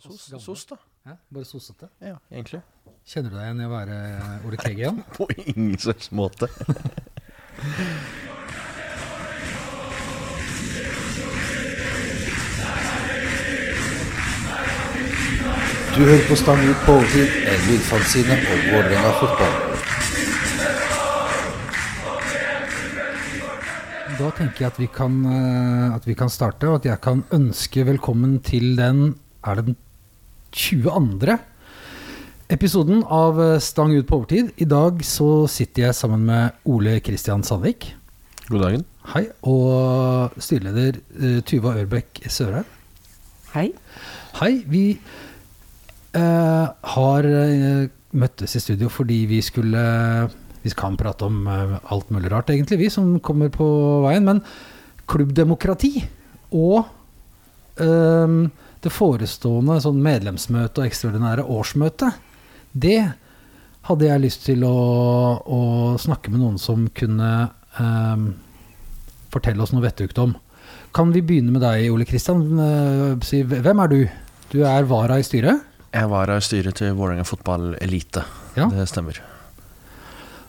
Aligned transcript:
Sos, 0.00 0.30
gamle. 0.30 0.44
sos, 0.44 0.66
da. 0.66 0.76
Ja, 1.04 1.16
bare 1.28 1.44
sossete. 1.44 1.88
Ja, 2.00 2.16
egentlig. 2.32 2.62
Kjenner 3.04 3.32
du 3.32 3.36
deg 3.36 3.44
igjen 3.50 3.60
i 3.60 3.66
å 3.68 3.72
være 3.72 3.96
Ole 4.48 4.60
Kegg? 4.60 4.80
På 5.16 5.26
ingen 5.36 5.76
slags 5.80 6.08
måte. 6.16 6.48
Du 15.90 16.04
hører 16.06 16.22
på 16.30 16.36
Stang 16.38 16.60
ut 16.64 16.84
på 16.86 16.92
overtid, 16.96 17.32
en 17.50 17.64
lydfanzine 17.66 18.36
om 18.38 18.60
Vålerenga 18.70 19.10
fotball. 19.18 19.56
Da 24.16 24.30
tenker 24.38 24.64
jeg 24.64 24.70
at 24.70 24.78
vi, 24.80 24.88
kan, 24.94 25.18
eh, 25.28 25.94
at 25.96 26.06
vi 26.08 26.14
kan 26.16 26.30
starte, 26.32 26.70
og 26.70 26.78
at 26.80 26.88
jeg 26.88 27.02
kan 27.04 27.24
ønske 27.36 27.84
velkommen 27.88 28.38
til 28.46 28.76
den 28.78 29.18
Er 29.44 29.54
det 29.58 29.66
den 29.66 29.76
22. 30.52 31.38
episoden 32.50 33.04
av 33.06 33.38
eh, 33.42 33.58
Stang 33.62 33.92
ut 33.94 34.06
på 34.08 34.18
overtid? 34.18 34.50
I 34.58 34.66
dag 34.66 34.98
så 35.06 35.46
sitter 35.46 35.86
jeg 35.86 35.94
sammen 35.94 36.24
med 36.26 36.56
Ole 36.66 36.98
Kristian 37.06 37.44
Sandvik. 37.46 37.86
God 38.48 38.64
dagen. 38.64 38.84
Hei. 39.12 39.28
Og 39.46 40.34
styreleder 40.42 40.98
eh, 40.98 41.38
Tuva 41.46 41.76
Ørbekk 41.78 42.24
Sørheim. 42.26 42.66
Hei. 43.54 43.68
Hei. 44.40 44.50
Vi 44.66 44.84
eh, 46.18 46.66
har 46.94 47.30
eh, 47.30 47.86
møttes 48.10 48.56
i 48.58 48.62
studio 48.64 48.90
fordi 48.90 49.22
vi 49.30 49.38
skulle 49.46 49.84
Vi 50.60 50.72
kan 50.76 50.98
prate 51.00 51.24
om 51.24 51.46
alt 51.48 52.10
mulig 52.12 52.28
rart, 52.28 52.50
egentlig, 52.50 52.76
vi 52.82 52.88
som 52.92 53.14
kommer 53.24 53.48
på 53.48 53.66
veien. 54.04 54.26
Men 54.26 54.42
klubbdemokrati 55.08 56.02
og 56.52 56.82
eh, 57.80 58.34
det 58.82 58.92
forestående 58.92 59.78
sånn 59.84 59.98
medlemsmøte 60.04 60.80
og 60.82 60.86
ekstraordinære 60.88 61.44
årsmøte, 61.44 62.12
det 62.72 63.12
hadde 63.88 64.06
jeg 64.06 64.22
lyst 64.22 64.44
til 64.46 64.64
å, 64.64 64.74
å 65.44 65.60
snakke 66.00 66.30
med 66.32 66.40
noen 66.42 66.58
som 66.60 66.86
kunne 66.96 67.30
eh, 67.80 68.22
fortelle 69.32 69.62
oss 69.64 69.72
noe 69.74 69.84
vettugt 69.84 70.18
om. 70.22 70.34
Kan 70.94 71.12
vi 71.14 71.22
begynne 71.22 71.52
med 71.54 71.62
deg, 71.62 71.86
Ole 71.92 72.06
Kristian? 72.08 72.42
Eh, 72.60 73.42
hvem 73.46 73.82
er 73.84 73.92
du? 73.92 74.00
Du 74.50 74.60
er 74.66 74.86
vara 74.90 75.18
i 75.20 75.26
styret, 75.26 75.66
Jeg 75.92 76.04
er 76.04 76.08
vara 76.10 76.36
i 76.38 76.42
styret 76.42 76.76
til 76.78 76.92
Vålerenga 76.94 77.24
fotball 77.26 77.72
elite. 77.82 78.22
Ja. 78.56 78.68
Det 78.70 78.86
stemmer. 78.90 79.20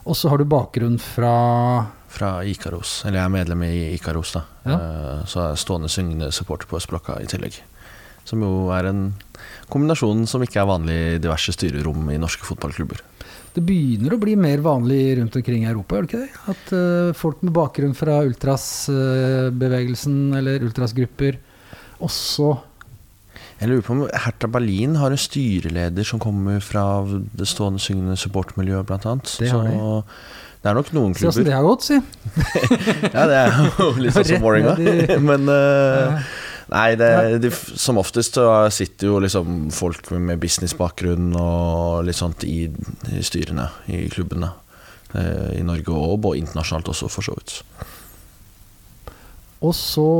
og 0.05 0.16
så 0.17 0.29
har 0.29 0.38
du 0.38 0.45
bakgrunn 0.45 0.99
fra 1.01 1.88
Fra 2.11 2.43
Ikaros. 2.43 3.03
Eller 3.05 3.19
jeg 3.21 3.25
er 3.25 3.33
medlem 3.33 3.61
i 3.63 3.93
Ikaros, 3.95 4.33
da. 4.35 4.41
Ja. 4.66 4.73
Eh, 4.75 5.25
Så 5.25 5.39
er 5.41 5.49
jeg 5.53 5.61
stående 5.63 5.89
syngende 5.89 6.31
supporter 6.31 6.67
på 6.67 6.77
Østblokka 6.77 7.21
i 7.21 7.25
tillegg. 7.29 7.61
Som 8.27 8.44
jo 8.45 8.52
er 8.75 8.83
en 8.91 9.02
kombinasjon 9.72 10.27
som 10.30 10.44
ikke 10.45 10.59
er 10.61 10.67
vanlig 10.69 10.97
i 11.16 11.22
diverse 11.23 11.52
styrerom 11.55 12.09
i 12.14 12.19
norske 12.22 12.45
fotballklubber. 12.45 13.00
Det 13.52 13.63
begynner 13.67 14.13
å 14.16 14.19
bli 14.22 14.38
mer 14.39 14.61
vanlig 14.63 15.17
rundt 15.19 15.36
omkring 15.36 15.66
i 15.66 15.69
Europa, 15.72 15.97
gjør 15.97 16.05
det 16.05 16.09
ikke 16.11 16.23
det? 16.23 16.31
At 16.53 16.69
uh, 16.72 17.11
folk 17.19 17.41
med 17.44 17.52
bakgrunn 17.55 17.95
fra 17.97 18.22
ultrasbevegelsen 18.23 20.19
eller 20.39 20.63
ultrasgrupper 20.63 21.39
også 22.02 22.53
Jeg 23.59 23.69
lurer 23.69 23.83
på 23.86 23.94
om 23.94 24.05
Hertha 24.08 24.47
Berlin 24.50 24.95
har 24.97 25.11
en 25.13 25.19
styreleder 25.22 26.08
som 26.08 26.22
kommer 26.23 26.63
fra 26.63 26.85
det 27.11 27.47
stående 27.50 27.81
syngende 27.83 28.16
supportmiljøet, 28.17 28.88
blant 28.89 29.06
annet. 29.09 29.35
Det 29.41 29.52
har 29.52 29.67
Så 29.67 30.03
det 30.61 30.69
er 30.69 30.75
nok 30.78 30.89
noen 30.94 31.13
Se 31.17 31.25
åssen 31.28 31.41
klubber. 31.41 31.50
det 31.50 31.58
har 31.58 31.66
gått, 31.66 31.83
si. 31.88 31.97
Ja, 33.16 33.23
det 33.28 33.38
er 33.41 33.47
jo 33.81 33.88
litt 33.97 34.13
sånn 34.17 34.28
som 34.31 34.44
Vålerenga. 34.45 34.73
Men 35.30 35.41
uh, 35.50 35.56
Ja. 35.58 36.22
Nei, 36.72 36.95
det, 36.95 37.11
det, 37.44 37.52
som 37.52 38.00
oftest 38.00 38.38
så 38.39 38.47
sitter 38.72 39.09
jo 39.09 39.19
liksom 39.19 39.66
folk 39.75 40.08
med 40.16 40.39
businessbakgrunn 40.39 41.33
og 41.36 42.05
litt 42.08 42.16
sånt 42.16 42.45
i, 42.47 42.63
i 43.11 43.23
styrene 43.28 43.67
i 43.91 44.05
klubbene. 44.11 44.53
eh, 45.11 45.58
I 45.59 45.63
Norge 45.67 45.91
og 45.91 46.22
både 46.23 46.39
internasjonalt 46.39 46.94
også, 46.94 47.09
for 47.12 47.28
så 47.28 47.35
vidt. 47.35 47.57
Og 49.62 49.75
så 49.75 50.12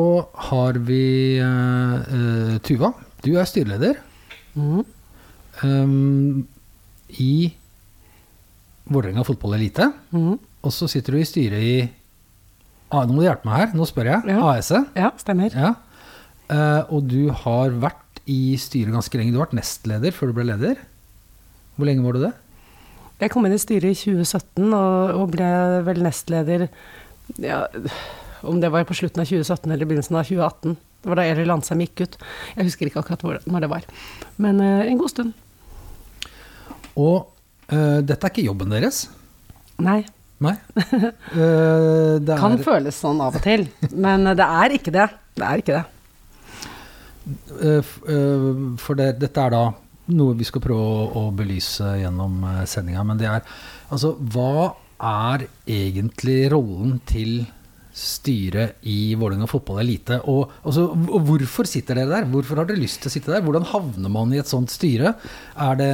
har 0.52 0.78
vi 0.86 1.40
eh, 1.40 1.96
eh, 2.18 2.58
Tuva. 2.68 2.92
Du 3.24 3.31
er 3.38 3.48
styreleder 3.48 4.02
mm. 4.54 4.84
um, 5.64 6.44
i 7.22 7.34
Vålerenga 8.92 9.24
fotball 9.24 9.56
elite. 9.56 9.88
Mm. 10.12 10.36
Og 10.36 10.75
så 10.75 10.90
sitter 10.92 11.16
du 11.16 11.22
i 11.22 11.25
styret 11.25 11.64
i 11.64 11.75
ah, 12.92 13.06
Nå 13.06 13.16
må 13.16 13.22
du 13.22 13.30
hjelpe 13.30 13.48
meg 13.48 13.62
her, 13.62 13.72
nå 13.78 13.88
spør 13.88 14.12
jeg. 14.12 14.36
Ja. 14.36 14.52
ASE. 14.52 14.84
Ja, 15.00 15.14
stemmer. 15.22 15.56
Ja. 15.56 15.72
Eh, 16.51 16.81
og 16.91 17.07
du 17.09 17.31
har 17.44 17.73
vært 17.81 18.22
i 18.29 18.56
styret 18.59 18.94
ganske 18.94 19.17
lenge. 19.17 19.34
Du 19.34 19.39
har 19.39 19.47
vært 19.47 19.59
nestleder 19.59 20.13
før 20.16 20.31
du 20.31 20.38
ble 20.38 20.47
leder. 20.51 20.79
Hvor 21.78 21.88
lenge 21.88 22.06
var 22.06 22.17
du 22.17 22.25
det? 22.25 22.34
Jeg 23.22 23.31
kom 23.34 23.45
inn 23.45 23.56
i 23.56 23.62
styret 23.62 23.94
i 23.94 23.97
2017 23.97 24.72
og, 24.73 25.12
og 25.22 25.28
ble 25.35 25.50
vel 25.85 26.00
nestleder 26.01 26.63
ja, 27.38 27.59
Om 28.41 28.57
det 28.63 28.72
var 28.73 28.88
på 28.89 28.97
slutten 28.97 29.22
av 29.22 29.29
2017 29.29 29.69
eller 29.69 29.88
begynnelsen 29.88 30.17
av 30.17 30.25
2018. 30.25 30.73
Det 31.01 31.09
var 31.09 31.19
da 31.22 31.25
Eli 31.29 31.45
Landsheim 31.45 31.84
gikk 31.85 32.03
ut. 32.03 32.17
Jeg 32.57 32.68
husker 32.68 32.89
ikke 32.89 33.01
akkurat 33.03 33.23
hvor, 33.25 33.38
når 33.45 33.66
det 33.66 33.69
var. 33.72 33.85
Men 34.41 34.59
eh, 34.66 34.89
en 34.89 35.00
god 35.00 35.13
stund. 35.13 35.38
Og 37.00 37.29
eh, 37.72 38.01
dette 38.06 38.19
er 38.28 38.33
ikke 38.33 38.45
jobben 38.50 38.73
deres. 38.73 39.06
Nei. 39.81 40.01
Nei. 40.41 40.57
Eh, 41.31 42.18
det 42.19 42.35
Kan 42.41 42.57
er, 42.57 42.63
føles 42.66 42.97
sånn 43.00 43.22
av 43.23 43.38
og 43.38 43.44
til. 43.45 43.63
Men 43.94 44.25
det 44.35 44.45
er 44.45 44.73
ikke 44.75 44.94
det. 44.94 45.07
Det 45.38 45.45
er 45.47 45.62
ikke 45.62 45.78
det. 45.78 46.00
Eh, 47.62 47.80
eh, 47.82 48.52
for 48.82 49.00
det, 49.00 49.14
dette 49.22 49.46
er 49.46 49.56
da 49.56 49.64
noe 50.12 50.36
vi 50.38 50.48
skal 50.48 50.64
prøve 50.64 50.82
å, 50.82 51.08
å 51.22 51.24
belyse 51.36 51.88
gjennom 52.02 52.42
uh, 52.44 52.62
sendinga. 52.68 53.04
Men 53.08 53.20
det 53.20 53.30
er 53.30 53.44
altså 53.94 54.16
Hva 54.34 54.74
er 55.02 55.48
egentlig 55.70 56.44
rollen 56.54 57.00
til 57.10 57.44
styret 57.96 58.81
i 58.88 59.14
Vålerenga 59.20 59.50
fotball 59.52 59.81
elite? 59.84 60.22
Og, 60.31 60.52
altså, 60.68 60.90
hvorfor 60.96 61.70
sitter 61.70 62.02
dere 62.02 62.12
der? 62.12 62.30
Hvorfor 62.31 62.62
har 62.62 62.70
dere 62.70 62.81
lyst 62.81 63.02
til 63.04 63.12
å 63.12 63.14
sitte 63.14 63.34
der? 63.34 63.44
Hvordan 63.46 63.68
havner 63.72 64.14
man 64.14 64.34
i 64.34 64.42
et 64.42 64.52
sånt 64.52 64.74
styre? 64.74 65.16
Er 65.60 65.80
det 65.80 65.92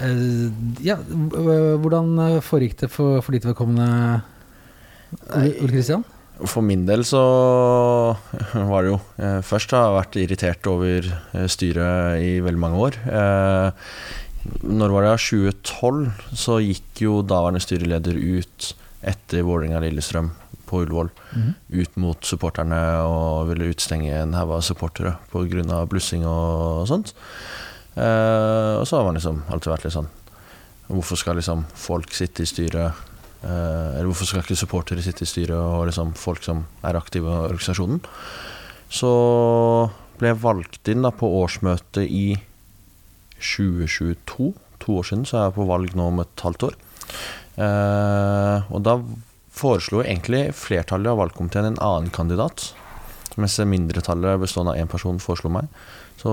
eh, 0.00 0.46
Ja, 0.84 0.98
hvordan 1.00 2.40
foregikk 2.44 2.80
det 2.84 2.92
for, 2.92 3.20
for 3.24 3.36
ditt 3.36 3.46
vedkommende, 3.48 4.22
Ole 5.34 5.70
Kristian? 5.70 6.06
For 6.42 6.64
min 6.66 6.82
del 6.88 7.04
så 7.06 7.22
var 8.70 8.82
det 8.82 8.90
jo 8.90 8.98
eh, 9.22 9.40
Først 9.46 9.70
har 9.74 9.84
jeg 9.86 9.96
vært 9.98 10.16
irritert 10.24 10.70
over 10.70 11.06
eh, 11.06 11.46
styret 11.50 12.22
i 12.24 12.32
veldig 12.42 12.62
mange 12.64 12.80
år. 12.88 12.98
Eh, 13.06 13.90
når 14.66 14.92
var 14.92 15.06
det? 15.06 15.12
2012 15.22 16.34
så 16.36 16.58
gikk 16.60 17.04
jo 17.06 17.20
daværende 17.24 17.62
styreleder 17.64 18.18
ut 18.18 18.72
etter 19.04 19.44
Vålerenga-Lillestrøm 19.46 20.32
på 20.68 20.82
Ullevål. 20.82 21.10
Ut 21.78 21.96
mot 22.00 22.26
supporterne 22.26 22.80
og 23.06 23.50
ville 23.50 23.70
utstenge 23.72 24.12
en 24.18 24.34
haug 24.36 24.56
av 24.58 24.64
supportere 24.66 25.16
pga. 25.32 25.84
blussing 25.88 26.26
og 26.28 26.84
sånt. 26.90 27.14
Eh, 27.94 28.74
og 28.80 28.86
så 28.88 28.98
har 28.98 29.06
man 29.06 29.14
liksom 29.14 29.44
alltid 29.48 29.70
vært 29.70 29.84
litt 29.86 29.94
sånn 29.94 30.08
Hvorfor 30.88 31.16
skal 31.16 31.38
liksom 31.38 31.62
folk 31.78 32.10
sitte 32.12 32.42
i 32.42 32.48
styret 32.48 33.04
eller 33.44 34.08
hvorfor 34.08 34.28
skal 34.28 34.42
ikke 34.44 34.56
supportere 34.58 35.04
sitte 35.04 35.26
i 35.26 35.28
styret 35.28 35.56
og 35.56 35.86
liksom 35.88 36.14
folk 36.18 36.44
som 36.46 36.64
er 36.86 36.98
aktive 36.98 37.28
i 37.28 37.42
organisasjonen? 37.50 38.00
Så 38.94 39.10
ble 40.18 40.30
jeg 40.30 40.42
valgt 40.44 40.90
inn 40.90 41.04
da 41.04 41.10
på 41.14 41.28
årsmøtet 41.42 42.06
i 42.06 42.36
2022. 43.40 44.52
To 44.84 44.98
år 45.00 45.08
siden, 45.08 45.24
så 45.26 45.38
er 45.38 45.46
jeg 45.48 45.56
på 45.56 45.68
valg 45.68 45.94
nå 45.96 46.08
om 46.10 46.22
et 46.22 46.44
halvt 46.44 46.68
år. 46.68 46.78
Eh, 47.64 48.72
og 48.74 48.84
da 48.84 48.98
foreslo 49.54 50.02
egentlig 50.02 50.48
flertallet 50.58 51.12
av 51.12 51.20
valgkomiteen 51.22 51.72
en 51.72 51.82
annen 51.82 52.12
kandidat. 52.14 52.72
Mens 53.40 53.58
mindretallet 53.58 54.42
bestående 54.42 54.74
av 54.74 54.82
én 54.82 54.90
person 54.90 55.18
foreslo 55.22 55.50
meg. 55.54 55.70
Så 56.20 56.30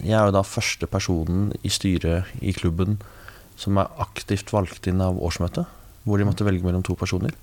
jeg 0.00 0.16
er 0.18 0.28
jo 0.28 0.34
da 0.34 0.42
første 0.46 0.88
personen 0.90 1.52
i 1.62 1.70
styret 1.70 2.30
i 2.42 2.54
klubben 2.56 2.98
som 3.60 3.78
er 3.78 3.92
aktivt 4.02 4.50
valgt 4.50 4.88
inn 4.90 5.02
av 5.04 5.20
årsmøtet 5.22 5.68
hvor 6.04 6.20
de 6.20 6.28
måtte 6.28 6.46
velge 6.46 6.64
mellom 6.66 6.84
to 6.84 6.96
personer. 6.98 7.34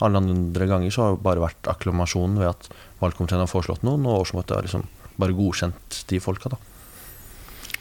Alle 0.00 0.20
andre 0.20 0.68
ganger 0.68 0.92
så 0.92 1.04
har 1.04 1.16
det 1.16 1.24
bare 1.24 1.44
vært 1.44 1.68
akklamasjon 1.68 2.38
ved 2.40 2.52
at 2.52 2.70
valgkomiteen 3.02 3.42
har 3.42 3.50
foreslått 3.50 3.84
noen, 3.84 4.06
og 4.08 4.24
årsmøtet 4.24 4.56
har 4.56 4.64
liksom 4.64 4.86
bare 5.20 5.36
godkjent 5.36 6.02
de 6.08 6.20
folka, 6.22 6.52
da. 6.54 6.60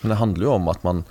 Men 0.01 0.13
det 0.13 0.19
handler 0.19 0.47
jo 0.47 0.55
om 0.55 0.67
at 0.71 0.83
man 0.87 1.03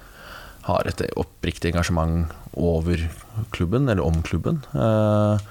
har 0.68 0.88
et 0.88 1.00
oppriktig 1.16 1.72
engasjement 1.72 2.32
over 2.58 3.06
klubben, 3.54 3.88
eller 3.88 4.04
om 4.04 4.20
klubben. 4.24 4.60
Eh, 4.76 5.46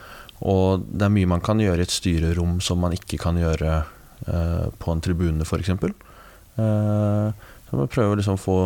og 0.46 0.86
det 0.86 1.08
er 1.08 1.14
mye 1.14 1.30
man 1.30 1.42
kan 1.46 1.62
gjøre 1.62 1.82
i 1.82 1.88
et 1.88 1.94
styrerom 1.94 2.60
som 2.62 2.82
man 2.84 2.94
ikke 2.94 3.18
kan 3.22 3.40
gjøre 3.40 3.72
eh, 3.82 4.68
på 4.78 4.94
en 4.94 5.02
tribune, 5.02 5.46
f.eks. 5.46 5.74
Eh, 5.74 7.48
så 7.68 7.82
man 7.82 7.92
prøver 7.94 8.22
liksom 8.22 8.38
å 8.38 8.44
få 8.44 8.60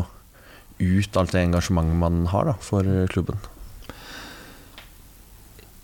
ut 0.82 1.18
alt 1.20 1.36
det 1.36 1.46
engasjementet 1.46 2.00
man 2.02 2.26
har 2.34 2.52
da, 2.52 2.58
for 2.64 2.88
klubben. 3.14 3.40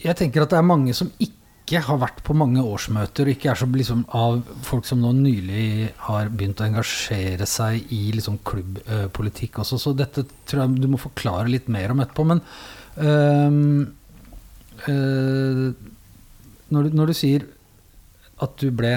Jeg 0.07 0.15
tenker 0.15 0.44
at 0.44 0.54
det 0.54 0.59
er 0.62 0.68
mange 0.68 0.94
som 0.95 1.09
ikke 1.19 1.81
har 1.83 2.00
vært 2.00 2.21
på 2.24 2.36
mange 2.38 2.63
årsmøter, 2.63 3.27
og 3.27 3.33
ikke 3.33 3.50
er 3.51 3.59
så 3.59 3.68
liksom 3.68 4.06
av 4.15 4.38
folk 4.63 4.88
som 4.88 5.01
nå 5.04 5.12
nylig 5.18 5.89
har 6.06 6.30
begynt 6.31 6.62
å 6.63 6.68
engasjere 6.69 7.48
seg 7.50 7.92
i 7.92 8.13
liksom 8.15 8.39
klubbpolitikk 8.48 9.59
også, 9.63 9.80
så 9.81 9.92
dette 9.98 10.24
tror 10.48 10.63
jeg 10.63 10.86
du 10.86 10.88
må 10.94 11.01
forklare 11.01 11.51
litt 11.51 11.68
mer 11.71 11.92
om 11.92 12.00
etterpå. 12.04 12.24
Men 12.30 12.39
øhm, 13.04 13.83
øh, 14.88 15.68
når, 16.71 16.88
du, 16.88 16.98
når 17.01 17.12
du 17.12 17.18
sier 17.19 17.48
at 18.44 18.56
du 18.62 18.71
ble 18.71 18.95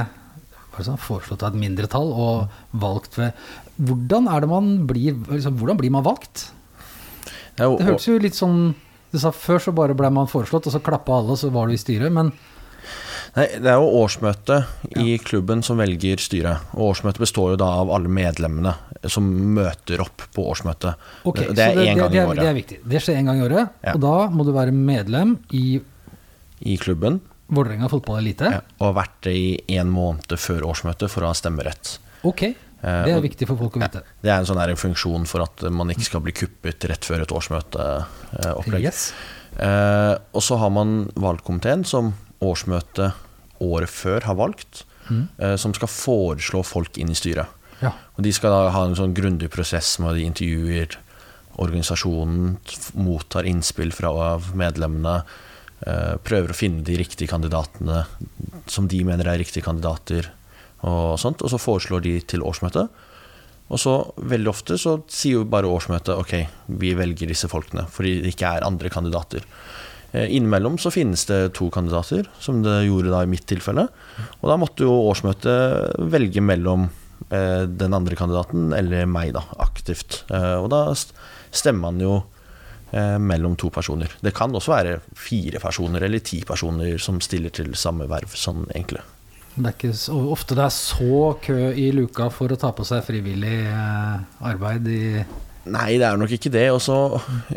sånn, 0.81 1.01
foreslått 1.01 1.43
av 1.43 1.53
et 1.53 1.61
mindretall 1.61 2.13
og 2.15 2.79
valgt 2.81 3.19
ved 3.19 3.37
Hvordan 3.81 4.29
er 4.33 4.41
det 4.41 4.49
man 4.49 4.71
blir 4.89 5.19
liksom, 5.29 5.59
Hvordan 5.61 5.77
blir 5.81 5.93
man 5.93 6.07
valgt? 6.07 6.47
Det 7.59 7.67
hørtes 7.67 8.07
jo 8.09 8.17
litt 8.21 8.39
sånn 8.39 8.71
Du 9.11 9.19
sa 9.19 9.33
før 9.35 9.59
så 9.63 9.73
bare 9.75 9.95
ble 9.99 10.11
man 10.15 10.29
foreslått, 10.31 10.69
og 10.71 10.75
så 10.75 10.81
klappa 10.85 11.17
alle, 11.19 11.35
og 11.35 11.39
så 11.41 11.51
var 11.55 11.67
du 11.71 11.75
i 11.75 11.81
styret. 11.81 12.13
Men 12.15 12.33
Nei, 13.37 13.45
det 13.63 13.69
er 13.71 13.77
jo 13.79 13.91
årsmøtet 14.01 14.97
i 14.99 15.13
klubben 15.23 15.61
som 15.63 15.79
velger 15.79 16.19
styret. 16.19 16.65
Og 16.75 16.89
årsmøtet 16.97 17.23
består 17.23 17.53
jo 17.53 17.59
da 17.61 17.69
av 17.79 17.93
alle 17.95 18.11
medlemmene 18.11 18.73
som 19.07 19.29
møter 19.55 20.03
opp 20.03 20.25
på 20.35 20.47
årsmøtet. 20.51 20.99
Okay, 21.31 21.53
det 21.55 21.63
er 21.69 21.79
én 21.85 22.01
gang 22.01 22.17
i 22.17 22.23
året 22.25 22.41
det 22.43 22.49
er 22.51 22.57
viktig. 22.59 22.79
Det 22.91 23.03
skjer 23.05 23.21
én 23.21 23.31
gang 23.31 23.39
i 23.39 23.45
året, 23.47 23.69
Ja. 23.87 23.95
og 23.95 24.01
da 24.03 24.15
må 24.35 24.47
du 24.49 24.51
være 24.57 24.75
medlem 24.75 25.37
i 25.55 25.81
i 26.61 26.75
klubben. 26.77 27.21
Vålerenga 27.49 27.89
fotballelite. 27.89 28.51
Ja, 28.53 28.61
og 28.85 28.97
vært 28.99 29.15
det 29.25 29.33
i 29.33 29.79
én 29.79 29.89
måned 29.89 30.35
før 30.39 30.67
årsmøtet 30.69 31.09
for 31.11 31.23
å 31.25 31.31
ha 31.31 31.33
stemmerett. 31.39 31.99
Ok, 32.27 32.51
det 32.81 33.13
Eh, 33.13 33.17
er 33.17 33.21
viktig 33.21 33.47
for 33.47 33.57
folk 33.61 33.77
å 33.77 33.81
vite. 33.83 34.03
Det 34.23 34.31
er 34.31 34.39
en 34.39 34.47
sånn 34.49 34.77
funksjon 34.77 35.27
for 35.29 35.43
at 35.43 35.63
man 35.71 35.91
ikke 35.93 36.07
skal 36.07 36.21
bli 36.25 36.33
kuppet 36.33 36.89
rett 36.89 37.05
før 37.05 37.23
et 37.23 37.29
årsmøteopplegg. 37.37 38.83
Yes. 38.83 39.13
Eh, 39.59 40.17
og 40.33 40.43
så 40.43 40.57
har 40.59 40.71
man 40.71 41.11
valgkomiteen, 41.15 41.85
som 41.85 42.15
årsmøtet 42.41 43.13
året 43.61 43.91
før 43.91 44.23
har 44.23 44.35
valgt, 44.35 44.85
Mm. 45.11 45.29
eh, 45.39 45.57
som 45.57 45.75
skal 45.75 45.89
foreslå 45.89 46.65
folk 46.65 46.97
inn 46.97 47.11
i 47.11 47.15
styret. 47.15 47.49
Ja. 47.83 47.93
Og 48.17 48.23
De 48.23 48.33
skal 48.33 48.51
da 48.51 48.71
ha 48.71 48.85
en 48.85 48.95
sånn 48.95 49.15
grundig 49.15 49.51
prosess 49.51 49.99
med 49.99 50.15
de 50.15 50.25
intervjuer 50.25 50.97
organisasjonen, 51.59 52.59
mottar 52.95 53.45
innspill 53.49 53.93
fra 53.93 54.39
medlemmene, 54.55 55.25
eh, 55.87 56.17
prøver 56.23 56.51
å 56.53 56.57
finne 56.57 56.85
de 56.85 56.97
riktige 56.97 57.29
kandidatene 57.29 58.07
som 58.67 58.87
de 58.87 59.03
mener 59.05 59.27
er 59.27 59.39
riktige 59.39 59.65
kandidater, 59.65 60.31
og 60.87 61.19
sånt. 61.21 61.43
Og 61.45 61.53
så 61.53 61.61
foreslår 61.61 62.05
de 62.07 62.17
til 62.25 62.45
årsmøtet. 62.47 62.89
Og 63.71 63.79
så 63.79 63.95
veldig 64.17 64.51
ofte 64.51 64.79
så 64.81 64.97
sier 65.11 65.41
jo 65.41 65.51
bare 65.51 65.71
årsmøtet 65.71 66.19
ok, 66.19 66.35
vi 66.83 66.95
velger 66.99 67.31
disse 67.31 67.51
folkene, 67.51 67.87
fordi 67.93 68.17
det 68.25 68.35
ikke 68.35 68.57
er 68.57 68.67
andre 68.67 68.91
kandidater. 68.91 69.47
Eh, 70.13 70.27
Innimellom 70.37 70.79
så 70.79 70.91
finnes 70.91 71.23
det 71.29 71.53
to 71.59 71.71
kandidater, 71.71 72.27
som 72.43 72.65
det 72.65 72.81
gjorde 72.89 73.13
da 73.15 73.23
i 73.23 73.31
mitt 73.31 73.47
tilfelle. 73.51 73.87
Og 74.41 74.51
da 74.51 74.59
måtte 74.59 74.87
jo 74.87 74.97
årsmøtet 75.13 75.95
velge 76.11 76.43
mellom 76.43 76.89
eh, 77.31 77.63
den 77.71 77.95
andre 77.95 78.19
kandidaten 78.19 78.75
eller 78.75 79.07
meg, 79.07 79.37
da, 79.39 79.45
aktivt. 79.63 80.25
Eh, 80.35 80.57
og 80.59 80.71
da 80.75 80.89
stemmer 80.97 81.91
man 81.91 82.05
jo 82.05 82.21
mellom 82.91 83.53
to 83.55 83.69
personer. 83.71 84.11
Det 84.19 84.33
kan 84.35 84.51
også 84.51 84.73
være 84.73 84.97
fire 85.15 85.61
personer 85.63 86.03
eller 86.03 86.25
ti 86.27 86.41
personer 86.43 86.99
som 86.99 87.21
stiller 87.23 87.55
til 87.55 87.69
samme 87.79 88.09
verv, 88.11 88.33
sånn 88.35 88.65
egentlig. 88.73 89.05
Det 89.55 89.67
er 89.67 89.75
ikke 89.75 89.93
ofte 90.31 90.57
det 90.57 90.65
er 90.65 90.75
så 90.75 91.23
kø 91.43 91.59
i 91.75 91.91
luka 91.95 92.29
for 92.33 92.53
å 92.53 92.59
ta 92.61 92.71
på 92.77 92.87
seg 92.87 93.03
frivillig 93.07 93.57
eh, 93.67 94.45
arbeid 94.47 94.91
i 94.91 95.05
Nei, 95.71 95.99
det 96.01 96.07
er 96.07 96.17
nok 96.17 96.31
ikke 96.33 96.53
det. 96.53 96.71
Og 96.73 96.81
så, 96.83 96.97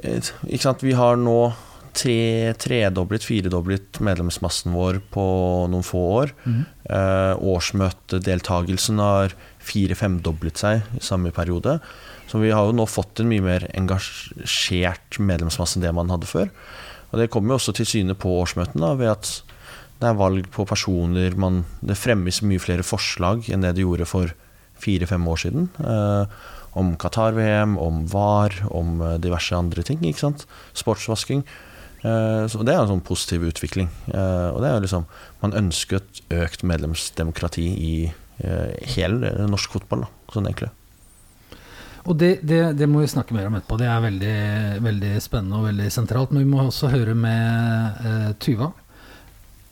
eh, 0.02 0.20
ikke 0.50 0.66
sant, 0.66 0.84
vi 0.84 0.96
har 0.98 1.16
nå 1.18 1.54
tre, 1.96 2.54
tredoblet, 2.60 3.24
firedoblet 3.26 4.00
medlemsmassen 4.04 4.74
vår 4.76 5.00
på 5.14 5.26
noen 5.72 5.86
få 5.86 6.02
år. 6.20 6.34
Eh, 6.46 7.34
årsmøtedeltagelsen 7.54 9.00
har 9.02 9.38
fire-femdoblet 9.64 10.60
seg 10.60 10.84
i 10.98 11.04
samme 11.06 11.32
periode. 11.36 11.80
Så 12.28 12.42
vi 12.42 12.52
har 12.52 12.68
jo 12.68 12.76
nå 12.76 12.88
fått 12.90 13.22
en 13.22 13.30
mye 13.30 13.46
mer 13.46 13.68
engasjert 13.78 15.20
medlemsmasse 15.22 15.78
enn 15.78 15.86
det 15.86 15.94
man 15.96 16.12
hadde 16.12 16.30
før. 16.30 16.50
Og 17.14 17.22
det 17.22 17.30
kommer 17.30 17.54
jo 17.54 17.62
også 17.62 17.76
til 17.78 17.90
syne 17.90 18.18
på 18.18 18.32
årsmøtene 18.42 18.96
ved 18.98 19.14
at 19.14 19.34
det 20.04 20.12
er 20.12 20.20
valg 20.20 20.48
på 20.54 20.66
personer 20.68 21.36
man, 21.40 21.64
Det 21.82 21.98
fremmes 22.00 22.42
mye 22.46 22.62
flere 22.62 22.86
forslag 22.86 23.48
enn 23.50 23.64
det 23.64 23.76
det 23.78 23.86
gjorde 23.86 24.10
for 24.10 24.34
fire-fem 24.84 25.28
år 25.30 25.40
siden. 25.46 25.70
Eh, 25.80 26.26
om 26.80 26.96
Qatar-VM, 27.00 27.78
om 27.80 28.02
VAR, 28.10 28.56
om 28.74 29.00
eh, 29.02 29.20
diverse 29.22 29.56
andre 29.56 29.86
ting. 29.86 30.02
ikke 30.04 30.26
sant? 30.26 30.46
Sportsvasking. 30.78 31.46
Eh, 32.04 32.44
så 32.52 32.66
det 32.66 32.74
er 32.74 32.82
en 32.82 32.92
sånn 32.92 33.06
positiv 33.06 33.46
utvikling. 33.48 33.90
Eh, 34.12 34.50
og 34.52 34.60
det 34.64 34.70
er 34.70 34.78
jo 34.78 34.86
liksom 34.88 35.08
Man 35.44 35.56
ønsker 35.60 36.02
et 36.02 36.22
økt 36.44 36.64
medlemsdemokrati 36.68 37.68
i 37.68 37.96
eh, 38.44 38.72
hele 38.96 39.34
norsk 39.48 39.78
fotball, 39.78 40.08
da, 40.08 40.34
sånn 40.34 40.50
egentlig. 40.50 40.72
Og 42.04 42.18
det, 42.20 42.42
det, 42.44 42.74
det 42.76 42.88
må 42.92 43.00
vi 43.00 43.12
snakke 43.12 43.36
mer 43.36 43.48
om 43.48 43.56
etterpå. 43.56 43.78
Det 43.80 43.88
er 43.88 44.04
veldig, 44.04 44.38
veldig 44.84 45.12
spennende 45.24 45.60
og 45.62 45.70
veldig 45.70 45.92
sentralt. 45.94 46.34
Men 46.34 46.44
vi 46.44 46.50
må 46.52 46.66
også 46.66 46.92
høre 46.92 47.16
med 47.16 48.02
eh, 48.04 48.32
Tuva. 48.44 48.74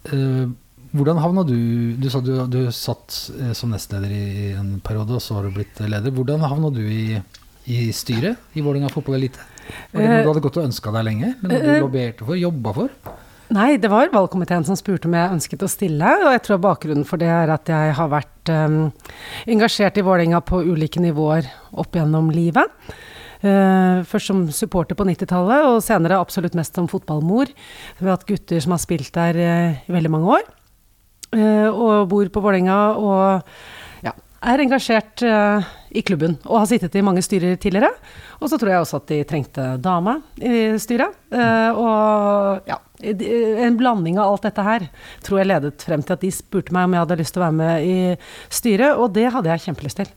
Eh, 0.10 0.50
hvordan 0.92 1.22
havna 1.22 1.44
du 1.48 1.94
Du 2.02 2.10
sa 2.10 2.20
du, 2.20 2.34
du 2.52 2.60
satt 2.74 3.16
eh, 3.38 3.54
som 3.58 3.72
nestleder 3.72 4.12
i 4.12 4.52
en 4.58 4.80
periode, 4.84 5.16
og 5.18 5.24
så 5.24 5.38
har 5.38 5.48
du 5.48 5.56
blitt 5.56 5.80
leder. 5.80 6.12
Hvordan 6.12 6.44
havna 6.46 6.72
du 6.74 6.82
i, 6.82 7.22
i 7.70 7.90
styret 7.96 8.58
i 8.58 8.64
Vålerenga 8.66 8.92
fotballelite? 8.94 9.50
Var 9.94 10.02
det 10.02 10.08
noe 10.10 10.24
du 10.26 10.32
hadde 10.34 10.46
gått 10.48 10.58
og 10.60 10.68
ønska 10.68 10.94
deg 10.96 11.06
lenge? 11.08 11.36
Men 11.42 11.54
du 11.54 11.70
lobbyerte 11.86 12.28
for? 12.28 12.40
Jobba 12.40 12.74
for? 12.76 12.96
Nei, 13.52 13.76
det 13.84 13.90
var 13.92 14.12
valgkomiteen 14.14 14.64
som 14.64 14.78
spurte 14.80 15.10
om 15.10 15.16
jeg 15.16 15.36
ønsket 15.36 15.64
å 15.66 15.70
stille. 15.72 16.12
Og 16.24 16.32
jeg 16.32 16.44
tror 16.46 16.62
bakgrunnen 16.64 17.08
for 17.08 17.20
det 17.20 17.28
er 17.32 17.52
at 17.52 17.68
jeg 17.68 17.96
har 17.98 18.12
vært 18.12 18.52
um, 18.52 18.78
engasjert 19.52 20.00
i 20.00 20.06
Vålerenga 20.08 20.40
på 20.48 20.62
ulike 20.64 21.04
nivåer 21.04 21.50
opp 21.84 22.00
gjennom 22.00 22.32
livet. 22.32 22.72
Uh, 23.42 24.06
først 24.06 24.30
som 24.30 24.42
supporter 24.54 24.98
på 24.98 25.06
90-tallet, 25.08 25.66
og 25.66 25.82
senere 25.82 26.20
absolutt 26.22 26.54
mest 26.58 26.78
som 26.78 26.90
fotballmor. 26.90 27.50
Vi 27.98 28.06
har 28.06 28.14
hatt 28.14 28.28
gutter 28.30 28.62
som 28.62 28.76
har 28.76 28.82
spilt 28.84 29.10
der 29.18 29.40
uh, 29.42 29.80
i 29.82 29.96
veldig 29.96 30.12
mange 30.14 30.36
år. 30.38 30.44
Uh, 31.34 31.70
og 31.72 32.12
bor 32.12 32.30
på 32.30 32.44
Vålerenga 32.44 32.78
og 33.00 34.04
ja, 34.06 34.14
er 34.46 34.62
engasjert 34.62 35.24
i 35.26 36.04
klubben. 36.06 36.38
Og 36.46 36.60
har 36.60 36.70
sittet 36.70 37.00
i 37.00 37.04
mange 37.06 37.24
styrer 37.26 37.58
tidligere. 37.62 37.90
Og 38.42 38.52
så 38.52 38.62
tror 38.62 38.76
jeg 38.76 38.86
også 38.86 39.02
at 39.02 39.10
de 39.10 39.20
trengte 39.30 39.68
dame 39.82 40.20
i 40.38 40.78
styret. 40.82 41.14
Og 41.32 42.70
ja, 42.70 42.80
en 43.02 43.78
blanding 43.78 44.18
av 44.18 44.32
alt 44.32 44.48
dette 44.50 44.66
her 44.66 44.88
tror 45.26 45.42
jeg 45.42 45.52
ledet 45.52 45.86
frem 45.86 46.02
til 46.06 46.18
at 46.18 46.26
de 46.26 46.34
spurte 46.34 46.74
meg 46.74 46.90
om 46.90 46.98
jeg 46.98 47.06
hadde 47.06 47.22
lyst 47.22 47.38
til 47.38 47.44
å 47.44 47.48
være 47.48 47.60
med 47.62 47.86
i 47.86 48.00
styret, 48.50 48.98
og 48.98 49.14
det 49.18 49.30
hadde 49.30 49.54
jeg 49.54 49.66
kjempelyst 49.70 50.02
til. 50.02 50.12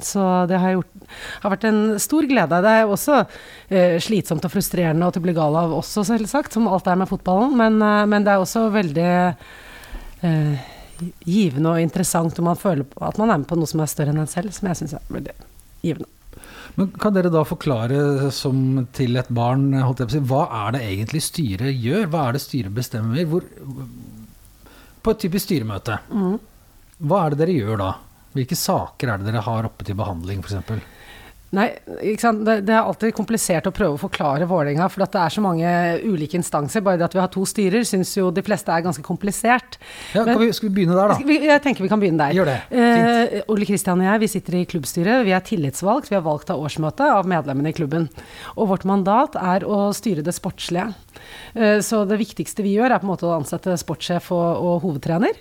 Så 0.00 0.46
det 0.48 0.56
har, 0.56 0.72
gjort, 0.72 1.08
har 1.42 1.52
vært 1.52 1.66
en 1.68 1.80
stor 2.00 2.26
glede. 2.28 2.60
Det 2.64 2.70
er 2.72 2.88
også 2.88 3.18
eh, 3.68 3.98
slitsomt 4.02 4.44
og 4.48 4.54
frustrerende 4.54 5.06
og 5.06 5.12
til 5.14 5.22
å 5.22 5.26
bli 5.26 5.34
gal 5.36 5.58
av 5.58 5.74
også, 5.76 6.06
selvsagt, 6.08 6.56
som 6.56 6.68
alt 6.70 6.88
er 6.88 6.96
med 6.98 7.10
fotballen. 7.10 7.52
Men, 7.60 7.76
eh, 7.84 8.04
men 8.08 8.24
det 8.24 8.32
er 8.32 8.42
også 8.42 8.64
veldig 8.72 9.10
eh, 10.24 10.70
givende 11.28 11.74
og 11.74 11.82
interessant 11.82 12.38
når 12.38 12.48
man 12.48 12.58
føler 12.58 13.04
at 13.04 13.20
man 13.20 13.34
er 13.34 13.42
med 13.42 13.48
på 13.50 13.58
noe 13.58 13.68
som 13.68 13.82
er 13.84 13.90
større 13.90 14.14
enn 14.14 14.22
en 14.24 14.30
selv, 14.30 14.54
som 14.56 14.70
jeg 14.70 14.80
syns 14.80 14.96
er 14.96 15.12
veldig 15.12 15.36
givende. 15.84 16.08
Men 16.78 16.88
Kan 16.96 17.12
dere 17.12 17.28
da 17.32 17.42
forklare 17.44 18.30
som 18.32 18.86
til 18.96 19.20
et 19.20 19.28
barn, 19.34 19.74
si, 20.08 20.22
hva 20.30 20.46
er 20.62 20.78
det 20.78 20.86
egentlig 20.86 21.20
styret 21.26 21.76
gjør? 21.76 22.06
Hva 22.08 22.22
er 22.28 22.38
det 22.38 22.42
styret 22.46 22.72
bestemmer? 22.72 23.26
Hvor, 23.28 23.44
på 25.04 25.12
et 25.12 25.20
typisk 25.20 25.50
styremøte, 25.50 25.98
hva 27.02 27.20
er 27.26 27.34
det 27.34 27.42
dere 27.42 27.58
gjør 27.58 27.82
da? 27.82 27.90
Hvilke 28.32 28.56
saker 28.56 29.12
er 29.12 29.18
det 29.22 29.28
dere 29.32 29.44
har 29.44 29.68
oppe 29.68 29.84
til 29.84 29.98
behandling, 29.98 30.42
f.eks.? 30.44 30.80
Nei? 31.52 31.66
Det, 31.84 32.54
det 32.64 32.72
er 32.72 32.78
alltid 32.80 33.12
komplisert 33.12 33.66
å 33.68 33.72
prøve 33.76 33.98
å 33.98 34.00
forklare 34.00 34.46
Vålerenga, 34.48 34.86
for 34.88 35.04
at 35.04 35.12
det 35.12 35.20
er 35.20 35.34
så 35.34 35.42
mange 35.44 35.68
ulike 36.08 36.38
instanser. 36.38 36.80
Bare 36.80 36.96
det 36.96 37.04
at 37.10 37.12
vi 37.12 37.20
har 37.20 37.28
to 37.28 37.42
styrer, 37.44 37.84
syns 37.84 38.14
jo 38.16 38.30
de 38.32 38.40
fleste 38.46 38.72
er 38.72 38.80
ganske 38.86 39.04
komplisert. 39.04 39.76
Ja, 40.14 40.22
Men- 40.24 40.32
kan 40.38 40.40
vi, 40.46 40.52
skal 40.56 40.70
vi 40.70 40.74
begynne 40.78 40.96
der, 40.96 41.12
da? 41.12 41.18
Vi- 41.28 41.42
Jeg 41.44 41.60
tenker 41.62 41.84
vi 41.84 41.90
kan 41.92 42.00
begynne 42.00 42.24
der. 42.24 42.32
Gjør 42.38 42.48
det. 42.48 42.56
Eh, 42.72 43.42
Ole 43.52 43.66
Kristian 43.68 44.00
og 44.00 44.08
jeg 44.08 44.20
vi 44.20 44.30
sitter 44.32 44.56
i 44.56 44.64
klubbstyret. 44.64 45.26
Vi 45.28 45.34
er 45.36 45.44
tillitsvalgt. 45.44 46.08
Vi 46.08 46.16
er 46.16 46.24
valgt 46.24 46.48
av 46.48 46.56
årsmøtet 46.64 47.04
av 47.18 47.28
medlemmene 47.28 47.68
i 47.68 47.76
klubben. 47.76 48.08
Og 48.56 48.68
vårt 48.72 48.86
mandat 48.88 49.36
er 49.36 49.60
å 49.68 49.92
styre 49.92 50.24
det 50.24 50.32
sportslige. 50.32 50.94
Eh, 51.54 51.80
så 51.84 52.08
det 52.08 52.16
viktigste 52.16 52.64
vi 52.64 52.78
gjør, 52.78 52.92
er 52.96 52.98
på 52.98 53.04
en 53.04 53.12
måte 53.12 53.28
å 53.28 53.36
ansette 53.36 53.76
sportssjef 53.76 54.32
og, 54.32 54.56
og 54.56 54.80
hovedtrener. 54.88 55.36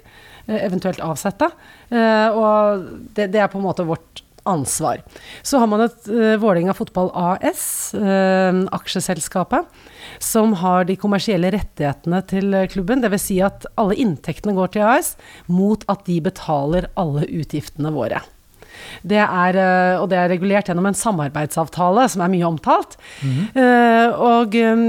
Eh, 0.52 0.66
eventuelt 0.66 1.00
avsette. 1.04 1.48
Eh, 1.90 2.28
og 2.36 2.84
det, 3.16 3.32
det 3.32 3.42
er 3.42 3.50
på 3.52 3.60
en 3.62 3.68
måte 3.70 3.88
vårt 3.88 4.24
ansvar. 4.44 5.02
Så 5.46 5.60
har 5.62 5.70
man 5.70 5.84
et 5.86 6.08
uh, 6.10 6.34
Vålerenga 6.42 6.74
Fotball 6.74 7.12
AS, 7.14 7.94
eh, 7.94 8.62
aksjeselskapet, 8.74 9.68
som 10.18 10.56
har 10.58 10.88
de 10.90 10.96
kommersielle 10.98 11.52
rettighetene 11.54 12.24
til 12.26 12.56
eh, 12.58 12.66
klubben. 12.72 13.04
Dvs. 13.04 13.28
Si 13.28 13.38
at 13.46 13.68
alle 13.78 14.00
inntektene 14.02 14.56
går 14.58 14.74
til 14.74 14.86
AS, 14.88 15.14
mot 15.46 15.86
at 15.92 16.08
de 16.10 16.18
betaler 16.26 16.90
alle 17.00 17.28
utgiftene 17.30 17.94
våre. 17.94 18.24
Det 19.06 19.22
er, 19.22 19.62
eh, 19.62 20.00
og 20.02 20.10
det 20.10 20.18
er 20.18 20.34
regulert 20.34 20.72
gjennom 20.72 20.90
en 20.90 20.98
samarbeidsavtale 20.98 22.08
som 22.10 22.26
er 22.26 22.34
mye 22.34 22.50
omtalt. 22.50 22.98
Eh, 23.22 24.10
og 24.10 24.58
eh, 24.58 24.84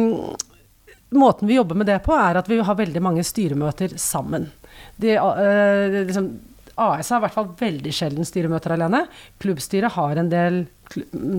måten 1.13 1.51
vi 1.51 1.61
jobber 1.61 1.79
med 1.79 1.93
det 1.93 2.01
på, 2.07 2.17
er 2.17 2.41
at 2.41 2.49
vi 2.49 2.63
har 2.65 2.79
veldig 2.79 3.05
mange 3.05 3.25
styremøter 3.27 3.99
sammen. 4.01 4.49
De, 5.03 5.17
uh, 5.19 5.99
liksom, 6.07 6.31
AS 6.81 7.11
har 7.13 7.21
i 7.21 7.27
hvert 7.27 7.37
fall 7.37 7.51
veldig 7.59 7.93
sjelden 7.95 8.29
styremøter 8.29 8.77
alene. 8.77 9.05
Klubbstyret 9.43 9.93
har 9.97 10.21
en 10.21 10.31
del 10.33 10.63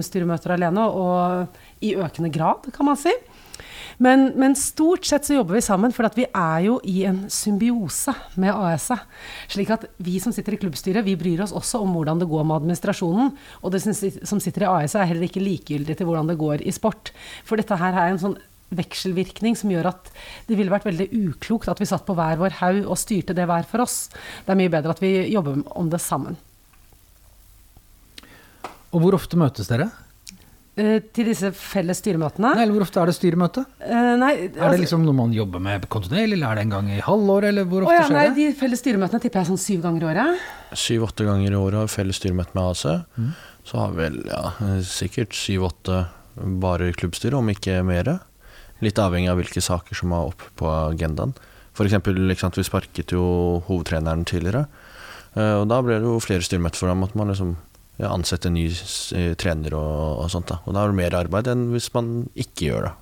styremøter 0.06 0.56
alene, 0.56 0.86
og 0.90 1.84
i 1.86 1.96
økende 1.98 2.32
grad, 2.34 2.70
kan 2.76 2.90
man 2.90 3.00
si. 3.00 3.14
Men, 4.02 4.32
men 4.40 4.56
stort 4.58 5.06
sett 5.06 5.28
så 5.28 5.38
jobber 5.38 5.58
vi 5.58 5.64
sammen, 5.66 5.94
for 5.94 6.08
vi 6.18 6.26
er 6.26 6.64
jo 6.66 6.78
i 6.90 7.04
en 7.08 7.24
symbiose 7.32 8.14
med 8.42 8.54
AS-et. 8.54 9.04
Slik 9.54 9.74
at 9.76 9.86
vi 10.04 10.18
som 10.24 10.34
sitter 10.34 10.56
i 10.56 10.62
klubbstyret, 10.62 11.06
vi 11.06 11.18
bryr 11.20 11.44
oss 11.46 11.54
også 11.56 11.84
om 11.84 11.94
hvordan 11.96 12.22
det 12.22 12.30
går 12.32 12.48
med 12.48 12.62
administrasjonen. 12.62 13.34
Og 13.62 13.74
det 13.74 13.84
som 13.84 14.42
sitter 14.42 14.66
i 14.66 14.72
AS-et 14.72 15.02
er 15.04 15.12
heller 15.12 15.30
ikke 15.30 15.44
likegyldig 15.44 15.98
til 16.00 16.10
hvordan 16.10 16.32
det 16.32 16.40
går 16.42 16.66
i 16.66 16.74
sport. 16.74 17.14
For 17.46 17.62
dette 17.62 17.78
her 17.80 17.94
er 17.94 18.14
en 18.14 18.22
sånn 18.22 18.40
vekselvirkning 18.74 19.58
som 19.60 19.72
gjør 19.74 19.92
at 19.92 20.10
det 20.48 20.58
ville 20.58 20.72
vært 20.74 20.88
veldig 20.88 21.10
uklokt 21.28 21.70
at 21.70 21.82
vi 21.82 21.90
satt 21.90 22.06
på 22.08 22.16
hver 22.18 22.40
vår 22.42 22.58
haug 22.62 22.80
og 22.88 22.98
styrte 22.98 23.36
det 23.38 23.46
hver 23.50 23.68
for 23.70 23.86
oss. 23.86 24.08
Det 24.46 24.54
er 24.54 24.60
mye 24.60 24.72
bedre 24.74 24.96
at 24.96 25.04
vi 25.04 25.14
jobber 25.34 25.62
om 25.78 25.92
det 25.94 26.02
sammen. 26.02 26.40
Og 28.94 29.02
hvor 29.02 29.18
ofte 29.18 29.38
møtes 29.40 29.70
dere? 29.70 29.90
Eh, 30.74 31.04
til 31.14 31.28
disse 31.30 31.52
felles 31.54 32.00
styremøtene 32.02 32.50
Nei, 32.56 32.64
eller 32.64 32.74
hvor 32.74 32.86
ofte 32.88 32.98
er 32.98 33.10
det 33.12 33.14
styremøte? 33.14 33.62
Uh, 33.78 34.16
Nei, 34.18 34.32
Er 34.34 34.48
det 34.48 34.58
altså- 34.58 34.80
liksom 34.82 35.04
noe 35.06 35.14
man 35.14 35.34
jobber 35.34 35.62
med 35.62 35.86
kontinuerlig, 35.86 36.34
eller 36.34 36.48
er 36.50 36.56
det 36.56 36.62
en 36.64 36.70
gang 36.74 36.90
i 36.90 37.00
halvåret, 37.00 37.50
eller 37.50 37.66
hvor 37.70 37.86
ofte 37.86 37.94
ja, 37.94 38.08
nei, 38.10 38.24
det? 38.30 38.36
De 38.36 38.58
felles 38.58 38.82
styremøtene 38.82 39.22
tipper 39.22 39.44
jeg 39.44 39.52
sånn 39.52 39.62
syv 39.62 39.84
ganger 39.84 40.02
i 40.02 40.10
året. 40.10 40.40
Syv-åtte 40.74 41.28
ganger 41.30 41.52
i 41.52 41.60
året 41.62 41.78
har 41.78 41.86
vi 41.86 41.94
felles 41.94 42.18
styremøte 42.18 42.56
med 42.58 42.64
AC. 42.64 43.06
Så 43.70 43.78
har 43.78 43.92
vi 43.92 44.02
vel 44.02 44.18
ja, 44.26 44.42
sikkert 44.82 45.38
syv-åtte 45.38 46.08
bare 46.60 46.92
klubbstyre, 46.98 47.38
om 47.38 47.50
ikke 47.54 47.86
mer. 47.86 48.20
Litt 48.84 49.00
avhengig 49.00 49.32
av 49.32 49.40
hvilke 49.40 49.64
saker 49.64 49.96
som 49.98 50.14
er 50.16 50.32
oppe 50.32 50.50
på 50.60 50.70
agendaen. 50.70 51.36
For 51.74 51.88
eksempel, 51.88 52.18
vi 52.28 52.64
sparket 52.68 53.14
jo 53.16 53.62
hovedtreneren 53.68 54.26
tidligere. 54.30 54.68
eh, 55.36 55.56
Og 55.62 55.68
da 55.72 55.82
ble 55.82 56.00
det 56.00 56.10
jo 56.10 56.20
flere 56.20 56.46
styremøter 56.46 56.84
for 56.84 56.92
ham 56.92 57.04
at 57.04 57.16
man 57.16 57.32
liksom 57.32 57.56
ja, 57.98 58.10
ansetter 58.12 58.50
en 58.50 58.58
ny 58.58 58.68
eh, 58.70 59.34
trener 59.40 59.74
og, 59.78 60.24
og 60.24 60.30
sånt. 60.34 60.48
da. 60.50 60.60
Og 60.66 60.74
da 60.74 60.84
er 60.84 60.92
det 60.92 61.00
mer 61.00 61.16
arbeid 61.18 61.48
enn 61.48 61.70
hvis 61.74 61.90
man 61.94 62.30
ikke 62.36 62.70
gjør 62.70 62.90
det. 62.90 62.94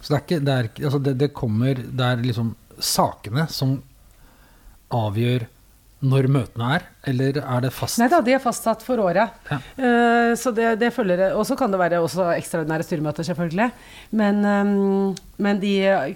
Så 0.00 0.12
det 0.12 0.16
er 0.16 0.24
ikke, 0.24 0.40
det 0.44 0.52
er, 0.56 0.68
altså 0.88 0.98
det, 1.04 1.12
det 1.20 1.32
kommer 1.36 1.74
Det 1.76 2.04
er 2.06 2.22
liksom 2.24 2.54
sakene 2.80 3.44
som 3.52 3.82
avgjør 4.96 5.44
når 6.00 6.30
møtene 6.32 6.68
er, 6.78 6.84
eller 7.12 7.38
er 7.42 7.64
det 7.66 7.70
fast? 7.76 7.98
Nei 8.00 8.08
da, 8.08 8.22
de 8.24 8.32
er 8.32 8.40
fastsatt 8.40 8.80
for 8.84 9.02
året. 9.04 9.34
Ja. 9.50 9.58
Eh, 9.76 10.32
så 10.40 10.52
det, 10.56 10.72
det 10.80 10.92
følger 10.96 11.34
Og 11.36 11.44
så 11.48 11.56
kan 11.60 11.72
det 11.72 11.80
være 11.80 12.00
også 12.00 12.30
ekstraordinære 12.38 12.86
styremøter, 12.86 13.26
selvfølgelig. 13.28 13.68
Men, 14.16 14.40
ehm, 14.48 15.16
men 15.36 15.60
de 15.60 15.74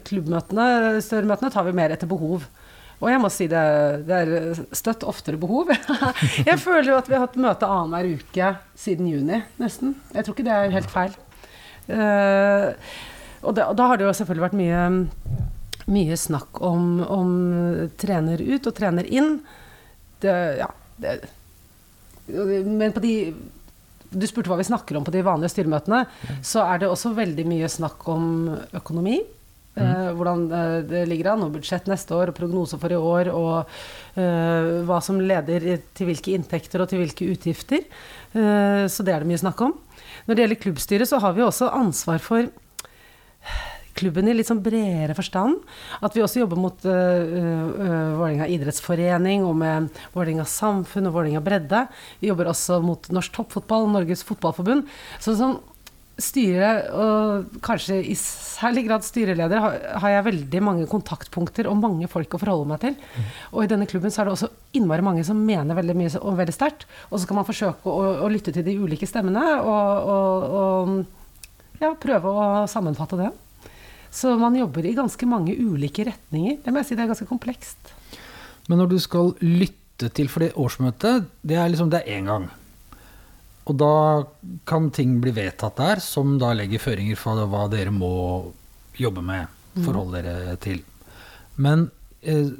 klubbmøtene, 0.09 1.03
størremøtene, 1.05 1.53
tar 1.53 1.67
vi 1.69 1.77
mer 1.77 1.93
etter 1.93 2.09
behov. 2.09 2.47
Og 3.03 3.11
jeg 3.11 3.21
må 3.21 3.29
si 3.33 3.47
det, 3.51 3.65
det 4.09 4.21
er 4.23 4.63
støtt 4.73 5.05
oftere 5.05 5.37
behov. 5.41 5.69
jeg 6.49 6.57
føler 6.63 6.95
jo 6.95 6.97
at 6.97 7.11
vi 7.11 7.19
har 7.19 7.27
hatt 7.27 7.37
møte 7.41 7.69
annenhver 7.69 8.23
uke 8.23 8.55
siden 8.81 9.11
juni, 9.11 9.43
nesten. 9.61 9.99
Jeg 10.15 10.25
tror 10.25 10.37
ikke 10.37 10.47
det 10.47 10.55
er 10.55 10.77
helt 10.79 10.95
feil. 10.95 11.19
Eh, 11.93 12.71
og, 13.43 13.53
det, 13.53 13.67
og 13.67 13.77
da 13.77 13.91
har 13.91 14.01
det 14.01 14.09
jo 14.09 14.15
selvfølgelig 14.17 14.47
vært 14.47 14.57
mye, 14.63 14.87
mye 15.93 16.17
snakk 16.17 16.63
om, 16.65 16.89
om 17.05 17.37
trener 18.01 18.41
ut 18.41 18.71
og 18.71 18.79
trener 18.81 19.13
inn. 19.13 19.37
Det, 20.25 20.35
ja, 20.59 20.71
det, 21.05 21.19
men 22.65 22.95
på 22.95 23.03
de 23.05 23.15
Du 24.15 24.27
spurte 24.31 24.49
hva 24.49 24.57
vi 24.61 24.67
snakker 24.69 24.97
om 24.97 25.05
på 25.05 25.13
de 25.13 25.25
vanlige 25.27 25.53
styremøtene. 25.57 26.05
Så 26.45 26.63
er 26.63 26.81
det 26.81 26.91
også 26.91 27.15
veldig 27.17 27.45
mye 27.51 27.71
snakk 27.71 28.05
om 28.13 28.53
økonomi. 28.73 29.19
Eh, 29.75 30.11
hvordan 30.15 30.45
eh, 30.55 30.77
det 30.87 31.01
ligger 31.11 31.33
an, 31.33 31.43
og 31.43 31.57
budsjett 31.57 31.89
neste 31.91 32.15
år, 32.15 32.31
og 32.31 32.37
prognoser 32.37 32.79
for 32.79 32.95
i 32.95 32.99
år, 32.99 33.31
og 33.35 33.73
eh, 34.23 34.85
hva 34.87 35.01
som 35.03 35.19
leder 35.19 35.81
til 35.99 36.11
hvilke 36.11 36.37
inntekter 36.37 36.85
og 36.85 36.93
til 36.93 37.03
hvilke 37.03 37.27
utgifter. 37.33 37.83
Eh, 37.83 38.85
så 38.87 39.07
det 39.07 39.17
er 39.17 39.25
det 39.25 39.33
mye 39.33 39.43
snakk 39.43 39.65
om. 39.67 39.75
Når 40.29 40.37
det 40.37 40.45
gjelder 40.45 40.63
klubbstyret, 40.63 41.11
så 41.11 41.19
har 41.25 41.35
vi 41.35 41.43
også 41.43 41.73
ansvar 41.75 42.23
for 42.23 42.47
klubben 43.99 44.29
i 44.29 44.37
litt 44.37 44.49
sånn 44.51 44.63
bredere 44.65 45.17
forstand. 45.17 45.61
At 46.05 46.17
vi 46.17 46.25
også 46.25 46.43
jobber 46.43 46.61
mot 46.61 46.87
uh, 46.89 46.95
uh, 46.95 48.15
Vålerenga 48.19 48.49
idrettsforening 48.55 49.47
og 49.49 49.55
med 49.61 49.93
Vålerenga 50.15 50.47
samfunn 50.49 51.11
og 51.11 51.19
Vålerenga 51.19 51.45
bredde. 51.45 51.85
Vi 52.23 52.31
jobber 52.33 52.51
også 52.53 52.81
mot 52.85 53.09
norsk 53.15 53.39
toppfotball, 53.39 53.89
Norges 53.95 54.27
fotballforbund. 54.27 54.91
Så 55.23 55.37
som 55.39 55.61
styre, 56.21 56.69
og 56.95 57.57
kanskje 57.65 57.97
i 58.07 58.15
særlig 58.19 58.85
grad 58.87 59.07
styreleder, 59.07 59.59
har, 59.59 59.79
har 60.03 60.13
jeg 60.13 60.27
veldig 60.29 60.61
mange 60.63 60.87
kontaktpunkter 60.91 61.67
og 61.71 61.81
mange 61.81 62.09
folk 62.11 62.37
å 62.37 62.41
forholde 62.41 62.69
meg 62.71 62.83
til. 62.85 62.99
Og 63.51 63.65
i 63.65 63.71
denne 63.71 63.89
klubben 63.91 64.15
så 64.15 64.23
er 64.23 64.29
det 64.29 64.37
også 64.37 64.53
innmari 64.79 65.05
mange 65.07 65.25
som 65.27 65.41
mener 65.43 65.79
veldig 65.79 65.97
mye 65.99 66.13
og 66.21 66.39
veldig 66.39 66.55
sterkt. 66.55 66.87
Og 67.11 67.19
så 67.19 67.31
kan 67.31 67.41
man 67.41 67.49
forsøke 67.49 67.91
å, 67.91 68.13
å 68.23 68.31
lytte 68.31 68.55
til 68.55 68.67
de 68.67 68.77
ulike 68.79 69.09
stemmene 69.11 69.43
og, 69.59 70.11
og, 70.15 70.47
og 70.61 71.83
ja, 71.83 71.91
prøve 71.99 72.31
å 72.31 72.47
sammenfatte 72.71 73.19
det. 73.19 73.33
Så 74.15 74.37
man 74.39 74.55
jobber 74.55 74.87
i 74.87 74.95
ganske 74.95 75.27
mange 75.27 75.57
ulike 75.59 76.07
retninger. 76.07 76.61
Det 76.63 76.73
må 76.73 76.81
jeg 76.81 76.91
si, 76.91 76.97
det 76.99 77.05
er 77.05 77.11
ganske 77.11 77.27
komplekst. 77.29 77.95
Men 78.71 78.81
når 78.81 78.93
du 78.93 78.99
skal 79.03 79.35
lytte 79.43 79.81
til 80.15 80.27
For 80.27 80.43
det 80.43 80.57
årsmøtet, 80.59 81.29
det 81.47 81.55
er 81.55 81.69
liksom 81.71 81.91
det 81.93 82.01
er 82.03 82.17
én 82.19 82.27
gang. 82.27 82.49
Og 83.71 83.77
da 83.79 83.95
kan 84.69 84.91
ting 84.93 85.21
bli 85.23 85.33
vedtatt 85.37 85.79
der 85.79 86.03
som 86.03 86.35
da 86.41 86.51
legger 86.53 86.83
føringer 86.83 87.17
for 87.17 87.47
hva 87.49 87.69
dere 87.73 87.95
må 87.95 88.11
jobbe 88.99 89.23
med, 89.25 89.47
forholde 89.87 90.21
dere 90.27 90.57
til. 90.63 90.83
Men 91.63 91.87
eh, 92.23 92.51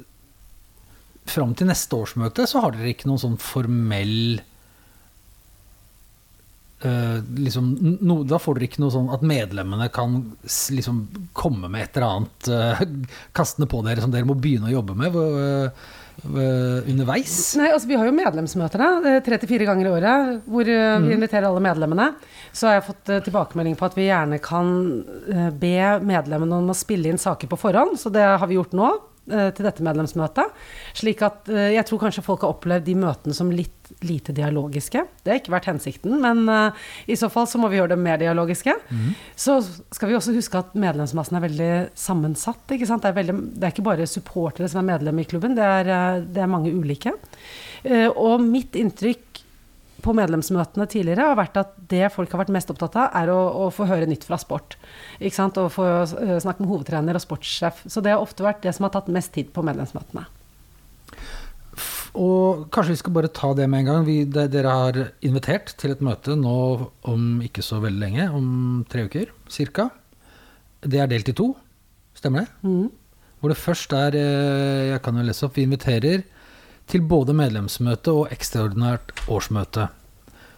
fram 1.27 1.53
til 1.57 1.69
neste 1.69 1.99
årsmøte 1.99 2.47
så 2.49 2.63
har 2.63 2.73
dere 2.73 2.93
ikke 2.93 3.09
noen 3.11 3.21
sånn 3.21 3.37
formell 3.41 4.39
eh, 6.83 7.17
liksom, 7.37 7.69
no, 8.01 8.21
Da 8.27 8.39
får 8.41 8.57
dere 8.57 8.69
ikke 8.69 8.83
noe 8.83 8.93
sånn 8.93 9.11
at 9.13 9.25
medlemmene 9.25 9.87
kan 9.93 10.17
liksom 10.45 11.03
komme 11.37 11.69
med 11.71 11.85
et 11.85 11.99
eller 11.99 12.07
annet 12.09 12.49
uh, 12.51 12.81
kastende 13.37 13.69
på 13.71 13.83
dere 13.85 14.03
som 14.03 14.13
dere 14.13 14.27
må 14.27 14.37
begynne 14.39 14.71
å 14.71 14.75
jobbe 14.75 14.97
med 14.97 15.15
hvor, 15.15 15.39
eh, 15.45 16.85
underveis. 16.91 17.37
Nei, 17.59 17.71
altså 17.75 17.89
Vi 17.89 17.97
har 17.99 18.07
jo 18.07 18.15
medlemsmøter 18.15 18.85
tre 19.25 19.39
til 19.41 19.51
fire 19.51 19.67
ganger 19.67 19.89
i 19.89 19.95
året, 19.97 20.37
hvor 20.47 20.69
vi 20.69 21.17
inviterer 21.17 21.49
alle 21.49 21.63
medlemmene. 21.63 22.13
Så 22.55 22.69
har 22.69 22.77
jeg 22.77 22.87
fått 22.87 23.11
tilbakemelding 23.27 23.75
på 23.75 23.89
at 23.89 23.97
vi 23.99 24.07
gjerne 24.07 24.39
kan 24.43 24.71
be 25.59 25.75
medlemmene 25.99 26.61
om 26.61 26.71
å 26.71 26.77
spille 26.77 27.11
inn 27.11 27.19
saker 27.21 27.51
på 27.51 27.59
forhånd, 27.59 27.99
så 27.99 28.13
det 28.15 28.23
har 28.23 28.47
vi 28.47 28.55
gjort 28.55 28.73
nå. 28.79 28.93
Eh, 29.31 29.49
Til 29.55 29.67
dette 29.67 29.85
medlemsmøtet. 29.85 30.53
Slik 30.97 31.23
at 31.25 31.49
eh, 31.51 31.73
jeg 31.75 31.85
tror 31.87 32.01
kanskje 32.05 32.23
folk 32.25 32.45
har 32.45 32.55
opplevd 32.55 32.87
de 32.87 32.95
møtene 32.99 33.35
som 33.37 33.51
litt 33.53 33.73
lite 34.01 34.33
dialogiske. 34.33 35.03
Det 35.21 35.29
har 35.29 35.39
ikke 35.39 35.53
vært 35.53 35.69
hensikten, 35.69 36.17
men 36.23 36.43
eh, 36.49 36.85
i 37.13 37.17
så 37.19 37.29
fall 37.33 37.47
så 37.49 37.61
må 37.61 37.69
vi 37.69 37.79
gjøre 37.79 37.93
dem 37.93 38.03
mer 38.05 38.19
dialogiske. 38.21 38.73
Så 39.37 39.59
skal 39.93 40.09
vi 40.09 40.17
også 40.17 40.33
huske 40.35 40.61
at 40.61 40.73
medlemsmassen 40.79 41.37
er 41.37 41.45
veldig 41.45 41.71
sammensatt. 41.99 42.65
Ikke 42.73 42.89
sant? 42.89 43.05
Det, 43.05 43.13
er 43.13 43.19
veldig, 43.21 43.37
det 43.55 43.69
er 43.69 43.75
ikke 43.75 43.89
bare 43.91 44.09
supportere 44.09 44.69
som 44.71 44.81
er 44.81 44.91
medlem 44.95 45.21
i 45.21 45.27
klubben, 45.29 45.57
det 45.57 45.65
er, 45.79 46.21
det 46.25 46.41
er 46.41 46.51
mange 46.51 46.73
ulike. 46.73 47.13
Og 48.17 48.41
mitt 48.41 48.73
inntrykk 48.79 49.44
på 50.05 50.13
medlemsmøtene 50.15 50.85
tidligere 50.91 51.31
har 51.31 51.39
vært 51.39 51.57
at 51.59 51.73
det 51.91 52.07
folk 52.13 52.31
har 52.33 52.43
vært 52.43 52.53
mest 52.53 52.71
opptatt 52.71 52.97
av, 53.01 53.09
er 53.17 53.31
å, 53.33 53.39
å 53.65 53.69
få 53.73 53.87
høre 53.89 54.07
nytt 54.09 54.27
fra 54.27 54.37
sport. 54.41 54.77
Ikke 55.19 55.37
sant? 55.37 55.57
Og 55.61 55.73
få 55.73 55.85
eh, 56.05 56.37
snakke 56.43 56.63
med 56.63 56.71
hovedtrener 56.71 57.17
og 57.17 57.23
sportssjef. 57.23 57.83
Så 57.89 58.03
det 58.05 58.13
har 58.13 58.23
ofte 58.23 58.45
vært 58.45 58.63
det 58.65 58.75
som 58.77 58.87
har 58.87 58.93
tatt 58.95 59.11
mest 59.13 59.33
tid 59.35 59.51
på 59.55 59.65
medlemsmøtene. 59.65 60.27
Og 62.15 62.67
kanskje 62.71 62.93
vi 62.93 62.99
skal 63.01 63.15
bare 63.17 63.31
ta 63.35 63.51
det 63.57 63.65
med 63.67 63.83
en 63.83 63.89
gang. 63.89 64.05
Vi, 64.07 64.17
de, 64.29 64.45
dere 64.51 64.75
har 64.79 64.99
invitert 65.25 65.73
til 65.81 65.95
et 65.95 66.03
møte 66.05 66.37
nå 66.39 66.57
om 67.11 67.25
ikke 67.43 67.65
så 67.65 67.81
veldig 67.83 68.01
lenge, 68.01 68.29
om 68.31 68.85
tre 68.91 69.07
uker 69.09 69.33
cirka. 69.51 69.89
Det 70.85 71.01
er 71.01 71.09
delt 71.11 71.31
i 71.31 71.35
to, 71.35 71.49
stemmer 72.15 72.45
det? 72.45 72.69
Mm. 72.69 72.87
Hvor 73.41 73.51
det 73.51 73.59
først 73.59 73.91
er 73.93 74.15
eh, 74.17 74.91
Jeg 74.93 75.01
kan 75.03 75.17
jo 75.19 75.25
lese 75.27 75.45
opp. 75.47 75.57
Vi 75.57 75.65
inviterer 75.67 76.23
til 76.91 77.05
både 77.05 77.35
medlemsmøte 77.37 78.13
og 78.13 78.33
ekstraordinært 78.33 79.13
årsmøte. 79.31 79.87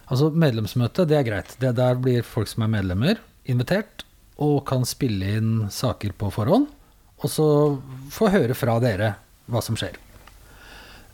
Altså 0.08 0.30
medlemsmøte, 0.32 1.06
det 1.08 1.18
er 1.18 1.26
greit. 1.26 1.54
Det 1.60 1.74
der 1.76 1.98
blir 2.00 2.26
folk 2.26 2.48
som 2.48 2.64
er 2.64 2.72
medlemmer, 2.78 3.20
invitert 3.48 4.04
og 4.38 4.62
kan 4.68 4.84
spille 4.88 5.34
inn 5.38 5.52
saker 5.72 6.14
på 6.18 6.30
forhånd. 6.32 6.68
Og 7.18 7.32
så 7.32 7.48
få 8.14 8.30
høre 8.32 8.54
fra 8.56 8.78
dere 8.82 9.14
hva 9.50 9.62
som 9.64 9.76
skjer. 9.78 9.96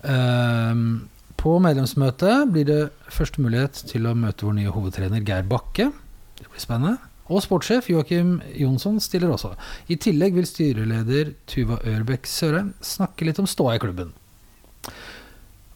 Ehm, 0.04 1.06
på 1.40 1.56
medlemsmøtet 1.62 2.50
blir 2.52 2.68
det 2.68 2.83
første 3.12 3.42
mulighet 3.42 3.80
til 3.88 4.06
å 4.06 4.16
møte 4.18 4.47
vår 4.47 4.59
nye 4.59 4.75
hovedtrener 4.75 5.25
Geir 5.25 5.47
Bakke. 5.49 5.90
Det 6.38 6.50
blir 6.50 6.62
spennende. 6.62 6.99
Og 7.33 7.40
sportssjef 7.40 7.88
Joakim 7.88 8.37
Jonsson 8.61 8.99
stiller 9.00 9.33
også. 9.33 9.54
I 9.88 9.97
tillegg 9.97 10.37
vil 10.37 10.49
styreleder 10.49 11.33
Tuva 11.49 11.78
Ørbekk 11.88 12.28
Sørheim 12.28 12.75
snakke 12.85 13.25
litt 13.25 13.40
om 13.40 13.49
ståa 13.49 13.78
i 13.78 13.80
klubben. 13.80 14.12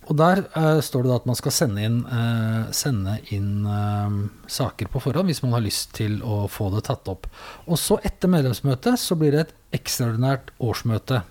Og 0.08 0.16
der 0.16 0.40
uh, 0.56 0.80
står 0.80 1.04
det 1.04 1.10
da 1.10 1.16
at 1.20 1.26
man 1.28 1.36
skal 1.36 1.52
sende 1.52 1.84
inn, 1.84 1.98
uh, 2.08 2.68
sende 2.72 3.18
inn 3.34 3.66
uh, 3.68 4.14
saker 4.48 4.88
på 4.92 5.02
forhånd 5.04 5.28
hvis 5.28 5.42
man 5.44 5.52
har 5.56 5.64
lyst 5.64 5.92
til 5.98 6.18
å 6.24 6.46
få 6.52 6.70
det 6.72 6.86
tatt 6.88 7.08
opp. 7.12 7.28
Og 7.68 7.80
så 7.80 7.98
etter 8.00 8.32
medlemsmøtet 8.32 9.00
så 9.00 9.18
blir 9.20 9.36
det 9.36 9.46
et 9.46 9.56
ekstraordinært 9.80 10.54
årsmøte. 10.64 11.24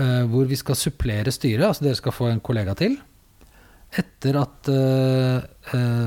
hvor 0.00 0.46
vi 0.48 0.56
skal 0.56 0.76
supplere 0.78 1.32
styret, 1.34 1.66
altså 1.66 1.84
dere 1.84 1.98
skal 1.98 2.14
få 2.14 2.28
en 2.30 2.40
kollega 2.40 2.72
til. 2.78 2.94
Etter 4.00 4.38
at 4.40 4.70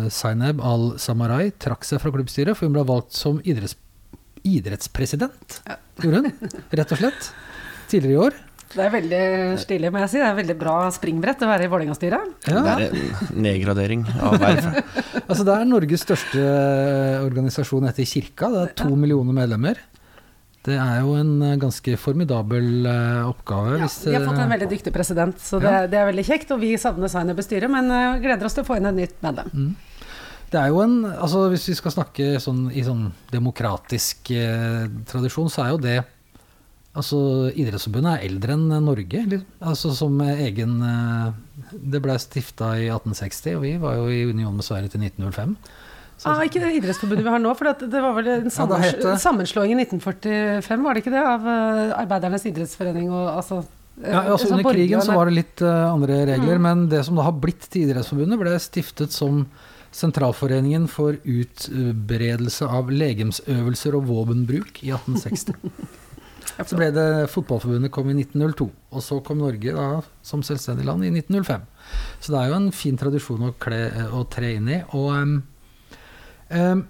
Zainab 0.09 0.61
al-Samarai 0.65 1.51
trakk 1.61 1.85
seg 1.85 2.01
fra 2.01 2.09
klubbstyret, 2.15 2.57
for 2.57 2.65
hun 2.65 2.73
ble 2.73 2.85
valgt 2.89 3.13
som 3.13 3.37
idretts, 3.43 3.75
idrettspresident. 4.41 5.59
Gjorde 6.01 6.23
hun, 6.23 6.55
rett 6.73 6.95
og 6.95 7.03
slett. 7.03 7.29
Tidligere 7.91 8.15
i 8.15 8.21
år. 8.23 8.41
Det 8.73 8.81
er 8.81 8.91
veldig 8.93 9.21
stilig, 9.61 9.89
må 9.93 10.01
jeg 10.01 10.11
si. 10.11 10.19
Det 10.21 10.27
er 10.27 10.37
veldig 10.39 10.55
bra 10.57 10.75
springbrett 10.93 11.43
å 11.45 11.49
være 11.49 11.67
i 11.67 11.71
Vålerenga-styret. 11.71 12.31
Ja. 12.49 12.63
Det 12.65 12.87
er 12.87 13.33
nedgradering 13.47 14.05
av 14.19 14.37
verv. 14.41 14.69
Altså, 15.23 15.45
det 15.47 15.53
er 15.55 15.67
Norges 15.69 16.01
største 16.03 16.41
eh, 16.41 17.21
organisasjon 17.23 17.85
etter 17.87 18.05
kirka. 18.09 18.49
Det 18.51 18.63
er 18.65 18.73
to 18.81 18.89
millioner 18.99 19.35
medlemmer. 19.37 19.79
Det 20.65 20.75
er 20.79 20.99
jo 21.05 21.13
en 21.19 21.31
eh, 21.45 21.55
ganske 21.61 21.95
formidabel 22.01 22.89
eh, 22.89 23.21
oppgave. 23.29 23.77
Ja, 23.77 23.85
hvis, 23.85 24.01
vi 24.09 24.17
har 24.17 24.25
fått 24.27 24.41
en 24.43 24.51
veldig 24.51 24.67
dyktig 24.73 24.93
president, 24.95 25.39
så 25.41 25.61
det, 25.63 25.71
Ja. 25.71 25.87
det 25.89 26.01
er 26.01 26.09
veldig 26.11 26.25
kjekt. 26.27 26.51
Og 26.53 26.61
vi 26.65 26.73
savner 26.81 27.13
Zainab 27.13 27.39
i 27.39 27.45
styret, 27.45 27.71
men 27.71 27.89
gleder 28.25 28.49
oss 28.49 28.57
til 28.57 28.65
å 28.65 28.69
få 28.69 28.81
inn 28.81 28.89
et 28.91 28.99
nytt 28.99 29.17
medlem. 29.25 29.73
Det 30.53 30.61
er 30.61 30.69
jo 30.69 30.83
en, 30.83 30.99
altså 31.09 31.47
Hvis 31.49 31.65
vi 31.71 31.75
skal 31.79 31.95
snakke 31.95 32.25
sånn, 32.41 32.67
i 32.77 32.83
sånn 32.85 33.07
demokratisk 33.33 34.29
eh, 34.37 34.85
tradisjon, 35.09 35.49
så 35.49 35.63
er 35.65 35.71
jo 35.73 35.79
det 35.81 35.95
Altså 36.93 37.17
Idrettsforbundet 37.57 38.19
er 38.19 38.27
eldre 38.27 38.53
enn 38.53 38.67
Norge. 38.85 39.23
Liksom. 39.25 39.47
Altså 39.65 39.93
som 39.97 40.19
egen 40.21 40.75
eh, 40.85 41.31
Det 41.73 42.01
ble 42.03 42.17
stifta 42.21 42.75
i 42.77 42.85
1860, 42.91 43.55
og 43.57 43.63
vi 43.65 43.71
var 43.81 43.97
jo 43.97 44.11
i 44.13 44.19
union 44.29 44.53
med 44.53 44.65
Sverige 44.67 44.93
til 44.93 45.01
1905. 45.07 45.55
Så, 46.13 46.29
Ah, 46.29 46.43
ikke 46.45 46.61
det 46.61 46.75
idrettsforbundet 46.77 47.25
vi 47.25 47.31
har 47.33 47.41
nå, 47.41 47.51
for 47.57 47.67
det, 47.71 47.87
det 47.91 48.01
var 48.03 48.13
vel 48.15 48.27
en 48.35 48.51
sammens 48.53 48.93
ja, 49.01 49.15
sammenslåing 49.19 49.73
i 49.73 49.79
1945, 49.81 50.83
var 50.85 50.93
det 50.93 51.01
ikke 51.01 51.15
det? 51.15 51.23
Av 51.25 51.47
eh, 51.49 51.95
Arbeidernes 51.97 52.45
idrettsforening 52.47 53.09
og 53.09 53.31
altså 53.33 53.57
eh, 53.63 54.13
ja, 54.13 54.21
altså 54.35 54.51
Under 54.53 54.69
krigen 54.69 55.01
så 55.03 55.17
var 55.17 55.31
det 55.31 55.35
litt 55.39 55.65
uh, 55.65 55.89
andre 55.89 56.21
regler, 56.29 56.61
Mm. 56.61 56.67
men 56.67 56.85
det 56.93 57.01
som 57.09 57.17
da 57.17 57.25
har 57.25 57.33
blitt 57.41 57.65
til 57.73 57.87
Idrettsforbundet, 57.89 58.39
ble 58.39 58.53
stiftet 58.61 59.11
som 59.11 59.47
Sentralforeningen 59.93 60.85
for 60.89 61.17
utbredelse 61.25 62.69
av 62.69 62.93
legemsøvelser 62.93 63.97
og 63.97 64.07
våpenbruk 64.13 64.79
i 64.85 64.93
1860. 64.93 65.57
Så 66.61 66.77
ble 66.77 66.89
det 66.93 67.07
Fotballforbundet 67.33 67.91
kom 67.93 68.09
i 68.11 68.17
1902, 68.17 68.67
og 68.93 69.03
så 69.03 69.19
kom 69.25 69.41
Norge 69.41 69.73
da 69.73 69.87
som 70.25 70.43
selvstendig 70.45 70.85
land 70.87 71.05
i 71.07 71.11
1905. 71.13 71.65
Så 72.21 72.33
det 72.33 72.41
er 72.41 72.51
jo 72.51 72.59
en 72.59 72.69
fin 72.75 72.99
tradisjon 72.99 73.47
å, 73.49 73.53
kle, 73.61 73.81
å 74.13 74.23
tre 74.31 74.53
inn 74.59 74.69
i. 74.69 74.79
Og 74.93 75.09
um, 75.17 75.35
um, 76.53 76.85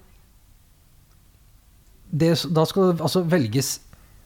det, 2.14 2.34
da 2.54 2.66
skal 2.68 2.92
det 2.92 3.02
altså 3.02 3.24
velges 3.26 3.78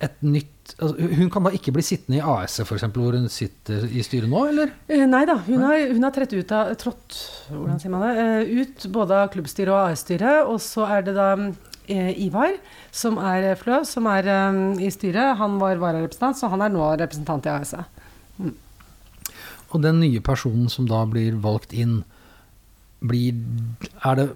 et 0.04 0.20
nytt 0.22 0.74
altså, 0.78 1.08
Hun 1.18 1.30
kan 1.32 1.46
da 1.46 1.50
ikke 1.56 1.72
bli 1.74 1.82
sittende 1.82 2.20
i 2.20 2.22
AS 2.22 2.60
f.eks., 2.62 2.84
hvor 2.94 3.16
hun 3.16 3.26
sitter 3.32 3.86
i 3.88 4.02
styret 4.06 4.30
nå, 4.30 4.44
eller? 4.52 4.70
Eh, 4.86 5.02
Nei 5.10 5.24
da, 5.26 5.38
hun 5.46 5.64
har, 5.64 5.80
hun 5.90 6.06
har 6.06 6.14
trådt 6.14 6.36
ut 6.36 6.54
av 6.54 6.74
trådt, 6.78 7.16
hvordan 7.50 7.80
sier 7.82 7.94
man 7.94 8.04
det, 8.06 8.26
ut 8.60 8.86
både 8.94 9.22
av 9.24 9.32
klubbstyret 9.34 9.74
og 9.74 9.94
AS-styret. 9.94 10.50
Og 10.52 10.60
så 10.62 10.86
er 10.86 11.08
det 11.08 11.16
da 11.18 11.32
Ivar, 11.88 12.56
som 12.92 13.18
er 13.20 13.54
Flø, 13.60 13.80
som 13.88 14.08
er 14.10 14.28
eh, 14.28 14.58
i 14.84 14.90
styret. 14.92 15.38
Han 15.40 15.56
var 15.62 15.80
vararepresentant, 15.80 16.38
så 16.40 16.50
han 16.52 16.64
er 16.64 16.74
nå 16.74 16.84
representant 17.00 17.48
i 17.48 17.54
AS. 17.54 17.74
Og 19.68 19.80
den 19.84 20.00
nye 20.00 20.20
personen 20.24 20.68
som 20.72 20.88
da 20.88 21.04
blir 21.08 21.38
valgt 21.44 21.74
inn, 21.76 22.02
blir 22.98 23.36
Er 24.02 24.16
det 24.18 24.28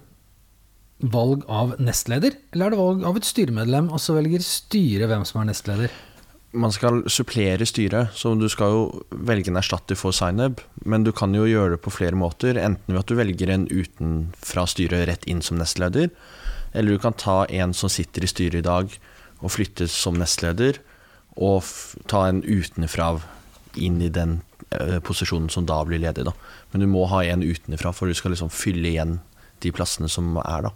valg 1.03 1.43
av 1.51 1.73
nestleder, 1.83 2.37
eller 2.53 2.65
er 2.65 2.71
det 2.71 2.79
valg 2.79 3.05
av 3.09 3.17
et 3.19 3.27
styremedlem, 3.27 3.89
og 3.91 3.99
så 3.99 4.15
velger 4.15 4.43
styret 4.45 5.09
hvem 5.11 5.25
som 5.27 5.41
er 5.41 5.49
nestleder? 5.49 5.95
Man 6.53 6.71
skal 6.71 7.01
supplere 7.09 7.65
styret, 7.65 8.13
så 8.13 8.35
du 8.37 8.45
skal 8.51 8.75
jo 8.75 8.83
velge 9.09 9.49
en 9.49 9.57
erstatter 9.57 9.97
for 9.97 10.13
Zainab. 10.13 10.61
Men 10.85 11.03
du 11.03 11.09
kan 11.11 11.33
jo 11.33 11.47
gjøre 11.49 11.75
det 11.75 11.81
på 11.81 11.91
flere 11.95 12.15
måter. 12.15 12.59
Enten 12.61 12.93
ved 12.93 13.01
at 13.01 13.09
du 13.09 13.17
velger 13.17 13.49
en 13.49 13.65
utenfra 13.71 14.67
styret 14.69 15.07
rett 15.09 15.25
inn 15.25 15.41
som 15.41 15.57
nestleder, 15.57 16.11
eller 16.73 16.95
du 16.95 17.01
kan 17.01 17.15
ta 17.17 17.43
en 17.45 17.73
som 17.77 17.91
sitter 17.91 18.25
i 18.25 18.29
styret 18.29 18.61
i 18.61 18.65
dag 18.65 18.97
og 19.43 19.51
flyttes 19.51 19.93
som 19.95 20.17
nestleder, 20.19 20.79
og 21.33 21.65
ta 22.07 22.27
en 22.29 22.43
utenfra 22.45 23.15
inn 23.81 23.99
i 24.05 24.11
den 24.13 24.37
eh, 24.69 24.99
posisjonen 25.03 25.49
som 25.51 25.65
da 25.67 25.79
blir 25.87 26.01
ledig. 26.01 26.25
Da. 26.27 26.33
Men 26.71 26.83
du 26.83 26.87
må 26.89 27.07
ha 27.11 27.23
en 27.25 27.43
utenfra, 27.43 27.91
for 27.93 28.07
du 28.07 28.17
skal 28.17 28.35
liksom 28.35 28.53
fylle 28.53 28.91
igjen 28.91 29.17
de 29.63 29.73
plassene 29.75 30.09
som 30.11 30.37
er, 30.43 30.69
da. 30.69 30.73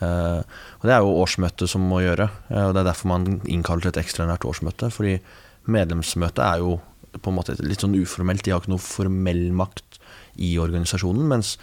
Uh, 0.00 0.40
og 0.80 0.86
Det 0.88 0.92
er 0.94 1.02
jo 1.04 1.16
årsmøtet 1.20 1.68
som 1.68 1.82
må 1.84 1.98
gjøre, 2.00 2.30
Uh, 2.48 2.70
og 2.70 2.72
det 2.72 2.80
er 2.80 2.86
derfor 2.88 3.10
man 3.10 3.26
innkaller 3.44 3.84
til 3.84 3.92
et 3.92 4.00
ekstraordinært 4.00 4.46
årsmøte. 4.48 4.88
Fordi 4.94 5.18
medlemsmøtet 5.68 6.40
er 6.40 6.62
jo 6.62 6.78
på 7.20 7.32
en 7.32 7.36
måte 7.36 7.56
litt 7.60 7.82
sånn 7.84 7.98
uformelt, 7.98 8.44
de 8.46 8.54
har 8.54 8.62
ikke 8.62 8.72
noe 8.72 8.80
formell 8.80 9.50
makt 9.52 9.98
i 10.40 10.54
organisasjonen. 10.62 11.26
Mens 11.28 11.56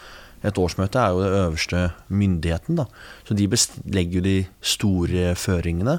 et 0.46 0.58
årsmøte 0.62 1.02
er 1.02 1.14
jo 1.14 1.22
det 1.24 1.38
øverste 1.42 1.84
myndigheten, 2.14 2.78
da. 2.78 2.86
Så 3.26 3.38
de 3.38 3.48
legger 3.94 4.20
jo 4.20 4.26
de 4.26 4.38
store 4.62 5.32
føringene. 5.36 5.98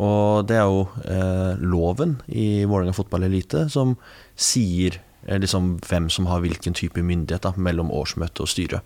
Og 0.00 0.46
det 0.48 0.56
er 0.56 0.68
jo 0.68 0.86
eh, 1.04 1.60
loven 1.60 2.16
i 2.32 2.64
Vålerenga 2.64 2.96
fotballelite 2.96 3.66
som 3.72 3.96
sier 4.36 4.96
eh, 5.26 5.36
liksom 5.40 5.74
hvem 5.84 6.08
som 6.12 6.30
har 6.30 6.40
hvilken 6.44 6.76
type 6.76 7.02
myndighet 7.04 7.44
da, 7.44 7.52
mellom 7.56 7.92
årsmøte 7.92 8.44
og 8.44 8.48
styre. 8.48 8.80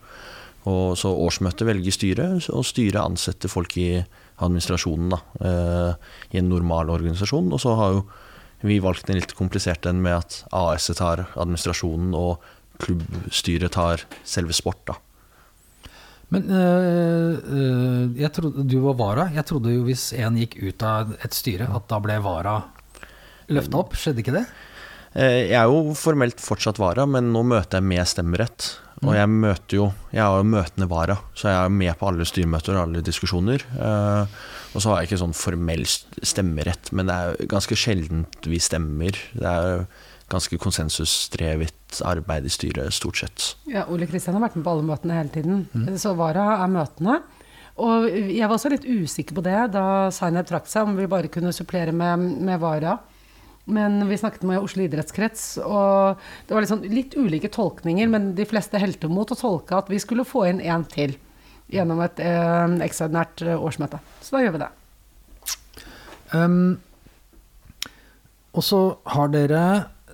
Og 0.66 0.96
så 0.98 1.12
årsmøtet 1.14 1.66
velger 1.68 1.94
styret, 1.94 2.48
og 2.50 2.66
styret 2.66 2.98
ansetter 3.04 3.50
folk 3.50 3.76
i 3.78 4.02
administrasjonen 4.42 5.14
da, 5.14 5.20
eh, 5.46 6.14
i 6.34 6.40
en 6.42 6.50
normal 6.50 6.90
organisasjon. 6.90 7.52
Og 7.54 7.62
så 7.62 7.76
har 7.78 7.94
jo 7.94 8.06
vi 8.66 8.80
valgt 8.82 9.10
en 9.10 9.20
litt 9.20 9.36
komplisert 9.36 9.86
en 9.86 10.00
med 10.02 10.16
at 10.16 10.40
AS 10.56 10.88
tar 10.96 11.26
administrasjonen, 11.36 12.14
og 12.16 12.42
klubbstyret 12.82 13.72
tar 13.76 14.04
selve 14.24 14.54
sport. 14.56 14.80
da. 14.86 14.96
Men 16.34 16.48
øh, 16.50 17.36
øh, 17.56 18.20
jeg 18.20 18.32
trodde 18.34 18.64
du 18.66 18.80
var 18.88 18.96
vara. 18.98 19.28
Jeg 19.34 19.46
trodde 19.46 19.74
jo 19.74 19.84
hvis 19.86 20.08
en 20.18 20.38
gikk 20.40 20.56
ut 20.62 20.82
av 20.86 21.12
et 21.22 21.34
styre, 21.36 21.68
at 21.70 21.86
da 21.90 22.00
ble 22.02 22.16
vara 22.24 22.56
løfta 23.52 23.78
opp. 23.78 23.94
Skjedde 23.94 24.24
ikke 24.24 24.34
det? 24.34 24.46
Eh, 25.14 25.46
Jeg 25.52 25.60
er 25.60 25.70
jo 25.70 25.94
formelt 25.94 26.42
fortsatt 26.42 26.80
vara, 26.82 27.06
men 27.06 27.30
nå 27.32 27.44
møter 27.46 27.78
jeg 27.78 27.86
med 27.92 28.10
stemmerett. 28.10 28.72
Og 29.04 29.12
jeg 29.12 29.28
møter 29.28 29.76
jo 29.76 29.86
Jeg 30.08 30.22
er 30.24 30.38
jo 30.40 30.46
møtende 30.48 30.86
vara, 30.88 31.18
så 31.36 31.50
jeg 31.50 31.66
er 31.66 31.68
med 31.68 31.92
på 32.00 32.06
alle 32.08 32.24
styremøter 32.24 32.74
og 32.78 32.86
alle 32.86 33.02
diskusjoner. 33.04 33.60
Og 33.76 34.80
så 34.80 34.88
har 34.88 35.02
jeg 35.02 35.10
ikke 35.10 35.18
sånn 35.20 35.36
formell 35.36 35.84
stemmerett, 35.86 36.90
men 36.96 37.06
det 37.10 37.14
er 37.14 37.34
jo 37.36 37.48
ganske 37.52 37.76
sjeldent 37.76 38.48
vi 38.48 38.56
stemmer. 38.58 39.20
Det 39.36 39.52
er 39.52 39.84
ganske 40.32 40.58
konsensusdrevet 40.58 42.00
arbeid 42.06 42.46
i 42.48 42.52
styret, 42.52 42.94
stort 42.94 43.20
sett. 43.22 43.48
Ja, 43.70 43.84
Ole 43.92 44.08
Kristian 44.10 44.36
har 44.36 44.46
vært 44.48 44.56
med 44.58 44.66
på 44.66 44.72
alle 44.74 44.86
møtene 44.86 45.18
hele 45.20 45.32
tiden. 45.34 45.66
Så 46.02 46.16
Vara 46.18 46.56
er 46.58 46.72
møtene. 46.72 47.20
Og 47.82 48.08
jeg 48.08 48.46
var 48.46 48.56
også 48.56 48.72
litt 48.72 48.86
usikker 48.88 49.36
på 49.36 49.44
det 49.44 49.58
da 49.74 50.08
Zainab 50.14 50.48
trakk 50.48 50.68
seg, 50.70 50.88
om 50.88 50.96
vi 50.96 51.08
bare 51.10 51.30
kunne 51.32 51.52
supplere 51.54 51.92
med, 51.94 52.24
med 52.48 52.60
Vara. 52.62 52.96
Men 53.66 53.98
vi 54.08 54.18
snakket 54.18 54.46
med 54.46 54.62
Oslo 54.62 54.84
idrettskrets, 54.84 55.56
og 55.58 56.20
det 56.46 56.54
var 56.54 56.62
litt, 56.62 56.70
sånn, 56.70 56.84
litt 56.86 57.16
ulike 57.18 57.50
tolkninger, 57.50 58.06
men 58.10 58.30
de 58.38 58.46
fleste 58.46 58.78
helte 58.78 59.10
mot 59.10 59.30
å 59.30 59.38
tolke 59.38 59.74
at 59.74 59.90
vi 59.90 59.98
skulle 60.02 60.26
få 60.26 60.44
inn 60.52 60.62
én 60.62 60.86
til 60.86 61.16
gjennom 61.74 61.98
et 62.04 62.22
eh, 62.22 62.76
ekstraordinært 62.86 63.42
eh, 63.42 63.58
årsmøte. 63.58 63.98
Så 64.22 64.36
da 64.36 64.44
gjør 64.44 64.54
vi 64.54 64.62
det. 64.62 64.70
Um, 66.30 66.76
og 68.54 68.64
så 68.64 68.80
har 69.12 69.34
dere 69.34 69.64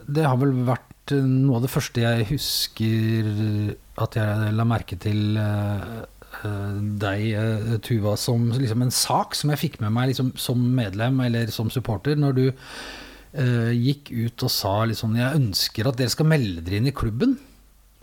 Det 0.06 0.24
har 0.26 0.38
vel 0.40 0.54
vært 0.66 1.14
eh, 1.14 1.22
noe 1.22 1.58
av 1.58 1.66
det 1.66 1.72
første 1.72 2.02
jeg 2.04 2.28
husker 2.32 3.76
at 4.02 4.18
jeg 4.18 4.56
la 4.56 4.66
merke 4.68 4.96
til 5.00 5.38
eh, 5.40 6.02
eh, 6.42 6.76
deg, 7.02 7.24
eh, 7.38 7.72
Tuva, 7.84 8.16
som 8.20 8.50
liksom 8.54 8.84
en 8.86 8.94
sak 8.94 9.36
som 9.38 9.52
jeg 9.52 9.62
fikk 9.66 9.80
med 9.84 9.94
meg 9.94 10.12
liksom, 10.12 10.32
som 10.40 10.60
medlem 10.76 11.20
eller 11.26 11.52
som 11.54 11.70
supporter, 11.72 12.18
når 12.18 12.38
du 12.38 12.44
uh, 12.52 13.72
gikk 13.72 14.10
ut 14.12 14.42
og 14.44 14.52
sa 14.52 14.72
liksom 14.88 15.14
Jeg 15.16 15.38
ønsker 15.38 15.88
at 15.88 15.96
dere 15.96 16.12
skal 16.12 16.28
melde 16.28 16.64
dere 16.64 16.80
inn 16.80 16.90
i 16.90 16.96
klubben 16.96 17.38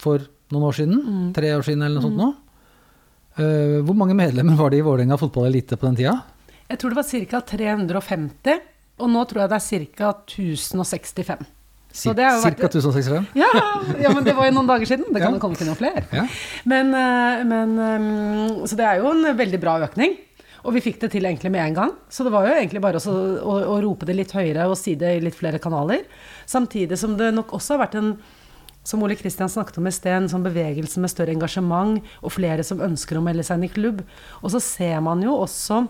for 0.02 0.24
noen 0.50 0.66
år 0.70 0.78
siden. 0.80 1.02
Tre 1.36 1.52
år 1.58 1.66
siden 1.66 1.86
eller 1.86 2.00
noe 2.00 2.08
sånt 2.08 2.20
nå. 2.20 2.30
Uh, 3.40 3.78
hvor 3.86 3.98
mange 3.98 4.18
medlemmer 4.18 4.58
var 4.60 4.74
det 4.74 4.82
i 4.82 4.86
Vålerenga 4.86 5.20
fotballelite 5.20 5.78
på 5.78 5.90
den 5.90 6.00
tida? 6.02 6.18
Jeg 6.70 6.82
tror 6.82 6.94
det 6.94 7.00
var 7.00 7.30
ca. 7.32 7.40
350, 7.50 8.60
og 9.02 9.10
nå 9.10 9.24
tror 9.30 9.44
jeg 9.44 9.52
det 9.52 9.60
er 9.60 9.88
ca. 9.98 10.12
1065. 10.28 11.48
Så 11.92 12.14
det 12.14 12.28
Cirka 12.44 12.68
1065? 12.70 13.28
Ja, 13.34 13.50
ja, 13.98 14.12
men 14.14 14.24
det 14.24 14.36
var 14.38 14.46
jo 14.46 14.54
noen 14.60 14.70
dager 14.70 14.90
siden. 14.90 15.08
Det 15.10 15.22
kan 15.24 15.34
jo 15.34 15.42
komme 15.42 15.58
til 15.58 15.70
noen 15.70 15.80
flere. 15.80 16.04
Ja. 16.14 16.26
Men, 16.70 16.94
eh, 16.94 17.46
men 17.50 17.78
eh, 17.82 18.66
Så 18.70 18.78
det 18.78 18.86
er 18.86 19.02
jo 19.02 19.10
en 19.12 19.38
veldig 19.38 19.60
bra 19.62 19.80
økning. 19.88 20.18
Og 20.68 20.76
vi 20.76 20.84
fikk 20.84 21.00
det 21.02 21.14
til 21.14 21.26
egentlig 21.26 21.52
med 21.54 21.64
en 21.64 21.78
gang. 21.78 21.94
Så 22.12 22.26
det 22.28 22.34
var 22.34 22.46
jo 22.46 22.58
egentlig 22.58 22.82
bare 22.84 23.00
å, 23.00 23.14
å, 23.42 23.56
å 23.74 23.80
rope 23.82 24.06
det 24.06 24.18
litt 24.18 24.36
høyere 24.36 24.68
og 24.68 24.78
si 24.78 24.94
det 25.00 25.16
i 25.16 25.24
litt 25.24 25.38
flere 25.38 25.62
kanaler. 25.62 26.04
Samtidig 26.50 27.00
som 27.00 27.16
det 27.18 27.32
nok 27.34 27.56
også 27.58 27.78
har 27.78 27.86
vært 27.88 27.98
en 28.02 28.14
som 28.90 29.04
Ole 29.04 29.18
Kristian 29.20 29.52
snakket 29.52 29.78
om 29.78 29.88
i 29.90 29.94
sted, 29.94 30.16
en 30.16 30.30
sånn 30.32 30.46
bevegelse 30.46 31.02
med 31.04 31.12
større 31.12 31.34
engasjement, 31.36 32.00
og 32.24 32.34
flere 32.34 32.64
som 32.66 32.82
ønsker 32.82 33.20
å 33.20 33.24
melde 33.24 33.44
seg 33.46 33.60
inn 33.60 33.68
i 33.68 33.74
klubb. 33.74 34.00
Og 34.42 34.54
så 34.56 34.62
ser 34.64 35.02
man 35.06 35.22
jo 35.22 35.36
også 35.44 35.84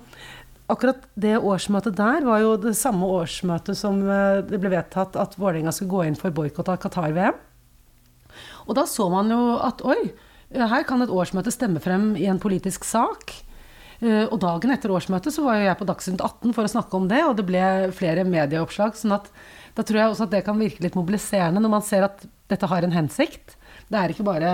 Akkurat 0.70 1.02
det 1.18 1.36
årsmøtet 1.42 1.98
der 1.98 2.26
var 2.28 2.44
jo 2.44 2.54
det 2.62 2.76
samme 2.78 3.08
årsmøtet 3.10 3.78
som 3.78 4.04
eh, 4.06 4.42
det 4.46 4.60
ble 4.62 4.72
vedtatt 4.76 5.18
at 5.18 5.38
Vålerenga 5.40 5.74
skulle 5.74 5.96
gå 5.96 6.04
inn 6.06 6.18
for 6.20 6.34
boikott 6.36 6.70
av 6.70 6.78
Qatar-VM. 6.84 7.38
Og 8.70 8.76
da 8.78 8.86
så 8.86 9.08
man 9.10 9.32
jo 9.34 9.58
at 9.66 9.82
oi, 9.82 10.12
her 10.54 10.86
kan 10.86 11.02
et 11.02 11.14
årsmøte 11.14 11.54
stemme 11.54 11.82
frem 11.82 12.12
i 12.18 12.28
en 12.30 12.42
politisk 12.42 12.86
sak. 12.86 13.34
Eh, 14.00 14.28
Og 14.30 14.38
dagen 14.42 14.72
etter 14.74 14.94
årsmøtet 14.94 15.34
så 15.34 15.44
var 15.46 15.58
jo 15.58 15.68
jeg 15.68 15.80
på 15.80 15.88
Dagsnytt 15.90 16.22
18 16.22 16.54
for 16.54 16.66
å 16.68 16.74
snakke 16.76 17.00
om 17.02 17.10
det, 17.10 17.24
og 17.26 17.36
det 17.40 17.48
ble 17.50 17.64
flere 17.96 18.28
medieoppslag. 18.28 18.94
sånn 18.94 19.18
at 19.18 19.32
da 19.76 19.84
tror 19.84 20.00
jeg 20.00 20.12
også 20.14 20.28
at 20.28 20.36
det 20.38 20.46
kan 20.46 20.60
virke 20.60 20.84
litt 20.84 20.98
mobiliserende 20.98 21.62
når 21.62 21.74
man 21.74 21.86
ser 21.86 22.06
at 22.08 22.26
dette 22.52 22.68
har 22.68 22.84
en 22.84 22.96
hensikt. 22.96 23.56
Det 23.90 23.98
er 23.98 24.12
ikke 24.14 24.26
bare 24.28 24.50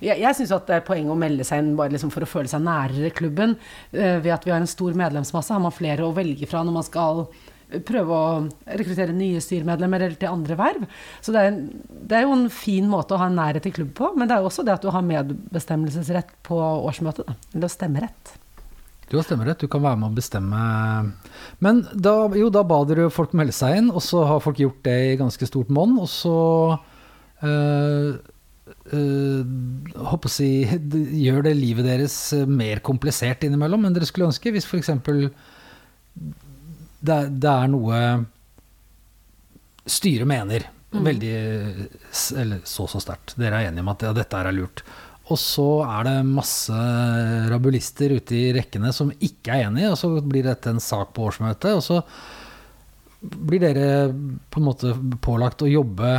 Jeg, 0.00 0.16
jeg 0.22 0.36
syns 0.38 0.52
det 0.64 0.76
er 0.78 0.86
poeng 0.86 1.10
å 1.12 1.18
melde 1.18 1.44
seg 1.44 1.60
inn 1.60 1.74
bare 1.76 1.92
liksom 1.92 2.12
for 2.14 2.24
å 2.24 2.28
føle 2.30 2.48
seg 2.48 2.64
nærere 2.64 3.12
klubben. 3.12 3.56
Eh, 3.92 4.18
ved 4.24 4.32
at 4.34 4.46
vi 4.46 4.54
har 4.54 4.62
en 4.62 4.70
stor 4.70 4.96
medlemsmasse, 4.96 5.52
har 5.52 5.62
man 5.62 5.74
flere 5.74 6.06
å 6.06 6.14
velge 6.16 6.48
fra 6.48 6.64
når 6.64 6.78
man 6.78 6.86
skal 6.86 7.26
prøve 7.86 8.16
å 8.16 8.30
rekruttere 8.66 9.14
nye 9.14 9.40
styremedlemmer 9.42 10.02
eller 10.02 10.18
til 10.18 10.32
andre 10.32 10.56
verv. 10.58 10.86
Så 11.22 11.34
det 11.34 11.44
er, 11.46 11.58
det 11.86 12.18
er 12.18 12.24
jo 12.26 12.34
en 12.34 12.48
fin 12.52 12.88
måte 12.90 13.14
å 13.14 13.20
ha 13.20 13.28
en 13.30 13.38
nærhet 13.38 13.62
til 13.66 13.74
klubb 13.76 13.92
på, 13.98 14.12
men 14.16 14.26
det 14.26 14.36
er 14.36 14.42
jo 14.42 14.50
også 14.50 14.64
det 14.66 14.74
at 14.74 14.84
du 14.84 14.90
har 14.90 15.06
medbestemmelsesrett 15.06 16.32
på 16.46 16.58
årsmøtet. 16.58 17.30
Eller 17.54 17.70
stemmerett. 17.72 18.34
Du 19.10 19.16
har 19.18 19.26
stemmerett, 19.26 19.58
du 19.58 19.70
kan 19.70 19.82
være 19.82 19.98
med 19.98 20.12
å 20.12 20.16
bestemme. 20.18 20.58
Men 21.62 21.80
da, 21.94 22.14
jo, 22.38 22.50
da 22.54 22.62
ba 22.66 22.82
dere 22.86 23.08
folk 23.10 23.34
melde 23.38 23.54
seg 23.56 23.80
inn, 23.80 23.88
og 23.90 24.04
så 24.06 24.22
har 24.26 24.42
folk 24.44 24.60
gjort 24.62 24.84
det 24.86 24.98
i 25.08 25.16
ganske 25.18 25.48
stort 25.50 25.72
monn. 25.74 25.96
Og 25.98 26.06
så 26.10 26.34
øh, 27.42 28.12
håper 28.90 30.30
å 30.30 30.32
si, 30.32 30.50
gjør 31.24 31.44
det 31.46 31.54
livet 31.58 31.86
deres 31.86 32.16
eh, 32.36 32.48
mer 32.48 32.82
komplisert 32.86 33.44
innimellom 33.46 33.86
enn 33.86 33.96
dere 33.96 34.08
skulle 34.08 34.30
ønske. 34.30 34.52
Hvis 34.54 34.66
f.eks. 34.68 34.90
Det, 37.00 37.18
det 37.40 37.52
er 37.52 37.70
noe 37.72 38.00
styret 39.88 40.28
mener 40.28 40.66
veldig 40.90 41.34
Eller 42.36 42.64
så 42.66 42.88
så 42.90 42.98
sterkt. 43.02 43.36
Dere 43.38 43.60
er 43.60 43.70
enige 43.70 43.84
om 43.84 43.92
at 43.92 44.02
ja, 44.04 44.10
dette 44.16 44.40
er 44.40 44.50
lurt. 44.52 44.82
Og 45.30 45.38
så 45.38 45.68
er 45.86 46.08
det 46.08 46.16
masse 46.26 46.74
rabulister 47.52 48.16
ute 48.16 48.34
i 48.34 48.50
rekkene 48.56 48.90
som 48.94 49.12
ikke 49.14 49.54
er 49.54 49.68
enige, 49.68 49.92
og 49.92 49.98
så 50.00 50.10
blir 50.18 50.48
dette 50.48 50.72
en 50.72 50.82
sak 50.82 51.12
på 51.14 51.28
årsmøtet, 51.28 51.70
og 51.78 51.84
så 51.86 52.00
blir 53.20 53.62
dere 53.62 54.10
på 54.50 54.58
en 54.58 54.66
måte 54.66 54.94
pålagt 55.22 55.62
å 55.62 55.70
jobbe 55.70 56.10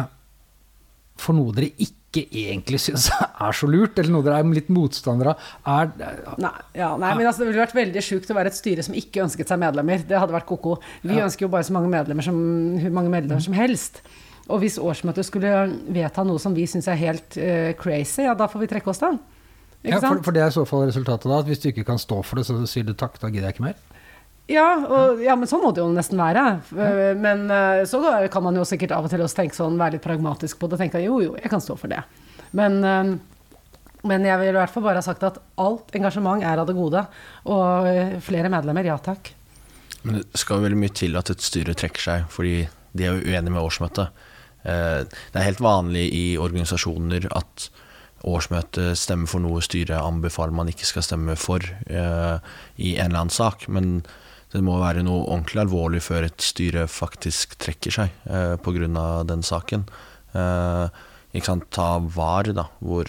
for 1.19 1.35
noe 1.35 1.51
dere 1.57 1.73
ikke 1.75 2.00
egentlig 2.19 2.79
syns 2.83 3.07
er 3.47 3.55
så 3.55 3.67
lurt, 3.71 3.97
eller 3.99 4.11
noe 4.11 4.25
dere 4.25 4.39
er 4.41 4.49
litt 4.57 4.71
motstandere 4.73 5.35
av. 5.63 5.93
Nei, 6.41 6.51
ja, 6.75 6.89
nei, 6.99 7.11
men 7.15 7.25
altså, 7.29 7.43
det 7.43 7.51
ville 7.51 7.63
vært 7.63 7.77
veldig 7.77 8.03
sjukt 8.03 8.31
å 8.31 8.35
være 8.35 8.51
et 8.51 8.57
styre 8.57 8.83
som 8.83 8.97
ikke 8.97 9.23
ønsket 9.23 9.47
seg 9.47 9.61
medlemmer. 9.61 10.03
Det 10.07 10.19
hadde 10.19 10.35
vært 10.35 10.49
ko-ko. 10.49 10.75
Vi 11.05 11.15
Ja. 11.15 11.25
ønsker 11.25 11.47
jo 11.47 11.51
bare 11.53 11.63
så 11.63 11.73
mange 11.77 11.91
medlemmer 11.93 12.25
som, 12.27 12.35
mange 12.91 13.09
medlemmer 13.13 13.41
som 13.43 13.53
helst. 13.55 14.01
Og 14.51 14.59
hvis 14.59 14.75
årsmøtet 14.81 15.23
skulle 15.25 15.53
vedta 15.87 16.25
noe 16.27 16.39
som 16.41 16.53
vi 16.57 16.65
syns 16.67 16.89
er 16.91 16.99
helt 16.99 17.37
uh, 17.39 17.71
crazy, 17.79 18.25
ja, 18.25 18.33
da 18.35 18.49
får 18.51 18.65
vi 18.65 18.67
trekke 18.73 18.91
oss, 18.91 18.99
da. 18.99 19.13
Ikke 19.81 19.95
ja, 19.95 20.01
for, 20.03 20.19
for 20.25 20.35
det 20.35 20.43
er 20.43 20.51
i 20.51 20.53
så 20.53 20.65
fall 20.67 20.83
resultatet 20.89 21.29
da, 21.31 21.39
at 21.39 21.47
hvis 21.47 21.61
du 21.63 21.69
ikke 21.71 21.85
kan 21.87 21.97
stå 22.01 22.19
for 22.25 22.37
det, 22.41 22.45
så 22.49 22.59
sier 22.69 22.83
du 22.85 22.93
takk, 22.93 23.15
da 23.21 23.29
gidder 23.31 23.47
jeg 23.49 23.55
ikke 23.55 23.69
mer. 23.69 23.79
Ja, 24.51 24.67
og, 24.83 25.21
ja, 25.23 25.35
men 25.39 25.47
sånn 25.49 25.63
må 25.63 25.71
det 25.75 25.83
jo 25.83 25.89
nesten 25.93 26.19
være. 26.19 26.45
Eh, 26.75 27.11
Men 27.19 27.45
eh, 27.51 27.83
så 27.89 28.01
kan 28.31 28.43
man 28.43 28.57
jo 28.59 28.65
sikkert 28.67 28.93
av 28.95 29.07
og 29.07 29.11
til 29.13 29.23
også 29.23 29.41
tenke 29.41 29.57
sånn, 29.57 29.79
være 29.79 29.97
litt 29.97 30.05
pragmatisk 30.05 30.59
på 30.59 30.69
det. 30.71 30.79
Tenke 30.81 31.01
jo, 31.03 31.19
jo, 31.23 31.35
jeg 31.39 31.51
kan 31.51 31.63
stå 31.63 31.77
for 31.79 31.91
det. 31.91 32.01
Men, 32.57 32.79
eh, 32.83 33.13
men 34.09 34.25
jeg 34.27 34.41
vil 34.41 34.51
i 34.51 34.57
hvert 34.59 34.73
fall 34.73 34.85
bare 34.87 34.99
ha 34.99 35.05
sagt 35.05 35.23
at 35.27 35.37
alt 35.61 35.93
engasjement 35.95 36.43
er 36.43 36.59
av 36.61 36.67
det 36.67 36.75
gode. 36.75 37.05
Og 37.53 38.19
flere 38.25 38.51
medlemmer, 38.51 38.87
ja 38.89 38.97
takk. 39.01 39.31
Men 40.01 40.23
det 40.23 40.41
skal 40.41 40.63
veldig 40.63 40.79
mye 40.81 40.95
til 40.97 41.15
at 41.19 41.29
et 41.29 41.45
styre 41.45 41.77
trekker 41.77 42.01
seg, 42.07 42.25
fordi 42.33 42.65
de 42.97 43.05
er 43.05 43.13
jo 43.13 43.29
uenige 43.29 43.53
med 43.53 43.61
årsmøtet. 43.61 44.23
Det 44.63 45.37
er 45.37 45.45
helt 45.45 45.61
vanlig 45.61 46.07
i 46.13 46.23
organisasjoner 46.41 47.27
at 47.37 47.67
årsmøtet 48.25 48.97
stemmer 48.97 49.29
for 49.29 49.41
noe 49.45 49.61
styret 49.65 50.01
anbefaler 50.01 50.53
man 50.57 50.69
ikke 50.69 50.89
skal 50.89 51.05
stemme 51.05 51.37
for 51.37 51.61
i 51.61 52.01
en 52.01 53.05
eller 53.05 53.21
annen 53.21 53.33
sak. 53.33 53.67
Men 53.69 54.01
det 54.51 54.61
må 54.65 54.75
være 54.81 55.03
noe 55.05 55.23
ordentlig 55.23 55.61
alvorlig 55.63 56.01
før 56.03 56.27
et 56.27 56.43
styre 56.43 56.87
faktisk 56.91 57.55
trekker 57.61 57.95
seg 57.95 58.15
eh, 58.27 58.55
pga. 58.59 59.03
den 59.27 59.43
saken. 59.47 59.85
Eh, 60.35 61.03
ikke 61.31 61.47
sant, 61.47 61.69
Ta 61.71 61.95
VAR, 61.99 62.51
da, 62.55 62.67
hvor 62.83 63.07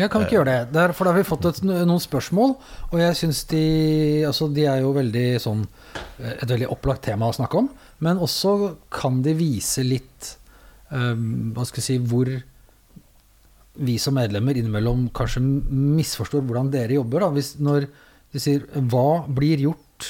Ja, 0.00 0.08
kan 0.08 0.22
vi 0.22 0.26
ikke 0.26 0.40
gjøre 0.40 0.50
det? 0.50 0.72
Der, 0.74 0.94
for 0.96 1.06
da 1.06 1.12
har 1.12 1.20
vi 1.20 1.28
fått 1.28 1.46
et, 1.46 1.62
noen 1.62 2.00
spørsmål, 2.02 2.56
og 2.90 2.96
jeg 2.98 3.18
syns 3.18 3.44
de 3.50 3.64
Altså, 4.26 4.48
de 4.50 4.64
er 4.66 4.80
jo 4.82 4.94
veldig 4.96 5.26
sånn 5.42 5.64
Et 6.18 6.48
veldig 6.48 6.70
opplagt 6.72 7.04
tema 7.06 7.28
å 7.28 7.36
snakke 7.36 7.60
om, 7.60 7.68
men 8.02 8.22
også 8.22 8.74
kan 8.90 9.20
de 9.22 9.36
vise 9.38 9.84
litt 9.86 10.32
um, 10.90 11.52
Hva 11.54 11.66
skal 11.68 11.82
jeg 11.82 11.86
si 11.86 11.98
Hvor 12.10 12.32
vi 13.80 13.94
som 14.02 14.16
medlemmer 14.18 14.58
innimellom 14.58 15.06
kanskje 15.14 15.40
misforstår 15.40 16.42
hvordan 16.44 16.72
dere 16.72 16.98
jobber. 16.98 17.22
Da. 17.22 17.28
Hvis, 17.32 17.54
når 17.62 17.86
de 18.34 18.42
sier 18.42 18.66
'hva 18.74 19.24
blir 19.30 19.62
gjort 19.62 20.08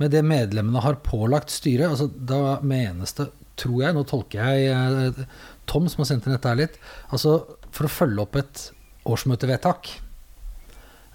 med 0.00 0.12
det 0.14 0.22
medlemmene 0.24 0.82
har 0.84 1.02
pålagt 1.04 1.52
styret', 1.52 1.90
altså, 1.90 2.08
da 2.08 2.58
menes 2.62 3.12
det, 3.18 3.28
tror 3.60 3.82
jeg, 3.82 3.94
nå 3.94 4.04
tolker 4.08 4.40
jeg 4.40 4.70
eh, 4.72 5.24
Tom 5.68 5.88
som 5.90 6.02
har 6.02 6.08
sendt 6.08 6.26
inn 6.26 6.34
dette 6.34 6.48
her 6.48 6.58
litt, 6.58 6.78
altså 7.12 7.42
for 7.72 7.86
å 7.86 7.92
følge 7.92 8.24
opp 8.24 8.38
et 8.40 8.62
årsmøtevedtak 9.08 9.90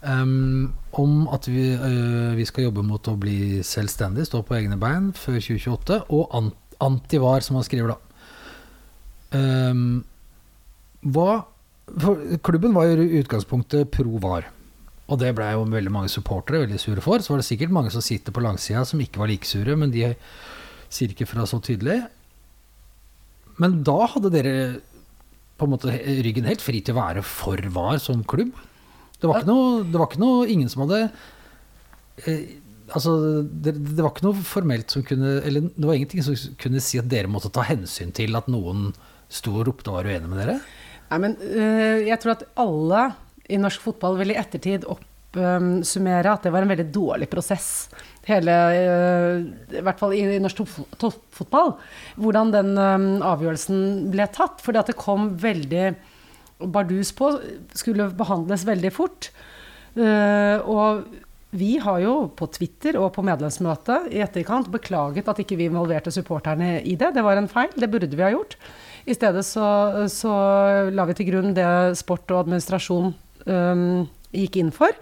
um, 0.02 0.74
om 0.92 1.28
at 1.34 1.48
vi, 1.50 1.70
uh, 1.76 2.36
vi 2.38 2.46
skal 2.48 2.68
jobbe 2.68 2.86
mot 2.86 3.10
å 3.10 3.18
bli 3.20 3.64
selvstendig, 3.66 4.28
stå 4.28 4.44
på 4.46 4.58
egne 4.60 4.80
bein 4.82 5.12
før 5.18 5.40
2028, 5.40 6.00
og 6.14 6.54
antivar, 6.84 7.46
som 7.46 7.60
han 7.60 7.68
skriver 7.68 7.94
da. 7.94 8.00
Um, 9.38 10.06
hva, 11.14 11.44
klubben 12.46 12.76
var 12.76 12.90
jo 12.90 13.04
i 13.04 13.22
utgangspunktet 13.22 13.92
pro 13.94 14.22
var. 14.24 14.50
Og 15.08 15.20
det 15.22 15.32
ble 15.38 15.48
jo 15.54 15.64
veldig 15.72 15.94
mange 15.94 16.12
supportere 16.12 16.66
veldig 16.66 16.80
sure 16.82 17.04
for. 17.04 17.24
Så 17.24 17.34
var 17.34 17.42
det 17.42 17.48
sikkert 17.48 17.74
mange 17.76 17.92
som 17.94 18.04
sitter 18.04 18.36
på 18.36 18.44
langsida 18.44 18.84
som 18.88 19.02
ikke 19.04 19.22
var 19.22 19.32
like 19.32 19.48
sure, 19.48 19.78
men 19.80 19.94
de 19.94 20.12
sier 20.92 21.14
ikke 21.14 21.30
fra 21.30 21.48
så 21.48 21.62
tydelig. 21.64 22.02
Men 23.62 23.82
da 23.88 23.98
hadde 24.12 24.34
dere 24.34 24.56
på 25.58 25.66
en 25.66 25.74
måte 25.74 25.94
ryggen 26.26 26.48
helt 26.48 26.62
fri 26.62 26.84
til 26.86 26.94
å 26.94 27.00
være 27.00 27.24
for 27.26 27.62
VAR 27.74 28.02
som 28.04 28.22
klubb. 28.28 28.54
Det 29.18 29.30
var 29.30 29.42
ikke 29.42 29.50
noe, 29.50 29.84
det 29.88 29.98
var 29.98 30.10
ikke 30.12 30.22
noe 30.22 30.48
ingen 30.54 30.70
som 30.72 30.86
hadde 30.86 31.08
eh, 32.28 32.48
Altså, 32.88 33.42
det, 33.44 33.74
det 33.84 34.00
var 34.00 34.14
ikke 34.14 34.24
noe 34.24 34.44
formelt 34.48 34.94
som 34.94 35.04
kunne 35.04 35.42
Eller 35.44 35.66
det 35.74 35.84
var 35.84 35.98
ingenting 35.98 36.24
som 36.24 36.38
kunne 36.62 36.80
si 36.80 36.96
at 37.02 37.10
dere 37.12 37.28
måtte 37.28 37.52
ta 37.52 37.66
hensyn 37.68 38.14
til 38.16 38.38
at 38.40 38.48
noen 38.48 38.94
sto 39.28 39.58
og 39.58 39.66
ropte 39.68 39.92
og 39.92 39.98
var 39.98 40.08
uenig 40.08 40.30
med 40.32 40.40
dere? 40.40 40.56
Nei, 41.10 41.18
men 41.24 41.36
øh, 41.42 42.06
jeg 42.08 42.20
tror 42.24 42.38
at 42.38 42.46
alle 42.64 43.02
i 43.48 43.60
norsk 43.62 43.84
fotball 43.84 44.18
vil 44.20 44.34
i 44.34 44.40
ettertid 44.40 44.86
oppsummere 44.90 46.34
at 46.34 46.46
det 46.48 46.52
var 46.54 46.66
en 46.66 46.72
veldig 46.72 46.88
dårlig 46.94 47.30
prosess. 47.32 47.88
Hele, 48.28 48.54
øh, 48.76 49.46
I 49.80 49.84
hvert 49.86 50.02
fall 50.02 50.16
i, 50.18 50.24
norsk 50.44 50.58
topp- 50.64 50.98
toppfotball. 51.00 51.76
Hvordan 52.20 52.52
den 52.52 52.74
øh, 52.76 53.06
avgjørelsen 53.24 54.10
ble 54.12 54.28
tatt. 54.36 54.60
Fordi 54.66 54.82
at 54.82 54.92
det 54.92 54.98
kom 55.00 55.30
veldig 55.40 55.94
bardus 56.74 57.14
på. 57.16 57.32
Skulle 57.78 58.10
behandles 58.18 58.68
veldig 58.68 58.92
fort. 58.96 59.30
Eh, 59.96 60.58
og 60.68 61.08
vi 61.58 61.78
har 61.80 62.02
jo 62.04 62.16
på 62.36 62.50
Twitter 62.52 62.98
og 63.00 63.14
på 63.16 63.24
medlemsmøtet 63.26 64.12
i 64.12 64.20
etterkant 64.26 64.68
beklaget 64.74 65.30
at 65.32 65.40
ikke 65.40 65.56
vi 65.58 65.70
involverte 65.72 66.12
supporterne 66.12 66.82
i 66.84 66.98
det. 67.00 67.14
Det 67.16 67.24
var 67.24 67.40
en 67.40 67.48
feil. 67.48 67.72
Det 67.80 67.88
burde 67.94 68.12
vi 68.12 68.26
ha 68.26 68.34
gjort. 68.36 68.58
I 69.08 69.16
stedet 69.16 69.46
så, 69.48 69.64
så 70.12 70.34
la 70.92 71.06
vi 71.08 71.16
til 71.16 71.30
grunn 71.32 71.56
det 71.56 71.70
sport 71.96 72.28
og 72.36 72.44
administrasjon 72.44 73.14
øhm, 73.48 74.06
gikk 74.36 74.60
inn 74.62 74.74
for. 74.76 74.94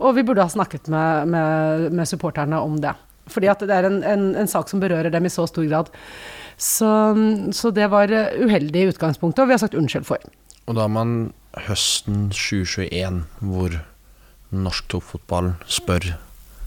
Og 0.00 0.16
vi 0.18 0.24
burde 0.26 0.44
ha 0.44 0.52
snakket 0.52 0.88
med, 0.92 1.32
med, 1.32 1.90
med 1.92 2.08
supporterne 2.10 2.60
om 2.60 2.78
det. 2.82 2.94
Fordi 3.32 3.48
at 3.48 3.62
det 3.64 3.72
er 3.72 3.88
en, 3.88 4.02
en, 4.04 4.26
en 4.36 4.50
sak 4.50 4.68
som 4.68 4.82
berører 4.82 5.12
dem 5.12 5.24
i 5.24 5.32
så 5.32 5.46
stor 5.48 5.64
grad. 5.68 5.90
Så, 6.60 6.90
så 7.56 7.72
det 7.74 7.88
var 7.90 8.12
uheldig 8.12 8.84
i 8.84 8.90
utgangspunktet, 8.92 9.42
og 9.42 9.50
vi 9.50 9.56
har 9.56 9.62
sagt 9.64 9.78
unnskyld 9.78 10.06
for. 10.06 10.22
Og 10.68 10.76
da 10.76 10.84
er 10.86 10.92
man 10.92 11.16
høsten 11.66 12.28
2021 12.32 13.24
hvor 13.44 13.80
norsk 14.54 14.86
toppfotball 14.90 15.54
spør 15.70 16.14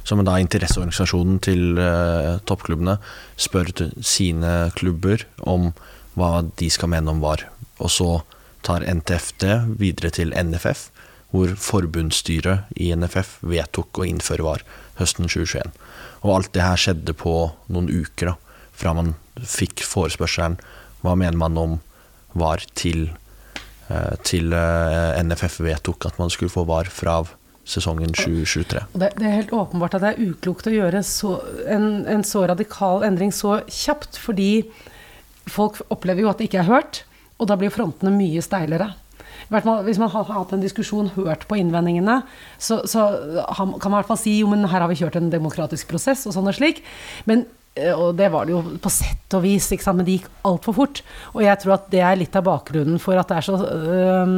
Som 0.07 0.23
da 0.23 0.37
interesseorganisasjonen 0.39 1.39
til 1.43 1.79
eh, 1.83 2.37
toppklubbene 2.47 2.95
spør 3.35 3.73
sine 3.99 4.71
klubber 4.79 5.25
om 5.43 5.73
hva 6.15 6.45
de 6.47 6.69
skal 6.71 6.93
mene 6.93 7.11
om 7.11 7.19
VAR. 7.19 7.43
Og 7.83 7.91
så 7.91 8.07
tar 8.63 8.87
NTF 8.87 9.33
det 9.43 9.57
videre 9.81 10.13
til 10.15 10.31
NFF, 10.31 10.87
hvor 11.33 11.53
forbundsstyret 11.59 12.71
i 12.79 12.89
NFF 12.95 13.37
vedtok 13.47 13.99
å 13.99 14.07
innføre 14.07 14.45
VAR 14.45 14.63
høsten 14.99 15.27
2021. 15.27 15.73
Og 16.23 16.33
alt 16.33 16.53
det 16.55 16.63
her 16.63 16.79
skjedde 16.79 17.15
på 17.17 17.33
noen 17.73 17.89
uker, 17.91 18.31
da, 18.31 18.61
fra 18.77 18.93
man 18.97 19.15
fikk 19.37 19.83
forespørselen 19.85 20.57
hva 21.03 21.15
mener 21.19 21.37
man 21.39 21.57
om 21.59 21.75
VAR 22.37 22.63
til 22.77 23.09
eh, 23.89 24.15
til 24.27 24.53
eh, 24.55 25.17
NFF 25.23 25.59
vedtok 25.65 26.09
at 26.09 26.21
man 26.21 26.31
skulle 26.33 26.53
få 26.53 26.65
VAR 26.67 26.89
fra 26.91 27.19
sesongen 27.67 28.13
2023. 28.15 28.85
Og 28.93 29.01
Det, 29.01 29.11
det 29.19 29.27
er 29.27 29.39
helt 29.41 29.55
åpenbart 29.55 29.97
at 29.97 30.05
det 30.05 30.13
er 30.13 30.29
uklokt 30.31 30.69
å 30.69 30.73
gjøre 30.73 31.03
så, 31.03 31.33
en, 31.67 32.05
en 32.07 32.23
så 32.23 32.45
radikal 32.47 33.03
endring 33.07 33.33
så 33.35 33.59
kjapt, 33.67 34.19
fordi 34.23 34.63
folk 35.51 35.81
opplever 35.91 36.23
jo 36.23 36.31
at 36.31 36.39
det 36.39 36.47
ikke 36.49 36.63
er 36.63 36.71
hørt, 36.71 37.03
og 37.37 37.51
da 37.51 37.57
blir 37.59 37.73
frontene 37.73 38.13
mye 38.15 38.41
steilere. 38.43 38.93
Hvis 39.49 39.99
man 40.01 40.11
har 40.11 40.31
hatt 40.31 40.53
en 40.55 40.63
diskusjon, 40.63 41.11
hørt 41.15 41.45
på 41.47 41.59
innvendingene, 41.59 42.21
så, 42.59 42.81
så 42.89 43.05
kan 43.55 43.69
man 43.69 43.93
i 43.93 43.99
hvert 44.01 44.09
fall 44.09 44.19
si 44.19 44.39
jo, 44.41 44.49
men 44.51 44.67
her 44.67 44.83
har 44.83 44.91
vi 44.91 44.99
kjørt 44.99 45.19
en 45.19 45.31
demokratisk 45.31 45.87
prosess, 45.91 46.25
og 46.27 46.35
sånn 46.35 46.49
og 46.51 46.57
slik. 46.57 46.81
Men, 47.29 47.45
eh, 47.79 47.93
og 47.95 48.17
det 48.19 48.31
var 48.33 48.47
det 48.47 48.57
jo 48.57 48.63
på 48.83 48.91
sett 48.91 49.37
og 49.37 49.45
vis, 49.47 49.69
men 49.87 50.05
det 50.07 50.19
gikk 50.19 50.31
altfor 50.47 50.75
fort. 50.81 51.03
Og 51.35 51.43
jeg 51.45 51.63
tror 51.63 51.77
at 51.77 51.91
det 51.93 52.03
er 52.03 52.19
litt 52.19 52.35
av 52.35 52.47
bakgrunnen 52.47 52.99
for 52.99 53.19
at 53.19 53.31
det 53.31 53.39
er 53.39 53.47
så 53.47 53.59
øh, 53.63 54.33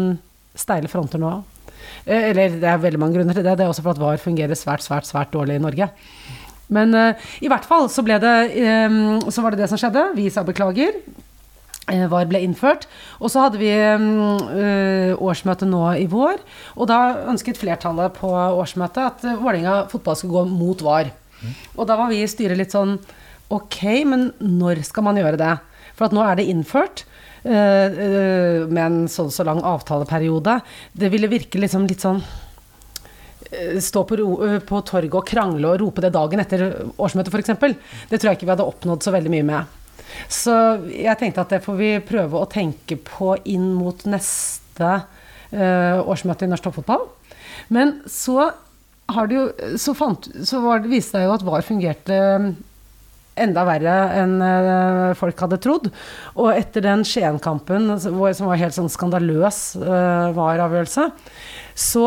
steile 0.60 0.92
fronter 0.92 1.22
nå. 1.22 1.40
Eh, 2.06 2.30
Eller 2.32 2.60
det 2.60 2.70
er 2.70 2.82
veldig 2.82 3.02
mange 3.02 3.20
grunner 3.20 3.38
til 3.38 3.46
det. 3.46 3.58
Det 3.58 3.66
er 3.66 3.72
også 3.72 3.86
for 3.86 3.96
at 3.96 4.02
VAR 4.02 4.22
fungerer 4.22 4.58
svært, 4.58 4.86
svært, 4.86 5.10
svært 5.10 5.34
dårlig 5.34 5.60
i 5.60 5.64
Norge. 5.64 5.90
Men 6.70 6.94
eh, 6.94 7.30
i 7.42 7.50
hvert 7.50 7.66
fall 7.66 7.90
så 7.90 8.04
ble 8.06 8.20
det 8.22 8.36
eh, 8.54 9.00
Så 9.34 9.42
var 9.42 9.56
det 9.56 9.64
det 9.64 9.72
som 9.72 9.82
skjedde. 9.82 10.12
Vi 10.18 10.30
sa 10.34 10.46
beklager. 10.46 11.02
Eh, 11.90 12.06
VAR 12.10 12.28
ble 12.30 12.42
innført. 12.46 12.88
Og 13.20 13.32
så 13.34 13.46
hadde 13.46 13.62
vi 13.62 13.70
eh, 13.74 15.14
årsmøte 15.18 15.68
nå 15.70 15.84
i 16.00 16.08
vår, 16.10 16.42
og 16.78 16.90
da 16.92 17.00
ønsket 17.32 17.60
flertallet 17.60 18.18
på 18.20 18.30
årsmøtet 18.30 19.02
at 19.06 19.26
eh, 19.26 19.40
Vålerenga 19.40 19.82
fotball 19.92 20.20
skulle 20.20 20.44
gå 20.44 20.52
mot 20.52 20.84
VAR. 20.86 21.10
Og 21.78 21.88
da 21.88 21.96
var 21.96 22.12
vi 22.12 22.22
i 22.22 22.30
styret 22.30 22.60
litt 22.60 22.76
sånn 22.76 22.98
Ok, 23.50 23.80
men 24.06 24.28
når 24.44 24.84
skal 24.86 25.08
man 25.08 25.18
gjøre 25.18 25.40
det? 25.40 25.54
For 25.98 26.06
at 26.06 26.14
nå 26.14 26.22
er 26.22 26.38
det 26.38 26.52
innført. 26.52 27.06
med 27.42 28.82
en 28.84 29.08
sånn 29.08 29.32
så 29.32 29.46
lang 29.48 29.62
avtaleperiode. 29.64 30.60
Det 30.94 31.10
ville 31.10 31.32
virke 31.32 31.58
liksom 31.58 31.88
litt 31.90 32.04
sånn 32.04 32.20
Stå 33.82 34.04
på, 34.06 34.20
på 34.68 34.82
torget 34.86 35.16
og 35.18 35.26
krangle 35.26 35.72
og 35.72 35.80
rope 35.82 36.04
det 36.04 36.12
dagen 36.14 36.44
etter 36.44 36.68
årsmøtet, 37.00 37.34
f.eks. 37.34 38.06
Det 38.12 38.20
tror 38.20 38.30
jeg 38.30 38.38
ikke 38.38 38.46
vi 38.52 38.54
hadde 38.54 38.68
oppnådd 38.70 39.08
så 39.08 39.16
veldig 39.16 39.34
mye 39.34 39.48
med. 39.48 39.79
Så 40.32 40.54
jeg 40.94 41.18
tenkte 41.20 41.46
at 41.46 41.54
det 41.54 41.64
får 41.66 41.78
vi 41.80 41.92
prøve 42.06 42.40
å 42.40 42.50
tenke 42.50 42.98
på 43.10 43.36
inn 43.50 43.72
mot 43.78 44.06
neste 44.10 44.96
uh, 45.02 46.00
årsmøte 46.06 46.48
i 46.48 46.52
norsk 46.52 46.70
toppfotball. 46.70 47.08
Men 47.74 48.00
så 48.10 48.52
jo 49.34 49.48
Så, 49.82 49.96
fant, 49.98 50.28
så 50.46 50.60
var 50.62 50.84
viste 50.86 51.18
det 51.18 51.26
jo 51.26 51.34
at 51.34 51.46
VAR 51.46 51.64
fungerte 51.66 52.18
enda 53.40 53.64
verre 53.66 53.96
enn 54.20 54.36
eh, 54.44 55.16
folk 55.18 55.40
hadde 55.44 55.60
trodd. 55.64 55.88
Og 56.36 56.52
etter 56.54 56.84
den 56.86 57.06
Skien-kampen, 57.08 57.94
som 58.02 58.20
var 58.20 58.60
helt 58.60 58.76
sånn 58.76 58.92
skandaløs 58.92 59.62
uh, 59.80 60.30
VAR-avgjørelse, 60.36 61.08
så 61.74 62.06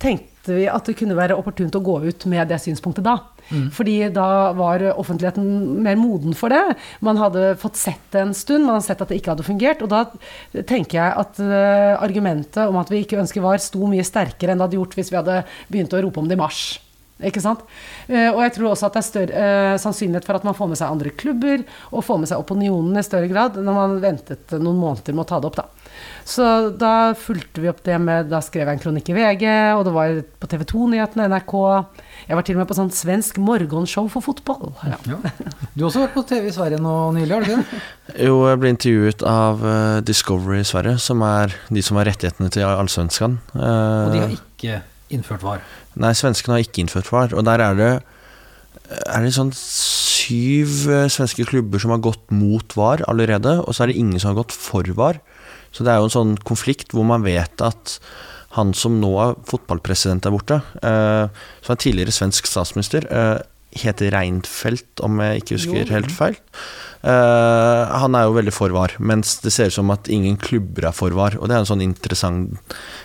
tenkte 0.00 0.56
vi 0.56 0.68
at 0.70 0.88
det 0.88 0.96
kunne 0.98 1.18
være 1.18 1.36
opportunt 1.38 1.76
å 1.76 1.84
gå 1.84 1.98
ut 2.08 2.26
med 2.30 2.48
det 2.50 2.60
synspunktet 2.64 3.06
da. 3.06 3.18
Fordi 3.74 3.96
da 4.14 4.52
var 4.56 4.84
offentligheten 4.94 5.46
mer 5.84 5.98
moden 6.00 6.36
for 6.36 6.52
det. 6.52 6.76
Man 7.04 7.20
hadde 7.20 7.54
fått 7.60 7.80
sett 7.80 8.02
det 8.14 8.22
en 8.22 8.34
stund, 8.36 8.66
man 8.66 8.78
hadde 8.78 8.88
sett 8.90 9.04
at 9.04 9.12
det 9.12 9.20
ikke 9.20 9.34
hadde 9.34 9.46
fungert. 9.46 9.84
Og 9.84 9.92
da 9.92 10.04
tenker 10.68 11.00
jeg 11.00 11.14
at 11.24 11.40
eh, 11.44 11.94
argumentet 11.98 12.64
om 12.66 12.80
at 12.80 12.92
vi 12.92 13.04
ikke 13.04 13.20
ønsker 13.22 13.44
VAR, 13.44 13.62
sto 13.62 13.88
mye 13.90 14.06
sterkere 14.06 14.52
enn 14.52 14.60
det 14.60 14.68
hadde 14.68 14.80
gjort 14.80 14.98
hvis 14.98 15.12
vi 15.12 15.20
hadde 15.20 15.40
begynt 15.70 15.96
å 15.96 16.04
rope 16.04 16.22
om 16.22 16.28
det 16.30 16.38
i 16.38 16.42
mars. 16.42 16.66
Ikke 17.18 17.42
sant? 17.42 17.64
Eh, 18.06 18.28
og 18.30 18.38
jeg 18.44 18.52
tror 18.54 18.72
også 18.72 18.86
at 18.86 18.94
det 18.94 19.00
er 19.00 19.06
større 19.08 19.46
eh, 19.48 19.78
sannsynlighet 19.82 20.26
for 20.26 20.38
at 20.38 20.44
man 20.46 20.54
får 20.54 20.70
med 20.70 20.78
seg 20.78 20.92
andre 20.92 21.10
klubber, 21.18 21.64
og 21.90 22.04
får 22.06 22.20
med 22.22 22.30
seg 22.30 22.42
opinionen 22.44 23.00
i 23.00 23.02
større 23.06 23.30
grad, 23.30 23.58
når 23.58 23.78
man 23.78 23.96
ventet 24.04 24.54
noen 24.54 24.78
måneder 24.78 25.16
med 25.16 25.24
å 25.24 25.28
ta 25.32 25.40
det 25.42 25.50
opp, 25.50 25.58
da. 25.58 25.66
Så 26.28 26.44
da 26.78 27.14
fulgte 27.18 27.62
vi 27.62 27.70
opp 27.70 27.80
det 27.82 27.96
med 27.98 28.28
Da 28.30 28.38
skrev 28.44 28.68
jeg 28.68 28.76
en 28.76 28.82
kronikk 28.82 29.08
i 29.10 29.14
VG, 29.16 29.44
og 29.74 29.80
det 29.88 29.94
var 29.96 30.18
på 30.38 30.50
TV 30.52 30.62
2-nyhetene, 30.68 31.26
NRK 31.32 31.54
Jeg 32.28 32.38
var 32.38 32.46
til 32.46 32.54
og 32.58 32.60
med 32.60 32.68
på 32.70 32.76
sånn 32.76 32.92
svensk 32.94 33.40
morgenshow 33.42 34.06
for 34.12 34.22
fotball. 34.22 34.74
Ja. 34.86 34.98
Ja. 35.08 35.18
Du 35.72 35.82
har 35.82 35.88
også 35.88 36.04
vært 36.04 36.14
på 36.14 36.26
TV 36.28 36.50
i 36.50 36.54
Sverige 36.54 36.78
nå 36.84 36.94
nylig, 37.16 37.32
har 37.32 37.42
du 37.42 37.48
ikke 37.48 37.64
det? 37.64 37.82
Jo, 38.28 38.36
jeg 38.46 38.60
ble 38.62 38.72
intervjuet 38.76 39.24
av 39.32 39.64
eh, 39.72 39.96
Discovery 40.06 40.60
i 40.62 40.68
Sverige, 40.68 41.00
som 41.02 41.24
er 41.26 41.56
de 41.72 41.82
som 41.84 41.98
har 41.98 42.08
rettighetene 42.12 42.52
til 42.54 42.68
Allsvenskan. 42.68 43.40
Og 43.56 44.14
de 44.14 44.22
har 44.22 44.36
ikke 44.36 44.80
innført 45.14 45.42
VAR. 45.42 45.64
Nei, 45.98 46.14
svenskene 46.16 46.56
har 46.56 46.64
ikke 46.64 46.84
innført 46.84 47.10
VAR, 47.12 47.34
og 47.34 47.44
der 47.48 47.64
er 47.64 47.78
det 47.78 47.92
er 48.88 49.24
det 49.24 49.34
sånn 49.36 49.50
syv 49.56 50.86
eh, 50.92 51.10
svenske 51.12 51.44
klubber 51.48 51.82
som 51.82 51.92
har 51.92 52.02
gått 52.04 52.30
mot 52.32 52.72
VAR 52.78 53.02
allerede, 53.10 53.58
og 53.64 53.74
så 53.74 53.84
er 53.84 53.92
det 53.92 54.00
ingen 54.00 54.20
som 54.20 54.32
har 54.32 54.42
gått 54.42 54.54
for 54.56 54.88
VAR. 54.96 55.20
Så 55.74 55.84
det 55.84 55.92
er 55.92 56.00
jo 56.00 56.08
en 56.08 56.16
sånn 56.16 56.34
konflikt 56.48 56.94
hvor 56.96 57.04
man 57.08 57.26
vet 57.26 57.64
at 57.64 57.98
han 58.56 58.72
som 58.76 58.96
nå 59.02 59.10
er 59.20 59.36
fotballpresident 59.48 60.24
der 60.24 60.32
borte, 60.32 60.60
eh, 60.80 61.44
som 61.64 61.74
er 61.74 61.80
tidligere 61.84 62.14
svensk 62.16 62.48
statsminister, 62.48 63.04
eh, 63.12 63.38
heter 63.78 64.14
Reinfeldt, 64.14 65.02
om 65.04 65.20
jeg 65.20 65.42
ikke 65.42 65.58
husker 65.58 65.82
Jo. 65.82 65.92
helt 65.92 66.12
feil. 66.14 66.38
Eh, 67.04 67.98
han 68.00 68.16
er 68.16 68.24
jo 68.24 68.36
veldig 68.38 68.54
for 68.56 68.72
VAR, 68.72 68.96
mens 68.98 69.36
det 69.44 69.52
ser 69.52 69.68
ut 69.68 69.76
som 69.76 69.90
at 69.90 70.08
ingen 70.08 70.38
klubber 70.40 70.88
er 70.88 70.96
for 70.96 71.10
VAR. 71.10 71.36
Og 71.36 71.48
det 71.48 71.56
er 71.56 71.60
en 71.60 71.68
sånn 71.76 71.84
interessant 71.84 72.56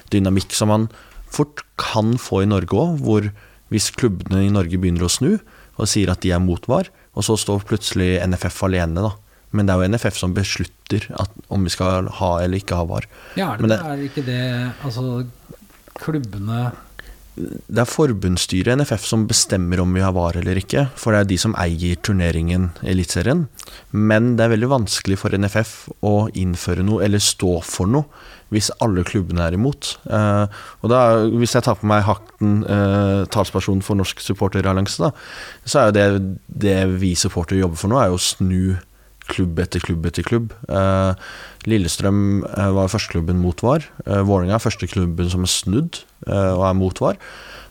dynamikk 0.09 0.55
som 0.55 0.71
man 0.71 0.87
fort 1.33 1.63
kan 1.81 2.15
få 2.21 2.43
i 2.43 2.49
Norge 2.49 2.77
òg, 2.77 3.01
hvor 3.03 3.27
hvis 3.73 3.89
klubbene 3.97 4.45
i 4.45 4.53
Norge 4.53 4.77
begynner 4.77 5.07
å 5.07 5.11
snu 5.11 5.31
og 5.33 5.89
sier 5.89 6.11
at 6.13 6.21
de 6.21 6.29
er 6.35 6.41
mot 6.43 6.61
VAR, 6.69 6.91
og 7.17 7.25
så 7.25 7.35
står 7.39 7.65
plutselig 7.69 8.15
NFF 8.29 8.59
alene, 8.67 9.01
da. 9.01 9.15
Men 9.53 9.67
det 9.67 9.73
er 9.73 9.81
jo 9.81 9.89
NFF 9.93 10.17
som 10.17 10.33
beslutter 10.33 11.07
at, 11.21 11.33
om 11.53 11.65
vi 11.65 11.73
skal 11.73 12.09
ha 12.19 12.31
eller 12.41 12.61
ikke 12.61 12.77
ha 12.77 12.85
VAR. 12.89 13.07
Ja, 13.37 13.53
er 13.53 13.57
det, 13.57 13.65
Men 13.65 13.73
det, 13.73 13.79
er 13.81 14.03
ikke 14.07 14.25
det 14.25 14.43
Altså, 14.85 15.25
klubbene 15.97 16.59
Det 17.33 17.81
er 17.81 17.89
forbundsstyret 17.89 18.69
i 18.69 18.77
NFF 18.77 19.07
som 19.09 19.23
bestemmer 19.29 19.81
om 19.81 19.95
vi 19.95 20.03
har 20.05 20.13
VAR 20.13 20.37
eller 20.37 20.59
ikke, 20.59 20.85
for 20.99 21.15
det 21.15 21.23
er 21.23 21.29
de 21.31 21.37
som 21.41 21.55
eier 21.57 21.97
turneringen 22.05 22.69
Eliteserien. 22.85 23.47
Men 23.89 24.35
det 24.37 24.45
er 24.45 24.53
veldig 24.53 24.69
vanskelig 24.69 25.17
for 25.23 25.33
NFF 25.33 25.73
å 26.05 26.13
innføre 26.29 26.85
noe 26.85 27.01
eller 27.05 27.23
stå 27.23 27.57
for 27.65 27.89
noe 27.89 28.05
hvis 28.53 28.69
alle 28.85 29.01
klubbene 29.07 29.47
er 29.47 29.57
imot. 29.57 29.95
Eh, 30.05 30.45
og 30.85 30.91
da, 30.91 30.99
Hvis 31.33 31.55
jeg 31.57 31.65
tar 31.65 31.79
på 31.79 31.89
meg 31.89 32.05
hakten 32.05 32.61
eh, 32.69 33.25
talsperson 33.33 33.81
for 33.81 33.97
Norsk 33.97 34.21
supporterallianse, 34.21 35.09
så 35.65 35.79
er 35.79 35.89
jo 35.89 35.95
det 35.97 36.07
det 36.45 36.79
vi 37.01 37.15
supportere 37.17 37.63
jobber 37.63 37.81
for 37.81 37.89
nå, 37.89 37.97
er 37.97 38.11
jo 38.11 38.19
å 38.19 38.21
snu 38.21 38.77
klubb 39.31 39.59
etter 39.63 39.83
klubb 39.83 40.05
etter 40.07 40.25
klubb. 40.27 40.53
Eh, 40.69 41.13
Lillestrøm 41.69 42.43
eh, 42.45 42.71
var 42.75 42.91
førsteklubben 42.91 43.39
mot 43.41 43.61
VAR. 43.63 43.85
Uh, 44.05 44.21
Vålerenga 44.27 44.57
er 44.57 44.63
førsteklubben 44.63 45.29
som 45.31 45.45
er 45.45 45.51
snudd 45.51 46.01
eh, 46.01 46.12
og 46.27 46.63
er 46.67 46.77
mot 46.77 47.03
VAR. 47.03 47.19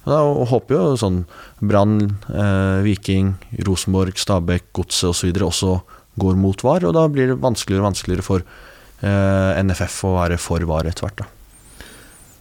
Og 0.02 0.10
da 0.10 0.18
håper 0.50 0.74
jo 0.74 0.96
sånn 0.98 1.20
Brann, 1.62 1.96
eh, 2.32 2.82
Viking, 2.82 3.36
Rosenborg, 3.68 4.18
Stabæk, 4.18 4.72
Godset 4.74 5.12
osv. 5.12 5.30
Også, 5.30 5.46
også 5.46 5.72
går 6.18 6.36
mot 6.40 6.64
VAR, 6.66 6.84
og 6.88 6.96
da 6.96 7.06
blir 7.08 7.32
det 7.32 7.40
vanskeligere 7.42 7.84
og 7.84 7.90
vanskeligere 7.92 8.26
for 8.26 8.42
eh, 8.42 9.62
NFF 9.62 10.02
å 10.08 10.16
være 10.18 10.40
for 10.42 10.66
VAR 10.68 10.90
etter 10.90 11.06
hvert. 11.06 11.22
da. 11.22 11.30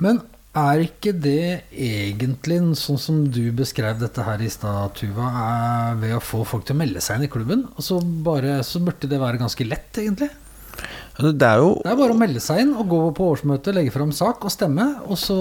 Men 0.02 0.24
er 0.58 0.82
ikke 0.84 1.13
det 1.15 1.69
egentlig 1.71 2.58
sånn 2.76 3.00
som 3.00 3.21
du 3.32 3.43
beskrev 3.56 4.02
dette 4.02 4.26
her 4.26 4.41
i 4.43 4.50
stad, 4.52 4.97
Tuva, 4.97 5.30
ved 6.02 6.17
å 6.17 6.24
få 6.24 6.41
folk 6.47 6.65
til 6.67 6.76
å 6.76 6.82
melde 6.82 7.04
seg 7.04 7.19
inn 7.19 7.30
i 7.30 7.32
klubben? 7.32 7.67
Altså 7.78 8.02
bare, 8.02 8.58
så 8.67 8.82
burde 8.84 9.08
det 9.08 9.21
være 9.21 9.39
ganske 9.39 9.69
lett, 9.69 9.93
egentlig. 10.02 10.32
Det 11.19 11.47
er 11.47 11.60
jo 11.60 11.74
Det 11.84 11.91
er 11.91 11.97
bare 12.00 12.13
å 12.13 12.19
melde 12.19 12.41
seg 12.43 12.62
inn 12.63 12.71
og 12.80 12.88
gå 12.91 13.00
på 13.17 13.28
årsmøte, 13.34 13.74
legge 13.76 13.93
fram 13.93 14.13
sak 14.15 14.45
og 14.47 14.54
stemme. 14.54 14.88
Og 15.12 15.19
så 15.19 15.38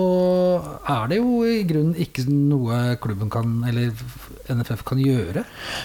er 0.82 1.10
det 1.12 1.20
jo 1.20 1.44
i 1.46 1.62
grunnen 1.68 1.94
ikke 2.00 2.26
noe 2.28 2.96
klubben 3.02 3.30
kan, 3.32 3.60
eller 3.68 3.94
NFF 4.50 4.84
kan 4.88 5.00
gjøre. 5.02 5.44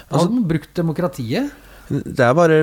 Altså, 0.09 0.25
altså 0.25 0.45
brukt 0.51 0.73
demokratiet. 0.77 1.53
Det 1.89 2.25
er 2.25 2.37
bare 2.37 2.61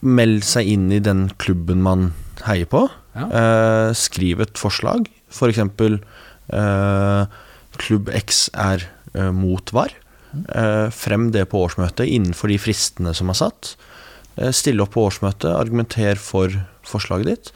meld 0.00 0.44
seg 0.48 0.70
inn 0.72 0.88
i 0.94 1.02
den 1.04 1.26
klubben 1.40 1.84
man 1.84 2.12
heier 2.46 2.68
på. 2.70 2.86
Ja. 3.14 3.28
Eh, 3.28 3.90
skriv 3.98 4.40
et 4.42 4.58
forslag. 4.58 5.10
For 5.34 5.52
eksempel 5.52 6.00
eh, 6.48 7.42
Klubb 7.80 8.08
X 8.14 8.48
er 8.54 8.86
eh, 9.12 9.30
mot 9.34 9.72
VAR. 9.74 9.92
Eh, 10.34 10.88
frem 10.90 11.28
det 11.34 11.46
på 11.50 11.60
årsmøtet 11.66 12.10
innenfor 12.10 12.50
de 12.50 12.58
fristene 12.58 13.14
som 13.16 13.30
er 13.30 13.38
satt. 13.38 13.74
Eh, 14.36 14.52
stille 14.54 14.82
opp 14.84 14.94
på 14.96 15.06
årsmøtet, 15.08 15.50
argumenter 15.52 16.20
for 16.20 16.52
forslaget 16.86 17.30
ditt. 17.30 17.50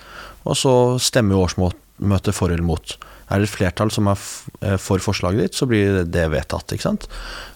Og 0.46 0.56
så 0.58 0.72
stemmer 1.02 1.40
årsmøtet 1.42 2.36
for 2.36 2.52
eller 2.52 2.66
mot. 2.66 2.96
Er 3.28 3.42
det 3.42 3.50
et 3.50 3.56
flertall 3.58 3.90
som 3.92 4.08
er 4.08 4.20
eh, 4.62 4.78
for 4.80 5.02
forslaget 5.04 5.42
ditt, 5.42 5.58
så 5.58 5.68
blir 5.68 6.04
det 6.08 6.28
vedtatt. 6.32 6.72
ikke 6.72 6.86
sant? 6.86 7.08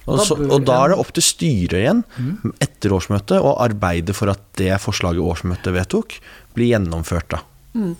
Og, 0.04 0.20
så, 0.26 0.36
og 0.36 0.66
da 0.66 0.82
er 0.82 0.92
det 0.92 1.00
opp 1.00 1.14
til 1.14 1.24
styret 1.24 1.78
igjen, 1.78 2.02
etter 2.60 2.92
årsmøtet, 2.96 3.38
å 3.38 3.54
arbeide 3.62 4.16
for 4.16 4.32
at 4.32 4.42
det 4.60 4.74
forslaget 4.82 5.22
årsmøtet 5.22 5.76
vedtok, 5.78 6.18
blir 6.56 6.74
gjennomført. 6.74 7.30
da. 7.32 7.44
Mm. 7.72 7.94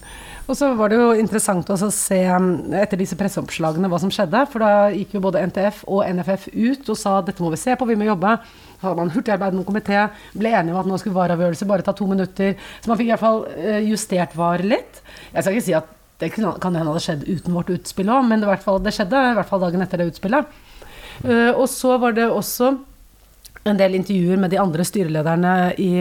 Og 0.51 0.57
så 0.59 0.69
var 0.77 0.91
det 0.93 0.99
jo 0.99 1.13
interessant 1.17 1.71
å 1.73 1.77
se 1.95 2.19
um, 2.29 2.51
etter 2.77 3.01
disse 3.01 3.17
presseoppslagene 3.17 3.89
hva 3.89 4.01
som 4.03 4.13
skjedde. 4.13 4.43
For 4.53 4.65
da 4.65 4.91
gikk 4.93 5.17
jo 5.17 5.23
både 5.25 5.45
NTF 5.49 5.83
og 5.87 6.05
NFF 6.19 6.51
ut 6.53 6.93
og 6.93 6.99
sa 7.01 7.15
dette 7.25 7.45
må 7.45 7.53
vi 7.55 7.61
se 7.63 7.77
på, 7.79 7.89
vi 7.89 7.97
må 7.97 8.09
jobbe. 8.11 8.35
Så 8.77 8.89
hadde 8.89 8.99
man 8.99 9.15
hurtigarbeidende 9.15 9.65
komité, 9.69 10.05
ble 10.37 10.53
enige 10.53 10.77
om 10.77 10.83
at 10.83 10.91
nå 10.91 11.01
skulle 11.01 11.17
vareavgjørelse 11.17 11.69
bare 11.71 11.87
ta 11.87 11.97
to 11.97 12.09
minutter. 12.11 12.57
Så 12.83 12.91
man 12.91 13.01
fikk 13.01 13.09
i 13.09 13.15
hvert 13.15 13.25
fall 13.25 13.45
eh, 13.55 13.81
justert 13.89 14.37
VAR 14.37 14.65
litt. 14.67 15.03
Jeg 15.33 15.47
skal 15.47 15.57
ikke 15.57 15.69
si 15.71 15.77
at 15.79 15.99
det 16.23 16.31
kan 16.35 16.77
hende 16.77 16.87
hadde 16.87 17.03
skjedd 17.03 17.25
uten 17.27 17.57
vårt 17.57 17.73
utspill 17.75 18.11
òg, 18.13 18.27
men 18.29 18.43
det, 18.43 18.51
det 18.85 18.95
skjedde 18.95 19.25
i 19.33 19.35
hvert 19.39 19.49
fall 19.49 19.63
dagen 19.65 19.83
etter 19.83 20.03
det 20.03 20.13
utspillet. 20.13 20.61
Eh, 21.23 21.51
og 21.51 21.65
så 21.71 21.97
var 22.03 22.19
det 22.19 22.29
også 22.29 22.75
en 23.69 23.79
del 23.79 23.95
intervjuer 23.95 24.41
med 24.43 24.51
de 24.51 24.59
andre 24.59 24.85
styrelederne 24.87 25.53
i 25.79 25.93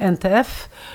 NTF, 0.00 0.52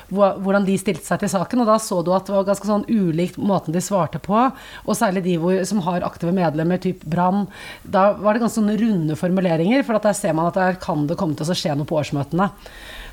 hvordan 0.09 0.65
de 0.65 0.77
stilte 0.81 1.05
seg 1.05 1.21
til 1.21 1.31
saken. 1.31 1.61
Og 1.61 1.69
da 1.69 1.77
så 1.81 1.99
du 2.05 2.11
at 2.15 2.25
det 2.25 2.33
var 2.33 2.47
ganske 2.47 2.69
sånn 2.69 2.87
ulikt 2.89 3.37
måten 3.37 3.75
de 3.75 3.83
svarte 3.83 4.21
på. 4.23 4.47
Og 4.85 4.97
særlig 4.97 5.25
de 5.27 5.35
hvor, 5.41 5.59
som 5.69 5.83
har 5.85 6.05
aktive 6.07 6.33
medlemmer, 6.35 6.81
typ 6.81 7.03
Brann. 7.09 7.45
Da 7.83 8.11
var 8.17 8.33
det 8.33 8.43
ganske 8.45 8.57
sånne 8.59 8.79
runde 8.81 9.19
formuleringer, 9.19 9.85
for 9.85 10.01
der 10.01 10.17
ser 10.17 10.33
man 10.37 10.49
at 10.49 10.57
der 10.57 10.79
kan 10.81 11.05
det 11.09 11.19
komme 11.19 11.37
til 11.37 11.49
å 11.49 11.57
skje 11.57 11.77
noe 11.77 11.89
på 11.89 11.99
årsmøtene. 12.01 12.49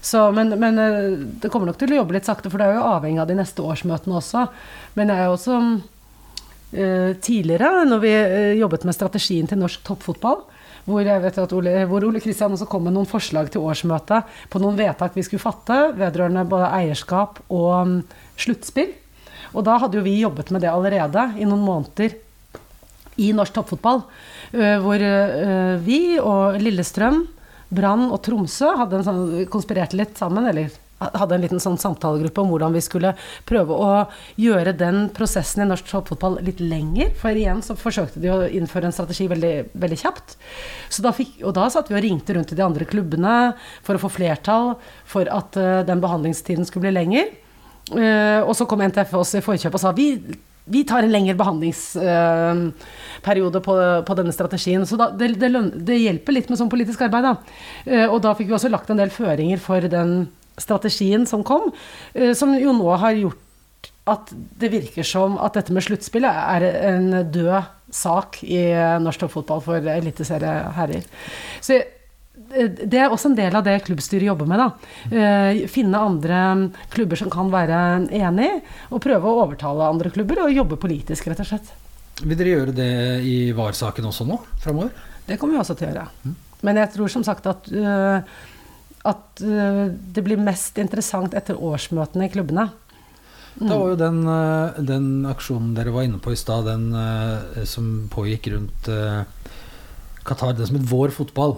Så, 0.07 0.31
men, 0.33 0.53
men 0.61 0.79
eh, 0.79 1.13
det 1.43 1.51
kommer 1.51 1.71
nok 1.71 1.81
til 1.81 1.95
å 1.95 2.01
jobbe 2.01 2.17
litt 2.17 2.29
sakte, 2.29 2.51
for 2.53 2.63
det 2.63 2.69
er 2.71 2.79
jo 2.79 2.89
avhengig 2.95 3.23
av 3.23 3.31
de 3.31 3.39
neste 3.39 3.65
årsmøtene 3.65 4.21
også. 4.21 4.47
Men 4.95 5.11
jeg 5.11 5.23
er 5.23 5.27
jo 5.27 5.37
også 5.37 5.57
eh, 6.73 7.13
tidligere, 7.27 7.71
når 7.91 8.05
vi 8.05 8.13
eh, 8.15 8.53
jobbet 8.61 8.87
med 8.87 8.97
strategien 8.97 9.51
til 9.51 9.61
norsk 9.61 9.83
toppfotball, 9.89 10.45
hvor, 10.87 11.03
jeg 11.03 11.23
vet 11.25 11.39
at 11.43 11.55
Ole, 11.57 11.73
hvor 11.91 12.05
Ole 12.07 12.23
Kristian 12.23 12.55
også 12.55 12.69
kom 12.71 12.87
med 12.87 12.95
noen 12.95 13.09
forslag 13.11 13.51
til 13.53 13.65
årsmøtet 13.67 14.37
på 14.53 14.63
noen 14.63 14.79
vedtak 14.79 15.17
vi 15.17 15.25
skulle 15.27 15.43
fatte 15.43 15.79
vedrørende 15.99 16.47
både 16.49 16.71
eierskap 16.79 17.41
og 17.51 17.73
mm, 17.91 17.99
sluttspill. 18.39 18.95
Og 19.57 19.67
da 19.67 19.77
hadde 19.83 19.99
jo 19.99 20.07
vi 20.07 20.19
jobbet 20.21 20.53
med 20.55 20.63
det 20.63 20.71
allerede 20.71 21.31
i 21.41 21.49
noen 21.49 21.65
måneder 21.65 22.17
i 23.17 23.31
norsk 23.33 23.55
toppfotball. 23.57 24.03
hvor 24.85 25.05
vi 25.87 26.01
og 26.21 26.59
Lillestrøm, 26.61 27.23
Brann 27.73 28.11
og 28.11 28.21
Tromsø 28.23 28.75
hadde 28.77 28.99
en 28.99 29.07
sånn, 29.07 29.23
konspirerte 29.51 29.97
litt 29.97 30.19
sammen, 30.21 30.45
eller 30.51 30.75
hadde 30.99 31.35
en 31.37 31.43
liten 31.45 31.61
sånn 31.61 31.77
samtalegruppe 31.81 32.41
om 32.41 32.49
hvordan 32.53 32.75
vi 32.77 32.83
skulle 32.85 33.15
prøve 33.49 33.73
å 33.77 33.89
gjøre 34.41 34.73
den 34.77 35.09
prosessen 35.17 35.63
i 35.65 35.69
norsk 35.69 35.87
toppfotball 35.91 36.35
litt 36.47 36.61
lenger. 36.63 37.09
For 37.21 37.31
igjen 37.37 37.63
så 37.65 37.77
forsøkte 37.79 38.21
de 38.23 38.29
å 38.33 38.49
innføre 38.49 38.87
en 38.89 38.97
strategi 38.97 39.25
veldig, 39.31 39.55
veldig 39.77 39.99
kjapt. 40.01 40.29
Da 41.05 41.11
fikk, 41.15 41.33
og 41.45 41.53
da 41.59 41.65
satt 41.73 41.91
vi 41.91 41.99
og 41.99 42.05
ringte 42.05 42.35
rundt 42.37 42.49
til 42.51 42.59
de 42.59 42.65
andre 42.65 42.85
klubbene 42.89 43.37
for 43.85 43.95
å 43.97 44.03
få 44.03 44.09
flertall 44.17 44.67
for 45.09 45.25
at 45.33 45.51
uh, 45.61 45.87
den 45.87 46.03
behandlingstiden 46.03 46.65
skulle 46.67 46.87
bli 46.89 46.97
lenger. 46.97 47.27
Uh, 47.93 48.41
og 48.43 48.55
så 48.59 48.65
kom 48.67 48.83
NTF 48.83 49.15
oss 49.21 49.35
i 49.39 49.45
forkjøp 49.45 49.75
og 49.77 49.83
sa 49.83 49.91
vi, 49.95 50.07
vi 50.67 50.85
tar 50.89 51.03
en 51.05 51.13
lengre 51.13 51.39
behandlingsperiode 51.39 53.61
på, 53.63 53.75
på 54.09 54.17
denne 54.19 54.33
strategien. 54.35 54.87
Så 54.89 54.95
da, 54.99 55.07
det, 55.15 55.27
det, 55.39 55.49
det 55.87 55.99
hjelper 56.01 56.33
litt 56.35 56.49
med 56.51 56.59
sånn 56.59 56.73
politisk 56.73 57.01
arbeid. 57.07 57.25
Da. 57.29 57.35
Eh, 57.85 58.09
og 58.09 58.19
da 58.25 58.35
fikk 58.35 58.49
vi 58.51 58.57
også 58.59 58.73
lagt 58.73 58.91
en 58.91 58.99
del 58.99 59.11
føringer 59.15 59.59
for 59.63 59.81
den 59.93 60.11
strategien 60.61 61.27
som 61.27 61.45
kom, 61.45 61.73
eh, 62.15 62.33
som 62.35 62.55
jo 62.59 62.75
nå 62.77 62.97
har 63.01 63.17
gjort 63.17 63.43
at 64.07 64.31
det 64.31 64.71
virker 64.71 65.07
som 65.07 65.35
at 65.43 65.57
dette 65.59 65.75
med 65.75 65.83
sluttspillet 65.83 66.31
er 66.31 66.67
en 66.93 67.11
død 67.35 67.73
sak 67.91 68.39
i 68.47 68.63
norsk 69.03 69.25
toppfotball 69.25 69.63
for 69.65 69.91
eliteserieherrer. 69.91 71.07
Så 71.61 71.81
eh, 71.81 72.71
det 72.71 73.01
er 73.01 73.11
også 73.11 73.33
en 73.33 73.39
del 73.39 73.59
av 73.59 73.67
det 73.67 73.81
klubbstyret 73.87 74.29
jobber 74.29 74.51
med. 74.51 74.63
Da. 74.63 74.69
Eh, 75.11 75.65
finne 75.71 76.03
andre 76.03 76.43
klubber 76.95 77.19
som 77.19 77.33
kan 77.33 77.51
være 77.51 77.81
enig, 78.15 78.53
og 78.91 79.03
prøve 79.03 79.27
å 79.27 79.43
overtale 79.47 79.91
andre 79.91 80.15
klubber 80.15 80.45
og 80.47 80.55
jobbe 80.55 80.79
politisk, 80.81 81.27
rett 81.31 81.43
og 81.43 81.51
slett. 81.51 81.75
Vil 82.23 82.39
dere 82.39 82.55
gjøre 82.55 82.73
det 82.77 82.93
i 83.29 83.37
VAR-saken 83.57 84.07
også 84.09 84.25
nå, 84.25 84.39
framover? 84.63 84.95
Det 85.27 85.37
kommer 85.41 85.57
vi 85.57 85.65
også 85.65 85.75
til 85.77 85.89
å 85.89 85.91
gjøre. 85.91 86.37
Men 86.65 86.79
jeg 86.81 86.93
tror 86.95 87.11
som 87.13 87.25
sagt 87.27 87.49
at, 87.51 87.67
øh, 87.69 88.37
at 89.07 89.45
øh, 89.45 89.87
det 89.93 90.25
blir 90.27 90.41
mest 90.41 90.79
interessant 90.83 91.37
etter 91.39 91.59
årsmøtene 91.59 92.27
i 92.27 92.33
klubbene. 92.33 92.69
Da 93.57 93.77
var 93.79 93.95
jo 93.95 93.97
den, 93.97 94.19
eh, 94.29 94.81
den 94.85 95.07
aksjonen 95.29 95.73
dere 95.77 95.95
var 95.95 96.05
inne 96.05 96.21
på 96.21 96.35
i 96.35 96.37
stad, 96.37 96.67
den 96.69 96.91
eh, 96.93 97.65
som 97.65 98.09
pågikk 98.13 98.51
rundt 98.53 98.91
eh, 98.93 99.23
Qatar, 100.27 100.53
den 100.59 100.69
som 100.69 100.77
het 100.77 100.91
Vår 100.91 101.15
fotball. 101.15 101.57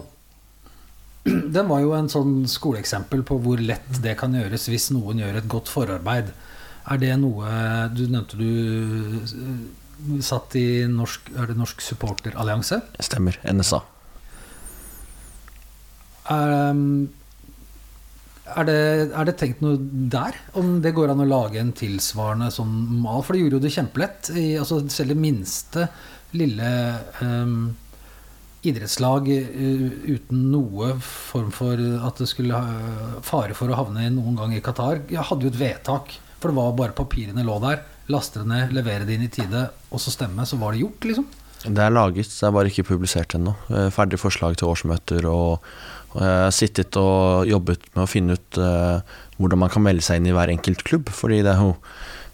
Den 1.55 1.67
var 1.67 1.81
jo 1.83 1.91
en 1.97 2.07
sånn 2.07 2.45
skoleeksempel 2.47 3.25
på 3.27 3.35
hvor 3.43 3.59
lett 3.59 3.97
det 3.99 4.13
kan 4.21 4.31
gjøres 4.37 4.69
hvis 4.71 4.85
noen 4.95 5.19
gjør 5.19 5.41
et 5.41 5.49
godt 5.51 5.67
forarbeid. 5.67 6.29
Er 6.89 7.01
det 7.01 7.11
noe 7.19 7.49
Du 7.91 8.05
nevnte 8.07 8.39
du 8.39 8.47
eh, 8.47 10.21
satt 10.23 10.55
i 10.55 10.85
norsk, 10.87 11.33
er 11.35 11.49
det 11.51 11.57
Norsk 11.59 11.83
supporterallianse. 11.83 12.79
Stemmer. 13.03 13.35
NSA. 13.43 13.81
Um, 16.29 17.09
er 18.57 18.67
det, 18.67 18.79
er 19.13 19.27
det 19.29 19.35
tenkt 19.39 19.61
noe 19.63 19.77
der? 20.11 20.37
Om 20.59 20.79
det 20.83 20.95
går 20.97 21.13
an 21.13 21.23
å 21.23 21.27
lage 21.27 21.59
en 21.61 21.73
tilsvarende 21.75 22.49
sånn 22.53 22.71
mal? 23.03 23.21
For 23.25 23.35
det 23.35 23.43
gjorde 23.43 23.59
jo 23.59 23.65
det 23.65 23.75
kjempelett. 23.75 24.31
I, 24.33 24.47
altså 24.61 24.81
selv 24.91 25.13
det 25.13 25.19
minste 25.21 25.85
lille 26.37 26.71
um, 27.21 27.71
idrettslag 28.65 29.29
uh, 29.33 29.85
uten 30.09 30.47
noe 30.53 30.93
form 31.03 31.51
for 31.55 31.79
at 31.79 32.21
det 32.21 32.29
skulle 32.29 32.59
ha 32.59 33.21
fare 33.25 33.57
for 33.57 33.71
å 33.71 33.79
havne 33.79 34.09
noen 34.13 34.37
gang 34.39 34.55
i 34.57 34.63
Qatar, 34.63 35.05
ja, 35.13 35.25
hadde 35.25 35.47
jo 35.47 35.53
et 35.53 35.61
vedtak. 35.61 36.17
For 36.39 36.51
det 36.51 36.59
var 36.59 36.77
bare 36.77 36.95
papirene 36.95 37.43
lå 37.43 37.59
der. 37.63 37.83
Laste 38.09 38.41
det 38.41 38.49
ned, 38.49 38.73
levere 38.73 39.05
det 39.05 39.17
inn 39.17 39.27
i 39.27 39.33
tide, 39.33 39.67
og 39.91 40.01
så 40.01 40.13
stemme. 40.13 40.47
Så 40.47 40.57
var 40.61 40.73
det 40.73 40.81
gjort, 40.85 41.05
liksom. 41.05 41.27
Det 41.59 41.83
er 41.83 41.91
laget, 41.91 42.29
det 42.31 42.45
er 42.47 42.53
bare 42.55 42.71
ikke 42.71 42.87
publisert 42.87 43.35
ennå. 43.35 43.51
Eh, 43.67 43.89
Ferdig 43.91 44.19
forslag 44.21 44.55
til 44.57 44.69
årsmøter. 44.71 45.27
Og, 45.27 45.65
og 46.15 46.21
jeg 46.23 46.37
har 46.41 46.55
sittet 46.55 46.97
og 46.97 47.49
jobbet 47.49 47.83
med 47.93 48.03
å 48.03 48.09
finne 48.09 48.37
ut 48.37 48.57
eh, 48.57 49.17
hvordan 49.37 49.61
man 49.61 49.73
kan 49.73 49.83
melde 49.85 50.05
seg 50.05 50.19
inn 50.19 50.31
i 50.31 50.33
hver 50.33 50.49
enkelt 50.49 50.81
klubb. 50.87 51.11
Fordi 51.13 51.43
det 51.45 51.53
er 51.53 51.61
jo 51.61 51.73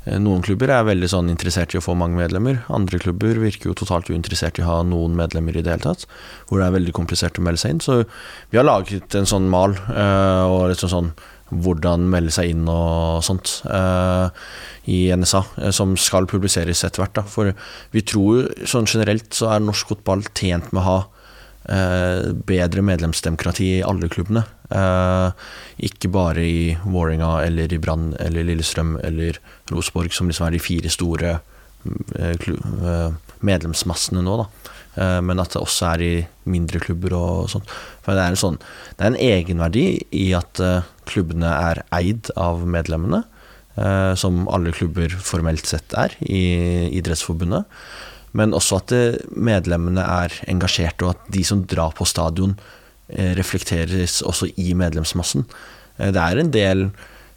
eh, 0.05 0.19
noen 0.21 0.43
klubber 0.45 0.71
er 0.71 0.87
veldig 0.87 1.09
sånn 1.11 1.31
interessert 1.33 1.75
i 1.75 1.81
å 1.81 1.83
få 1.83 1.97
mange 1.99 2.15
medlemmer. 2.21 2.61
Andre 2.71 3.01
klubber 3.03 3.41
virker 3.41 3.71
jo 3.71 3.77
totalt 3.77 4.07
uinteressert 4.07 4.61
i 4.61 4.63
å 4.63 4.69
ha 4.69 4.77
noen 4.87 5.17
medlemmer 5.19 5.57
i 5.57 5.63
det 5.65 5.73
hele 5.73 5.87
tatt. 5.89 6.05
Hvor 6.47 6.61
det 6.61 6.69
er 6.69 6.77
veldig 6.77 6.95
komplisert 6.95 7.39
å 7.41 7.43
melde 7.45 7.63
seg 7.65 7.75
inn. 7.75 7.83
Så 7.83 8.03
vi 8.53 8.61
har 8.61 8.67
laget 8.67 9.17
en 9.19 9.27
sånn 9.27 9.51
mal 9.51 9.75
eh, 9.91 10.45
og 10.47 10.69
litt 10.71 10.85
sånn, 10.85 11.11
hvordan 11.51 12.07
melde 12.09 12.31
seg 12.33 12.55
inn 12.55 12.63
og 12.71 13.19
sånt 13.23 13.59
i 14.89 14.95
NSA, 15.13 15.43
som 15.77 15.91
skal 15.93 16.25
publiseres 16.27 16.81
etter 16.87 17.03
hvert. 17.03 17.13
Da. 17.19 17.23
For 17.29 17.51
vi 17.93 18.01
tror 18.01 18.49
sånn 18.65 18.89
generelt 18.89 19.29
så 19.37 19.51
er 19.53 19.61
norsk 19.61 19.93
fotball 19.93 20.25
tjent 20.33 20.73
med 20.73 20.81
å 20.81 20.87
ha 20.87 20.97
bedre 21.65 22.83
medlemsdemokrati 22.85 23.71
i 23.79 23.83
alle 23.85 24.09
klubbene. 24.11 24.43
Eh, 24.69 25.31
ikke 25.89 26.09
bare 26.13 26.43
i 26.45 26.77
Vålerenga 26.85 27.43
eller 27.45 27.73
i 27.73 27.79
Brann 27.81 28.13
eller 28.19 28.45
Lillestrøm 28.45 28.95
eller 29.03 29.39
Rosenborg, 29.71 30.13
som 30.13 30.29
liksom 30.29 30.47
er 30.47 30.55
de 30.55 30.61
fire 30.63 30.91
store 30.93 31.35
eh, 32.17 32.47
eh, 32.53 33.11
medlemsmassene 33.45 34.23
nå, 34.25 34.37
da. 34.41 34.47
Eh, 34.95 35.19
Men 35.21 35.41
at 35.43 35.53
det 35.53 35.61
også 35.61 35.91
er 35.93 36.05
i 36.05 36.13
mindre 36.49 36.79
klubber 36.79 37.17
og 37.17 37.49
sånt. 37.51 37.69
For 38.05 38.13
det 38.15 38.23
er 38.23 38.33
en 38.33 38.39
sånn 38.39 38.59
Det 38.95 39.01
er 39.03 39.11
en 39.11 39.21
egenverdi 39.21 39.85
i 40.15 40.27
at 40.37 40.61
eh, 40.63 40.85
klubbene 41.05 41.49
er 41.51 41.83
eid 41.93 42.31
av 42.37 42.65
medlemmene, 42.65 43.23
eh, 43.77 44.13
som 44.15 44.47
alle 44.49 44.73
klubber 44.73 45.09
formelt 45.21 45.65
sett 45.69 45.93
er 45.93 46.15
i 46.21 46.89
Idrettsforbundet. 46.97 47.65
Men 48.35 48.55
også 48.55 48.81
at 48.81 48.93
eh, 48.95 49.17
medlemmene 49.31 50.03
er 50.03 50.35
engasjerte, 50.51 51.07
og 51.07 51.15
at 51.15 51.33
de 51.33 51.43
som 51.47 51.63
drar 51.69 51.95
på 51.95 52.07
stadion, 52.09 52.57
eh, 53.07 53.33
reflekteres 53.37 54.21
også 54.25 54.51
i 54.59 54.73
medlemsmassen. 54.77 55.47
Eh, 55.97 56.11
Det 56.11 56.21
er 56.21 56.41
en 56.41 56.51
del 56.51 56.89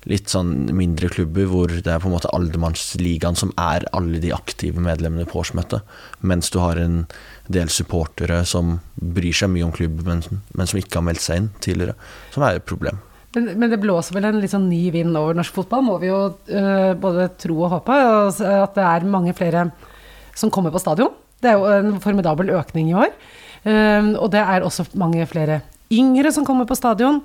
litt 0.08 0.30
sånn 0.30 0.70
mindre 0.72 1.10
klubber 1.12 1.48
hvor 1.50 1.72
det 1.72 1.90
er 1.90 2.00
på 2.00 2.08
en 2.08 2.14
måte 2.14 2.30
aldermannsligaen 2.32 3.36
som 3.36 3.50
er 3.60 3.84
alle 3.96 4.20
de 4.22 4.30
aktive 4.32 4.80
medlemmene 4.80 5.26
på 5.28 5.42
årsmøtet, 5.42 5.82
mens 6.22 6.48
du 6.54 6.60
har 6.62 6.78
en 6.80 7.02
del 7.50 7.68
supportere 7.72 8.44
som 8.46 8.78
bryr 8.94 9.36
seg 9.36 9.52
mye 9.52 9.66
om 9.66 9.74
klubben, 9.74 10.22
men, 10.54 10.70
som 10.70 10.80
ikke 10.80 11.00
har 11.00 11.06
meldt 11.10 11.24
seg 11.24 11.42
inn 11.42 11.50
tidligere, 11.64 11.98
som 12.32 12.46
er 12.46 12.56
et 12.60 12.68
problem. 12.68 13.02
Men, 13.36 13.50
men 13.60 13.74
det 13.74 13.80
blåser 13.82 14.16
vel 14.16 14.30
en 14.30 14.40
litt 14.40 14.54
sånn 14.54 14.70
ny 14.70 14.86
vind 14.94 15.18
over 15.18 15.36
norsk 15.36 15.58
fotball, 15.58 15.84
må 15.84 15.98
vi 16.00 16.08
jo 16.08 16.22
øh, 16.30 16.94
både 16.98 17.28
tro 17.42 17.58
og 17.66 17.74
håpe. 17.74 17.98
At 18.48 18.78
det 18.78 18.86
er 18.86 19.10
mange 19.10 19.34
flere 19.36 19.66
som 20.38 20.52
kommer 20.54 20.74
på 20.74 20.82
stadion. 20.82 21.12
Det 21.42 21.50
er 21.50 21.58
jo 21.58 21.68
en 21.70 22.00
formidabel 22.02 22.54
økning 22.56 22.92
i 22.92 22.96
år. 22.98 23.12
Um, 23.66 24.14
og 24.22 24.30
det 24.32 24.40
er 24.40 24.64
også 24.64 24.86
mange 24.98 25.26
flere 25.26 25.60
yngre 25.92 26.30
som 26.34 26.46
kommer 26.46 26.68
på 26.68 26.78
stadion. 26.78 27.20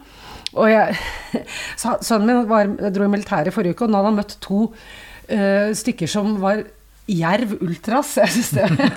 Og 0.54 0.70
jeg, 0.70 0.98
sønnen 1.82 2.30
min 2.30 2.46
var, 2.50 2.70
dro 2.94 3.08
i 3.08 3.12
militæret 3.12 3.50
i 3.50 3.56
forrige 3.56 3.78
uke, 3.78 3.88
og 3.88 3.94
nå 3.94 4.00
hadde 4.00 4.12
han 4.12 4.20
møtt 4.22 4.38
to 4.44 4.68
øh, 4.70 5.70
stykker 5.78 6.10
som 6.10 6.36
var 6.42 6.62
Jerv 7.10 7.56
Ultras. 7.62 8.16
Jeg 8.22 8.34
synes 8.36 8.52
det 8.56 8.92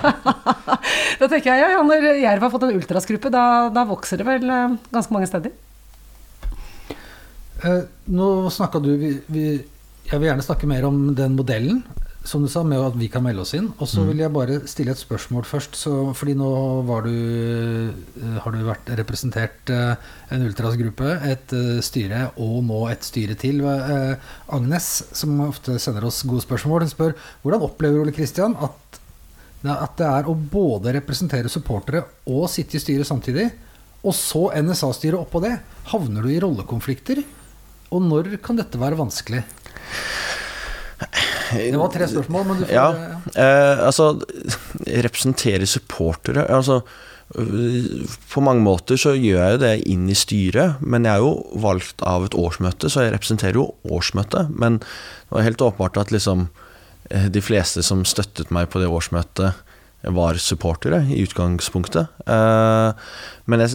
Da 1.19 1.27
tenker 1.27 1.49
jeg 1.49 1.63
ja, 1.63 1.71
ja, 1.73 1.79
når 1.83 2.05
Jerv 2.21 2.45
har 2.45 2.51
fått 2.53 2.67
en 2.67 2.77
ultrasgruppe, 2.77 3.31
da, 3.33 3.67
da 3.73 3.83
vokser 3.89 4.21
det 4.21 4.27
vel 4.27 4.45
øh, 4.45 4.77
ganske 4.93 5.15
mange 5.15 5.29
steder. 5.29 5.55
Eh, 7.65 7.81
nå 8.13 8.27
snakka 8.53 8.79
du 8.83 8.91
vi, 9.01 9.15
vi, 9.33 9.45
jeg 10.07 10.19
vil 10.19 10.29
gjerne 10.29 10.45
snakke 10.45 10.69
mer 10.69 10.85
om 10.87 10.99
den 11.17 11.35
modellen, 11.35 11.81
som 12.27 12.43
du 12.43 12.49
sa, 12.51 12.61
med 12.67 12.81
at 12.83 12.95
vi 12.99 13.07
kan 13.11 13.23
melde 13.23 13.43
oss 13.43 13.53
inn. 13.55 13.69
Og 13.79 13.87
så 13.89 14.03
vil 14.07 14.19
jeg 14.19 14.33
bare 14.35 14.59
stille 14.67 14.91
et 14.91 14.99
spørsmål 14.99 15.45
først. 15.47 15.77
Så, 15.79 15.93
fordi 16.17 16.35
nå 16.37 16.49
var 16.87 17.05
du, 17.07 17.13
eh, 17.13 18.39
har 18.43 18.53
du 18.53 18.65
vært 18.67 18.91
representert 18.99 19.71
eh, 19.71 20.09
en 20.35 20.43
ultrasgruppe, 20.47 21.13
et 21.31 21.55
eh, 21.55 21.77
styre 21.85 22.25
og 22.43 22.59
nå 22.67 22.81
et 22.91 23.07
styre 23.07 23.37
til. 23.39 23.63
Agnes, 23.63 24.89
som 25.15 25.39
ofte 25.47 25.77
sender 25.81 26.09
oss 26.09 26.23
gode 26.27 26.43
spørsmål, 26.43 26.83
hun 26.85 26.91
spør 26.91 27.15
hvordan 27.43 27.65
opplever 27.69 28.03
Ole 28.03 28.15
Kristian 28.15 28.57
at, 28.59 28.99
at 29.63 29.95
det 29.99 30.09
er 30.09 30.27
å 30.27 30.35
både 30.35 30.93
representere 30.99 31.51
supportere 31.51 32.03
og 32.27 32.49
sitte 32.51 32.77
i 32.77 32.83
styret 32.83 33.07
samtidig, 33.07 33.49
og 34.03 34.13
så 34.15 34.49
NSA-styret 34.59 35.19
oppå 35.19 35.41
det? 35.43 35.55
Havner 35.93 36.27
du 36.27 36.31
i 36.31 36.39
rollekonflikter? 36.43 37.23
Og 37.95 38.03
når 38.03 38.35
kan 38.43 38.59
dette 38.59 38.79
være 38.79 38.99
vanskelig? 38.99 39.45
Det 41.53 41.77
var 41.79 41.91
tre 41.93 42.07
spørsmål, 42.09 42.45
men 42.47 42.61
du 42.61 42.65
får 42.65 42.73
Ja, 42.73 42.87
eh, 43.37 43.83
altså 43.85 44.07
Representere 45.05 45.67
supportere 45.69 46.47
Altså 46.49 46.81
På 48.33 48.41
mange 48.43 48.63
måter 48.65 48.99
så 48.99 49.13
gjør 49.13 49.41
jeg 49.43 49.55
jo 49.57 49.61
det 49.61 49.73
inn 49.91 50.07
i 50.09 50.15
styret, 50.17 50.81
men 50.81 51.03
jeg 51.05 51.19
er 51.19 51.25
jo 51.25 51.59
valgt 51.59 52.01
av 52.07 52.23
et 52.25 52.37
årsmøte, 52.39 52.87
så 52.89 53.03
jeg 53.03 53.13
representerer 53.17 53.59
jo 53.59 53.65
årsmøtet. 53.83 54.53
Men 54.55 54.77
det 54.79 55.35
var 55.35 55.43
helt 55.43 55.63
åpenbart 55.65 55.99
at 55.99 56.13
liksom 56.15 56.45
eh, 57.11 57.27
de 57.27 57.43
fleste 57.43 57.83
som 57.83 58.05
støttet 58.07 58.47
meg 58.55 58.69
på 58.71 58.79
det 58.79 58.87
årsmøtet, 58.87 59.59
var 60.07 60.39
supportere 60.39 61.01
i 61.11 61.19
utgangspunktet. 61.25 62.07
Eh, 62.31 63.11
Men 63.45 63.67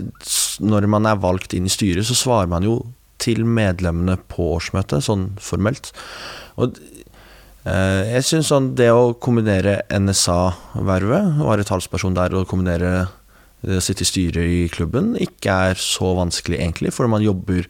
når 0.65 0.89
man 0.89 1.07
er 1.13 1.21
valgt 1.21 1.53
inn 1.53 1.69
i 1.69 1.73
styret, 1.77 2.09
så 2.09 2.17
svarer 2.17 2.49
man 2.49 2.65
jo 2.65 2.79
til 3.23 3.45
medlemmene 3.45 4.17
på 4.33 4.49
årsmøtet, 4.57 5.05
sånn 5.05 5.29
formelt. 5.39 5.93
Og 6.57 6.79
Jeg 7.63 8.25
syns 8.27 8.49
sånn 8.51 8.73
det 8.75 8.89
å 8.91 9.13
kombinere 9.23 9.85
NSA-vervet, 9.95 11.37
være 11.47 11.67
talsperson 11.69 12.17
der, 12.17 12.35
og 12.35 12.49
kombinere 12.51 13.07
det 13.63 13.79
å 13.79 13.85
sitte 13.85 14.03
i 14.03 14.09
styret 14.09 14.51
i 14.51 14.63
klubben, 14.73 15.13
ikke 15.23 15.55
er 15.71 15.79
så 15.79 16.13
vanskelig 16.19 16.59
egentlig, 16.59 16.91
for 16.95 17.07
man 17.11 17.23
jobber 17.23 17.63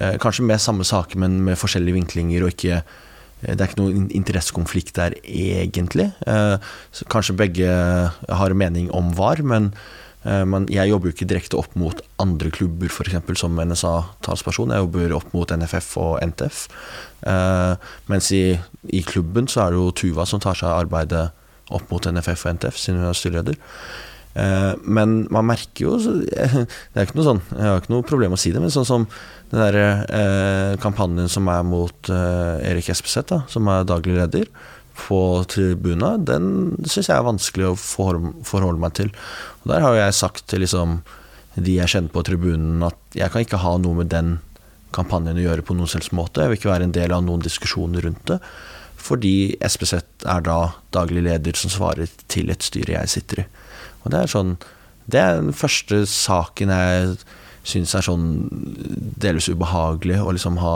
eh, 0.00 0.16
kanskje 0.22 0.46
med 0.48 0.62
samme 0.64 0.86
saker, 0.88 1.20
men 1.20 1.42
med 1.44 1.60
forskjellige 1.60 1.98
vinklinger, 1.98 2.46
og 2.46 2.54
ikke 2.54 2.78
eh, 2.78 3.52
det 3.52 3.58
er 3.58 3.68
ikke 3.68 3.82
noen 3.82 4.08
interessekonflikt 4.16 4.96
der 4.96 5.18
egentlig. 5.28 6.08
Eh, 6.24 6.56
Kanskje 7.12 7.36
begge 7.36 7.68
har 7.68 8.54
en 8.54 8.62
mening 8.62 8.88
om 8.96 9.12
VAR, 9.18 9.44
men 9.44 9.74
eh, 9.74 9.99
men 10.22 10.66
jeg 10.68 10.90
jobber 10.90 11.08
jo 11.08 11.14
ikke 11.14 11.28
direkte 11.30 11.56
opp 11.56 11.72
mot 11.80 12.02
andre 12.20 12.50
klubber, 12.52 12.90
f.eks. 12.92 13.40
som 13.40 13.56
NSA-talsperson. 13.56 14.74
Jeg 14.74 14.84
jobber 14.84 15.14
opp 15.16 15.32
mot 15.32 15.54
NFF 15.56 15.94
og 16.02 16.18
NTF. 16.20 16.66
Eh, 17.30 17.88
mens 18.12 18.30
i, 18.36 18.44
i 18.92 19.02
klubben 19.06 19.48
så 19.48 19.64
er 19.64 19.72
det 19.72 19.80
jo 19.80 19.90
Tuva 19.96 20.28
som 20.28 20.42
tar 20.42 20.58
seg 20.58 20.68
av 20.68 20.84
arbeidet 20.84 21.26
opp 21.72 21.90
mot 21.92 22.04
NFF 22.04 22.46
og 22.46 22.56
NTF, 22.58 22.78
siden 22.80 23.00
hun 23.00 23.10
er 23.10 23.18
styreleder. 23.18 23.58
Eh, 24.38 24.72
men 24.86 25.24
man 25.34 25.48
merker 25.48 25.88
jo 25.88 25.96
Det 26.30 26.94
er 26.94 27.02
ikke 27.02 27.16
noe 27.18 27.24
sånn 27.26 27.40
Jeg 27.50 27.64
har 27.66 27.80
ikke 27.80 27.90
noe 27.90 28.06
problem 28.06 28.36
å 28.36 28.38
si 28.38 28.52
det, 28.54 28.60
men 28.62 28.70
sånn 28.70 28.86
som 28.86 29.06
den 29.50 29.58
der 29.58 29.78
eh, 30.06 30.76
kampanjen 30.78 31.26
som 31.32 31.48
er 31.50 31.64
mot 31.66 32.10
eh, 32.14 32.68
Erik 32.70 32.92
Espeseth, 32.92 33.34
som 33.50 33.66
er 33.72 33.88
daglig 33.88 34.14
leder, 34.14 34.44
på 34.98 35.20
tribuna, 35.50 36.16
den 36.18 36.76
syns 36.84 37.08
jeg 37.08 37.16
er 37.16 37.26
vanskelig 37.26 37.70
å 37.70 37.78
forholde, 37.78 38.80
meg 38.82 38.94
til. 38.98 39.10
Og 39.62 39.72
der 39.72 39.84
har 39.84 39.96
jeg 39.98 40.18
sagt 40.18 40.46
til 40.50 40.64
liksom 40.64 41.00
de 41.56 41.76
jeg 41.78 41.90
kjenner 41.90 42.12
på 42.14 42.22
tribunen, 42.26 42.82
at 42.86 43.16
jeg 43.16 43.32
kan 43.32 43.44
ikke 43.44 43.62
ha 43.62 43.74
noe 43.82 44.02
med 44.02 44.12
den 44.12 44.38
kampanjen 44.94 45.38
å 45.38 45.44
gjøre 45.44 45.64
på 45.66 45.76
noen 45.78 45.90
selvs 45.90 46.12
måte. 46.16 46.42
Jeg 46.42 46.52
vil 46.52 46.60
ikke 46.60 46.72
være 46.72 46.88
en 46.88 46.94
del 46.94 47.14
av 47.14 47.24
noen 47.26 47.42
diskusjoner 47.44 48.06
rundt 48.06 48.22
det. 48.30 48.38
Fordi 49.00 49.56
SPZ 49.64 49.94
er 50.28 50.44
da 50.44 50.58
daglig 50.94 51.24
leder 51.24 51.56
som 51.56 51.72
svarer 51.72 52.10
til 52.30 52.52
et 52.52 52.64
styre 52.64 52.98
jeg 52.98 53.12
sitter 53.14 53.44
i. 53.44 53.46
Og 54.04 54.12
det 54.12 54.22
er 54.22 54.32
sånn 54.32 54.58
Det 55.10 55.18
er 55.18 55.40
den 55.40 55.54
første 55.56 56.04
saken 56.06 56.70
jeg 56.70 57.14
syns 57.66 57.94
er 57.96 58.04
sånn 58.06 58.26
delvis 59.20 59.48
ubehagelig 59.50 60.20
å 60.22 60.34
liksom 60.36 60.60
ha 60.62 60.74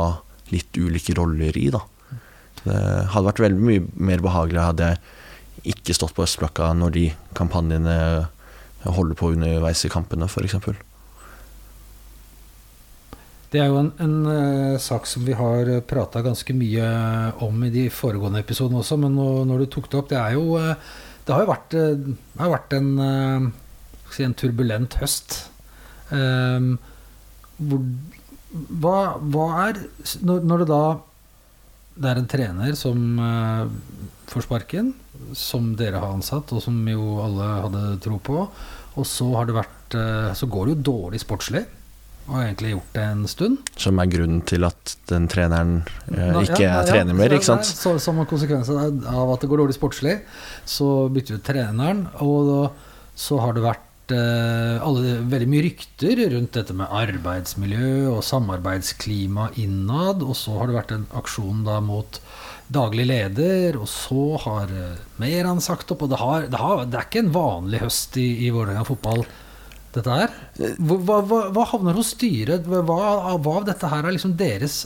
litt 0.51 0.75
ulike 0.75 1.15
roller 1.17 1.55
i, 1.57 1.69
da. 1.71 1.81
Det 2.65 2.81
hadde 3.13 3.29
vært 3.29 3.45
veldig 3.45 3.69
mye 3.69 3.85
mer 4.11 4.25
behagelig 4.25 4.63
hadde 4.65 4.91
jeg 4.95 5.75
ikke 5.75 5.97
stått 5.97 6.15
på 6.17 6.25
østblokka 6.25 6.73
når 6.77 6.97
de 6.97 7.05
kampanjene 7.37 7.97
holder 8.85 9.17
på 9.17 9.33
underveis 9.33 9.85
i 9.87 9.93
kampene, 9.93 10.29
f.eks. 10.29 10.57
Det 13.55 13.61
er 13.63 13.71
jo 13.71 13.79
en, 13.79 13.93
en 14.03 14.15
eh, 14.27 14.77
sak 14.83 15.07
som 15.07 15.23
vi 15.27 15.37
har 15.39 15.69
prata 15.87 16.25
ganske 16.25 16.57
mye 16.59 16.87
om 17.47 17.61
i 17.63 17.71
de 17.71 17.85
foregående 17.93 18.43
episodene 18.43 18.81
også, 18.81 18.99
men 18.99 19.15
nå, 19.15 19.29
når 19.47 19.63
du 19.63 19.69
tok 19.71 19.87
det 19.93 20.01
opp 20.01 20.09
Det 20.11 20.19
er 20.19 20.35
jo 20.35 20.57
eh, 20.59 20.89
Det 21.23 21.37
har 21.37 21.45
jo 21.45 21.51
vært, 21.53 21.77
eh, 21.79 22.09
har 22.41 22.51
vært 22.51 22.75
en, 22.75 22.91
en 24.25 24.35
turbulent 24.41 24.99
høst. 25.01 25.39
Ehm, 26.13 26.75
hvor, 27.57 27.87
hva, 28.83 28.99
hva 29.23 29.47
er 29.69 29.81
når, 30.27 30.45
når 30.51 30.65
det 30.65 30.69
da 30.73 30.83
det 31.95 32.11
er 32.11 32.21
en 32.21 32.31
trener 32.31 32.75
som 32.79 32.99
uh, 33.21 33.69
får 34.31 34.47
sparken, 34.49 34.93
som 35.37 35.73
dere 35.79 36.01
har 36.03 36.17
ansatt, 36.17 36.51
og 36.55 36.63
som 36.65 36.77
jo 36.91 37.21
alle 37.23 37.51
hadde 37.67 37.85
tro 38.05 38.19
på. 38.19 38.41
Og 38.95 39.07
så 39.09 39.27
har 39.35 39.49
det 39.49 39.57
vært 39.57 39.97
uh, 39.99 40.35
Så 40.39 40.47
går 40.51 40.67
det 40.67 40.77
jo 40.77 40.85
dårlig 40.91 41.23
sportslig. 41.23 41.65
Og 42.25 42.39
har 42.39 42.47
egentlig 42.47 42.73
gjort 42.73 42.95
det 42.97 43.05
en 43.05 43.25
stund. 43.29 43.73
Som 43.77 43.99
er 44.01 44.09
grunnen 44.09 44.41
til 44.49 44.65
at 44.65 44.95
den 45.11 45.29
treneren 45.31 45.83
uh, 46.09 46.41
ikke 46.41 46.63
ja, 46.63 46.71
er 46.71 46.79
ja, 46.81 46.85
trener 46.89 47.19
mer, 47.19 47.35
ikke 47.37 47.51
sant? 47.51 47.69
Så, 47.69 47.97
som 48.03 48.19
en 48.19 48.31
konsekvens 48.31 48.71
av 48.73 49.35
at 49.35 49.45
det 49.45 49.51
går 49.51 49.65
dårlig 49.65 49.77
sportslig, 49.77 50.19
så 50.67 51.11
bytter 51.13 51.37
vi 51.37 51.43
ut 51.43 51.47
treneren. 51.47 52.07
Og 52.25 52.51
da, 52.51 52.63
så 53.27 53.39
har 53.43 53.55
det 53.55 53.67
vært 53.67 53.91
eh, 54.13 54.83
alle, 54.85 55.19
veldig 55.31 55.47
mye 55.49 55.65
rykter 55.69 56.21
rundt 56.35 56.57
dette 56.59 56.75
med 56.77 56.93
arbeidsmiljø 56.93 58.11
og 58.11 58.25
samarbeidsklima 58.27 59.53
innad. 59.61 60.25
Og 60.27 60.37
så 60.37 60.59
har 60.59 60.69
det 60.69 60.77
vært 60.77 60.95
en 60.97 61.07
aksjon 61.21 61.63
da 61.65 61.79
mot 61.85 62.21
daglig 62.75 63.07
leder, 63.09 63.77
og 63.77 63.89
så 63.91 64.25
har 64.45 64.71
uh, 64.73 65.01
Meran 65.21 65.61
sagt 65.65 65.93
opp. 65.93 66.05
Og 66.07 66.13
det, 66.13 66.21
har, 66.21 66.47
det, 66.51 66.61
har, 66.61 66.85
det 66.89 67.01
er 67.01 67.09
ikke 67.09 67.25
en 67.25 67.35
vanlig 67.35 67.83
høst 67.85 68.17
i, 68.21 68.29
i 68.47 68.53
Vålerenga 68.55 68.87
fotball, 68.89 69.25
dette 69.95 70.17
her. 70.19 70.33
Hva, 70.81 71.21
hva, 71.21 71.43
hva 71.55 71.69
havner 71.71 71.97
hos 71.99 72.15
styret? 72.17 72.67
Hva, 72.67 72.83
hva 72.89 73.59
av 73.61 73.69
dette 73.69 73.91
her 73.93 74.05
er 74.05 74.17
liksom 74.17 74.35
deres 74.41 74.85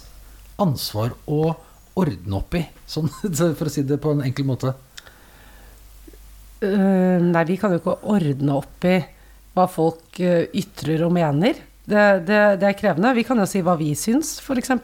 ansvar 0.60 1.14
å 1.30 1.54
ordne 1.98 2.42
opp 2.42 2.58
i? 2.58 2.66
Sånn, 2.88 3.08
for 3.58 3.70
å 3.70 3.72
si 3.72 3.86
det 3.86 4.00
på 4.02 4.14
en 4.14 4.26
enkel 4.26 4.48
måte. 4.50 4.74
Eh, 6.64 7.22
nei, 7.22 7.44
vi 7.46 7.56
kan 7.60 7.72
jo 7.72 7.78
ikke 7.78 7.96
ordne 8.10 8.58
opp 8.58 8.86
i 8.88 8.98
hva 9.54 9.66
folk 9.70 10.18
eh, 10.22 10.48
ytrer 10.58 11.04
og 11.06 11.14
mener. 11.14 11.60
Det, 11.88 12.04
det, 12.28 12.40
det 12.60 12.68
er 12.68 12.76
krevende. 12.78 13.14
Vi 13.16 13.24
kan 13.24 13.38
jo 13.40 13.46
si 13.48 13.62
hva 13.64 13.78
vi 13.78 13.92
syns, 13.96 14.36
f.eks. 14.42 14.74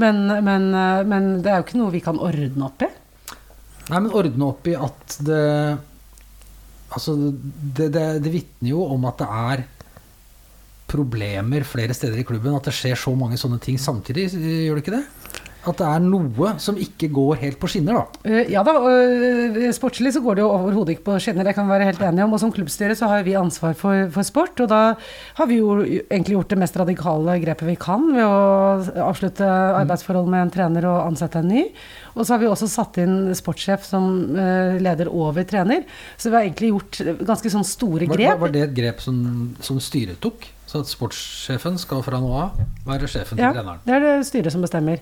Men, 0.00 0.22
men, 0.46 0.70
eh, 0.70 1.02
men 1.08 1.30
det 1.42 1.52
er 1.52 1.60
jo 1.60 1.66
ikke 1.66 1.80
noe 1.80 1.94
vi 1.94 2.04
kan 2.04 2.20
ordne 2.22 2.68
opp 2.68 2.86
i. 2.86 2.90
Nei, 3.90 3.98
men 3.98 4.14
ordne 4.14 4.50
opp 4.52 4.68
i 4.70 4.76
at 4.78 5.20
det 5.26 5.44
Altså, 6.90 7.12
det, 7.14 7.84
det, 7.94 8.00
det 8.18 8.30
vitner 8.34 8.72
jo 8.72 8.80
om 8.82 9.04
at 9.06 9.20
det 9.20 9.26
er 9.30 9.60
problemer 10.90 11.62
flere 11.62 11.94
steder 11.94 12.18
i 12.18 12.24
klubben. 12.26 12.56
At 12.56 12.66
det 12.66 12.74
skjer 12.74 12.98
så 12.98 13.12
mange 13.14 13.38
sånne 13.38 13.60
ting 13.62 13.78
samtidig, 13.78 14.24
gjør 14.34 14.74
det 14.74 14.82
ikke 14.82 14.96
det? 14.96 15.04
At 15.68 15.76
det 15.76 15.86
er 15.86 16.00
noe 16.00 16.54
som 16.62 16.78
ikke 16.80 17.10
går 17.12 17.40
helt 17.42 17.58
på 17.60 17.68
skinner, 17.68 17.98
da. 18.00 18.20
Eh, 18.24 18.50
Ja 18.50 18.62
da, 18.64 18.72
eh, 18.88 19.68
sportslig 19.76 20.14
så 20.14 20.22
går 20.24 20.38
det 20.38 20.44
jo 20.44 20.50
overhodet 20.54 20.94
ikke 20.96 21.08
på 21.10 21.18
skinner, 21.20 21.44
det 21.44 21.54
kan 21.54 21.66
vi 21.68 21.74
være 21.74 21.88
helt 21.90 22.00
enige 22.00 22.24
om. 22.24 22.32
Og 22.32 22.40
som 22.40 22.52
klubbstyre 22.52 22.96
så 22.96 23.08
har 23.08 23.22
vi 23.26 23.36
ansvar 23.36 23.74
for, 23.76 24.08
for 24.10 24.22
sport, 24.22 24.58
og 24.60 24.68
da 24.72 24.80
har 25.36 25.46
vi 25.46 25.58
jo 25.60 25.82
egentlig 25.84 26.38
gjort 26.38 26.48
det 26.54 26.58
mest 26.62 26.76
radikale 26.80 27.36
grepet 27.44 27.68
vi 27.68 27.76
kan 27.76 28.08
ved 28.14 28.24
å 28.24 29.04
avslutte 29.10 29.44
arbeidsforhold 29.44 30.28
med 30.32 30.46
en 30.46 30.54
trener 30.54 30.88
og 30.88 31.10
ansette 31.10 31.42
en 31.42 31.52
ny. 31.52 31.66
Og 32.14 32.24
så 32.26 32.34
har 32.34 32.42
vi 32.42 32.48
også 32.50 32.68
satt 32.70 32.98
inn 33.02 33.30
sportssjef 33.38 33.84
som 33.86 34.06
eh, 34.36 34.78
leder 34.82 35.10
over 35.12 35.44
trener. 35.48 35.84
Så 36.16 36.30
vi 36.32 36.36
har 36.38 36.46
egentlig 36.48 36.72
gjort 36.74 37.02
ganske 37.26 37.52
sånn 37.56 37.66
store 37.66 38.08
grep. 38.10 38.34
var, 38.34 38.40
var 38.46 38.54
det 38.56 38.66
et 38.68 38.74
grep 38.76 39.04
som, 39.04 39.20
som 39.62 39.78
styret 39.82 40.20
tok? 40.22 40.48
Så 40.70 40.84
at 40.84 40.86
sportssjefen 40.86 41.74
skal 41.82 41.98
fra 42.06 42.20
nå 42.22 42.28
av 42.30 42.58
være 42.86 43.08
sjefen 43.10 43.34
til 43.34 43.42
Ja, 43.42 43.48
treneren? 43.56 43.80
det 43.82 43.94
er 43.96 44.04
det 44.04 44.12
styret 44.28 44.54
som 44.54 44.62
bestemmer. 44.62 45.00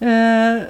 Eh, 0.00 0.62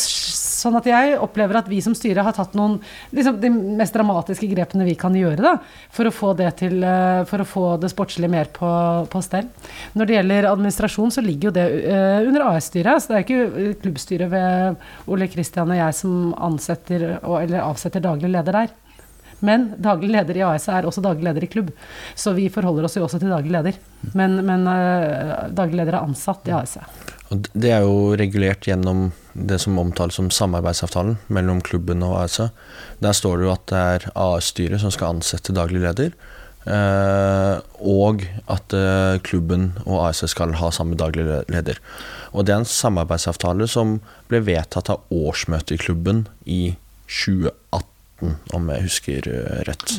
sånn 0.00 0.76
at 0.78 0.86
jeg 0.88 1.18
opplever 1.20 1.58
at 1.60 1.68
vi 1.68 1.82
som 1.84 1.92
styre 1.96 2.24
har 2.24 2.32
tatt 2.36 2.54
noen 2.56 2.78
liksom, 3.12 3.36
de 3.42 3.50
mest 3.52 3.92
dramatiske 3.96 4.48
grepene 4.54 4.86
vi 4.88 4.94
kan 4.98 5.12
gjøre 5.16 5.44
da, 5.44 5.52
for 5.92 6.08
å 6.08 6.14
få 6.14 6.32
det, 6.38 6.48
til, 6.62 6.78
eh, 6.80 7.22
for 7.28 7.44
å 7.44 7.48
få 7.48 7.64
det 7.82 7.90
sportslige 7.92 8.32
mer 8.32 8.48
på, 8.56 8.70
på 9.12 9.22
stell. 9.24 9.50
Når 9.92 10.08
det 10.08 10.16
gjelder 10.18 10.48
administrasjon, 10.54 11.12
så 11.18 11.24
ligger 11.24 11.50
jo 11.50 11.54
det 11.60 11.66
eh, 11.92 12.24
under 12.24 12.46
AS-styret. 12.54 13.04
Så 13.04 13.12
det 13.12 13.18
er 13.20 13.26
ikke 13.28 13.76
klubbstyret 13.84 14.32
ved 14.32 15.12
Ole 15.12 15.28
Kristian 15.32 15.72
og 15.72 15.78
jeg 15.80 15.96
som 15.96 16.30
ansetter 16.36 17.06
eller 17.20 17.60
avsetter 17.64 18.04
daglig 18.04 18.32
leder 18.32 18.56
der. 18.60 18.72
Men 19.40 19.70
daglig 19.80 20.10
leder 20.12 20.36
i 20.36 20.42
AS 20.44 20.68
er 20.68 20.86
også 20.86 21.02
daglig 21.04 21.24
leder 21.24 21.46
i 21.46 21.48
klubb, 21.48 21.70
så 22.14 22.34
vi 22.36 22.50
forholder 22.52 22.84
oss 22.84 22.98
jo 22.98 23.06
også 23.06 23.22
til 23.22 23.32
daglig 23.32 23.54
leder. 23.54 23.78
Men, 24.12 24.36
men 24.44 24.66
eh, 24.68 25.46
daglig 25.56 25.80
leder 25.80 25.96
er 25.96 26.04
ansatt 26.04 26.48
i 26.50 26.54
AS. 26.56 26.76
Det 27.30 27.70
er 27.72 27.86
jo 27.86 28.12
regulert 28.20 28.66
gjennom 28.66 29.08
det 29.32 29.60
som 29.62 29.78
omtales 29.80 30.18
som 30.18 30.28
samarbeidsavtalen 30.34 31.16
mellom 31.32 31.62
klubben 31.64 32.04
og 32.04 32.18
AS. 32.24 32.40
Der 33.00 33.16
står 33.16 33.38
det 33.38 33.48
jo 33.48 33.54
at 33.54 33.66
det 33.70 33.80
er 33.94 34.06
AS-styret 34.18 34.82
som 34.82 34.92
skal 34.92 35.16
ansette 35.16 35.56
daglig 35.56 35.84
leder. 35.86 36.12
Eh, 36.66 37.56
og 37.80 38.26
at 38.50 38.76
eh, 38.76 39.20
klubben 39.26 39.70
og 39.86 40.08
AS 40.08 40.24
skal 40.32 40.56
ha 40.60 40.70
samme 40.74 40.98
daglig 40.98 41.26
leder. 41.50 41.80
Og 42.32 42.46
det 42.46 42.54
er 42.54 42.62
en 42.62 42.68
samarbeidsavtale 42.68 43.68
som 43.70 43.98
ble 44.30 44.42
vedtatt 44.46 44.92
av 44.92 45.06
årsmøtet 45.14 45.76
i 45.76 45.80
klubben 45.80 46.26
i 46.44 46.62
2018, 47.10 48.36
om 48.56 48.70
jeg 48.74 48.86
husker 48.86 49.30
eh, 49.32 49.64
rett. 49.68 49.98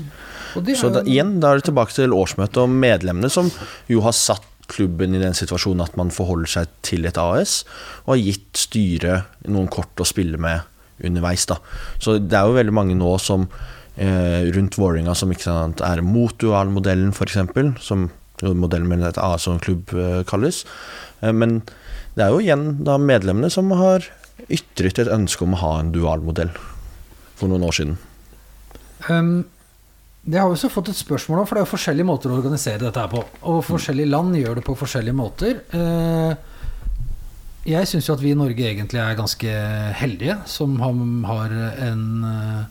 Er 0.56 0.76
Så 0.78 0.92
da, 0.94 1.04
igjen, 1.08 1.40
da 1.44 1.52
er 1.52 1.62
det 1.62 1.70
tilbake 1.72 1.96
til 1.96 2.16
årsmøtet 2.16 2.64
og 2.64 2.72
medlemmene 2.72 3.32
som 3.32 3.52
jo 3.92 4.04
har 4.06 4.16
satt 4.16 4.48
klubben 4.72 5.16
i 5.16 5.20
den 5.20 5.36
situasjonen 5.36 5.84
at 5.84 5.98
man 6.00 6.14
forholder 6.16 6.48
seg 6.54 6.72
til 6.86 7.08
et 7.10 7.20
AS, 7.20 7.62
og 8.06 8.16
har 8.16 8.22
gitt 8.24 8.62
styret 8.62 9.48
noen 9.52 9.68
kort 9.72 10.00
å 10.00 10.08
spille 10.08 10.40
med 10.40 10.64
underveis. 11.04 11.46
da. 11.50 11.58
Så 12.00 12.18
det 12.20 12.38
er 12.38 12.48
jo 12.48 12.58
veldig 12.58 12.76
mange 12.76 12.98
nå 12.98 13.16
som 13.20 13.48
rundt 13.96 14.78
Vålerenga 14.80 15.14
som 15.20 15.34
ikke 15.34 15.44
sant, 15.44 15.82
er 15.84 16.00
mot 16.06 16.32
dualmodellen, 16.40 17.12
f.eks., 17.12 17.36
som 17.84 18.08
modellen 18.50 18.90
mellom 18.90 19.10
et 19.10 19.22
AS 19.22 19.48
og 19.48 19.58
en 19.58 19.64
klubb 19.64 19.94
eh, 19.96 20.22
kalles. 20.28 20.64
Eh, 21.22 21.34
men 21.34 21.62
det 22.16 22.26
er 22.26 22.34
jo 22.34 22.42
igjen 22.44 22.84
da 22.86 22.98
medlemmene 23.02 23.52
som 23.54 23.72
har 23.78 24.08
ytret 24.52 25.00
et 25.00 25.12
ønske 25.12 25.46
om 25.46 25.56
å 25.56 25.62
ha 25.62 25.74
en 25.80 25.94
dualmodell 25.94 26.52
for 27.38 27.52
noen 27.52 27.66
år 27.68 27.78
siden. 27.78 27.98
Um, 29.10 29.44
det 30.22 30.38
har 30.38 30.50
vi 30.50 30.58
også 30.58 30.70
fått 30.70 30.92
et 30.92 31.00
spørsmål 31.00 31.42
om, 31.42 31.50
for 31.50 31.58
det 31.58 31.64
er 31.64 31.68
jo 31.68 31.74
forskjellige 31.74 32.10
måter 32.10 32.32
å 32.32 32.38
organisere 32.38 32.84
dette 32.84 33.02
her 33.02 33.10
på. 33.10 33.24
Og 33.50 33.64
forskjellige 33.66 34.12
land 34.12 34.36
gjør 34.38 34.60
det 34.60 34.66
på 34.68 34.78
forskjellige 34.78 35.18
måter. 35.18 35.64
Eh, 35.74 36.34
jeg 37.72 37.90
syns 37.90 38.10
jo 38.10 38.18
at 38.18 38.22
vi 38.22 38.34
i 38.34 38.38
Norge 38.38 38.68
egentlig 38.68 39.02
er 39.02 39.18
ganske 39.18 39.56
heldige 39.98 40.38
som 40.50 40.78
har, 40.82 41.56
en 41.88 42.06
eh, 42.30 42.62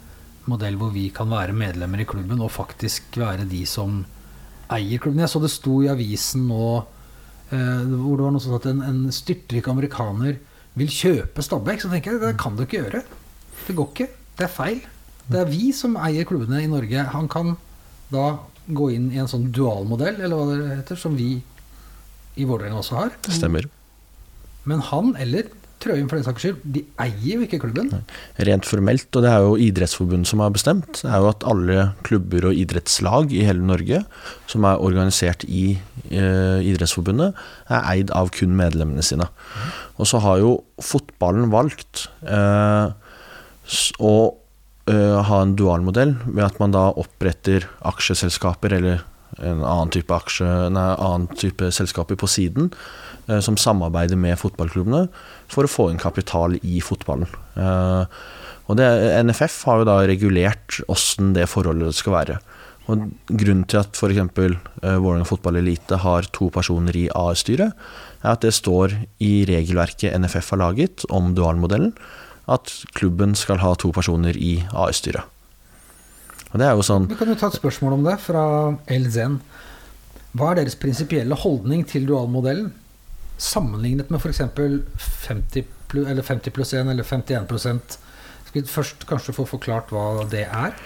modell 0.48 0.78
hvor 0.80 0.92
vi 0.94 1.08
kan 1.14 1.30
være 1.30 1.56
medlemmer 1.56 2.02
i 2.02 2.08
klubben 2.08 2.40
og 2.40 2.52
faktisk 2.54 3.18
være 3.20 3.48
de 3.50 3.64
som 3.68 4.04
eier 4.72 5.02
klubben. 5.02 5.22
Jeg 5.24 5.32
så 5.32 5.42
det 5.42 5.52
sto 5.52 5.80
i 5.84 5.90
avisen 5.92 6.46
nå 6.48 6.68
eh, 6.78 7.82
hvor 7.90 8.16
det 8.16 8.26
var 8.26 8.34
noe 8.36 8.44
sånt 8.44 8.60
at 8.62 8.70
en, 8.72 8.84
en 8.86 9.02
styrtrik 9.14 9.68
amerikaner 9.70 10.38
vil 10.78 10.94
kjøpe 10.94 11.44
Stabæk. 11.44 11.82
Så 11.82 11.90
tenker 11.92 12.16
jeg 12.16 12.22
det 12.24 12.36
kan 12.40 12.56
du 12.56 12.64
ikke 12.64 12.84
gjøre. 12.84 13.02
Det 13.66 13.76
går 13.76 13.92
ikke. 13.92 14.08
Det 14.38 14.46
er 14.46 14.54
feil. 14.54 14.80
Det 15.30 15.42
er 15.42 15.50
vi 15.50 15.70
som 15.76 15.98
eier 16.00 16.26
klubbene 16.26 16.62
i 16.64 16.70
Norge. 16.70 17.04
Han 17.12 17.28
kan 17.30 17.54
da 18.10 18.32
gå 18.70 18.90
inn 18.94 19.10
i 19.14 19.20
en 19.20 19.30
sånn 19.30 19.50
dualmodell, 19.54 20.20
eller 20.20 20.38
hva 20.38 20.46
det 20.50 20.78
heter, 20.80 20.98
som 20.98 21.16
vi 21.18 21.32
i 22.38 22.46
Vålerenga 22.46 22.80
også 22.80 22.98
har. 22.98 23.12
Det 23.26 23.34
stemmer. 23.34 23.66
Men 24.68 24.82
han, 24.90 25.14
eller 25.18 25.50
Trøim 25.80 26.10
for 26.10 26.18
den 26.18 26.26
saks 26.26 26.44
skyld, 26.44 26.58
de 26.76 26.82
eier 27.00 27.38
jo 27.38 27.46
ikke 27.46 27.60
klubben. 27.62 27.88
Rent 28.36 28.66
formelt, 28.68 29.08
og 29.16 29.24
det 29.24 29.30
er 29.32 29.44
jo 29.46 29.54
Idrettsforbundet 29.64 30.28
som 30.28 30.42
har 30.44 30.52
bestemt, 30.52 31.00
er 31.08 31.22
jo 31.22 31.30
at 31.30 31.46
alle 31.48 31.86
klubber 32.04 32.50
og 32.50 32.58
idrettslag 32.60 33.32
i 33.32 33.46
hele 33.46 33.64
Norge 33.64 34.02
som 34.50 34.66
er 34.68 34.82
organisert 34.84 35.46
i 35.48 35.78
eh, 36.10 36.60
Idrettsforbundet, 36.68 37.38
er 37.72 37.88
eid 37.94 38.12
av 38.16 38.28
kun 38.36 38.52
medlemmene 38.58 39.04
sine. 39.06 39.30
Og 39.96 40.10
så 40.10 40.20
har 40.20 40.42
jo 40.42 40.58
fotballen 40.84 41.48
valgt 41.52 42.10
eh, 42.28 42.92
å 44.00 44.14
eh, 44.90 45.18
ha 45.30 45.40
en 45.40 45.56
dualmodell 45.56 46.18
ved 46.26 46.44
at 46.44 46.60
man 46.60 46.76
da 46.76 46.90
oppretter 46.92 47.70
aksjeselskaper 47.88 48.76
eller 48.80 49.06
en 49.38 49.62
annen 49.62 49.92
type, 49.94 50.14
aksje, 50.14 50.48
nei, 50.74 50.88
annen 50.96 51.28
type 51.38 51.70
selskaper 51.74 52.18
på 52.20 52.28
siden 52.30 52.70
eh, 53.28 53.40
som 53.44 53.58
samarbeider 53.60 54.18
med 54.20 54.38
fotballklubbene 54.40 55.06
for 55.50 55.66
å 55.66 55.70
få 55.70 55.90
inn 55.92 56.02
kapital 56.02 56.58
i 56.60 56.82
fotballen. 56.84 57.30
Eh, 57.54 58.20
og 58.70 58.78
det, 58.78 58.86
NFF 59.26 59.64
har 59.66 59.80
jo 59.80 59.88
da 59.88 59.96
regulert 60.06 60.78
åssen 60.92 61.32
det 61.34 61.48
forholdet 61.50 61.96
skal 61.98 62.14
være. 62.14 62.38
Og 62.90 63.10
Grunnen 63.28 63.66
til 63.70 63.80
at 63.82 63.98
f.eks. 63.98 64.20
Uh, 64.82 64.96
Vålerenga 65.02 65.26
fotball 65.28 65.60
elite 65.60 66.00
har 66.02 66.26
to 66.34 66.48
personer 66.54 66.96
i 66.96 67.08
AS-styret, 67.14 67.74
er 68.22 68.30
at 68.32 68.44
det 68.44 68.54
står 68.56 68.94
i 69.22 69.44
regelverket 69.48 70.14
NFF 70.18 70.54
har 70.54 70.62
laget 70.64 71.06
om 71.10 71.34
dualmodellen, 71.36 71.92
at 72.50 72.72
klubben 72.98 73.36
skal 73.38 73.60
ha 73.62 73.74
to 73.78 73.92
personer 73.94 74.38
i 74.38 74.58
AS-styret. 74.70 75.26
Og 76.50 76.58
det 76.58 76.66
er 76.66 76.74
jo 76.74 76.84
sånn 76.86 77.08
Vi 77.10 77.18
kan 77.18 77.30
jo 77.30 77.38
ta 77.38 77.50
et 77.50 77.58
spørsmål 77.58 77.98
om 77.98 78.06
det 78.06 78.16
fra 78.22 78.44
LZN. 78.90 79.38
Hva 80.38 80.52
er 80.52 80.60
deres 80.60 80.78
prinsipielle 80.78 81.38
holdning 81.38 81.84
til 81.88 82.06
dualmodellen? 82.08 82.72
Sammenlignet 83.40 84.10
med 84.12 84.20
f.eks. 84.20 84.42
50, 85.26 85.70
plu- 85.90 86.06
eller 86.06 86.26
50 86.26 86.54
pluss 86.54 86.74
1 86.76 86.90
eller 86.92 87.06
51% 87.06 87.96
Skal 88.50 88.60
vi 88.60 88.66
først 88.68 89.06
kanskje 89.08 89.34
få 89.34 89.46
forklart 89.48 89.94
hva 89.94 90.26
det 90.30 90.44
er? 90.46 90.76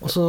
Og 0.00 0.12
så 0.12 0.28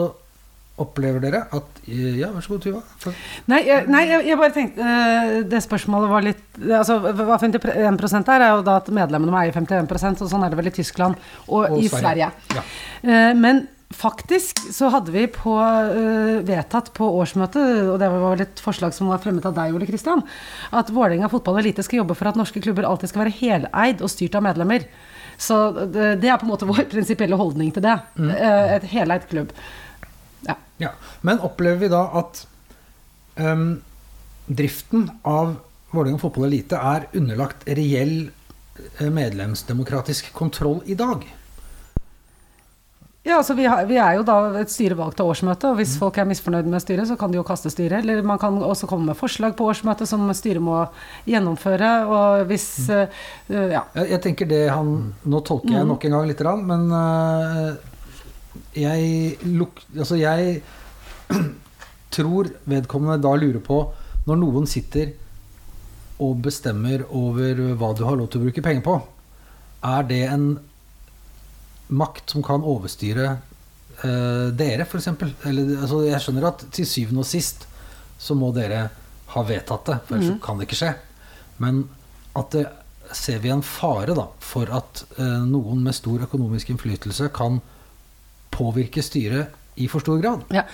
opplever 0.80 1.20
dere 1.24 1.42
at 1.56 1.82
Ja, 1.90 2.30
vær 2.32 2.44
så 2.44 2.54
god, 2.56 2.62
Tuva. 2.64 3.14
Nei, 3.52 3.60
jeg, 3.68 3.88
nei, 3.92 4.04
jeg, 4.08 4.38
bare 4.40 4.54
tenkte 4.56 4.86
eh, 4.86 5.32
Det 5.52 5.60
spørsmålet 5.66 6.12
var 6.12 6.24
litt 6.24 6.62
Altså, 6.80 7.00
hva 7.04 7.40
51 7.40 8.22
er, 8.22 8.46
er 8.46 8.54
jo 8.54 8.64
da 8.68 8.78
at 8.80 8.88
medlemmene 8.96 9.34
må 9.34 9.42
eie 9.42 9.56
51% 9.56 10.24
og 10.24 10.32
sånn 10.32 10.46
er 10.48 10.54
det 10.54 10.60
vel 10.62 10.72
i 10.72 10.76
Tyskland 10.80 11.20
og, 11.48 11.68
Og 11.68 11.84
i 11.84 11.92
Sverige. 11.92 12.32
Sverige. 12.32 12.32
Ja. 12.56 12.64
Eh, 13.04 13.36
men 13.36 13.68
faktisk 13.96 14.60
så 14.74 14.90
hadde 14.94 15.14
vi 15.14 15.26
på 15.34 15.56
uh, 15.58 16.40
vedtatt 16.46 16.92
på 16.98 17.08
årsmøtet, 17.20 17.88
og 17.90 17.98
det 18.02 18.10
var 18.14 18.26
vel 18.36 18.44
et 18.46 18.62
forslag 18.62 18.94
som 18.96 19.10
var 19.10 19.22
fremmet 19.24 19.48
av 19.50 19.56
deg, 19.58 19.74
Ole 19.74 19.88
Kristian, 19.90 20.22
at 20.70 20.92
Vålerenga 20.94 21.30
fotball 21.32 21.58
og 21.58 21.64
elite 21.64 21.86
skal 21.86 22.04
jobbe 22.04 22.18
for 22.18 22.30
at 22.30 22.38
norske 22.40 22.62
klubber 22.64 22.88
alltid 22.88 23.12
skal 23.12 23.26
være 23.26 23.38
heleid 23.40 24.04
og 24.06 24.12
styrt 24.14 24.38
av 24.38 24.46
medlemmer. 24.46 24.86
Så 25.40 25.58
det, 25.72 26.20
det 26.22 26.30
er 26.30 26.38
på 26.38 26.46
en 26.46 26.54
måte 26.54 26.70
vår 26.70 26.86
prinsipielle 26.92 27.40
holdning 27.40 27.74
til 27.76 27.86
det. 27.86 27.96
Eh, 28.20 28.76
et 28.78 28.90
heleid 28.94 29.26
klubb. 29.32 29.54
Ja. 30.46 30.56
Ja, 30.80 30.94
Men 31.26 31.42
opplever 31.44 31.82
vi 31.82 31.92
da 31.92 32.06
at 32.22 32.46
um, 33.40 33.82
driften 34.48 35.10
av 35.28 35.58
Vålerenga 35.90 36.22
fotball 36.22 36.46
elite 36.52 36.78
er 36.78 37.08
underlagt 37.18 37.64
reell 37.66 38.30
eh, 38.30 39.10
medlemsdemokratisk 39.10 40.30
kontroll 40.38 40.84
i 40.86 40.94
dag? 41.00 41.26
Ja, 43.28 43.36
altså 43.36 43.54
vi, 43.54 43.66
har, 43.68 43.84
vi 43.84 43.98
er 44.00 44.16
jo 44.16 44.24
da 44.24 44.36
et 44.62 44.72
styre 44.72 44.96
valgt 44.96 45.20
av 45.20 45.28
årsmøtet, 45.28 45.66
og 45.68 45.80
hvis 45.82 45.98
folk 46.00 46.16
er 46.22 46.28
misfornøyd 46.30 46.70
med 46.72 46.80
styret, 46.80 47.10
så 47.10 47.18
kan 47.20 47.34
de 47.34 47.36
jo 47.36 47.44
kaste 47.48 47.68
styret. 47.72 48.00
Eller 48.00 48.24
man 48.24 48.40
kan 48.40 48.56
også 48.64 48.88
komme 48.88 49.10
med 49.12 49.20
forslag 49.20 49.58
på 49.60 49.68
årsmøtet 49.68 50.08
som 50.08 50.24
styret 50.38 50.64
må 50.64 50.78
gjennomføre. 51.28 51.90
Og 52.08 52.46
hvis 52.50 52.70
eh, 52.96 53.12
Ja. 53.50 53.84
Jeg, 53.98 54.22
tenker 54.24 54.48
det 54.48 54.62
han 54.72 55.12
Nå 55.28 55.42
tolker 55.44 55.74
jeg 55.76 55.88
nok 55.90 56.06
en 56.06 56.16
gang 56.16 56.30
litt, 56.30 56.40
grann, 56.40 56.64
men 56.70 56.88
uh, 56.94 57.76
jeg, 58.78 59.36
luk, 59.44 59.82
altså 59.98 60.16
jeg 60.20 60.62
tror 62.16 62.54
vedkommende 62.70 63.20
da 63.22 63.34
lurer 63.36 63.60
på 63.64 63.82
Når 64.30 64.40
noen 64.40 64.70
sitter 64.70 65.12
og 66.24 66.40
bestemmer 66.46 67.04
over 67.16 67.60
hva 67.80 67.92
du 67.96 68.06
har 68.08 68.18
lov 68.20 68.32
til 68.32 68.42
å 68.42 68.48
bruke 68.48 68.64
penger 68.64 68.84
på, 68.86 68.96
er 69.88 70.08
det 70.08 70.24
en 70.28 70.50
makt 71.90 72.36
som 72.36 72.46
kan 72.46 72.66
overstyre 72.66 73.28
uh, 74.04 74.48
dere, 74.56 74.86
f.eks.? 74.86 75.10
Altså, 75.12 76.02
jeg 76.08 76.24
skjønner 76.24 76.50
at 76.52 76.66
til 76.76 76.88
syvende 76.90 77.24
og 77.26 77.30
sist 77.30 77.66
så 78.20 78.36
må 78.36 78.52
dere 78.56 78.88
ha 79.34 79.46
vedtatt 79.46 79.88
det, 79.88 79.98
for 80.06 80.18
ellers 80.18 80.36
mm. 80.36 80.42
kan 80.44 80.60
det 80.60 80.68
ikke 80.68 80.80
skje. 80.82 80.94
Men 81.64 81.84
at 82.38 82.54
det 82.56 82.66
ser 83.16 83.40
vi 83.42 83.52
en 83.54 83.66
fare 83.66 84.14
da, 84.18 84.28
for 84.44 84.70
at 84.76 85.04
uh, 85.18 85.42
noen 85.48 85.82
med 85.86 85.98
stor 85.98 86.28
økonomisk 86.28 86.74
innflytelse 86.74 87.32
kan 87.36 87.62
påvirke 88.54 89.02
styret 89.06 89.56
i 89.80 89.88
for 89.88 90.04
stor 90.04 90.20
grad. 90.22 90.44
Ja. 90.54 90.66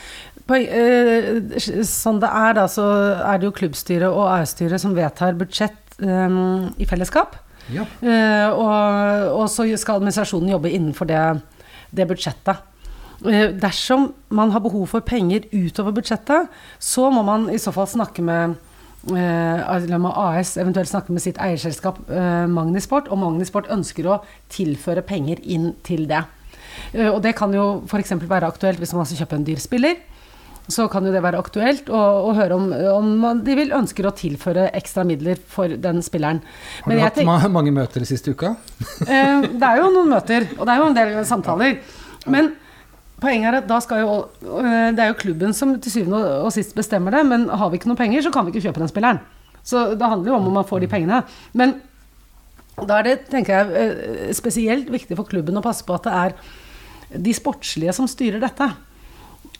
På, 0.45 0.57
eh, 0.57 1.41
sånn 1.85 2.19
det 2.21 2.29
er, 2.29 2.55
da, 2.57 2.65
så 2.69 2.85
er 3.17 3.39
det 3.39 3.47
jo 3.49 3.55
klubbstyret 3.55 4.09
og 4.09 4.27
AS-styret 4.29 4.81
som 4.81 4.95
vedtar 4.97 5.37
budsjett 5.37 5.97
um, 6.01 6.71
i 6.81 6.87
fellesskap. 6.89 7.37
Ja. 7.73 7.85
Eh, 8.01 8.47
og, 8.53 9.41
og 9.41 9.49
så 9.49 9.65
skal 9.79 9.99
administrasjonen 9.99 10.53
jobbe 10.53 10.71
innenfor 10.73 11.09
det, 11.09 11.23
det 11.95 12.07
budsjettet. 12.09 12.61
Eh, 13.25 13.49
dersom 13.57 14.11
man 14.29 14.53
har 14.53 14.63
behov 14.63 14.87
for 14.91 15.05
penger 15.05 15.47
utover 15.53 15.95
budsjettet, 15.95 16.51
så 16.79 17.09
må 17.13 17.25
man 17.25 17.49
i 17.53 17.61
så 17.61 17.73
fall 17.75 17.89
snakke 17.89 18.25
med 18.25 18.55
eh, 19.15 19.65
eller 19.77 20.09
AS, 20.13 20.55
eventuelt 20.61 20.91
snakke 20.91 21.15
med 21.15 21.23
sitt 21.25 21.41
eierselskap 21.41 22.03
Magnisport, 22.51 23.09
og 23.09 23.21
Magnisport 23.21 23.71
ønsker 23.73 24.09
å 24.09 24.21
tilføre 24.53 25.05
penger 25.05 25.41
inn 25.41 25.73
til 25.85 26.09
det. 26.09 26.25
Og 27.07 27.21
det 27.23 27.31
kan 27.37 27.53
jo 27.55 27.85
f.eks. 27.87 28.11
være 28.27 28.49
aktuelt 28.51 28.81
hvis 28.81 28.91
man 28.93 29.07
skal 29.07 29.23
kjøpe 29.23 29.37
en 29.39 29.45
dyr 29.47 29.61
spiller. 29.63 30.01
Så 30.67 30.87
kan 30.89 31.05
jo 31.05 31.11
det 31.13 31.21
være 31.21 31.37
aktuelt 31.37 31.89
å, 31.93 31.99
å 32.25 32.33
høre 32.33 32.55
om, 32.57 32.71
om 32.95 33.09
man, 33.21 33.41
de 33.45 33.53
vil 33.59 33.73
ønsker 33.77 34.07
å 34.09 34.13
tilføre 34.17 34.71
ekstra 34.73 35.03
midler 35.05 35.37
for 35.51 35.69
den 35.69 36.01
spilleren. 36.01 36.39
Har 36.87 36.95
du 36.95 37.01
hatt 37.03 37.19
ma 37.27 37.37
mange 37.53 37.73
møter 37.75 38.01
i 38.01 38.07
siste 38.09 38.33
uka? 38.33 38.55
Eh, 39.05 39.45
det 39.53 39.61
er 39.67 39.81
jo 39.83 39.91
noen 39.93 40.09
møter, 40.09 40.47
og 40.57 40.65
det 40.65 40.73
er 40.73 40.81
jo 40.81 40.87
en 40.89 40.97
del 40.97 41.17
samtaler. 41.29 41.77
Men 42.25 42.53
Poenget 43.15 43.47
er 43.47 43.55
at 43.61 43.67
da 43.69 43.77
skal 43.79 44.01
jo 44.03 44.15
øh, 44.43 44.89
Det 44.91 44.99
er 44.99 45.07
jo 45.07 45.15
klubben 45.15 45.53
som 45.55 45.69
til 45.79 45.93
syvende 45.93 46.17
og- 46.43 46.51
sist 46.51 46.73
bestemmer 46.75 47.15
det, 47.15 47.21
men 47.25 47.45
har 47.47 47.69
vi 47.71 47.77
ikke 47.79 47.87
noe 47.87 47.95
penger, 47.95 48.25
så 48.25 48.31
kan 48.33 48.43
vi 48.45 48.51
ikke 48.51 48.65
kjøpe 48.67 48.81
den 48.83 48.91
spilleren. 48.91 49.21
Så 49.63 49.85
det 49.95 50.09
handler 50.11 50.33
jo 50.33 50.35
om 50.35 50.49
om 50.49 50.57
man 50.59 50.67
får 50.67 50.83
de 50.83 50.89
pengene. 50.91 51.21
Men 51.55 51.77
da 52.75 52.97
er 52.99 53.07
det, 53.07 53.13
tenker 53.31 53.55
jeg, 53.55 53.71
øh, 53.71 54.33
spesielt 54.35 54.91
viktig 54.91 55.15
for 55.15 55.23
klubben 55.31 55.55
å 55.57 55.63
passe 55.63 55.85
på 55.87 55.95
at 55.95 56.03
det 56.09 56.13
er 56.25 57.19
de 57.23 57.33
sportslige 57.37 57.93
som 57.95 58.07
styrer 58.11 58.43
dette. 58.43 58.67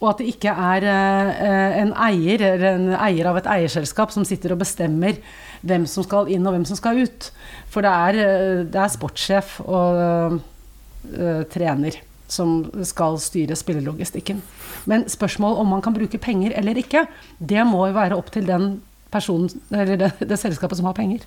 Og 0.02 0.10
at 0.12 0.22
det 0.22 0.32
ikke 0.34 0.52
er 0.52 0.86
øh, 0.92 1.76
en 1.82 1.94
eier 2.08 2.42
eller 2.52 2.66
en 2.74 2.90
eier 2.98 3.30
av 3.30 3.40
et 3.40 3.48
eierselskap 3.48 4.12
som 4.12 4.26
sitter 4.28 4.56
og 4.56 4.60
bestemmer 4.64 5.22
hvem 5.66 5.86
som 5.90 6.06
skal 6.06 6.28
inn 6.34 6.46
og 6.46 6.56
hvem 6.56 6.66
som 6.68 6.80
skal 6.80 7.00
ut. 7.06 7.30
For 7.72 7.86
det 7.86 7.94
er, 7.94 8.20
øh, 8.26 8.66
det 8.68 8.82
er 8.82 8.92
sportssjef 8.92 9.62
og 9.66 10.36
uh, 10.36 11.46
trener 11.54 12.02
som 12.28 12.66
skal 12.86 13.20
styre 13.22 13.56
spillelogistikken. 13.56 14.42
Men 14.90 15.08
spørsmål 15.10 15.60
om 15.62 15.68
man 15.76 15.82
kan 15.86 15.94
bruke 15.94 16.18
penger 16.18 16.56
eller 16.58 16.78
ikke, 16.82 17.06
det 17.40 17.66
må 17.68 17.88
jo 17.88 17.98
være 17.98 18.18
opp 18.18 18.32
til 18.34 18.48
den 18.50 18.82
personen, 19.14 19.50
eller 19.72 20.00
det, 20.00 20.12
det 20.20 20.40
selskapet 20.42 20.80
som 20.80 20.90
har 20.90 20.98
penger. 20.98 21.26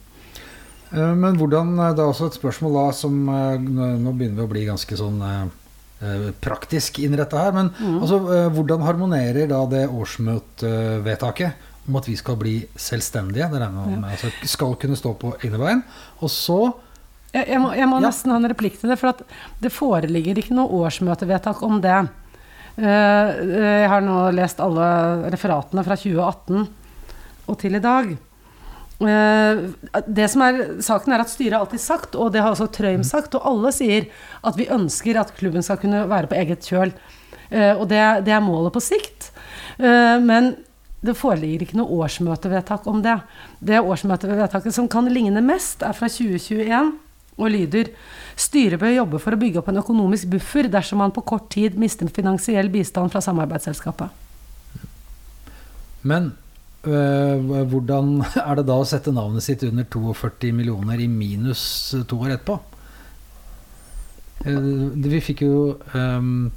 Eh, 0.92 1.14
Men 1.14 1.36
hvordan 1.36 1.78
eh, 1.78 1.94
Det 1.94 2.02
er 2.02 2.08
også 2.08 2.26
et 2.26 2.38
spørsmål 2.38 2.76
da 2.78 2.84
som 2.96 3.28
eh, 3.28 3.60
Nå 4.00 4.12
begynner 4.12 4.40
vi 4.40 4.46
å 4.46 4.52
bli 4.52 4.64
ganske 4.68 4.96
sånn 4.96 5.20
eh, 5.20 5.42
eh, 5.42 5.48
praktisk 6.40 6.98
innretta 7.02 7.38
her. 7.42 7.52
Men 7.56 7.70
altså, 8.00 8.18
eh, 8.34 8.48
hvordan 8.54 8.84
harmonerer 8.86 9.48
da 9.50 9.64
det 9.66 9.86
årsmøtevedtaket 9.90 11.52
om 11.88 11.96
at 11.96 12.06
vi 12.08 12.16
skal 12.20 12.36
bli 12.36 12.56
selvstendige, 12.76 13.48
det 13.50 13.60
regner 13.62 13.72
man 13.72 14.00
med, 14.02 14.10
altså 14.12 14.28
skal 14.46 14.74
kunne 14.76 14.96
stå 14.98 15.14
på 15.18 15.32
egne 15.42 15.58
bein, 15.62 15.82
og 16.20 16.28
så 16.30 16.58
Jeg, 17.34 17.44
jeg 17.48 17.60
må, 17.60 17.72
jeg 17.76 17.88
må 17.88 17.98
Ja. 18.00 18.06
nesten 18.08 18.30
ha 18.32 18.36
en 18.40 18.48
replikk 18.48 18.78
til 18.80 18.88
det, 18.88 18.98
for 18.98 19.08
at 19.10 19.18
det 19.60 19.70
foreligger 19.72 20.38
ikke 20.40 20.54
noe 20.56 20.68
årsmøtevedtak 20.86 21.60
om 21.62 21.80
det. 21.84 22.08
Eh, 22.78 22.84
eh, 22.86 23.82
jeg 23.82 23.88
har 23.92 24.00
nå 24.00 24.30
lest 24.32 24.60
alle 24.64 25.28
referatene 25.30 25.84
fra 25.84 25.96
2018 25.96 26.68
og 27.48 27.58
til 27.58 27.74
i 27.76 27.80
dag. 27.84 28.16
Eh, 28.98 29.60
det 30.10 30.26
som 30.32 30.42
er 30.42 30.62
Saken 30.82 31.14
er 31.14 31.22
at 31.22 31.30
styret 31.30 31.54
har 31.54 31.62
alltid 31.62 31.82
sagt, 31.82 32.16
og 32.18 32.32
det 32.34 32.42
har 32.42 32.50
også 32.54 32.70
Trøim 32.74 33.04
sagt, 33.06 33.36
og 33.38 33.46
alle 33.46 33.72
sier 33.74 34.08
at 34.42 34.58
vi 34.58 34.70
ønsker 34.74 35.20
at 35.20 35.34
klubben 35.38 35.62
skal 35.62 35.78
kunne 35.82 36.06
være 36.10 36.30
på 36.30 36.38
eget 36.38 36.66
kjøl. 36.66 36.94
Eh, 37.50 37.74
og 37.76 37.86
det, 37.92 38.02
det 38.26 38.34
er 38.34 38.44
målet 38.44 38.74
på 38.74 38.82
sikt. 38.82 39.30
Eh, 39.78 40.16
men 40.22 40.56
det 41.04 41.14
foreligger 41.14 41.62
ikke 41.62 41.78
noe 41.78 42.00
årsmøtevedtak 42.02 42.86
om 42.90 43.04
det. 43.04 43.20
Det 43.62 43.78
årsmøtevedtaket 43.78 44.74
som 44.74 44.88
kan 44.90 45.06
ligne 45.12 45.42
mest, 45.46 45.84
er 45.86 45.94
fra 45.94 46.10
2021 46.10 46.96
og 47.38 47.52
lyder 47.54 47.92
Styret 48.38 48.78
bør 48.78 48.92
jobbe 48.94 49.18
for 49.22 49.34
å 49.34 49.38
bygge 49.38 49.60
opp 49.60 49.68
en 49.70 49.80
økonomisk 49.80 50.28
buffer 50.30 50.68
dersom 50.70 51.00
man 51.02 51.14
på 51.14 51.24
kort 51.26 51.48
tid 51.54 51.78
mister 51.78 52.10
finansiell 52.10 52.70
bistand 52.70 53.10
fra 53.10 53.22
samarbeidsselskapet. 53.22 54.10
Men 56.06 56.32
hvordan 56.82 58.20
er 58.48 58.58
det 58.60 58.66
da 58.68 58.76
å 58.78 58.86
sette 58.86 59.12
navnet 59.14 59.42
sitt 59.44 59.64
under 59.66 59.84
42 59.84 60.52
millioner 60.54 61.00
i 61.02 61.08
minus 61.10 61.94
to 62.08 62.20
år 62.22 62.36
etterpå? 62.36 62.58
Eh, 64.46 64.68
vi 65.10 65.20
fikk 65.24 65.42
jo 65.42 65.54
um, 65.94 66.50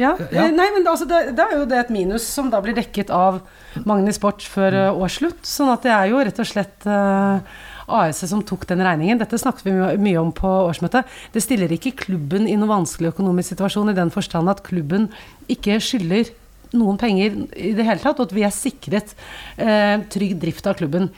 Ja, 0.00 0.14
Ja. 0.32 0.46
eh, 0.46 0.54
Nei, 0.56 0.70
men 0.72 0.86
altså 0.88 1.04
det, 1.04 1.36
det 1.36 1.44
er 1.44 1.58
jo 1.58 1.66
det 1.68 1.78
et 1.82 1.90
minus 1.92 2.24
som 2.24 2.48
da 2.50 2.62
blir 2.64 2.74
dekket 2.78 3.12
av 3.12 3.42
Magni 3.84 4.14
Sport 4.16 4.40
før 4.48 4.72
eh, 4.72 4.96
årsslutt. 4.96 5.44
Sånn 5.44 5.68
at 5.74 5.84
det 5.84 5.92
er 5.92 6.08
jo 6.08 6.22
rett 6.24 6.40
og 6.40 6.48
slett 6.48 6.88
uh, 6.88 7.44
AS 7.92 8.22
som 8.24 8.40
tok 8.42 8.64
den 8.70 8.80
regningen. 8.80 9.20
Dette 9.20 9.36
snakket 9.36 9.68
vi 9.68 9.74
mye 10.00 10.20
om 10.22 10.32
på 10.32 10.48
årsmøtet. 10.70 11.04
Det 11.34 11.44
stiller 11.44 11.72
ikke 11.76 11.92
klubben 12.06 12.48
i 12.48 12.56
noen 12.56 12.72
vanskelig 12.72 13.12
økonomisk 13.12 13.52
situasjon 13.52 13.92
i 13.92 13.98
den 14.00 14.10
forstand 14.14 14.48
at 14.48 14.64
klubben 14.64 15.10
ikke 15.52 15.76
skylder 15.84 16.32
noen 16.76 17.00
penger 17.00 17.36
i 17.56 17.72
det 17.76 17.86
hele 17.86 18.02
tatt, 18.02 18.20
og 18.20 18.30
at 18.30 18.36
vi 18.36 18.46
er 18.46 18.54
sikret 18.54 19.16
eh, 19.56 19.98
trygg 20.12 20.38
drift 20.42 20.68
av 20.68 20.78
klubben. 20.80 21.10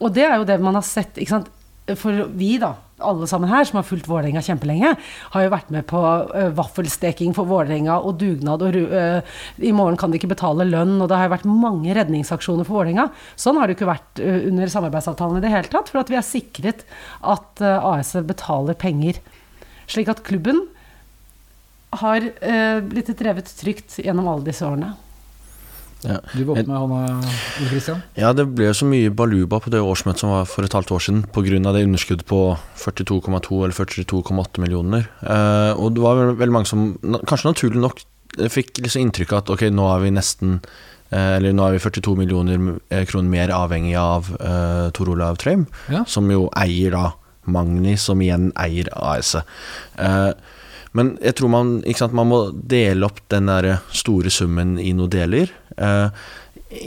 Og 0.00 0.12
det 0.12 0.26
er 0.26 0.36
jo 0.38 0.48
det 0.48 0.58
man 0.62 0.76
har 0.78 0.86
sett. 0.86 1.16
ikke 1.16 1.36
sant? 1.38 1.52
For 1.94 2.26
vi, 2.34 2.56
da, 2.58 2.72
alle 3.06 3.28
sammen 3.30 3.50
her 3.50 3.66
som 3.68 3.78
har 3.78 3.86
fulgt 3.86 4.08
Vålerenga 4.10 4.40
kjempelenge, 4.42 4.94
har 5.32 5.44
jo 5.44 5.52
vært 5.52 5.68
med 5.70 5.86
på 5.86 6.00
uh, 6.00 6.48
vaffelsteking 6.56 7.34
for 7.36 7.46
Vålerenga 7.46 8.00
og 8.00 8.16
dugnad 8.18 8.64
og 8.66 8.74
øh, 8.74 9.36
I 9.62 9.72
morgen 9.76 9.98
kan 10.00 10.10
de 10.10 10.18
ikke 10.18 10.32
betale 10.32 10.66
lønn, 10.66 10.96
og 10.98 11.10
det 11.10 11.18
har 11.18 11.28
jo 11.28 11.34
vært 11.36 11.46
mange 11.46 11.94
redningsaksjoner 11.94 12.66
for 12.66 12.80
Vålerenga. 12.80 13.06
Sånn 13.38 13.60
har 13.60 13.68
det 13.68 13.76
jo 13.76 13.80
ikke 13.80 13.92
vært 13.92 14.22
uh, 14.24 14.38
under 14.50 14.72
samarbeidsavtalen 14.72 15.38
i 15.38 15.44
det 15.46 15.52
hele 15.54 15.70
tatt, 15.70 15.92
for 15.92 16.02
at 16.02 16.10
vi 16.10 16.18
er 16.18 16.26
sikret 16.26 16.86
at 17.22 17.62
uh, 17.62 17.92
AS 17.94 18.16
betaler 18.26 18.78
penger. 18.80 19.22
Slik 19.86 20.10
at 20.10 20.24
klubben 20.26 20.64
har 21.92 22.20
eh, 22.40 22.80
blitt 22.84 23.12
drevet 23.18 23.50
trygt 23.60 23.98
gjennom 24.02 24.28
alle 24.28 24.44
disse 24.44 24.66
årene. 24.66 24.94
Ja. 26.04 26.18
Du 26.34 26.42
var 26.44 26.58
oppe 26.58 26.68
med 26.68 26.76
hånda, 26.76 27.28
Ole 27.62 27.68
Kristian. 27.70 28.02
Ja, 28.20 28.32
det 28.36 28.44
ble 28.54 28.68
så 28.76 28.86
mye 28.86 29.10
baluba 29.16 29.58
på 29.64 29.70
det 29.72 29.80
årsmøtet 29.80 30.22
som 30.22 30.30
var 30.34 30.44
for 30.50 30.66
et 30.66 30.74
halvt 30.76 30.92
år 30.92 31.02
siden 31.02 31.22
pga. 31.32 31.72
det 31.72 31.86
underskuddet 31.86 32.26
på 32.28 32.40
42,2 32.78 33.62
eller 33.64 33.74
42,8 33.74 34.60
millioner. 34.62 35.08
Eh, 35.22 35.72
og 35.74 35.94
det 35.96 36.02
var 36.04 36.20
veldig 36.36 36.52
mange 36.52 36.66
som, 36.68 36.98
kanskje 37.26 37.48
naturlig 37.50 37.80
nok, 37.82 38.04
eh, 38.38 38.48
fikk 38.52 38.82
liksom 38.84 39.06
inntrykk 39.06 39.32
av 39.32 39.38
at 39.44 39.50
ok, 39.56 39.62
nå 39.72 39.88
er 39.94 40.04
vi 40.04 40.10
nesten 40.14 40.60
eh, 41.10 41.36
Eller 41.38 41.52
nå 41.56 41.64
er 41.66 41.72
vi 41.78 41.82
42 41.82 42.16
millioner 42.18 42.78
eh, 42.90 43.04
kroner 43.08 43.30
mer 43.32 43.48
avhengig 43.56 43.96
av 43.98 44.30
eh, 44.36 44.90
Tor 44.92 45.08
Olav 45.08 45.38
Trøim, 45.38 45.66
Ja. 45.90 46.04
som 46.06 46.28
jo 46.30 46.50
eier 46.54 46.90
da 46.92 47.12
Magni, 47.46 47.96
som 47.96 48.20
igjen 48.20 48.48
eier 48.58 48.88
AS-et. 48.92 49.46
Eh, 50.02 50.32
men 50.96 51.12
jeg 51.20 51.36
tror 51.38 51.52
man, 51.52 51.76
sant, 51.98 52.16
man 52.16 52.30
må 52.30 52.40
dele 52.56 53.06
opp 53.08 53.20
den 53.32 53.50
der 53.50 53.82
store 53.92 54.32
summen 54.32 54.76
i 54.80 54.94
noen 54.96 55.12
deler. 55.12 55.52
Eh, 55.76 56.08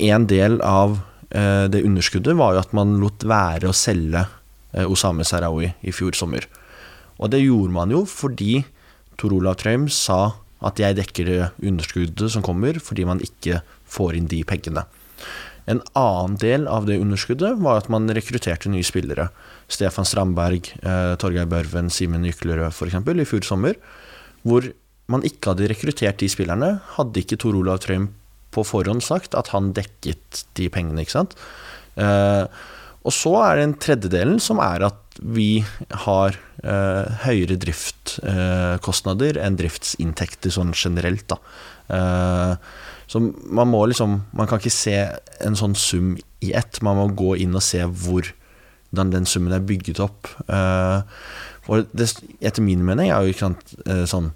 en 0.09 0.25
del 0.29 0.57
av 0.65 0.97
eh, 1.29 1.67
det 1.71 1.83
underskuddet 1.85 2.37
var 2.39 2.55
jo 2.55 2.63
at 2.63 2.73
man 2.77 2.97
lot 3.01 3.25
være 3.27 3.69
å 3.69 3.75
selge 3.75 4.23
eh, 4.25 4.85
Osame 4.85 5.27
Sarawi 5.27 5.69
i 5.85 5.93
fjor 5.95 6.17
sommer. 6.17 6.47
Og 7.19 7.29
det 7.33 7.43
gjorde 7.43 7.75
man 7.75 7.93
jo 7.93 8.05
fordi 8.09 8.63
Tor 9.19 9.35
Olav 9.35 9.59
Trøim 9.59 9.89
sa 9.91 10.39
at 10.65 10.79
jeg 10.81 10.97
dekker 10.97 11.27
det 11.27 11.41
underskuddet 11.63 12.31
som 12.33 12.43
kommer, 12.43 12.79
fordi 12.83 13.05
man 13.07 13.21
ikke 13.23 13.61
får 13.89 14.17
inn 14.17 14.31
de 14.31 14.41
pengene. 14.47 14.83
En 15.69 15.81
annen 15.97 16.37
del 16.41 16.67
av 16.67 16.87
det 16.89 16.97
underskuddet 16.97 17.59
var 17.61 17.83
at 17.83 17.89
man 17.93 18.09
rekrutterte 18.15 18.71
nye 18.73 18.85
spillere. 18.85 19.29
Stefan 19.69 20.07
Strandberg, 20.07 20.71
eh, 20.81 21.13
Torgeir 21.21 21.49
Børven, 21.49 21.91
Simen 21.93 22.25
Yklerød 22.25 22.73
f.eks. 22.73 22.97
i 22.97 23.27
fjor 23.29 23.45
sommer. 23.45 23.77
Hvor 24.41 24.65
man 25.09 25.25
ikke 25.25 25.53
hadde 25.53 25.69
rekruttert 25.69 26.21
de 26.21 26.29
spillerne, 26.31 26.79
hadde 26.95 27.21
ikke 27.21 27.37
Tor 27.41 27.57
Olav 27.59 27.83
Trøim 27.83 28.09
på 28.53 28.65
forhånd 28.65 29.03
sagt 29.05 29.37
at 29.37 29.51
han 29.53 29.71
dekket 29.77 30.43
de 30.57 30.69
pengene, 30.73 31.05
ikke 31.05 31.19
sant. 31.19 31.37
Eh, 32.01 32.45
og 33.05 33.15
så 33.15 33.31
er 33.45 33.57
det 33.57 33.65
en 33.67 33.77
tredjedelen 33.79 34.41
som 34.43 34.59
er 34.63 34.89
at 34.89 35.19
vi 35.19 35.61
har 36.05 36.35
eh, 36.63 37.23
høyere 37.25 37.57
driftkostnader 37.59 39.39
enn 39.43 39.57
driftsinntekter 39.59 40.53
sånn 40.53 40.73
generelt, 40.77 41.27
da. 41.31 41.39
Eh, 41.89 42.53
så 43.09 43.19
man 43.19 43.67
må 43.71 43.85
liksom 43.89 44.11
Man 44.37 44.47
kan 44.47 44.59
ikke 44.61 44.73
se 44.73 44.97
en 45.41 45.55
sånn 45.57 45.75
sum 45.75 46.17
i 46.45 46.53
ett. 46.55 46.81
Man 46.85 46.97
må 46.99 47.05
gå 47.17 47.29
inn 47.41 47.57
og 47.57 47.63
se 47.65 47.81
hvordan 47.83 49.11
den 49.15 49.25
summen 49.27 49.53
er 49.55 49.65
bygget 49.65 49.99
opp. 50.03 50.27
Eh, 50.47 50.99
for 51.65 51.75
det, 51.93 52.07
etter 52.39 52.63
min 52.65 52.85
mening 52.85 53.07
er 53.09 53.19
jo 53.21 53.29
ikke 53.33 53.47
sant, 53.47 53.63
eh, 53.85 54.05
sånn 54.09 54.29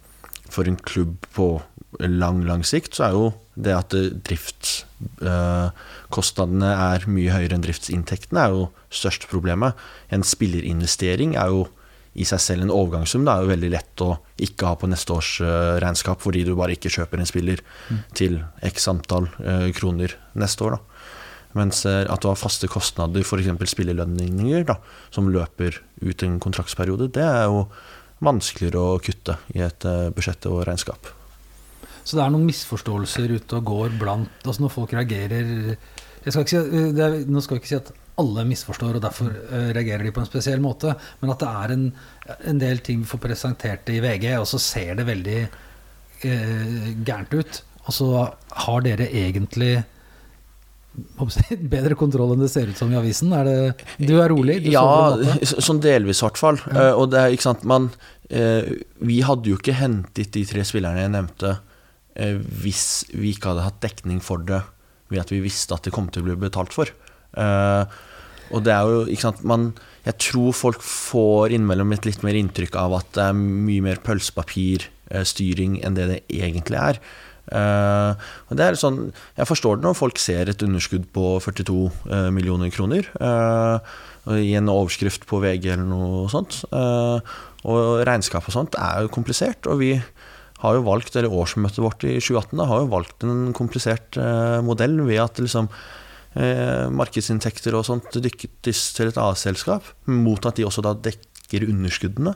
For 0.53 0.63
en 0.69 0.77
klubb 0.77 1.15
på 1.33 1.61
lang, 1.99 2.45
lang 2.45 2.65
sikt, 2.65 2.95
så 2.97 3.03
er 3.07 3.11
jo 3.13 3.33
det 3.53 3.73
at 3.73 3.89
driftskostnadene 4.27 6.73
er 6.73 7.05
mye 7.09 7.31
høyere 7.33 7.53
enn 7.57 7.65
driftsinntektene, 7.65 8.39
er 8.41 8.49
jo 8.53 8.69
største 8.93 9.27
problemet. 9.29 9.73
En 10.13 10.23
spillerinvestering 10.25 11.35
er 11.37 11.47
jo 11.53 11.61
i 12.13 12.25
seg 12.27 12.41
selv 12.41 12.65
en 12.65 12.73
overgangssum. 12.73 13.25
Det 13.25 13.33
er 13.33 13.43
jo 13.43 13.51
veldig 13.53 13.71
lett 13.73 14.03
å 14.05 14.09
ikke 14.45 14.69
ha 14.69 14.77
på 14.79 14.89
neste 14.91 15.15
års 15.15 15.31
eh, 15.41 15.77
regnskap 15.81 16.21
fordi 16.23 16.43
du 16.45 16.53
bare 16.57 16.75
ikke 16.75 16.91
kjøper 16.93 17.21
en 17.21 17.29
spiller 17.29 17.63
til 18.17 18.39
x 18.65 18.87
antall 18.91 19.29
eh, 19.41 19.69
kroner 19.75 20.13
neste 20.37 20.67
år. 20.67 20.77
da. 20.77 21.09
Mens 21.57 21.83
eh, 21.89 22.03
at 22.05 22.21
du 22.21 22.29
har 22.29 22.39
faste 22.39 22.69
kostnader, 22.69 23.25
f.eks. 23.25 23.49
spillelønninger, 23.73 24.67
da, 24.69 24.77
som 25.13 25.31
løper 25.33 25.81
ut 26.03 26.27
en 26.27 26.39
kontraktsperiode, 26.43 27.09
det 27.13 27.25
er 27.25 27.49
jo 27.49 27.65
vanskeligere 28.23 28.79
å 28.79 29.01
kutte 29.03 29.39
i 29.57 29.65
et 29.65 29.83
budsjett 30.15 30.45
og 30.47 30.61
regnskap. 30.69 31.09
Så 32.03 32.15
det 32.17 32.23
er 32.23 32.31
noen 32.31 32.45
misforståelser 32.47 33.33
ute 33.39 33.59
og 33.59 33.67
går 33.67 33.93
blant 33.99 34.43
altså 34.43 34.65
Når 34.65 34.71
folk 34.73 34.91
reagerer 34.91 35.77
jeg 36.23 36.33
skal 36.33 36.43
ikke 36.43 36.51
si, 36.51 36.81
det 36.95 37.03
er, 37.03 37.15
Nå 37.31 37.43
skal 37.43 37.57
jeg 37.57 37.63
ikke 37.63 37.71
si 37.71 37.77
at 37.79 37.91
alle 38.21 38.45
misforstår, 38.45 38.97
og 38.97 39.03
derfor 39.03 39.31
eh, 39.33 39.69
reagerer 39.73 40.05
de 40.05 40.13
på 40.13 40.21
en 40.21 40.29
spesiell 40.29 40.61
måte, 40.63 40.93
men 41.21 41.33
at 41.33 41.41
det 41.41 41.51
er 41.63 41.75
en, 41.75 41.85
en 42.51 42.61
del 42.61 42.83
ting 42.85 43.01
vi 43.01 43.09
får 43.09 43.23
presentert 43.23 43.89
i 43.89 44.01
VG, 44.03 44.27
og 44.37 44.47
så 44.49 44.61
ser 44.61 44.99
det 44.99 45.07
veldig 45.09 45.39
eh, 45.41 46.91
gærent 47.05 47.33
ut. 47.33 47.63
Og 47.83 47.97
så 47.97 48.09
har 48.63 48.85
dere 48.85 49.09
egentlig 49.09 49.75
bedre 51.73 51.97
kontroll 51.97 52.35
enn 52.35 52.43
det 52.43 52.51
ser 52.53 52.69
ut 52.69 52.77
som 52.77 52.91
i 52.93 52.97
avisen? 52.99 53.33
Er 53.33 53.47
det, 53.47 53.85
du 53.97 54.15
er 54.21 54.29
rolig? 54.31 54.59
Du 54.63 54.69
ja, 54.73 54.83
sånn 55.41 55.81
delvis 55.83 56.21
i 56.21 56.27
hvert 56.27 56.41
fall. 56.41 56.59
Ja. 56.69 56.89
Eh, 56.89 56.99
og 56.99 57.09
det 57.13 57.21
er, 57.21 57.33
ikke 57.33 57.47
sant, 57.47 57.65
man 57.67 57.89
eh, 58.29 58.69
Vi 59.01 59.21
hadde 59.25 59.49
jo 59.49 59.57
ikke 59.59 59.77
hentet 59.79 60.33
de 60.35 60.45
tre 60.49 60.65
spillerne 60.67 61.05
jeg 61.05 61.13
nevnte 61.15 61.55
eh, 62.15 62.37
hvis 62.37 62.85
vi 63.13 63.33
ikke 63.33 63.53
hadde 63.53 63.67
hatt 63.67 63.81
dekning 63.83 64.21
for 64.23 64.43
det 64.45 64.61
ved 65.11 65.23
at 65.23 65.33
vi 65.33 65.41
visste 65.43 65.75
at 65.75 65.85
det 65.85 65.93
kom 65.93 66.07
til 66.13 66.23
å 66.23 66.29
bli 66.29 66.37
betalt 66.45 66.73
for. 66.75 66.89
Eh, 67.39 67.97
og 68.53 68.63
det 68.65 68.73
er 68.75 68.85
jo, 68.85 69.03
ikke 69.09 69.25
sant 69.25 69.43
man, 69.47 69.71
Jeg 70.05 70.19
tror 70.19 70.51
folk 70.51 70.81
får 70.83 71.55
innimellom 71.55 71.93
et 71.95 72.05
litt 72.05 72.23
mer 72.27 72.35
inntrykk 72.35 72.75
av 72.75 72.97
at 72.99 73.13
det 73.15 73.27
er 73.29 73.37
mye 73.39 73.85
mer 73.85 74.01
pølsepapirstyring 74.03 75.77
enn 75.79 75.95
det 75.95 76.09
det 76.09 76.17
egentlig 76.27 76.81
er. 76.81 76.99
Uh, 77.43 78.15
sånn, 78.79 79.13
Jeg 79.35 79.47
forstår 79.47 79.79
det 79.79 79.87
når 79.87 79.95
folk 79.99 80.19
ser 80.19 80.51
et 80.51 80.63
underskudd 80.63 81.09
på 81.15 81.37
42 81.43 81.75
uh, 82.11 82.29
millioner 82.35 82.71
kroner 82.71 83.07
uh, 83.19 83.79
i 84.31 84.53
en 84.55 84.71
overskrift 84.71 85.25
på 85.27 85.39
VG 85.43 85.73
eller 85.73 85.87
noe 85.87 86.27
sånt. 86.31 86.61
Eh, 86.71 87.33
og 87.63 88.03
regnskap 88.07 88.47
og 88.47 88.55
sånt 88.55 88.77
er 88.79 89.03
jo 89.03 89.11
komplisert. 89.11 89.67
Og 89.67 89.81
vi 89.81 89.91
har 90.63 90.77
jo 90.77 90.85
valgt, 90.85 91.17
eller 91.19 91.33
årsmøtet 91.33 91.83
vårt 91.83 92.05
i 92.07 92.15
2018 92.21 92.59
da, 92.59 92.69
har 92.69 92.83
jo 92.83 92.93
valgt 92.93 93.27
en 93.27 93.51
komplisert 93.55 94.19
eh, 94.19 94.61
modell 94.63 95.01
ved 95.03 95.19
at 95.25 95.43
liksom 95.43 95.67
eh, 96.35 96.89
markedsinntekter 96.93 97.75
og 97.77 97.87
sånt 97.87 98.19
dyttes 98.23 98.85
til 98.97 99.11
et 99.11 99.19
AS-selskap, 99.21 99.87
mot 100.09 100.45
at 100.49 100.59
de 100.59 100.67
også 100.67 100.83
da 100.85 100.95
dekker 101.09 101.67
underskuddene. 101.69 102.35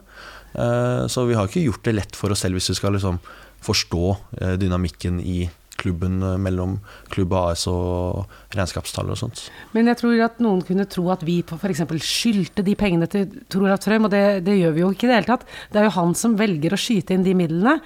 Eh, 0.54 1.06
så 1.12 1.28
vi 1.28 1.38
har 1.38 1.50
ikke 1.50 1.66
gjort 1.68 1.86
det 1.88 1.98
lett 1.98 2.18
for 2.18 2.34
oss 2.34 2.46
selv 2.46 2.58
hvis 2.58 2.72
vi 2.74 2.80
skal 2.80 2.98
liksom 2.98 3.22
forstå 3.66 4.04
eh, 4.42 4.58
dynamikken 4.62 5.22
i 5.22 5.48
klubben 5.78 6.24
mellom 6.42 6.80
klubb 7.14 7.36
AS 7.38 7.68
og 7.70 8.26
regnskapstall 8.56 9.12
og 9.14 9.20
sånt. 9.20 9.44
Men 9.76 9.92
jeg 9.92 10.00
tror 10.00 10.24
at 10.26 10.40
noen 10.42 10.64
kunne 10.66 10.88
tro 10.90 11.06
at 11.14 11.22
vi 11.28 11.40
f.eks. 11.46 11.84
skyldte 12.02 12.66
de 12.66 12.74
pengene 12.80 13.06
til 13.12 13.28
Tor 13.46 13.68
Olav 13.68 13.78
Trøim, 13.84 14.08
og 14.10 14.14
det, 14.14 14.24
det 14.48 14.58
gjør 14.58 14.74
vi 14.74 14.82
jo 14.82 14.90
ikke 14.96 15.06
i 15.06 15.12
det 15.12 15.20
hele 15.20 15.30
tatt. 15.36 15.46
Det 15.70 15.82
er 15.82 15.86
jo 15.86 15.98
han 16.00 16.18
som 16.18 16.34
velger 16.40 16.74
å 16.74 16.82
skyte 16.82 17.14
inn 17.14 17.28
de 17.28 17.36
midlene. 17.38 17.78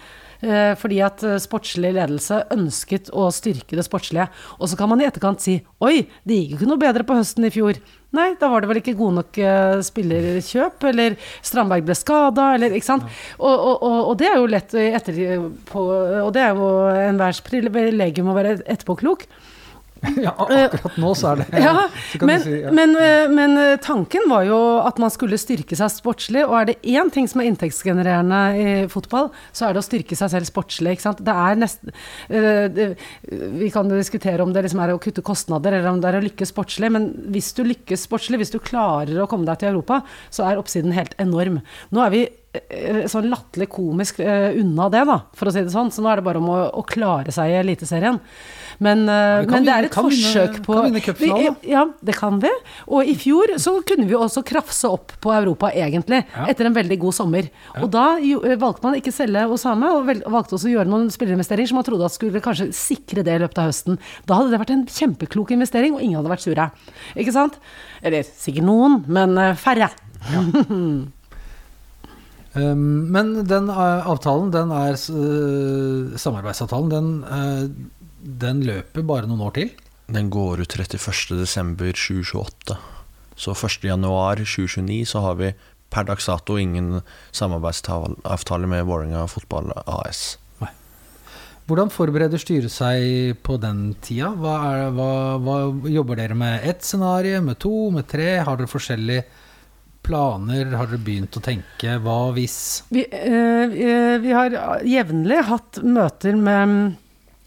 Eh, 0.44 0.74
Fordi 0.80 1.00
at 1.06 1.24
eh, 1.28 1.40
sportslig 1.42 1.94
ledelse 1.96 2.42
ønsket 2.54 3.12
å 3.14 3.30
styrke 3.34 3.78
det 3.78 3.86
sportslige. 3.88 4.28
Og 4.60 4.72
så 4.72 4.80
kan 4.80 4.92
man 4.92 5.02
i 5.02 5.08
etterkant 5.08 5.44
si 5.44 5.60
oi, 5.84 6.08
det 6.28 6.38
gikk 6.38 6.54
jo 6.54 6.60
ikke 6.60 6.72
noe 6.72 6.82
bedre 6.82 7.08
på 7.08 7.18
høsten 7.18 7.48
i 7.48 7.54
fjor. 7.54 7.80
Nei, 8.12 8.34
da 8.40 8.50
var 8.52 8.62
det 8.62 8.72
vel 8.72 8.82
ikke 8.82 8.98
gode 9.00 9.22
nok 9.22 9.40
eh, 9.40 9.78
spillerkjøp, 9.88 10.84
eller 10.90 11.16
Strandberg 11.40 11.88
ble 11.88 11.96
skada, 11.96 12.50
eller 12.58 12.76
ikke 12.76 12.90
sant. 12.90 13.08
Og, 13.40 13.54
og, 13.54 13.78
og, 13.78 13.98
og 14.12 14.20
det 14.20 14.28
er 14.28 14.38
jo 14.42 14.52
lett 14.52 14.76
etterpå 14.82 15.86
Og 16.26 16.34
det 16.36 16.44
er 16.44 16.58
jo 16.58 16.70
enhvers 17.08 17.40
privilegium 17.48 18.34
å 18.34 18.38
være 18.38 18.60
etterpåklok. 18.66 19.28
Ja, 20.26 20.34
akkurat 20.34 20.98
nå 21.02 21.12
så 21.18 21.32
er 21.32 21.42
det 21.42 21.62
Ja, 21.62 21.74
men, 22.26 22.42
si, 22.42 22.54
ja. 22.64 22.72
men, 22.74 22.96
eh, 22.98 23.28
men 23.30 23.54
eh, 23.60 23.76
tanken 23.82 24.26
var 24.32 24.46
jo 24.48 24.58
at 24.82 24.98
man 25.02 25.14
skulle 25.14 25.38
styrke 25.40 25.78
seg 25.78 25.92
sportslig, 25.94 26.44
og 26.48 26.56
er 26.58 26.70
det 26.72 26.78
én 26.90 27.12
ting 27.14 27.30
som 27.30 27.44
er 27.44 27.52
inntektsgenererende 27.52 28.42
i 28.58 28.74
fotball, 28.92 29.30
så 29.54 29.68
er 29.68 29.76
det 29.76 29.84
å 29.84 29.86
styrke 29.86 30.18
seg 30.18 30.34
selv 30.34 30.50
sportslig. 30.50 30.98
Det 31.22 31.36
er 31.36 31.62
nesten 31.62 31.94
eh, 32.34 32.98
Vi 33.62 33.70
kan 33.74 33.90
diskutere 33.92 34.42
om 34.44 34.54
det 34.56 34.66
liksom 34.66 34.82
er 34.84 34.96
å 34.96 35.02
kutte 35.02 35.26
kostnader, 35.26 35.78
eller 35.78 35.94
om 35.94 36.02
det 36.02 36.12
er 36.12 36.20
å 36.20 36.26
lykkes 36.26 36.54
sportslig, 36.54 36.92
men 36.98 37.12
hvis 37.34 37.54
du 37.58 37.64
lykkes 37.68 38.08
sportslig, 38.10 38.42
hvis 38.42 38.54
du 38.56 38.60
klarer 38.64 39.22
å 39.22 39.30
komme 39.30 39.48
deg 39.50 39.62
til 39.62 39.76
Europa, 39.76 40.02
så 40.34 40.50
er 40.50 40.62
oppsiden 40.62 40.98
helt 40.98 41.14
enorm. 41.22 41.62
Nå 41.94 42.06
er 42.06 42.16
vi 42.16 42.26
eh, 42.26 42.41
sånn 42.52 43.30
latterlig 43.32 43.70
komisk 43.72 44.18
uh, 44.20 44.50
unna 44.60 44.90
det, 44.92 45.06
da, 45.08 45.20
for 45.38 45.48
å 45.48 45.54
si 45.56 45.62
det 45.64 45.72
sånn. 45.72 45.92
Så 45.94 46.04
nå 46.04 46.10
er 46.12 46.20
det 46.20 46.26
bare 46.26 46.42
om 46.42 46.50
å, 46.52 46.58
å 46.82 46.84
klare 46.84 47.32
seg 47.32 47.48
i 47.54 47.60
Eliteserien. 47.62 48.18
Men, 48.82 49.04
uh, 49.08 49.44
vi 49.46 49.52
men 49.54 49.68
det 49.68 49.72
er 49.76 49.88
et 49.88 49.94
kan 49.94 50.08
vinne- 50.10 50.32
forsøk 50.34 50.58
på 50.66 50.74
kan 50.76 50.88
vinne 50.90 51.04
cupfinalen, 51.06 51.56
da. 51.62 51.70
Ja, 51.70 51.84
det 52.10 52.16
kan 52.18 52.40
vi. 52.44 52.52
Og 52.90 53.08
i 53.08 53.16
fjor 53.20 53.54
så 53.62 53.76
kunne 53.88 54.08
vi 54.10 54.18
også 54.18 54.44
krafse 54.48 54.90
opp 54.92 55.14
på 55.24 55.32
Europa, 55.36 55.70
egentlig, 55.72 56.24
Ja. 56.34 56.48
etter 56.52 56.66
en 56.68 56.76
veldig 56.76 56.98
god 57.06 57.14
sommer. 57.16 57.48
Og 57.80 57.88
da 57.94 58.18
jo, 58.20 58.42
eh, 58.44 58.58
valgte 58.60 58.84
man 58.84 58.98
ikke 59.00 59.14
selge 59.16 59.46
Osame, 59.48 59.94
og 59.96 60.06
vel, 60.10 60.24
valgte 60.28 60.58
også 60.58 60.68
å 60.72 60.76
gjøre 60.76 60.90
noen 60.92 61.08
spillerinvesteringer 61.14 61.72
som 61.72 61.80
man 61.80 61.88
trodde 61.88 62.10
at 62.10 62.18
skulle 62.18 62.42
kanskje 62.44 62.72
sikre 62.76 63.24
det 63.24 63.38
i 63.38 63.44
løpet 63.46 63.60
av 63.64 63.70
høsten. 63.72 64.00
Da 64.26 64.36
hadde 64.42 64.52
det 64.52 64.60
vært 64.66 64.76
en 64.76 64.86
kjempeklok 64.88 65.52
investering, 65.56 65.96
og 65.96 66.02
ingen 66.02 66.20
hadde 66.20 66.34
vært 66.34 66.44
sure. 66.50 66.68
Ikke 67.16 67.32
sant? 67.32 67.60
Eller 68.04 68.24
sikkert 68.28 68.66
noen, 68.68 69.04
men 69.08 69.38
eh, 69.38 69.54
færre. 69.56 69.92
Um, 70.36 71.12
men 72.60 73.48
den 73.48 73.70
eh, 73.72 74.08
avtalen, 74.12 74.50
den 74.52 74.74
er 74.76 74.98
eh, 74.98 76.18
samarbeidsavtalen, 76.20 76.90
den, 76.92 77.24
eh, 77.24 77.64
den 78.44 78.60
løper 78.68 79.06
bare 79.08 79.30
noen 79.30 79.46
år 79.48 79.54
til. 79.56 79.72
Den 80.12 80.28
går 80.34 80.66
ut 80.66 80.76
31.12.2028. 80.76 82.76
Så 83.40 83.56
1.1.2029 83.56 85.06
så 85.08 85.24
har 85.24 85.40
vi 85.40 85.54
per 85.92 86.04
dags 86.08 86.28
dato 86.28 86.58
ingen 86.60 87.02
samarbeidsavtale 87.32 88.68
med 88.68 88.86
Vålerenga 88.88 89.28
Fotball 89.32 89.72
AS. 89.86 90.38
Hvordan 91.70 91.92
forbereder 91.94 92.42
styret 92.42 92.74
seg 92.74 93.38
på 93.46 93.56
den 93.62 93.94
tida? 94.04 94.32
Hva 94.36 94.56
er, 94.68 94.90
hva, 94.92 95.38
hva, 95.40 95.56
jobber 95.88 96.18
dere 96.20 96.36
med 96.36 96.66
ett 96.68 96.84
scenario, 96.84 97.40
med 97.46 97.60
to, 97.64 97.92
med 97.96 98.10
tre? 98.12 98.42
Har 98.44 98.60
dere 98.60 98.68
forskjellige 98.68 99.24
planer? 100.06 100.74
Har 100.78 100.90
dere 100.90 101.02
begynt 101.02 101.38
å 101.38 101.44
tenke 101.44 101.98
hva 102.04 102.18
hvis? 102.36 102.58
Vi, 102.92 103.06
eh, 103.06 103.66
eh, 103.70 104.18
vi 104.24 104.36
har 104.36 104.56
jevnlig 104.88 105.44
hatt 105.48 105.82
møter 105.84 106.36
med 106.36 106.98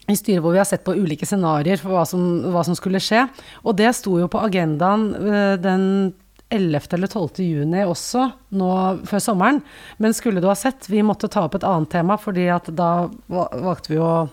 i 0.05 0.15
styret 0.17 0.43
hvor 0.43 0.53
vi 0.53 0.61
har 0.61 0.67
sett 0.69 0.85
på 0.85 0.93
ulike 0.93 1.25
scenarioer 1.25 1.81
for 1.81 1.95
hva 1.95 2.03
som, 2.07 2.21
hva 2.53 2.61
som 2.65 2.77
skulle 2.77 3.01
skje. 3.01 3.25
Og 3.65 3.77
det 3.79 3.89
sto 3.97 4.19
jo 4.21 4.29
på 4.31 4.43
agendaen 4.45 5.09
eh, 5.17 5.55
den 5.61 6.13
11. 6.53 6.93
eller 6.93 7.09
12. 7.09 7.41
juni 7.41 7.81
også, 7.89 8.27
nå 8.55 8.71
før 9.09 9.23
sommeren. 9.23 9.61
Men 9.97 10.13
skulle 10.13 10.43
du 10.43 10.47
ha 10.49 10.55
sett, 10.57 10.85
vi 10.91 11.01
måtte 11.05 11.29
ta 11.31 11.47
opp 11.47 11.57
et 11.57 11.65
annet 11.65 11.89
tema, 11.95 12.19
fordi 12.21 12.45
at 12.53 12.69
da 12.77 13.07
valgte 13.27 13.95
vi 13.95 13.99
å 13.99 14.27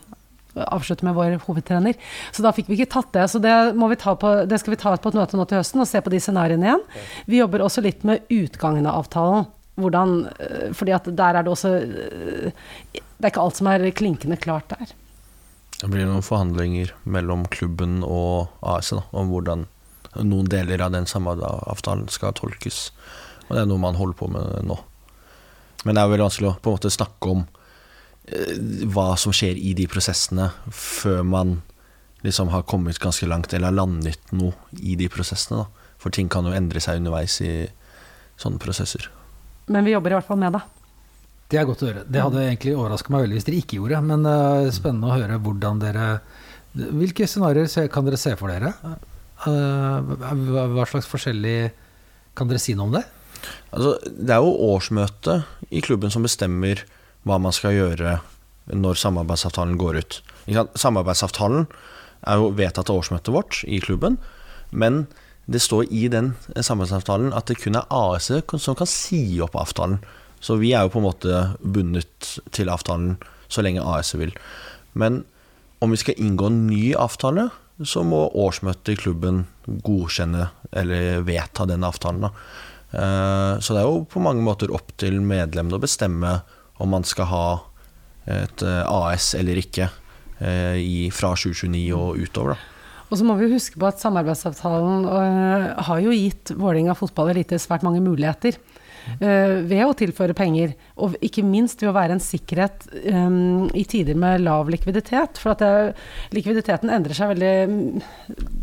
avslutte 0.55 1.07
med 1.07 1.17
vår 1.17 1.39
hovedtrener. 1.47 1.97
Så 2.33 2.45
da 2.45 2.53
fikk 2.55 2.69
vi 2.71 2.79
ikke 2.79 2.93
tatt 2.95 3.13
det. 3.17 3.27
Så 3.33 3.41
det, 3.43 3.55
på, 3.73 4.33
det 4.49 4.61
skal 4.61 4.75
vi 4.75 4.81
ta 4.81 4.95
på 4.97 5.13
et 5.13 5.19
møte 5.19 5.39
nå 5.39 5.47
til 5.49 5.61
høsten 5.61 5.83
og 5.83 5.89
se 5.89 6.03
på 6.05 6.13
de 6.13 6.21
scenarioene 6.23 6.69
igjen. 6.69 6.87
Vi 7.27 7.41
jobber 7.41 7.65
også 7.65 7.85
litt 7.85 8.05
med 8.09 8.27
utgangen 8.33 8.89
av 8.89 9.05
avtalen. 9.05 9.49
Hvordan, 9.81 10.17
eh, 10.37 10.67
fordi 10.77 10.93
at 10.93 11.07
der 11.17 11.39
er 11.39 11.47
det 11.47 11.49
også 11.49 11.71
eh, 11.81 12.51
Det 12.93 13.25
er 13.25 13.31
ikke 13.31 13.41
alt 13.41 13.57
som 13.57 13.71
er 13.73 13.87
klinkende 13.97 14.37
klart 14.37 14.69
der. 14.69 14.93
Det 15.81 15.89
blir 15.91 16.05
noen 16.07 16.23
forhandlinger 16.23 16.93
mellom 17.09 17.47
klubben 17.51 18.03
og 18.07 18.53
AS 18.61 18.93
da, 18.93 19.01
om 19.17 19.33
hvordan 19.33 19.65
noen 20.21 20.51
deler 20.51 20.83
av 20.85 20.93
den 20.93 21.09
samarbeidsavtalen 21.09 22.11
skal 22.13 22.37
tolkes. 22.37 22.91
Og 23.49 23.57
det 23.57 23.63
er 23.63 23.71
noe 23.71 23.81
man 23.81 23.97
holder 23.99 24.19
på 24.19 24.29
med 24.31 24.69
nå. 24.69 24.77
Men 25.83 25.97
det 25.97 26.03
er 26.03 26.13
veldig 26.13 26.27
vanskelig 26.29 26.51
å 26.51 26.55
på 26.61 26.71
en 26.71 26.77
måte 26.77 26.93
snakke 26.93 27.33
om 27.33 27.43
hva 28.95 29.13
som 29.19 29.35
skjer 29.35 29.59
i 29.59 29.73
de 29.75 29.89
prosessene, 29.91 30.51
før 30.71 31.23
man 31.27 31.57
liksom 32.23 32.53
har 32.53 32.63
kommet 32.71 33.01
ganske 33.03 33.27
langt 33.27 33.53
eller 33.53 33.73
har 33.73 33.81
landet 33.81 34.31
noe 34.31 34.55
i 34.79 34.95
de 34.99 35.09
prosessene. 35.11 35.65
Da. 35.65 35.89
For 36.03 36.15
ting 36.15 36.31
kan 36.31 36.47
jo 36.47 36.55
endre 36.55 36.83
seg 36.83 37.01
underveis 37.01 37.41
i 37.43 37.67
sånne 38.41 38.63
prosesser. 38.63 39.09
Men 39.71 39.87
vi 39.87 39.95
jobber 39.95 40.15
i 40.15 40.19
hvert 40.19 40.29
fall 40.29 40.41
med 40.41 40.55
det. 40.55 40.63
Det 41.53 41.59
er 41.61 41.67
godt 41.69 41.83
å 41.85 41.91
høre. 41.91 42.05
Det 42.09 42.23
hadde 42.23 42.45
egentlig 42.47 42.77
overraska 42.79 43.13
meg 43.13 43.27
veldig 43.27 43.37
hvis 43.37 43.47
dere 43.49 43.61
ikke 43.61 43.79
gjorde. 43.79 44.03
Men 44.09 44.25
uh, 44.27 44.71
spennende 44.75 45.11
å 45.11 45.19
høre 45.19 45.41
hvordan 45.43 45.83
dere 45.83 46.07
Hvilke 46.73 47.27
scenarioer 47.29 47.91
kan 47.93 48.07
dere 48.07 48.17
se 48.17 48.33
for 48.41 48.49
dere? 48.49 48.71
Uh, 49.45 49.99
hva 50.23 50.63
hva 50.73 50.87
slags 50.89 51.11
forskjellig 51.11 51.57
Kan 52.39 52.49
dere 52.49 52.63
si 52.63 52.73
noe 52.79 52.89
om 52.89 52.95
det? 52.95 53.03
Altså, 53.75 53.97
det 54.07 54.33
er 54.33 54.41
jo 54.41 54.55
årsmøtet 54.71 55.69
i 55.75 55.83
klubben 55.85 56.13
som 56.15 56.25
bestemmer 56.25 56.81
hva 57.27 57.39
man 57.43 57.55
skal 57.55 57.77
gjøre 57.77 58.19
når 58.73 58.99
samarbeidsavtalen 59.01 59.79
går 59.81 59.99
ut. 60.03 60.21
Samarbeidsavtalen 60.79 61.67
er 62.27 62.39
jo 62.39 62.53
vedtatt 62.55 62.91
av 62.91 63.03
årsmøtet 63.03 63.35
vårt 63.35 63.63
i 63.67 63.81
klubben, 63.83 64.19
men 64.71 65.07
det 65.51 65.63
står 65.63 65.89
i 65.91 66.07
den 66.11 66.33
samarbeidsavtalen 66.55 67.33
at 67.35 67.51
det 67.51 67.59
kun 67.63 67.79
er 67.79 67.89
AS 67.91 68.31
som 68.63 68.79
kan 68.79 68.89
si 68.91 69.41
opp 69.43 69.57
avtalen. 69.59 69.99
Så 70.43 70.57
vi 70.59 70.73
er 70.75 70.87
jo 70.87 70.95
på 70.95 71.03
en 71.03 71.07
måte 71.07 71.43
bundet 71.63 72.37
til 72.55 72.71
avtalen 72.73 73.17
så 73.53 73.63
lenge 73.63 73.83
AS 73.83 74.15
vil. 74.19 74.33
Men 74.99 75.23
om 75.83 75.91
vi 75.91 75.99
skal 76.01 76.19
inngå 76.19 76.49
en 76.49 76.65
ny 76.67 76.95
avtale, 76.99 77.51
så 77.83 78.05
må 78.07 78.29
årsmøtet 78.39 78.95
i 78.95 79.01
klubben 79.01 79.45
godkjenne 79.67 80.49
eller 80.71 81.25
vedta 81.27 81.67
den 81.67 81.87
avtalen. 81.87 82.31
Eh, 82.93 83.59
Så 83.59 83.75
det 83.75 83.83
er 83.83 83.89
jo 83.89 84.05
på 84.07 84.23
mange 84.23 84.43
måter 84.43 84.71
opp 84.71 84.93
til 84.97 85.21
medlemmene 85.21 85.79
å 85.79 85.83
bestemme 85.83 86.43
om 86.83 86.91
man 86.99 87.07
skal 87.07 87.31
ha 87.31 87.47
et 88.31 88.63
eh, 88.67 88.83
AS 88.87 89.33
eller 89.39 89.59
ikke 89.63 89.89
eh, 90.43 90.79
i, 90.79 91.09
fra 91.15 91.35
2029 91.39 91.97
og 91.97 92.21
utover. 92.23 92.55
Da. 92.55 92.69
Og 93.13 93.19
så 93.21 93.27
må 93.29 93.37
vi 93.37 93.51
huske 93.53 93.77
på 93.77 93.89
at 93.91 94.01
samarbeidsavtalen 94.01 95.05
øh, 95.05 95.67
har 95.85 95.99
jo 96.01 96.15
gitt 96.17 96.55
Vålerenga 96.57 96.95
fotball 96.97 97.35
elite 97.35 97.59
svært 97.61 97.85
mange 97.85 98.01
muligheter. 98.01 98.57
Øh, 99.21 99.57
ved 99.69 99.85
å 99.87 99.95
tilføre 99.99 100.37
penger, 100.37 100.75
og 100.97 101.17
ikke 101.25 101.45
minst 101.47 101.83
ved 101.83 101.91
å 101.93 101.97
være 101.97 102.17
en 102.17 102.23
sikkerhet 102.23 102.87
um, 103.13 103.69
i 103.77 103.85
tider 103.89 104.19
med 104.19 104.45
lav 104.45 104.71
likviditet. 104.73 105.41
For 105.43 105.59
det, 105.59 105.95
likviditeten 106.35 106.93
endrer 106.93 107.17
seg 107.17 107.33
veldig 107.35 108.03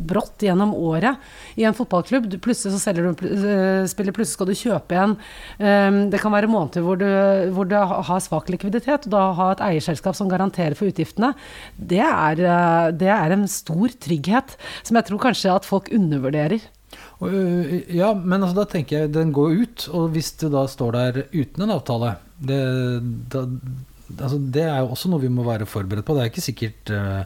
brått 0.10 0.46
gjennom 0.46 0.74
året 0.78 1.20
i 1.60 1.66
en 1.68 1.76
fotballklubb. 1.78 2.30
Du, 2.32 2.38
plutselig 2.42 2.76
så 2.76 2.82
selger 2.82 3.10
du 3.10 3.26
eh, 3.28 3.86
spiller, 3.90 4.16
plutselig 4.16 4.38
skal 4.38 4.50
du 4.50 4.58
kjøpe 4.58 5.00
en. 5.00 5.18
Um, 5.60 6.02
det 6.14 6.22
kan 6.24 6.34
være 6.34 6.52
måneder 6.52 6.86
hvor 6.86 7.00
du, 7.00 7.10
hvor 7.56 7.70
du 7.70 7.76
har 7.78 8.24
svak 8.24 8.50
likviditet, 8.54 9.08
og 9.08 9.16
da 9.16 9.26
ha 9.38 9.52
et 9.54 9.64
eierselskap 9.72 10.18
som 10.18 10.32
garanterer 10.32 10.78
for 10.78 10.92
utgiftene, 10.92 11.34
det 11.78 12.04
er, 12.06 12.44
eh, 12.44 12.90
det 12.96 13.14
er 13.14 13.36
en 13.36 13.48
stor 13.50 13.96
trygghet 14.02 14.58
som 14.84 15.00
jeg 15.00 15.10
tror 15.10 15.24
kanskje 15.30 15.56
at 15.56 15.68
folk 15.68 15.92
undervurderer. 15.96 16.70
Ø, 17.20 17.84
ja, 17.92 18.14
men 18.16 18.40
altså, 18.40 18.62
da 18.62 18.68
tenker 18.72 19.04
jeg 19.04 19.14
den 19.16 19.34
går 19.36 19.58
ut, 19.64 19.88
og 19.92 20.14
hvis 20.16 20.32
du 20.40 20.48
da 20.54 20.64
står 20.72 20.96
der 20.96 21.22
uten 21.34 21.66
en 21.66 21.76
avtale 21.76 22.14
det, 22.40 22.60
da, 23.34 23.44
altså, 24.16 24.40
det 24.40 24.64
er 24.64 24.80
jo 24.80 24.94
også 24.96 25.12
noe 25.12 25.24
vi 25.26 25.32
må 25.34 25.44
være 25.48 25.68
forberedt 25.68 26.08
på. 26.08 26.16
Det 26.16 26.24
er 26.24 26.32
ikke 26.32 26.46
sikkert 26.46 26.94
uh, 26.96 27.24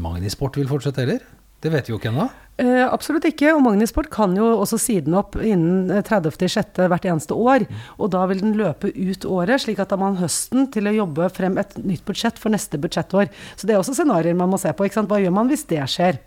Magnisport 0.00 0.56
vil 0.56 0.70
fortsette 0.70 1.04
heller. 1.04 1.20
Det 1.60 1.72
vet 1.72 1.88
vi 1.88 1.94
jo 1.94 1.98
ikke 2.00 2.10
ennå. 2.12 2.26
Eh, 2.60 2.84
absolutt 2.84 3.26
ikke. 3.28 3.50
Og 3.52 3.62
Magnisport 3.64 4.08
kan 4.12 4.36
jo 4.36 4.46
også 4.60 4.78
siden 4.80 5.16
opp 5.18 5.36
innen 5.40 5.90
eh, 5.92 6.04
30.6. 6.04 6.84
hvert 6.88 7.08
eneste 7.08 7.36
år. 7.36 7.66
Og 7.96 8.12
da 8.14 8.22
vil 8.30 8.40
den 8.44 8.56
løpe 8.56 8.92
ut 8.92 9.26
året, 9.28 9.64
slik 9.64 9.80
at 9.82 9.92
da 9.92 9.98
man 10.00 10.18
høsten 10.20 10.70
til 10.72 10.88
å 10.88 10.94
jobbe 10.94 11.28
frem 11.36 11.56
et 11.60 11.76
nytt 11.80 12.04
budsjett 12.08 12.40
for 12.40 12.52
neste 12.52 12.80
budsjettår. 12.80 13.32
Så 13.56 13.68
det 13.68 13.76
er 13.76 13.82
også 13.82 13.96
scenarioer 13.98 14.36
man 14.38 14.52
må 14.52 14.60
se 14.60 14.72
på. 14.72 14.88
Ikke 14.88 15.00
sant? 15.00 15.12
Hva 15.12 15.20
gjør 15.20 15.36
man 15.36 15.52
hvis 15.52 15.66
det 15.68 15.82
skjer? 15.92 16.20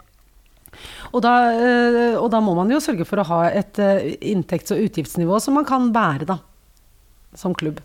Og 1.14 1.22
da, 1.26 1.36
eh, 1.54 2.16
og 2.20 2.30
da 2.34 2.42
må 2.44 2.56
man 2.58 2.72
jo 2.72 2.82
sørge 2.84 3.08
for 3.08 3.22
å 3.22 3.28
ha 3.30 3.44
et 3.50 3.80
eh, 3.82 4.16
inntekts- 4.34 4.74
og 4.76 4.84
utgiftsnivå 4.88 5.40
som 5.44 5.58
man 5.60 5.68
kan 5.68 5.92
bære, 5.96 6.30
da. 6.30 6.40
Som 7.38 7.56
klubb. 7.58 7.82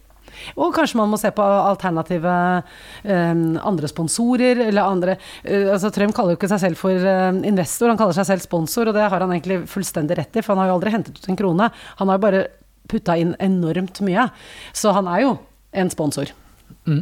Og 0.58 0.74
kanskje 0.74 0.98
man 0.98 1.10
må 1.12 1.18
se 1.20 1.30
på 1.34 1.44
alternative 1.44 2.34
eh, 3.04 3.32
andre 3.70 3.90
sponsorer, 3.90 4.64
eller 4.68 4.82
andre 4.82 5.16
eh, 5.42 5.70
altså 5.72 5.92
Trøm 5.94 6.14
kaller 6.16 6.34
jo 6.34 6.40
ikke 6.40 6.50
seg 6.50 6.62
selv 6.66 6.80
for 6.80 7.08
eh, 7.14 7.30
investor, 7.46 7.90
han 7.92 8.00
kaller 8.00 8.16
seg 8.16 8.28
selv 8.32 8.44
sponsor, 8.44 8.90
og 8.90 8.98
det 8.98 9.06
har 9.06 9.24
han 9.24 9.34
egentlig 9.34 9.62
fullstendig 9.70 10.18
rett 10.18 10.38
i, 10.38 10.44
for 10.44 10.54
han 10.54 10.64
har 10.64 10.72
jo 10.72 10.78
aldri 10.78 10.94
hentet 10.94 11.18
ut 11.18 11.28
en 11.30 11.40
krone. 11.40 11.70
Han 12.00 12.10
har 12.10 12.18
jo 12.18 12.26
bare 12.26 12.46
putta 12.90 13.16
inn 13.20 13.34
enormt 13.42 14.02
mye. 14.04 14.28
Så 14.76 14.92
han 14.96 15.08
er 15.10 15.24
jo 15.24 15.36
en 15.74 15.92
sponsor. 15.92 16.34
Har 16.84 17.00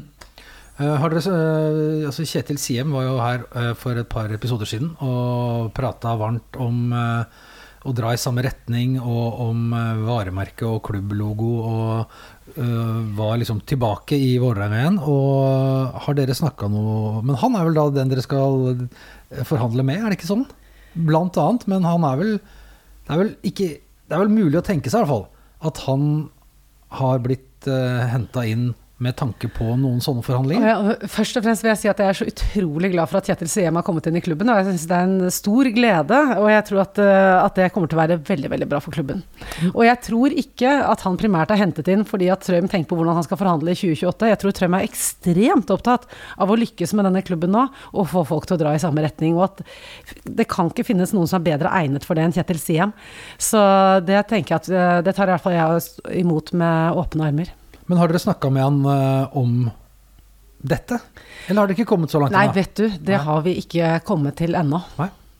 dere, 0.79 1.23
eh, 1.29 2.07
altså 2.09 2.25
Kjetil 2.25 2.59
Siem 2.59 2.93
var 2.95 3.05
jo 3.07 3.17
her 3.21 3.47
eh, 3.55 3.73
for 3.79 3.99
et 4.01 4.09
par 4.09 4.33
episoder 4.33 4.69
siden 4.69 4.95
og 5.05 5.73
prata 5.77 6.15
varmt 6.17 6.57
om 6.61 6.93
eh, 6.97 7.43
å 7.83 7.93
dra 7.97 8.13
i 8.15 8.21
samme 8.21 8.45
retning, 8.47 8.95
og 9.01 9.41
om 9.43 9.73
eh, 9.75 10.03
varemerke 10.07 10.67
og 10.69 10.83
klubblogo, 10.87 11.51
og 11.67 12.55
eh, 12.55 12.99
var 13.19 13.41
liksom 13.41 13.63
tilbake 13.67 14.19
i 14.19 14.37
Vålerenga 14.43 14.81
igjen. 14.81 14.99
Og 15.03 16.03
har 16.05 16.19
dere 16.19 16.37
snakka 16.37 16.69
noe 16.71 17.23
Men 17.27 17.39
han 17.43 17.57
er 17.59 17.67
vel 17.67 17.79
da 17.79 17.87
den 17.95 18.13
dere 18.13 18.25
skal 18.25 18.69
eh, 18.85 19.43
forhandle 19.49 19.87
med, 19.87 20.03
er 20.03 20.13
det 20.13 20.21
ikke 20.21 20.31
sånn? 20.31 20.47
Blant 20.93 21.39
annet, 21.41 21.67
men 21.73 21.89
han 21.89 22.05
er 22.05 22.19
vel 22.21 22.35
Det 22.37 23.15
er 23.15 23.23
vel, 23.23 23.35
ikke, 23.49 23.69
det 23.81 24.15
er 24.15 24.23
vel 24.23 24.35
mulig 24.35 24.61
å 24.61 24.67
tenke 24.67 24.93
seg 24.93 25.03
i 25.03 25.05
hvert 25.05 25.15
fall 25.15 25.29
at 25.63 25.79
han 25.87 26.07
har 26.99 27.21
blitt 27.23 27.69
uh, 27.71 28.03
henta 28.11 28.43
inn 28.51 28.73
med 29.03 29.17
tanke 29.19 29.49
på 29.51 29.67
noen 29.79 30.01
sånne 30.03 30.23
forhandlinger. 30.25 31.07
først 31.11 31.39
og 31.39 31.45
fremst 31.45 31.65
vil 31.65 31.73
jeg 31.73 31.81
si 31.81 31.91
at 31.91 32.01
jeg 32.03 32.13
er 32.13 32.19
så 32.19 32.29
utrolig 32.29 32.93
glad 32.93 33.11
for 33.11 33.19
at 33.19 33.29
Kjetil 33.31 33.51
Siem 33.51 33.79
har 33.79 33.85
kommet 33.87 34.07
inn 34.09 34.19
i 34.19 34.23
klubben. 34.25 34.51
Og 34.53 34.61
jeg 34.61 34.69
synes 34.69 34.87
det 34.91 34.99
er 34.99 35.09
en 35.09 35.35
stor 35.35 35.71
glede, 35.75 36.21
og 36.39 36.49
jeg 36.53 36.67
tror 36.69 36.83
at, 36.85 37.01
eh, 37.03 37.37
at 37.43 37.59
det 37.59 37.71
kommer 37.75 37.91
til 37.91 37.99
å 37.99 38.03
være 38.03 38.19
veldig 38.31 38.53
veldig 38.53 38.69
bra 38.71 38.81
for 38.85 38.95
klubben. 38.95 39.25
Og 39.73 39.83
jeg 39.87 40.01
tror 40.07 40.37
ikke 40.45 40.75
at 40.87 41.05
han 41.07 41.19
primært 41.21 41.55
er 41.55 41.63
hentet 41.63 41.91
inn 41.93 42.07
fordi 42.09 42.31
at 42.33 42.45
Trøm 42.47 42.69
tenker 42.71 42.91
på 42.91 42.99
hvordan 42.99 43.19
han 43.19 43.27
skal 43.27 43.41
forhandle 43.41 43.75
i 43.75 43.79
2028. 43.79 44.31
Jeg 44.33 44.43
tror 44.43 44.57
Trøm 44.59 44.79
er 44.79 44.87
ekstremt 44.89 45.73
opptatt 45.75 46.07
av 46.39 46.53
å 46.53 46.59
lykkes 46.59 46.95
med 46.99 47.09
denne 47.09 47.25
klubben 47.27 47.55
nå, 47.55 47.67
og 47.93 48.11
få 48.11 48.25
folk 48.29 48.49
til 48.49 48.59
å 48.59 48.63
dra 48.65 48.75
i 48.77 48.83
samme 48.83 49.05
retning. 49.05 49.39
Og 49.39 49.49
at 49.51 49.65
det 50.27 50.49
kan 50.51 50.71
ikke 50.71 50.87
finnes 50.87 51.15
noen 51.17 51.31
som 51.31 51.41
er 51.41 51.49
bedre 51.53 51.73
egnet 51.83 52.07
for 52.07 52.19
det 52.19 52.27
enn 52.27 52.37
Kjetil 52.37 52.61
Siem. 52.63 52.95
Så 53.41 53.63
det 54.07 54.25
tenker 54.31 54.57
jeg 54.57 54.63
at 54.63 54.71
eh, 54.73 55.01
det 55.07 55.17
tar 55.17 55.31
i 55.31 55.37
hvert 55.37 55.47
fall 55.47 55.59
jeg 55.59 56.23
imot 56.23 56.55
med 56.59 57.03
åpne 57.03 57.31
armer. 57.33 57.53
Men 57.93 57.99
har 58.01 58.09
dere 58.09 58.23
snakka 58.23 58.49
med 58.49 58.63
han 58.65 58.85
eh, 58.89 59.37
om 59.37 59.57
dette? 60.65 60.97
Eller 61.45 61.61
har 61.61 61.69
dere 61.69 61.77
ikke 61.77 61.91
kommet 61.91 62.09
så 62.09 62.23
langt 62.23 62.33
Nei, 62.33 62.47
ennå? 62.47 62.55
vet 62.57 62.71
du, 62.79 62.87
det 62.89 63.19
Nei. 63.19 63.25
har 63.27 63.43
vi 63.45 63.53
ikke 63.61 63.91
kommet 64.09 64.39
til 64.41 64.57
ennå. 64.57 64.79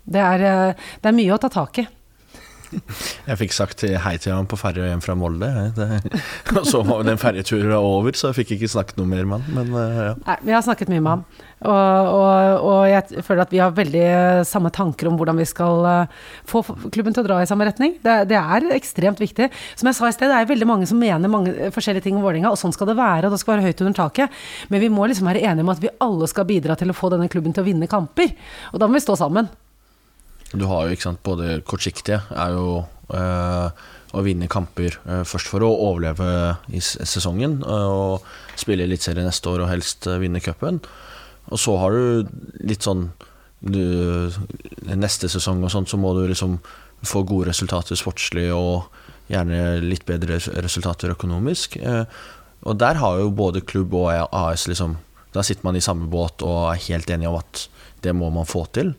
Det 0.05 0.21
er, 0.21 0.45
eh, 0.45 0.91
det 1.01 1.09
er 1.09 1.15
mye 1.17 1.33
å 1.33 1.39
ta 1.41 1.49
tak 1.49 1.81
i. 1.81 1.87
Jeg 3.31 3.39
fikk 3.41 3.57
sagt 3.57 3.87
hei 4.05 4.13
til 4.21 4.35
ham 4.37 4.51
på 4.51 4.59
ferja 4.61 4.91
hjem 4.91 5.01
fra 5.01 5.17
Molde. 5.17 5.49
og 6.59 6.69
så 6.69 6.83
var 6.85 7.09
den 7.09 7.23
ferjeturen 7.23 7.73
over, 7.79 8.13
så 8.21 8.35
jeg 8.35 8.43
fikk 8.43 8.55
ikke 8.59 8.71
snakket 8.75 9.01
noe 9.01 9.09
mer 9.09 9.25
med 9.33 9.41
han. 9.41 9.57
Men 9.57 9.73
eh, 9.87 10.05
ja. 10.11 10.15
Nei, 10.29 10.37
vi 10.45 10.57
har 10.59 10.69
snakket 10.69 10.93
mye 10.93 11.01
med 11.01 11.13
ham. 11.15 11.25
Og, 11.63 12.09
og, 12.13 12.65
og 12.67 12.81
jeg 12.91 13.23
føler 13.27 13.45
at 13.45 13.53
vi 13.55 13.61
har 13.63 13.75
veldig 13.77 14.07
samme 14.49 14.73
tanker 14.75 15.09
om 15.11 15.19
hvordan 15.21 15.39
vi 15.39 15.47
skal 15.49 15.87
eh, 15.89 16.17
få 16.49 16.65
klubben 16.95 17.15
til 17.15 17.23
å 17.23 17.27
dra 17.29 17.39
i 17.43 17.49
samme 17.49 17.67
retning. 17.69 17.97
Det, 18.03 18.17
det 18.33 18.39
er 18.39 18.69
ekstremt 18.75 19.23
viktig. 19.23 19.49
Som 19.79 19.91
jeg 19.91 19.99
sa 19.99 20.11
i 20.11 20.17
sted, 20.17 20.33
det 20.33 20.41
er 20.41 20.51
veldig 20.51 20.69
mange 20.69 20.89
som 20.91 21.01
mener 21.01 21.33
mange 21.33 21.71
forskjellige 21.75 22.09
ting 22.09 22.19
om 22.19 22.27
Vålerenga, 22.27 22.53
og 22.53 22.61
sånn 22.61 22.75
skal 22.75 22.91
det 22.91 22.99
være, 22.99 23.29
og 23.29 23.37
det 23.37 23.43
skal 23.43 23.57
være 23.57 23.71
høyt 23.71 23.85
under 23.85 23.99
taket. 23.99 24.43
Men 24.73 24.83
vi 24.83 24.93
må 24.93 25.07
liksom 25.07 25.31
være 25.31 25.45
enige 25.47 25.67
om 25.67 25.75
at 25.75 25.83
vi 25.83 25.95
alle 26.03 26.31
skal 26.31 26.49
bidra 26.51 26.79
til 26.79 26.93
å 26.93 26.99
få 26.99 27.13
denne 27.15 27.31
klubben 27.33 27.55
til 27.55 27.65
å 27.65 27.69
vinne 27.71 27.91
kamper. 27.91 28.35
Og 28.73 28.83
da 28.83 28.89
må 28.89 28.99
vi 28.99 29.07
stå 29.07 29.19
sammen. 29.23 29.51
Du 30.53 30.67
har 30.69 30.85
jo 30.85 30.97
ikke 30.97 31.09
sant, 31.09 31.23
både 31.25 31.61
kortsiktige 31.65 32.21
er 32.37 32.57
jo 32.59 32.83
øh, 33.17 33.85
å 34.13 34.23
vinne 34.25 34.49
kamper 34.53 34.99
eh, 35.07 35.23
først 35.29 35.49
for 35.53 35.65
å 35.65 35.71
overleve 35.89 36.29
i 36.73 36.83
sesongen 36.83 37.61
eh, 37.65 37.89
og 37.89 38.61
spille 38.61 38.85
Eliteserien 38.87 39.27
neste 39.29 39.49
år 39.53 39.65
og 39.65 39.73
helst 39.73 40.09
eh, 40.09 40.21
vinne 40.23 40.43
cupen. 40.45 40.83
Og 41.53 41.61
så 41.61 41.77
har 41.81 41.95
du 41.95 42.33
litt 42.65 42.87
sånn 42.87 43.11
du, 43.63 43.79
Neste 44.91 45.29
sesong 45.31 45.63
og 45.63 45.71
sånt 45.71 45.91
så 45.93 45.99
må 46.01 46.15
du 46.17 46.25
liksom 46.27 46.57
få 47.07 47.23
gode 47.27 47.51
resultater 47.51 47.99
sportslig 47.99 48.49
og 48.55 48.89
gjerne 49.31 49.81
litt 49.83 50.05
bedre 50.07 50.39
resultater 50.63 51.15
økonomisk. 51.15 51.77
Eh, 51.79 52.05
og 52.63 52.79
der 52.79 52.99
har 53.03 53.19
jo 53.19 53.33
både 53.35 53.65
klubb 53.67 53.95
og 53.99 54.13
AS 54.13 54.69
liksom 54.71 54.99
Da 55.33 55.41
sitter 55.41 55.65
man 55.65 55.77
i 55.79 55.81
samme 55.81 56.11
båt 56.13 56.43
og 56.45 56.75
er 56.75 56.83
helt 56.91 57.09
enige 57.11 57.31
om 57.31 57.39
at 57.39 57.63
det 58.05 58.13
må 58.13 58.29
man 58.29 58.45
få 58.45 58.67
til. 58.77 58.91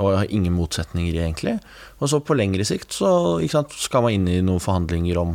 Og 0.00 0.16
har 0.16 0.30
ingen 0.32 0.54
motsetninger, 0.56 1.18
egentlig. 1.20 1.58
Og 2.00 2.08
så 2.08 2.22
på 2.24 2.34
lengre 2.34 2.64
sikt 2.64 2.96
så 2.96 3.10
sant, 3.52 3.74
skal 3.76 4.06
man 4.06 4.14
inn 4.16 4.30
i 4.30 4.40
noen 4.40 4.62
forhandlinger 4.64 5.20
om 5.20 5.34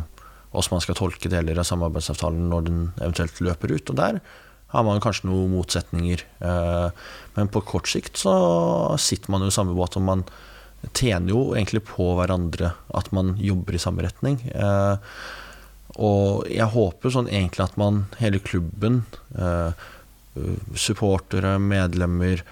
hvordan 0.50 0.74
man 0.74 0.82
skal 0.82 0.98
tolke 0.98 1.30
deler 1.30 1.60
av 1.62 1.68
samarbeidsavtalen 1.68 2.50
når 2.50 2.66
den 2.66 2.80
eventuelt 2.98 3.38
løper 3.46 3.76
ut. 3.76 3.92
Og 3.94 4.00
der 4.00 4.18
har 4.70 4.84
man 4.86 5.00
kanskje 5.02 5.28
noen 5.28 5.50
motsetninger. 5.56 6.22
Eh, 6.40 6.90
Men 7.36 7.48
på 7.48 7.62
kort 7.62 7.88
sikt 7.88 8.16
så 8.18 8.32
sitter 8.98 9.30
man 9.30 9.42
jo 9.42 9.50
i 9.50 9.54
samme 9.54 9.74
båt, 9.76 9.96
og 9.96 10.02
man 10.06 10.24
tjener 10.96 11.30
jo 11.34 11.42
egentlig 11.54 11.82
på 11.88 12.14
hverandre 12.18 12.72
at 12.96 13.10
man 13.12 13.34
jobber 13.38 13.74
i 13.76 13.82
samme 13.82 14.02
retning. 14.06 14.40
Eh, 14.54 14.96
Og 16.00 16.46
jeg 16.46 16.70
håper 16.70 17.10
sånn 17.10 17.28
egentlig 17.28 17.64
at 17.64 17.76
man, 17.76 18.04
hele 18.20 18.38
klubben, 18.38 19.02
eh, 19.36 19.72
supportere, 20.78 21.58
medlemmer, 21.58 22.42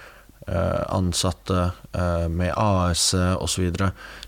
ansatte 0.48 1.72
med 2.32 2.54
AS 2.56 3.12
osv. 3.14 3.68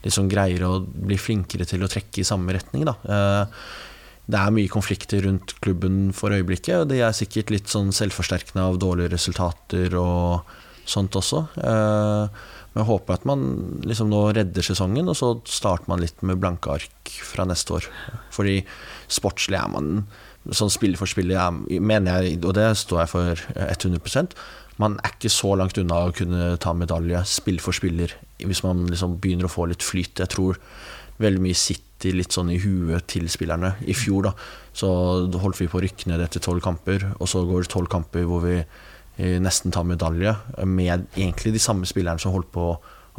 Liksom 0.04 0.28
greier 0.28 0.62
å 0.68 0.84
bli 0.84 1.16
flinkere 1.16 1.64
til 1.64 1.80
å 1.82 1.88
trekke 1.88 2.20
i 2.20 2.26
samme 2.28 2.52
retning. 2.52 2.84
Da. 2.84 3.46
Det 4.30 4.38
er 4.38 4.52
mye 4.54 4.70
konflikter 4.70 5.24
rundt 5.26 5.56
klubben 5.64 6.12
for 6.14 6.30
øyeblikket, 6.36 6.84
og 6.84 6.88
de 6.92 7.00
er 7.02 7.16
sikkert 7.16 7.50
litt 7.50 7.70
sånn 7.72 7.90
selvforsterkende 7.96 8.62
av 8.68 8.78
dårlige 8.82 9.10
resultater 9.16 9.96
og 9.98 10.46
sånt 10.90 11.16
også. 11.18 11.44
Eh, 11.58 12.40
Men 12.70 12.84
jeg 12.84 12.86
håper 12.86 13.14
at 13.16 13.24
man 13.26 13.40
liksom 13.82 14.12
nå 14.12 14.18
redder 14.36 14.62
sesongen, 14.62 15.08
og 15.10 15.16
så 15.18 15.32
starter 15.50 15.88
man 15.90 15.98
litt 16.04 16.20
med 16.22 16.38
blanke 16.38 16.70
ark 16.70 17.10
fra 17.26 17.42
neste 17.44 17.74
år. 17.80 17.88
Fordi 18.30 18.60
sportslig 19.10 19.58
er 19.58 19.66
man 19.72 20.06
sånn 20.54 20.70
spiller 20.70 20.96
for 20.96 21.10
spiller, 21.10 21.34
er- 21.34 21.80
mener 21.82 22.22
jeg, 22.22 22.38
og 22.44 22.54
det 22.54 22.68
står 22.78 23.00
jeg 23.02 23.08
for 23.08 23.34
100% 23.58 24.36
man 24.78 24.94
er 25.04 25.10
ikke 25.10 25.28
så 25.28 25.50
langt 25.58 25.76
unna 25.82 26.06
å 26.08 26.14
kunne 26.14 26.56
ta 26.62 26.72
medalje 26.72 27.20
spill 27.26 27.58
for 27.60 27.72
spiller, 27.72 28.14
hvis 28.38 28.62
man 28.62 28.86
liksom 28.86 29.18
begynner 29.20 29.44
å 29.44 29.52
få 29.52 29.66
litt 29.68 29.82
flyt. 29.84 30.14
Jeg 30.22 30.28
tror 30.32 30.56
veldig 31.20 31.42
mye 31.42 31.58
sitter 31.58 31.84
litt 32.08 32.32
sånn 32.32 32.50
i 32.54 32.58
huet 32.62 33.06
til 33.12 33.26
spillerne. 33.28 33.74
I 33.84 33.92
fjor 33.96 34.22
da, 34.30 34.32
så 34.72 34.88
holdt 35.42 35.60
vi 35.60 35.68
på 35.68 35.78
å 35.78 35.82
rykke 35.84 36.08
ned 36.08 36.22
etter 36.24 36.40
tolv 36.40 36.62
kamper, 36.64 37.04
og 37.20 37.28
så 37.28 37.42
går 37.44 37.66
det 37.66 37.72
tolv 37.74 37.90
kamper 37.92 38.24
hvor 38.28 38.40
vi 38.46 38.56
eh, 38.60 39.36
nesten 39.42 39.72
tar 39.74 39.84
medalje, 39.84 40.32
med 40.64 41.06
egentlig 41.16 41.52
de 41.52 41.62
samme 41.62 41.84
spillerne 41.88 42.18
som 42.22 42.32
holdt 42.32 42.50
på 42.54 42.70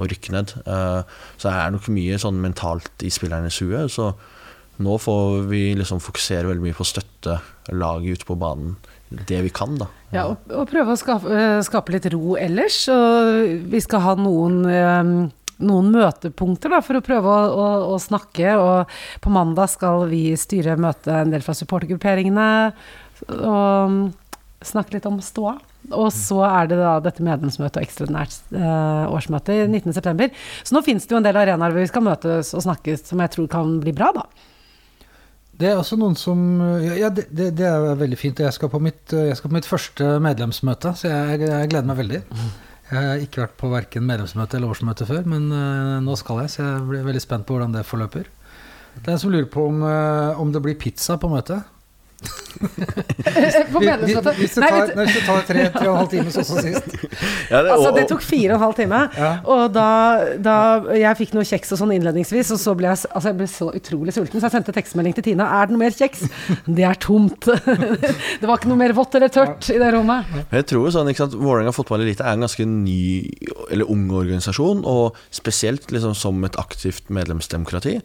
å 0.01 0.07
rykke 0.07 0.33
ned. 0.33 0.53
Eh, 0.65 1.01
Så 1.37 1.49
det 1.49 1.55
er 1.59 1.73
nok 1.75 1.89
mye 1.93 2.17
sånn 2.21 2.39
mentalt 2.41 3.03
i 3.05 3.11
spillernes 3.13 3.59
hue. 3.61 3.85
Så 3.91 4.13
nå 4.81 4.95
får 4.97 5.43
vi 5.51 5.75
liksom 5.77 5.99
fokusere 6.01 6.47
veldig 6.49 6.63
mye 6.65 6.77
på 6.77 6.81
å 6.85 6.89
støtte 6.89 7.37
laget 7.75 8.17
ute 8.23 8.25
på 8.31 8.39
banen 8.41 8.77
det 9.11 9.41
vi 9.43 9.49
kan, 9.51 9.75
da. 9.75 9.89
Ja, 10.15 10.23
og, 10.31 10.45
og 10.55 10.69
prøve 10.71 10.93
å 10.95 10.99
skape, 10.99 11.27
eh, 11.35 11.59
skape 11.67 11.91
litt 11.91 12.07
ro 12.13 12.37
ellers. 12.39 12.77
Og 12.89 13.67
vi 13.69 13.81
skal 13.83 13.99
ha 14.05 14.13
noen, 14.15 14.61
noen 15.61 15.91
møtepunkter 15.93 16.73
da, 16.73 16.81
for 16.85 16.99
å 16.99 17.03
prøve 17.05 17.31
å, 17.31 17.41
å, 17.51 17.67
å 17.95 17.99
snakke. 18.01 18.55
Og 18.59 19.21
på 19.23 19.33
mandag 19.33 19.71
skal 19.73 20.07
vi 20.11 20.31
styre 20.39 20.79
møte 20.81 21.21
en 21.21 21.33
del 21.33 21.45
fra 21.45 21.55
supportergrupperingene 21.57 22.49
og 23.37 23.99
snakke 24.65 24.97
litt 24.97 25.09
om 25.09 25.19
ståa. 25.23 25.57
Og 25.97 26.11
så 26.13 26.37
er 26.45 26.69
det 26.69 26.77
da 26.77 26.93
dette 27.01 27.25
medlemsmøtet 27.25 27.79
og 27.79 27.85
ekstraordinært 27.87 28.53
eh, 28.53 29.05
årsmøte 29.09 29.55
i 29.57 29.65
19.9. 29.65 30.29
Så 30.61 30.75
nå 30.75 30.83
finnes 30.85 31.07
det 31.07 31.15
jo 31.15 31.19
en 31.19 31.25
del 31.25 31.39
arenaer 31.41 31.73
hvor 31.73 31.81
vi 31.81 31.89
skal 31.89 32.05
møtes 32.05 32.53
og 32.53 32.65
snakkes 32.67 33.07
som 33.09 33.23
jeg 33.23 33.33
tror 33.33 33.49
kan 33.51 33.79
bli 33.81 33.93
bra, 33.97 34.11
da. 34.15 34.27
Det 35.61 35.69
er 35.69 35.77
også 35.77 35.97
noen 35.99 36.15
som 36.17 36.39
Ja, 36.81 37.11
det, 37.13 37.27
det, 37.29 37.51
det 37.59 37.67
er 37.69 37.97
veldig 37.99 38.17
fint. 38.17 38.39
Jeg 38.41 38.53
skal, 38.55 38.69
på 38.73 38.81
mitt, 38.81 39.13
jeg 39.13 39.37
skal 39.37 39.51
på 39.51 39.57
mitt 39.59 39.69
første 39.69 40.15
medlemsmøte, 40.23 40.95
så 40.97 41.11
jeg, 41.11 41.41
jeg 41.45 41.69
gleder 41.73 41.89
meg 41.89 41.99
veldig. 42.01 42.21
Jeg 42.91 43.07
har 43.07 43.21
ikke 43.23 43.45
vært 43.45 43.59
på 43.59 43.69
verken 43.71 44.03
medlemsmøte 44.03 44.57
eller 44.57 44.73
årsmøte 44.73 45.05
før, 45.07 45.23
men 45.31 45.47
eh, 45.55 45.99
nå 46.03 46.15
skal 46.19 46.41
jeg, 46.43 46.51
så 46.51 46.63
jeg 46.65 46.87
blir 46.89 47.05
veldig 47.05 47.21
spent 47.23 47.45
på 47.47 47.55
hvordan 47.55 47.75
det 47.77 47.85
forløper. 47.87 48.27
Det 48.97 49.05
er 49.05 49.13
en 49.13 49.21
som 49.21 49.31
lurer 49.31 49.47
på 49.47 49.63
om, 49.69 49.77
eh, 49.87 50.41
om 50.41 50.51
det 50.51 50.59
blir 50.65 50.75
pizza 50.79 51.15
på 51.21 51.29
møtet. 51.31 51.63
På 53.71 53.81
medlemsmøtet. 53.81 54.37
Hvis 54.37 54.55
det 54.55 54.67
tar, 54.67 54.91
nei, 54.93 55.05
hvis 55.07 55.17
det 55.17 55.23
tar 55.25 55.45
tre, 55.47 55.63
tre 55.73 55.85
og 55.87 55.93
en 55.93 55.99
halv 56.01 56.09
time, 56.11 56.33
sånn 56.33 56.47
som 56.47 56.59
sist. 56.61 56.95
Ja, 57.49 57.61
det, 57.65 57.71
Altså, 57.73 57.91
det 57.95 58.03
tok 58.11 58.23
fire 58.25 58.53
og 58.53 58.57
en 58.59 58.63
halv 58.65 58.77
time. 58.77 58.99
Ja. 59.17 59.31
Og 59.49 59.63
da, 59.73 59.87
da 60.43 60.55
jeg 60.97 61.19
fikk 61.23 61.35
noe 61.37 61.47
kjeks 61.47 61.73
og 61.73 61.81
sånn 61.81 61.93
innledningsvis, 61.95 62.53
og 62.55 62.61
så 62.61 62.75
ble 62.77 62.91
jeg, 62.91 63.01
altså 63.09 63.31
jeg 63.31 63.39
ble 63.39 63.47
så 63.49 63.69
utrolig 63.81 64.15
sulten, 64.15 64.37
så 64.37 64.49
jeg 64.49 64.55
sendte 64.57 64.75
tekstmelding 64.75 65.17
til 65.17 65.27
Tina. 65.31 65.47
Er 65.57 65.69
det 65.69 65.75
noe 65.75 65.83
mer 65.85 65.95
kjeks? 65.95 66.25
Det 66.81 66.85
er 66.87 66.99
tomt. 67.01 67.49
Det 68.41 68.47
var 68.47 68.59
ikke 68.59 68.71
noe 68.71 68.81
mer 68.83 68.95
vått 68.97 69.17
eller 69.17 69.31
tørt 69.33 69.71
i 69.73 69.79
det 69.81 69.89
rommet. 69.95 70.29
Jeg 70.53 70.67
tror 70.69 70.87
jo 70.87 70.93
sånn, 70.93 71.09
ikke 71.11 71.25
sant, 71.25 71.39
Vålerenga 71.41 71.73
fotball 71.75 72.05
elite 72.05 72.25
er 72.25 72.37
en 72.37 72.45
ganske 72.45 72.67
ny 72.67 73.01
eller 73.71 73.89
ung 73.91 74.05
organisasjon, 74.13 74.85
og 74.87 75.17
spesielt 75.33 75.89
liksom 75.93 76.13
som 76.17 76.45
et 76.47 76.57
aktivt 76.61 77.09
medlemsdemokrati. 77.13 77.97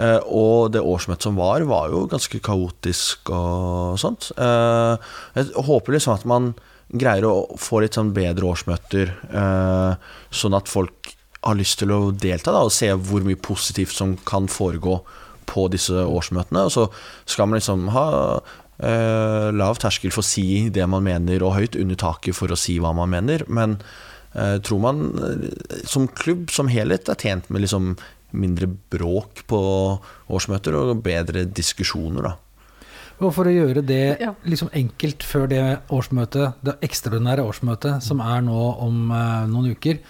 Eh, 0.00 0.20
og 0.24 0.72
det 0.72 0.80
årsmøtet 0.80 1.28
som 1.28 1.38
var, 1.40 1.64
var 1.68 1.92
jo 1.92 2.06
ganske 2.10 2.40
kaotisk 2.44 3.32
og 3.34 3.98
sånt. 4.00 4.30
Eh, 4.36 5.10
jeg 5.36 5.66
håper 5.68 5.96
liksom 5.96 6.16
at 6.16 6.28
man 6.28 6.52
greier 6.92 7.26
å 7.28 7.56
få 7.60 7.82
litt 7.82 7.96
sånn 7.96 8.12
bedre 8.16 8.48
årsmøter, 8.52 9.12
eh, 9.32 10.14
sånn 10.32 10.56
at 10.56 10.68
folk 10.68 11.12
har 11.42 11.58
lyst 11.58 11.80
til 11.80 11.92
å 11.92 12.00
delta 12.12 12.52
da, 12.54 12.62
og 12.64 12.74
se 12.74 12.90
hvor 12.92 13.24
mye 13.26 13.40
positivt 13.40 13.96
som 13.96 14.14
kan 14.28 14.48
foregå 14.50 15.00
på 15.48 15.66
disse 15.72 16.04
årsmøtene. 16.04 16.66
Og 16.68 16.72
så 16.72 16.86
skal 17.28 17.48
man 17.48 17.58
liksom 17.58 17.88
ha 17.96 18.06
eh, 18.78 19.48
lav 19.56 19.80
terskel 19.82 20.14
for 20.14 20.22
å 20.22 20.30
si 20.30 20.68
det 20.72 20.86
man 20.88 21.04
mener, 21.06 21.42
og 21.42 21.56
høyt 21.58 21.78
under 21.80 21.98
taket 21.98 22.38
for 22.38 22.52
å 22.52 22.58
si 22.58 22.78
hva 22.82 22.94
man 22.96 23.10
mener. 23.12 23.44
Men 23.48 23.80
eh, 24.36 24.58
tror 24.62 24.84
man 24.84 25.04
som 25.88 26.06
klubb 26.08 26.52
som 26.54 26.70
helhet 26.72 27.10
er 27.10 27.18
tjent 27.18 27.50
med 27.50 27.64
liksom 27.66 27.96
mindre 28.32 28.68
bråk 28.92 29.44
på 29.50 29.60
årsmøter 30.32 30.76
og 30.78 31.02
bedre 31.04 31.44
diskusjoner, 31.46 32.30
da. 32.30 32.36
Og 33.22 33.30
for 33.36 33.46
å 33.46 33.54
gjøre 33.54 33.84
det 33.86 34.18
liksom 34.48 34.72
enkelt 34.74 35.22
før 35.26 35.46
det 35.50 35.62
årsmøtet, 35.94 36.58
det 36.64 36.74
ekstraordinære 36.82 37.44
årsmøtet 37.46 38.02
som 38.02 38.22
er 38.24 38.40
nå 38.42 38.62
om 38.82 39.12
eh, 39.14 39.44
noen 39.52 39.76
uker, 39.76 40.00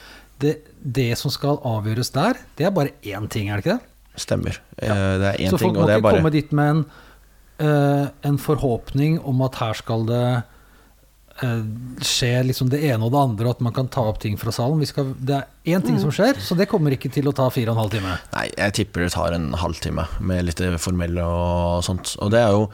det, 0.42 0.54
det 0.80 1.10
som 1.20 1.32
skal 1.32 1.60
avgjøres 1.68 2.12
der, 2.14 2.40
det 2.58 2.66
er 2.66 2.74
bare 2.74 2.94
én 3.04 3.28
ting, 3.30 3.50
er 3.50 3.60
det 3.60 3.66
ikke 3.66 3.76
det? 3.76 3.90
Stemmer. 4.22 4.58
Ja. 4.76 4.96
det 5.20 5.28
er 5.28 5.44
én 5.44 5.52
Så 5.52 5.60
folk 5.60 5.72
ting, 5.72 5.76
må 5.76 5.84
og 5.84 5.88
det 5.88 5.94
er 5.94 6.00
ikke 6.00 6.08
bare 6.08 6.22
komme 6.22 6.32
dit 6.34 6.56
med 6.56 6.72
en, 6.72 6.82
eh, 7.66 8.06
en 8.28 8.40
forhåpning 8.40 9.20
om 9.28 9.44
at 9.46 9.60
her 9.60 9.78
skal 9.78 10.08
det 10.08 10.24
eh, 10.32 10.42
skje 11.40 12.30
liksom 12.46 12.68
det 12.70 12.82
ene 12.86 13.06
og 13.06 13.12
det 13.14 13.20
andre, 13.20 13.46
og 13.48 13.56
at 13.56 13.62
man 13.64 13.74
kan 13.74 13.88
ta 13.92 14.04
opp 14.10 14.20
ting 14.22 14.36
fra 14.38 14.52
salen. 14.54 14.80
Vi 14.82 14.88
skal, 14.90 15.12
det 15.18 15.38
er 15.40 15.74
én 15.74 15.84
ting 15.84 15.98
som 16.00 16.12
skjer, 16.14 16.38
så 16.42 16.56
det 16.58 16.68
kommer 16.70 16.94
ikke 16.94 17.10
til 17.12 17.30
å 17.30 17.34
ta 17.36 17.48
fire 17.52 17.72
og 17.72 17.76
en 17.76 17.82
halv 17.84 17.94
time. 17.94 18.16
Nei, 18.34 18.48
jeg 18.52 18.76
tipper 18.78 19.06
det 19.06 19.14
tar 19.14 19.36
en 19.36 19.52
halvtime 19.58 20.06
med 20.20 20.46
litt 20.48 20.62
formelle 20.82 21.24
og 21.24 21.82
sånt. 21.86 22.14
Og 22.22 22.32
det 22.34 22.42
er 22.42 22.52
jo 22.52 22.66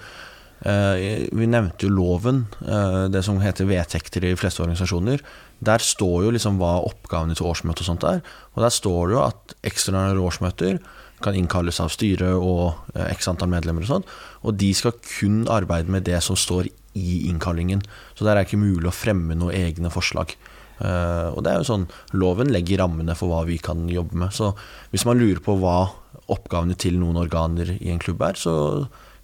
eh, 0.67 1.29
Vi 1.39 1.51
nevnte 1.51 1.87
jo 1.87 1.95
loven, 1.95 2.47
eh, 2.67 3.05
det 3.15 3.25
som 3.27 3.41
heter 3.43 3.71
vedtekter 3.71 4.27
i 4.27 4.35
de 4.35 4.41
fleste 4.41 4.65
organisasjoner. 4.65 5.23
Der 5.65 5.83
står 5.83 6.27
jo 6.27 6.35
liksom 6.35 6.59
hva 6.61 6.79
oppgavene 6.87 7.39
til 7.39 7.49
årsmøtet 7.49 7.87
og 7.87 7.93
sånt 7.93 8.09
er. 8.11 8.23
Og 8.57 8.65
der 8.67 8.75
står 8.75 9.01
det 9.09 9.19
jo 9.19 9.25
at 9.27 9.59
ekstraordinære 9.71 10.27
årsmøter 10.29 10.83
kan 11.23 11.35
innkalles 11.35 11.81
av 11.83 11.91
styret 11.91 12.37
og 12.37 12.75
eh, 12.95 13.09
x 13.15 13.31
antall 13.31 13.51
medlemmer 13.51 13.87
og 13.87 13.93
sånn. 13.93 14.11
Og 14.47 14.59
de 14.59 14.71
skal 14.77 14.99
kun 15.03 15.45
arbeide 15.51 15.91
med 15.91 16.07
det 16.07 16.21
som 16.27 16.39
står 16.39 16.71
i 16.99 17.19
innkallingen. 17.31 17.83
Så 18.15 18.27
der 18.27 18.35
er 18.35 18.43
det 18.43 18.51
ikke 18.51 18.63
mulig 18.63 18.91
å 18.91 18.95
fremme 18.95 19.37
noen 19.39 19.57
egne 19.57 19.93
forslag. 19.95 20.35
Eh, 20.79 21.29
og 21.33 21.43
det 21.43 21.51
er 21.51 21.59
jo 21.59 21.67
sånn 21.67 21.89
Loven 22.15 22.53
legger 22.55 22.85
rammene 22.85 23.17
for 23.19 23.33
hva 23.33 23.43
vi 23.49 23.59
kan 23.63 23.87
jobbe 23.91 24.19
med. 24.25 24.35
Så 24.35 24.53
hvis 24.93 25.07
man 25.09 25.21
lurer 25.21 25.43
på 25.45 25.57
hva 25.59 25.81
oppgavene 26.29 26.77
til 26.79 26.99
noen 27.01 27.19
organer 27.21 27.77
i 27.79 27.93
en 27.93 28.03
klubb 28.03 28.23
er, 28.27 28.39
så 28.39 28.55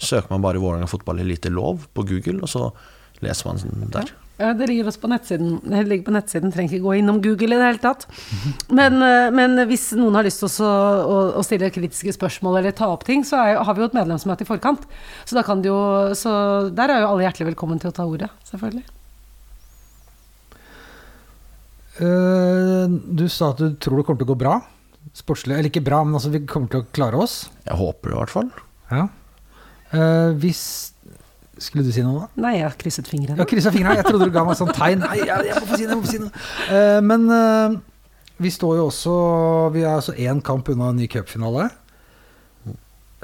søker 0.01 0.33
man 0.33 0.45
bare 0.45 0.63
Vålerenga 0.63 0.91
fotball 0.91 1.23
elite 1.23 1.53
lov 1.53 1.87
på 1.95 2.07
Google, 2.09 2.43
og 2.43 2.51
så 2.51 2.69
leser 3.25 3.51
man 3.51 3.91
der. 3.95 4.11
Ja, 4.35 4.49
det 4.59 4.67
ligger 4.67 4.89
også 4.91 5.05
på 5.05 5.09
nettsiden. 5.13 5.61
Det 5.63 5.85
ligger 5.87 6.09
på 6.09 6.15
nettsiden, 6.17 6.51
trenger 6.51 6.75
ikke 6.75 6.83
gå 6.89 6.97
innom 6.99 7.21
Google 7.23 7.55
i 7.55 7.59
det 7.61 7.69
hele 7.69 7.83
tatt. 7.83 8.07
Men, 8.67 8.99
eh, 9.07 9.29
men 9.31 9.55
hvis 9.71 9.93
noen 9.95 10.19
har 10.19 10.27
lyst 10.27 10.43
til 10.43 10.51
å, 10.67 10.73
å, 11.07 11.19
å 11.39 11.45
stille 11.47 11.71
kritiske 11.71 12.17
spørsmål 12.17 12.59
eller 12.59 12.75
ta 12.75 12.89
opp 12.91 13.07
ting, 13.07 13.23
så 13.27 13.39
er, 13.39 13.61
har 13.63 13.77
vi 13.77 13.85
jo 13.85 13.87
et 13.93 13.95
medlemsmøte 13.95 14.43
i 14.43 14.49
forkant. 14.49 14.89
Så, 15.23 15.37
da 15.39 15.45
kan 15.47 15.63
det 15.63 15.71
jo, 15.71 15.79
så 16.19 16.35
der 16.75 16.91
er 16.91 17.05
jo 17.05 17.13
alle 17.13 17.29
hjertelig 17.29 17.53
velkommen 17.53 17.79
til 17.83 17.93
å 17.93 17.95
ta 17.95 18.09
ordet, 18.11 18.33
selvfølgelig. 18.51 18.85
Uh, 21.95 22.91
du 22.91 23.29
sa 23.31 23.53
at 23.53 23.61
du 23.63 23.77
tror 23.79 24.01
det 24.01 24.07
kommer 24.09 24.19
til 24.19 24.27
å 24.27 24.33
gå 24.33 24.41
bra. 24.41 24.57
Sportslig, 25.15 25.55
eller 25.55 25.71
ikke 25.71 25.85
bra, 25.87 26.01
men 26.03 26.19
altså 26.19 26.33
vi 26.35 26.43
kommer 26.43 26.73
til 26.73 26.83
å 26.83 26.89
klare 26.91 27.21
oss. 27.23 27.45
Jeg 27.69 27.79
håper 27.79 28.11
det 28.11 28.17
i 28.17 28.19
hvert 28.19 28.35
fall. 28.35 28.51
Ja. 28.91 29.07
Uh, 29.95 30.35
hvis 30.43 30.65
Skulle 31.63 31.85
du 31.87 31.93
si 31.95 32.03
noe, 32.03 32.25
da? 32.25 32.43
Nei, 32.47 32.57
jeg 32.59 32.67
har 32.67 32.77
krysset 32.79 33.09
fingrene. 33.09 33.39
Jeg, 33.39 33.49
krysset 33.51 33.75
fingrene. 33.75 33.99
Jeg 34.01 34.09
trodde 34.09 34.27
du 34.27 34.35
ga 34.35 34.43
meg 34.47 34.59
sånn 34.59 34.73
tegn. 34.75 35.05
Nei, 35.05 35.21
jeg, 35.23 35.49
jeg 35.49 35.61
må 35.61 35.69
få 35.69 35.79
si 35.79 35.89
noe, 35.89 36.01
må 36.03 36.11
si 36.11 36.21
noe. 36.23 36.45
Uh, 36.67 37.01
men 37.05 37.27
uh, 37.31 37.77
vi 38.43 38.51
står 38.51 38.79
jo 38.81 38.87
også 38.89 39.15
Vi 39.75 39.85
er 39.85 39.93
altså 39.93 40.17
én 40.19 40.43
kamp 40.45 40.69
unna 40.73 40.91
en 40.91 40.99
ny 40.99 41.07
cupfinale. 41.11 41.69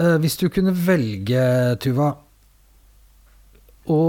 Uh, 0.00 0.16
hvis 0.22 0.38
du 0.40 0.46
kunne 0.52 0.74
velge, 0.76 1.42
Tuva, 1.82 2.12
å 3.90 4.00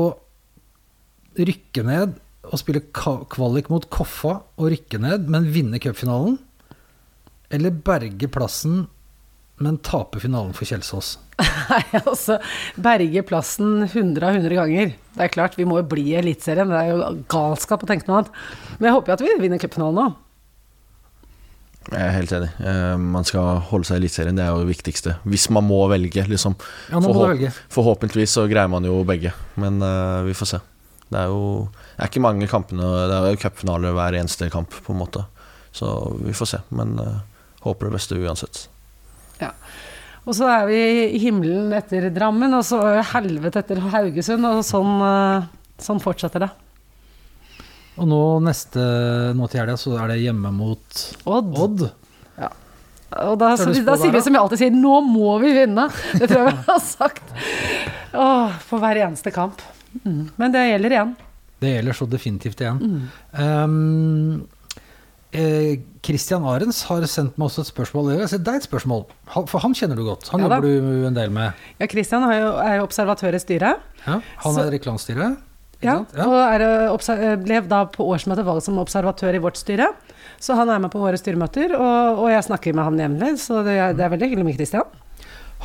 rykke 1.41 1.83
ned 1.87 2.19
og 2.51 2.59
spille 2.59 2.83
kvalik 2.91 3.69
mot 3.71 3.85
Koffa 3.93 4.37
og 4.59 4.71
rykke 4.73 4.99
ned, 5.01 5.27
men 5.31 5.49
vinne 5.53 5.79
cupfinalen, 5.81 6.37
eller 7.51 7.75
berge 7.85 8.29
plassen, 8.31 8.85
men 9.61 9.77
taper 9.85 10.23
finalen 10.23 10.53
for 10.57 10.65
Kjelsås? 10.69 11.13
Nei, 11.71 11.81
altså 12.03 12.37
Berge 12.81 13.23
plassen 13.27 13.83
100 13.87 14.25
av 14.27 14.35
100 14.39 14.57
ganger. 14.59 14.91
Det 15.15 15.25
er 15.25 15.31
klart, 15.33 15.57
vi 15.57 15.65
må 15.67 15.79
jo 15.81 15.87
bli 15.93 16.11
i 16.11 16.17
Eliteserien. 16.19 16.69
Det 16.71 16.81
er 16.81 16.91
jo 16.91 17.13
galskap 17.31 17.85
å 17.85 17.89
tenke 17.89 18.07
noe 18.09 18.21
annet. 18.21 18.35
Men 18.77 18.89
jeg 18.89 18.97
håper 18.97 19.11
jo 19.13 19.17
at 19.17 19.23
vi 19.25 19.37
vinner 19.43 19.61
cupfinalen 19.61 19.97
nå. 20.01 20.09
Jeg 21.89 21.97
er 22.05 22.13
helt 22.13 22.33
enig. 22.37 22.49
Eh, 22.61 22.95
man 23.01 23.25
skal 23.25 23.63
holde 23.71 23.87
seg 23.89 23.97
i 23.97 24.03
Eliteserien, 24.03 24.37
det 24.37 24.43
er 24.45 24.51
jo 24.53 24.61
det 24.61 24.69
viktigste. 24.69 25.15
Hvis 25.25 25.47
man 25.53 25.65
må 25.65 25.79
velge, 25.89 26.27
liksom. 26.29 26.53
Ja, 26.91 26.99
nå 26.99 27.07
må 27.07 27.09
du 27.09 27.17
Forhåp- 27.17 27.31
velge. 27.33 27.53
Forhåpentligvis 27.73 28.35
så 28.37 28.45
greier 28.51 28.69
man 28.69 28.85
jo 28.85 28.99
begge, 29.07 29.33
men 29.59 29.81
uh, 29.81 30.21
vi 30.27 30.35
får 30.37 30.51
se. 30.53 30.59
Det 31.11 31.19
er 31.23 31.31
jo 31.33 31.41
det 31.73 32.05
er 32.05 32.09
ikke 32.13 32.21
mange 32.23 32.47
kampene 32.47 32.87
Det 33.11 33.15
er 33.17 33.33
jo 33.33 33.39
cupfinale 33.41 33.89
hver 33.97 34.15
eneste 34.21 34.47
kamp, 34.53 34.77
på 34.85 34.93
en 34.93 35.01
måte. 35.01 35.25
Så 35.75 35.89
vi 36.21 36.33
får 36.37 36.51
se. 36.53 36.59
Men 36.77 36.93
uh, 37.01 37.17
håper 37.65 37.89
det 37.89 37.97
beste 37.97 38.19
uansett. 38.21 38.67
Og 40.21 40.35
så 40.37 40.45
er 40.53 40.67
vi 40.69 40.81
i 41.15 41.21
himmelen 41.23 41.71
etter 41.73 42.11
Drammen, 42.13 42.53
og 42.53 42.65
så 42.67 42.77
helvete 43.15 43.63
etter 43.63 43.81
Haugesund, 43.93 44.45
og 44.45 44.61
sånn, 44.65 44.99
eh, 45.07 45.47
sånn 45.81 46.01
fortsetter 46.03 46.45
det. 46.45 46.51
Og 47.97 48.07
nå 48.07 48.21
neste 48.45 48.83
nå 49.35 49.49
til 49.51 49.63
helga 49.63 49.75
så 49.79 49.97
er 49.99 50.13
det 50.13 50.21
hjemme 50.21 50.53
mot 50.55 51.01
Odd. 51.25 51.57
Odd. 51.65 51.89
Og 53.11 53.35
da, 53.35 53.49
på 53.59 53.73
da 53.83 53.97
sier 53.99 54.13
vi 54.13 54.21
som 54.23 54.31
vi 54.31 54.39
alltid 54.39 54.61
sier, 54.61 54.75
nå 54.75 55.01
må 55.03 55.35
vi 55.43 55.51
vinne! 55.55 55.89
Det 56.15 56.29
tror 56.31 56.45
jeg 56.45 56.53
vi 56.53 56.63
har 56.69 56.79
sagt. 56.83 57.33
Åh, 58.15 58.55
for 58.69 58.79
hver 58.83 59.01
eneste 59.03 59.33
kamp. 59.35 59.59
Mm. 60.05 60.31
Men 60.39 60.53
det 60.53 60.63
gjelder 60.69 60.95
igjen. 60.95 61.11
Det 61.61 61.73
gjelder 61.75 61.97
så 61.97 62.07
definitivt 62.09 62.63
igjen. 62.63 62.79
Mm. 62.79 63.01
Um, 63.35 64.47
Christian 65.31 66.43
Arens 66.43 66.81
har 66.89 67.05
sendt 67.07 67.37
meg 67.39 67.47
også 67.47 67.63
et 67.63 67.69
spørsmål. 67.71 68.09
Det 68.19 68.39
er 68.41 68.57
et 68.57 68.65
spørsmål, 68.67 69.05
for 69.47 69.59
han 69.63 69.73
kjenner 69.77 69.95
du 69.95 70.03
godt. 70.03 70.27
Han 70.33 70.41
Ja 70.43 70.47
jobber 70.49 70.65
du 70.67 71.05
en 71.07 71.13
del 71.15 71.31
med. 71.31 71.53
Ja, 71.79 71.87
Christian 71.87 72.23
jo, 72.23 72.51
er 72.59 72.77
jo 72.79 72.83
observatør 72.87 73.37
i 73.37 73.39
styret. 73.39 73.79
Ja, 74.05 74.19
han 74.43 74.53
Så- 74.53 74.65
er 74.65 74.71
reklamestyret. 74.71 75.37
Ja, 75.81 76.05
ja. 76.15 76.25
og 76.27 76.35
er, 76.37 76.61
eh, 76.61 77.35
ble 77.41 77.61
da 77.67 77.85
på 77.85 78.05
årsmøtet 78.05 78.45
valgt 78.45 78.63
som 78.63 78.77
observatør 78.77 79.33
i 79.33 79.39
vårt 79.41 79.57
styre. 79.57 79.87
Så 80.39 80.53
han 80.55 80.69
er 80.69 80.79
med 80.79 80.91
på 80.91 80.99
våre 80.99 81.17
styremøter, 81.17 81.73
og, 81.73 82.19
og 82.19 82.29
jeg 82.29 82.43
snakker 82.43 82.73
med 82.75 82.83
ham 82.83 82.97
jevnlig, 82.97 83.39
så 83.39 83.63
det 83.65 83.77
er, 83.77 83.93
det 83.93 84.01
er 84.05 84.09
veldig 84.09 84.29
hyggelig 84.29 84.45
med 84.45 84.55
Christian. 84.59 84.83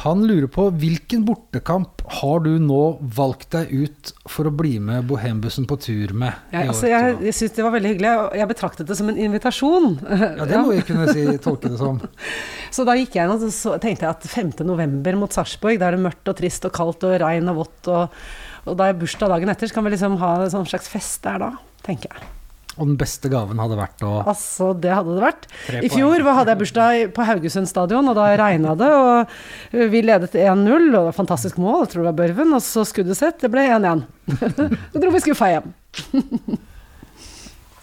Han 0.03 0.27
lurer 0.29 0.49
på 0.53 0.67
hvilken 0.77 1.23
bortekamp 1.25 2.03
har 2.21 2.43
du 2.45 2.51
nå 2.61 2.81
valgt 3.17 3.55
deg 3.55 3.71
ut 3.73 4.13
for 4.29 4.49
å 4.49 4.53
bli 4.53 4.75
med 4.83 5.07
Bohembussen 5.09 5.65
på 5.69 5.79
tur 5.81 6.13
med? 6.13 6.37
Ja, 6.53 6.67
Jeg, 6.67 6.73
altså, 6.75 6.91
jeg, 6.91 7.17
jeg 7.25 7.37
syns 7.39 7.57
det 7.57 7.65
var 7.65 7.75
veldig 7.75 7.93
hyggelig, 7.95 8.13
jeg 8.37 8.51
betraktet 8.51 8.91
det 8.91 8.99
som 8.99 9.09
en 9.11 9.23
invitasjon. 9.25 9.89
ja, 10.05 10.45
det 10.45 10.61
må 10.61 10.77
vi 10.77 10.85
kunne 10.87 11.09
si, 11.17 11.25
tolke 11.43 11.73
det 11.73 11.81
som. 11.81 12.03
Så 12.77 12.85
da 12.85 12.99
gikk 12.99 13.17
jeg 13.17 13.25
inn 13.25 13.35
og 13.35 13.81
tenkte 13.83 14.05
jeg 14.05 14.13
at 14.13 14.29
5. 14.37 14.53
november 14.69 15.17
mot 15.23 15.33
Sarpsborg, 15.33 15.81
da 15.81 15.89
er 15.89 15.97
det 15.97 16.05
mørkt 16.05 16.29
og 16.29 16.39
trist 16.43 16.69
og 16.69 16.77
kaldt 16.77 17.09
og 17.09 17.17
regn 17.25 17.49
og 17.55 17.63
vått, 17.65 17.89
og, 17.89 18.23
og 18.69 18.77
da 18.77 18.91
er 18.91 19.01
bursdag 19.01 19.33
dagen 19.33 19.55
etter, 19.55 19.71
så 19.71 19.79
kan 19.79 19.89
vi 19.89 19.97
liksom 19.97 20.21
ha 20.21 20.37
en 20.45 20.53
sånn 20.59 20.69
slags 20.69 20.93
fest 20.93 21.25
der 21.25 21.41
da. 21.41 21.55
tenker 21.87 22.13
jeg. 22.13 22.36
Og 22.77 22.91
den 22.91 22.97
beste 23.01 23.31
gaven 23.33 23.61
hadde 23.62 23.79
vært 23.79 24.03
å 24.05 24.12
Altså, 24.29 24.70
det 24.77 24.93
hadde 24.93 25.14
det 25.16 25.24
vært. 25.24 25.47
I 25.81 25.89
fjor 25.93 26.24
hadde 26.27 26.53
jeg 26.53 26.61
bursdag 26.61 27.12
på 27.16 27.24
Haugesund 27.24 27.70
stadion, 27.70 28.11
og 28.11 28.18
da 28.18 28.29
regna 28.37 28.74
det. 28.77 28.91
Og 28.93 29.87
vi 29.95 30.03
ledet 30.05 30.37
1-0, 30.37 30.89
og 30.91 30.93
det 30.93 31.05
var 31.09 31.16
fantastisk 31.16 31.61
mål, 31.62 31.85
jeg 31.85 31.95
tror 31.95 32.05
det 32.05 32.11
var 32.11 32.18
Børven. 32.20 32.53
Og 32.57 32.64
så 32.64 32.85
skuddet 32.89 33.18
sitt, 33.18 33.41
det 33.41 33.53
ble 33.53 33.64
1-1. 33.70 34.05
Så 34.93 35.01
dro 35.01 35.12
vi 35.14 35.22
skuffa 35.22 35.49
hjem. 35.55 35.70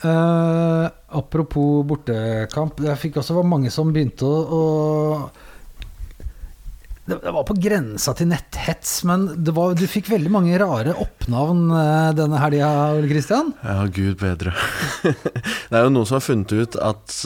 uh, 0.04 0.86
apropos 1.22 1.82
bortekamp. 1.90 2.84
Jeg 2.86 3.02
fikk 3.08 3.22
også 3.22 3.40
var 3.40 3.50
mange 3.50 3.74
som 3.74 3.94
begynte 3.96 4.28
å, 4.28 4.62
å 4.62 5.43
det, 7.06 7.20
var 7.36 7.44
på 7.44 7.56
grensa 7.60 8.14
til 8.16 8.30
netthets, 8.32 9.02
men 9.08 9.26
det 9.44 9.52
var, 9.56 9.74
du 9.76 9.84
fikk 9.92 10.08
veldig 10.14 10.32
mange 10.32 10.60
rare 10.62 10.96
oppnavn 11.04 11.66
eh, 11.76 12.12
denne 12.16 12.40
helga, 12.40 12.70
Ole 12.96 13.10
Kristian. 13.12 13.52
Ja, 13.64 13.84
gud 13.92 14.22
bedre. 14.22 14.56
det 15.04 15.76
er 15.76 15.84
jo 15.84 15.92
noen 15.92 16.08
som 16.08 16.20
har 16.22 16.26
funnet 16.26 16.56
ut 16.56 16.80
at 16.80 17.18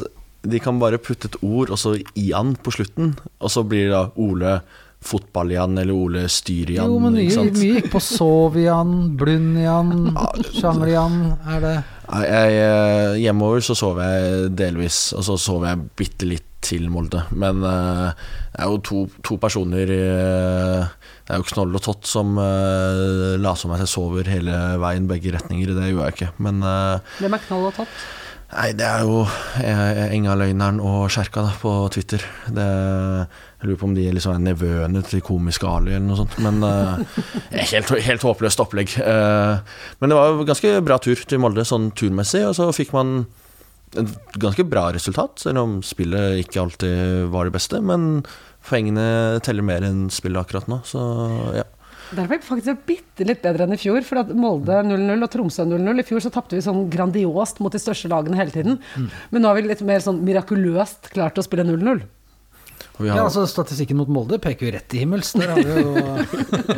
de 0.48 0.60
kan 0.64 0.80
bare 0.82 1.00
putte 1.02 1.30
et 1.30 1.40
ord, 1.44 1.70
og 1.70 1.80
så 1.82 1.98
han 1.98 2.56
på 2.64 2.74
slutten, 2.74 3.16
og 3.38 3.54
så 3.54 3.66
blir 3.68 3.90
det 3.90 3.96
da 3.96 4.04
Ole 4.22 4.60
Fotball-Jan 5.08 5.78
eller 5.78 5.94
Ole 5.94 6.26
Styr-Jan. 6.32 6.90
Jo, 6.90 6.98
men 7.04 7.14
mye, 7.20 7.46
mye 7.52 7.78
gikk 7.78 7.92
på 7.94 8.02
Sovian, 8.02 8.96
Blund-Jan, 9.20 9.94
Sjanger-Jan. 10.58 11.22
Er 11.54 11.64
det 11.64 11.76
Nei, 12.08 12.24
Jeg, 12.24 12.60
eh, 12.64 13.14
hjemover 13.26 13.64
så 13.68 13.76
sov 13.76 13.98
jeg 14.00 14.52
delvis, 14.56 15.12
og 15.14 15.26
så 15.28 15.36
sov 15.42 15.66
jeg 15.68 15.90
bitte 16.00 16.30
litt 16.30 16.46
til 16.68 16.90
Molde. 16.92 17.24
Men 17.32 17.64
uh, 17.64 18.12
det 18.54 18.64
er 18.64 18.72
jo 18.74 18.82
to, 18.86 19.02
to 19.26 19.40
personer 19.42 19.90
uh, 19.90 20.86
Det 21.24 21.34
er 21.36 21.42
jo 21.42 21.48
Knoll 21.54 21.80
og 21.80 21.84
Tott 21.88 22.08
som 22.10 22.38
uh, 22.40 23.36
later 23.40 23.64
som 23.64 23.74
jeg 23.74 23.90
sover 23.90 24.30
hele 24.30 24.54
veien 24.82 25.10
begge 25.10 25.34
retninger. 25.36 25.74
Det 25.74 25.90
gjør 25.90 26.06
jeg 26.06 26.18
ikke. 26.18 26.32
Men 26.44 26.62
eh, 26.64 27.18
Hvem 27.22 27.36
er 27.38 27.46
knoll 27.48 27.70
og 27.72 27.78
tott? 27.80 28.00
Nei, 28.48 28.70
det 28.80 28.86
er 28.88 29.02
jo 29.04 29.26
eh, 29.60 30.06
Engaløgneren 30.16 30.78
og 30.80 31.10
Skjerka 31.12 31.44
da, 31.44 31.56
på 31.60 31.72
Twitter. 31.92 32.24
Det, 32.48 32.68
jeg 33.60 33.68
lurer 33.68 33.80
på 33.82 33.90
om 33.90 33.96
de 33.98 34.06
liksom 34.16 34.38
er 34.38 34.46
nevøene 34.46 35.02
til 35.04 35.24
komiske 35.26 35.68
Ali 35.68 35.92
eller 35.98 36.06
noe 36.08 36.20
sånt. 36.22 36.38
Men 36.46 36.64
eh, 36.64 37.18
helt, 37.74 37.92
helt 38.06 38.24
håpløst 38.24 38.64
opplegg. 38.64 38.96
Eh, 39.04 39.82
men 40.00 40.14
det 40.14 40.20
var 40.20 40.32
jo 40.32 40.48
ganske 40.48 40.78
bra 40.88 41.00
tur 41.04 41.26
til 41.28 41.44
Molde, 41.44 41.68
sånn 41.68 41.92
turmessig. 41.98 42.46
Og 42.48 42.56
så 42.56 42.70
fikk 42.76 42.96
man 42.96 43.26
et 44.04 44.38
ganske 44.42 44.66
bra 44.70 44.88
resultat, 44.96 45.40
selv 45.46 45.62
om 45.64 45.78
spillet 45.86 46.44
ikke 46.46 46.62
alltid 46.64 47.28
var 47.34 47.48
det 47.50 47.56
beste. 47.58 47.80
Men 47.84 48.22
poengene 48.68 49.40
teller 49.46 49.64
mer 49.66 49.86
enn 49.88 50.08
spillet 50.14 50.42
akkurat 50.44 50.68
nå, 50.72 50.82
så 50.88 51.02
ja. 51.58 51.66
Der 52.16 52.24
var 52.24 52.38
vi 52.38 52.46
faktisk 52.48 52.86
bitte 52.88 53.26
litt 53.28 53.42
bedre 53.44 53.66
enn 53.68 53.76
i 53.76 53.80
fjor. 53.82 54.00
For 54.08 54.22
at 54.22 54.30
Molde 54.32 54.78
0-0 54.88 55.26
og 55.26 55.32
Tromsø 55.34 55.66
0-0. 55.68 56.00
I 56.00 56.06
fjor 56.08 56.22
så 56.24 56.32
tapte 56.32 56.56
vi 56.56 56.62
sånn 56.64 56.86
grandiost 56.94 57.60
mot 57.60 57.74
de 57.76 57.82
største 57.84 58.08
lagene 58.12 58.38
hele 58.40 58.54
tiden. 58.54 58.78
Men 59.34 59.44
nå 59.44 59.50
har 59.52 59.58
vi 59.60 59.66
litt 59.68 59.84
mer 59.84 60.00
sånn 60.06 60.22
mirakuløst 60.24 61.10
klart 61.12 61.36
å 61.36 61.44
spille 61.44 61.66
0-0. 61.68 62.06
Har... 62.98 63.06
Ja, 63.06 63.18
altså 63.26 63.44
Statistikken 63.50 64.00
mot 64.00 64.08
Molde 64.10 64.40
peker 64.42 64.70
jo 64.70 64.72
rett 64.78 64.96
i 64.96 65.02
himmels. 65.04 65.34
Der 65.38 65.52
har 65.52 65.60
vi 65.60 65.82
jo 65.84 65.92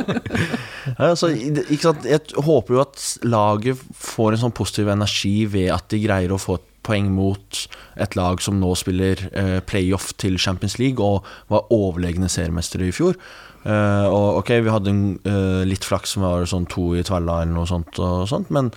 Ja, 0.98 1.12
altså, 1.12 1.30
i- 1.32 1.52
ikke 1.70 1.84
sant? 1.86 2.04
Jeg 2.08 2.34
håper 2.44 2.74
jo 2.76 2.82
at 2.82 3.00
laget 3.24 3.80
får 4.02 4.34
en 4.36 4.42
sånn 4.44 4.54
positiv 4.56 4.90
energi 4.92 5.34
ved 5.52 5.70
at 5.74 5.86
de 5.92 6.00
greier 6.02 6.34
å 6.34 6.40
få 6.40 6.58
et 6.58 6.66
poeng 6.90 7.12
mot 7.14 7.60
et 8.00 8.18
lag 8.18 8.42
som 8.42 8.58
nå 8.60 8.74
spiller 8.78 9.22
eh, 9.30 9.60
playoff 9.62 10.10
til 10.20 10.38
Champions 10.42 10.76
League 10.82 10.98
og 11.04 11.26
var 11.52 11.70
overlegne 11.74 12.28
seriemestere 12.30 12.90
i 12.90 12.96
fjor. 12.96 13.16
Eh, 13.60 14.06
og 14.08 14.40
ok, 14.40 14.54
vi 14.64 14.72
hadde 14.72 14.92
en, 14.92 15.02
eh, 15.28 15.62
litt 15.68 15.84
flaks 15.84 16.16
som 16.16 16.24
var 16.24 16.46
sånn 16.48 16.68
to 16.72 16.90
i 16.96 17.04
tvella 17.04 17.42
eller 17.42 17.58
noe 17.58 17.68
sånt, 17.68 18.00
sånt, 18.30 18.50
men 18.50 18.70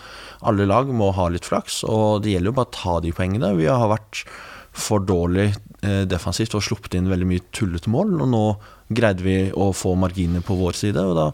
alle 0.44 0.68
lag 0.68 0.92
må 0.92 1.14
ha 1.16 1.30
litt 1.32 1.48
flaks, 1.48 1.84
og 1.88 2.24
det 2.24 2.34
gjelder 2.34 2.52
jo 2.52 2.58
bare 2.58 2.72
å 2.72 2.76
ta 2.80 2.98
de 3.04 3.14
poengene. 3.16 3.54
Vi 3.60 3.70
har 3.72 3.88
vært 3.92 4.26
for 4.74 5.04
dårlig 5.06 5.54
eh, 5.86 6.04
defensivt 6.10 6.56
og 6.58 6.66
sluppet 6.66 6.98
inn 6.98 7.12
veldig 7.12 7.30
mye 7.30 7.46
tullete 7.56 7.92
mål, 7.94 8.18
og 8.26 8.32
nå 8.34 8.44
greide 8.94 9.26
vi 9.26 9.38
å 9.54 9.70
få 9.78 9.94
marginer 10.00 10.44
på 10.46 10.58
vår 10.60 10.76
side. 10.80 11.00
Og 11.00 11.16
da, 11.18 11.30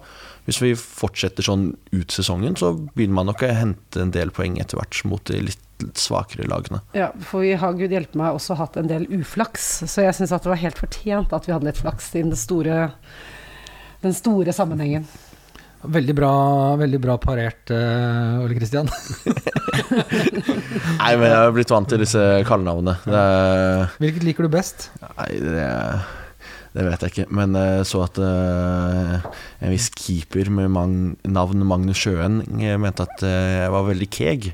hvis 0.46 0.62
vi 0.62 0.76
fortsetter 0.76 1.46
sånn 1.46 1.72
ut 1.96 2.14
sesongen, 2.14 2.60
så 2.60 2.76
begynner 2.94 3.22
man 3.22 3.32
nok 3.32 3.48
å 3.48 3.56
hente 3.56 4.04
en 4.04 4.14
del 4.16 4.34
poeng 4.36 4.60
etter 4.62 4.80
hvert 4.80 5.02
mot 5.10 5.24
de 5.32 5.42
litt 5.50 5.66
svakere 6.00 6.48
lagene. 6.50 6.82
Ja, 6.98 7.12
for 7.26 7.46
vi 7.46 7.56
har 7.60 7.78
gud 7.78 7.94
hjelpe 7.96 8.20
meg 8.20 8.36
også 8.38 8.58
hatt 8.60 8.78
en 8.80 8.90
del 8.92 9.08
uflaks. 9.20 9.70
Så 9.90 10.06
jeg 10.06 10.18
syns 10.18 10.36
at 10.36 10.46
det 10.46 10.54
var 10.54 10.62
helt 10.62 10.80
fortjent 10.80 11.34
at 11.36 11.48
vi 11.48 11.56
hadde 11.56 11.70
litt 11.70 11.82
flaks 11.82 12.12
i 12.16 12.24
den 12.26 12.38
store, 12.40 12.92
den 14.04 14.16
store 14.18 14.56
sammenhengen. 14.56 15.08
Veldig 15.80 16.12
bra, 16.18 16.34
veldig 16.76 17.00
bra 17.00 17.16
parert, 17.24 17.72
uh, 17.72 18.44
Ole 18.44 18.58
Kristian. 18.58 18.90
Nei, 21.00 21.14
men 21.16 21.26
jeg 21.26 21.36
har 21.36 21.52
blitt 21.56 21.72
vant 21.74 21.90
til 21.90 22.02
disse 22.04 22.22
kallenavnene. 22.48 22.96
Det 23.06 23.20
er 23.20 24.00
Hvilket 24.02 24.26
liker 24.28 24.48
du 24.48 24.54
best? 24.54 24.90
Nei, 25.04 25.30
det, 25.44 25.68
det 26.76 26.86
vet 26.86 27.06
jeg 27.06 27.14
ikke. 27.14 27.28
Men 27.36 27.58
jeg 27.58 27.88
så 27.90 28.04
at 28.06 28.20
eh, 28.24 29.28
en 29.66 29.74
viss 29.74 29.90
keeper 29.96 30.52
med 30.54 30.72
mang, 30.76 30.96
navn 31.28 31.66
Magnus 31.68 32.02
Sjøen 32.02 32.42
eh, 32.60 32.78
mente 32.82 33.08
at 33.08 33.26
eh, 33.26 33.66
jeg 33.66 33.76
var 33.76 33.90
veldig 33.90 34.10
keeg. 34.16 34.52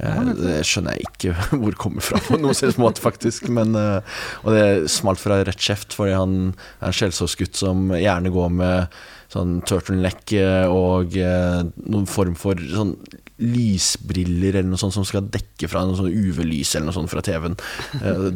Eh, 0.00 0.28
det 0.38 0.60
skjønner 0.66 0.96
jeg 0.96 1.08
ikke 1.08 1.34
hvor 1.60 1.72
det 1.72 1.80
kommer 1.80 2.04
fra 2.04 2.20
på 2.24 2.38
noen 2.40 2.56
slags 2.56 2.78
måte, 2.80 3.02
faktisk. 3.04 3.48
Men, 3.52 3.76
eh, 3.78 4.20
og 4.42 4.56
det 4.56 4.92
smalt 4.92 5.22
fra 5.22 5.42
rett 5.46 5.62
kjeft, 5.62 5.96
fordi 5.96 6.16
han 6.16 6.36
er 6.80 6.90
en 6.90 6.96
skjellsårsgutt 6.96 7.58
som 7.64 7.90
gjerne 7.96 8.32
går 8.34 8.54
med 8.60 9.02
sånn 9.32 9.60
turtleneck 9.64 10.34
eh, 10.36 10.68
og 10.68 11.14
noen 11.16 12.08
form 12.10 12.34
for 12.36 12.58
sånn 12.72 12.96
lysbriller 13.42 14.58
eller 14.58 14.68
noe 14.68 14.78
sånt 14.78 14.94
som 14.94 15.06
skal 15.08 15.24
dekke 15.32 15.66
fra 15.72 15.80
noe 15.88 15.96
sånn 15.98 16.12
UV-lys 16.12 16.76
eller 16.76 16.90
noe 16.90 16.94
sånt 16.94 17.10
fra 17.10 17.22
TV-en. 17.24 17.56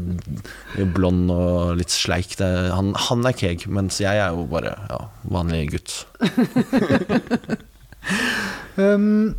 Blond 0.96 1.30
og 1.30 1.76
litt 1.78 1.92
sleik. 1.94 2.32
Det, 2.40 2.48
han, 2.72 2.90
han 3.06 3.28
er 3.28 3.36
keeg, 3.36 3.68
mens 3.70 4.00
jeg 4.02 4.18
er 4.18 4.34
jo 4.34 4.48
bare 4.50 4.72
ja, 4.88 5.00
vanlig 5.30 5.66
gutt. 5.76 6.00
Um, 8.76 9.32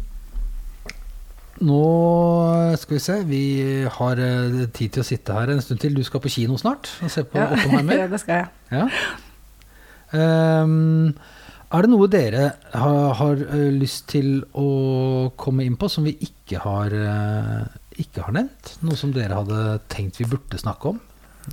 nå 1.65 1.83
skal 2.77 2.97
vi 2.97 3.01
se, 3.01 3.15
vi 3.27 3.43
har 3.97 4.19
eh, 4.21 4.59
tid 4.75 4.93
til 4.93 5.03
å 5.03 5.07
sitte 5.07 5.37
her 5.37 5.53
en 5.53 5.63
stund 5.63 5.81
til. 5.81 5.95
Du 5.97 6.03
skal 6.05 6.21
på 6.23 6.31
kino 6.33 6.57
snart 6.59 6.91
og 7.01 7.13
se 7.13 7.23
på 7.25 7.41
Oppenheimer. 7.41 8.05
det 8.13 8.21
skal 8.21 8.43
jeg. 8.43 8.51
Ja. 8.77 8.85
Um, 10.13 11.15
er 11.67 11.83
det 11.83 11.91
noe 11.91 12.07
dere 12.07 12.43
har, 12.71 12.99
har 13.19 13.41
eh, 13.43 13.71
lyst 13.75 14.05
til 14.13 14.39
å 14.55 15.33
komme 15.39 15.65
inn 15.67 15.75
på 15.79 15.89
som 15.91 16.05
vi 16.07 16.13
ikke 16.23 16.61
har, 16.63 16.93
eh, 16.95 17.65
ikke 17.99 18.23
har 18.27 18.37
nevnt? 18.37 18.77
Noe 18.87 18.99
som 18.99 19.11
dere 19.15 19.41
hadde 19.41 19.81
tenkt 19.91 20.21
vi 20.21 20.29
burde 20.29 20.61
snakke 20.61 20.93
om? 20.93 21.01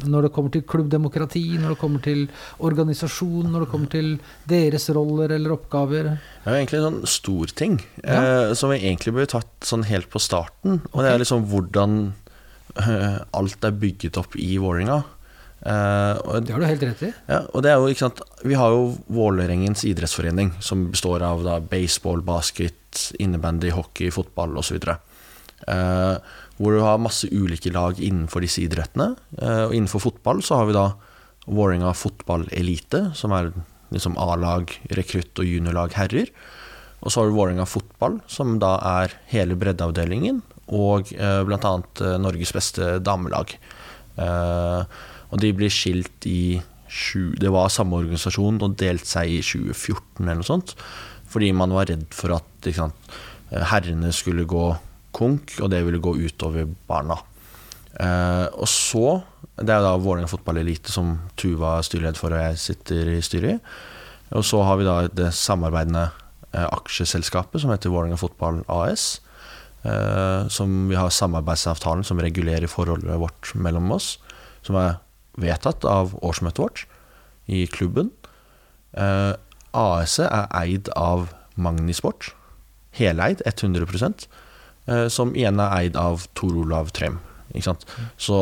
Når 0.03 0.22
det 0.26 0.32
kommer 0.34 0.51
til 0.51 0.62
klubbdemokrati, 0.66 1.45
når 1.62 1.74
det 1.74 1.78
kommer 1.78 2.03
til 2.03 2.24
organisasjon, 2.66 3.47
når 3.53 3.64
det 3.64 3.70
kommer 3.70 3.90
til 3.92 4.09
deres 4.51 4.88
roller 4.97 5.30
eller 5.36 5.55
oppgaver? 5.55 6.09
Det 6.42 6.51
er 6.51 6.57
jo 6.57 6.61
egentlig 6.64 6.80
en 6.80 6.88
sånn 6.88 7.07
stor 7.14 7.47
ting 7.55 7.76
Ja. 8.03 8.18
eh, 8.51 8.55
som 8.59 8.70
vi 8.74 8.80
egentlig 8.82 9.14
burde 9.14 9.30
tatt 9.36 9.53
sånn 9.62 9.84
helt 9.86 10.11
på 10.11 10.18
starten. 10.20 10.80
Og 10.92 11.03
det 11.05 11.12
er 11.12 11.18
liksom 11.22 11.47
hvordan 11.47 11.99
eh, 12.76 13.18
alt 13.32 13.64
er 13.64 13.70
bygget 13.70 14.18
opp 14.18 14.34
i 14.36 14.57
Vålerenga. 14.59 15.05
Eh, 15.64 16.18
og 16.26 16.45
Det 16.45 16.53
har 16.53 16.61
du 16.61 16.66
helt 16.66 16.82
rett 16.82 17.03
i. 17.07 17.12
Ja, 17.30 17.38
og 17.55 17.62
det 17.64 17.70
er 17.70 17.78
jo, 17.80 17.86
ikke 17.88 18.05
sant 18.05 18.20
Vi 18.45 18.53
har 18.59 18.68
jo 18.74 18.99
Vålerengens 19.09 19.84
idrettsforening, 19.88 20.53
som 20.61 20.90
består 20.90 21.22
av 21.24 21.45
da 21.47 21.59
baseball, 21.61 22.20
basket, 22.20 23.12
innebandy, 23.18 23.70
hockey, 23.70 24.11
fotball 24.11 24.59
osv. 24.61 24.76
Eh, 24.76 24.97
hvor 26.57 26.75
du 26.75 26.83
har 26.85 27.03
masse 27.03 27.29
ulike 27.33 27.73
lag 27.75 27.99
innenfor 27.99 28.45
disse 28.45 28.62
idrettene. 28.65 29.15
Eh, 29.41 29.65
og 29.69 29.75
innenfor 29.75 30.03
fotball 30.07 30.43
så 30.45 30.61
har 30.61 30.71
vi 30.71 30.77
da 30.77 30.89
Vålerenga 31.45 31.91
fotballelite, 31.93 33.11
som 33.12 33.35
er 33.37 33.51
liksom 33.93 34.15
A-lag, 34.17 34.71
rekrutt 34.97 35.43
og 35.43 35.49
juniorlag 35.49 35.93
herrer. 35.99 36.31
Og 37.05 37.12
så 37.12 37.21
har 37.21 37.29
du 37.29 37.37
Vålerenga 37.37 37.67
fotball, 37.69 38.21
som 38.31 38.57
da 38.62 38.79
er 39.03 39.17
hele 39.33 39.59
breddeavdelingen, 39.61 40.41
og 40.73 41.11
eh, 41.12 41.43
bl.a. 41.45 41.75
Eh, 42.01 42.15
Norges 42.23 42.55
beste 42.57 42.95
damelag. 43.05 43.53
Eh, 44.17 45.03
og 45.35 45.43
de 45.43 45.51
blir 45.57 45.73
skilt 45.73 46.29
i 46.30 46.63
Det 47.43 47.51
var 47.51 47.72
samme 47.75 47.99
organisasjon 47.99 48.61
og 48.63 48.76
delte 48.79 49.09
seg 49.09 49.33
i 49.33 49.41
2014 49.43 50.22
eller 50.22 50.38
noe 50.38 50.47
sånt. 50.47 50.76
Fordi 51.26 51.49
man 51.53 51.75
var 51.75 51.88
redd 51.91 52.07
for 52.14 52.37
at 52.37 52.68
sant, 52.72 52.95
eh, 53.51 53.64
herrene 53.72 54.13
skulle 54.14 54.47
gå 54.47 54.68
konk, 55.14 55.57
og 55.62 55.70
det 55.72 55.84
ville 55.86 56.03
gå 56.03 56.16
utover 56.26 56.68
barna. 56.88 57.18
Eh, 58.00 58.46
og 58.53 58.68
så 58.68 59.22
Det 59.54 59.70
er 59.70 59.84
da 59.84 59.92
Vålerenga 59.95 60.26
fotballelite 60.26 60.91
som 60.91 61.12
Tuva 61.38 61.76
er 61.78 61.84
styreleder 61.86 62.18
for, 62.18 62.34
og 62.34 62.42
jeg 62.42 62.58
sitter 62.58 63.11
i 63.12 63.20
styret 63.22 63.53
i. 63.53 63.61
Og 64.34 64.42
så 64.42 64.58
har 64.66 64.80
vi 64.80 64.86
da 64.88 64.95
det 65.07 65.28
samarbeidende 65.30 66.08
eh, 66.50 66.66
aksjeselskapet 66.66 67.62
som 67.62 67.70
heter 67.70 67.92
Vålerenga 67.92 68.18
Fotball 68.18 68.64
AS. 68.66 69.20
Eh, 69.84 70.49
som 70.49 70.88
vi 70.88 70.96
har 70.99 71.12
samarbeidsavtalen 71.12 72.03
som 72.03 72.18
regulerer 72.18 72.66
forholdet 72.66 73.20
vårt 73.20 73.53
mellom 73.54 73.92
oss. 73.95 74.16
Som 74.66 74.80
er 74.80 74.99
vedtatt 75.38 75.84
av 75.86 76.16
årsmøtet 76.24 76.62
vårt 76.64 76.84
i 77.46 77.66
klubben. 77.70 78.11
Eh, 78.96 79.34
AS 79.74 80.18
er 80.22 80.49
eid 80.50 80.88
av 80.96 81.28
Magnisport. 81.54 82.32
Heleid 82.95 83.42
100 83.45 83.84
eh, 83.84 84.14
som 85.09 85.31
igjen 85.33 85.61
er 85.63 85.73
eid 85.79 85.95
av 85.97 86.27
Tor 86.37 86.57
Olav 86.61 86.91
Trem. 86.93 87.17
Så 88.21 88.41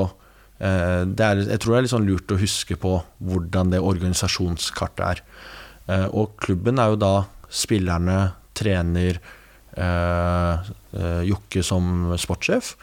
eh, 0.62 1.02
er, 1.04 1.42
jeg 1.44 1.60
tror 1.60 1.74
det 1.74 1.78
er 1.78 1.86
litt 1.86 1.92
sånn 1.92 2.08
lurt 2.08 2.32
å 2.32 2.40
huske 2.40 2.78
på 2.80 2.96
hvordan 3.22 3.74
det 3.74 3.82
organisasjonskartet 3.82 5.04
er. 5.06 5.22
Eh, 5.90 6.08
og 6.10 6.36
klubben 6.42 6.80
er 6.80 6.92
jo 6.92 7.00
da 7.00 7.14
spillerne, 7.52 8.32
trener, 8.56 9.20
eh, 9.76 10.72
eh, 10.96 11.22
Jokke 11.28 11.64
som 11.66 12.12
sportssjef, 12.20 12.74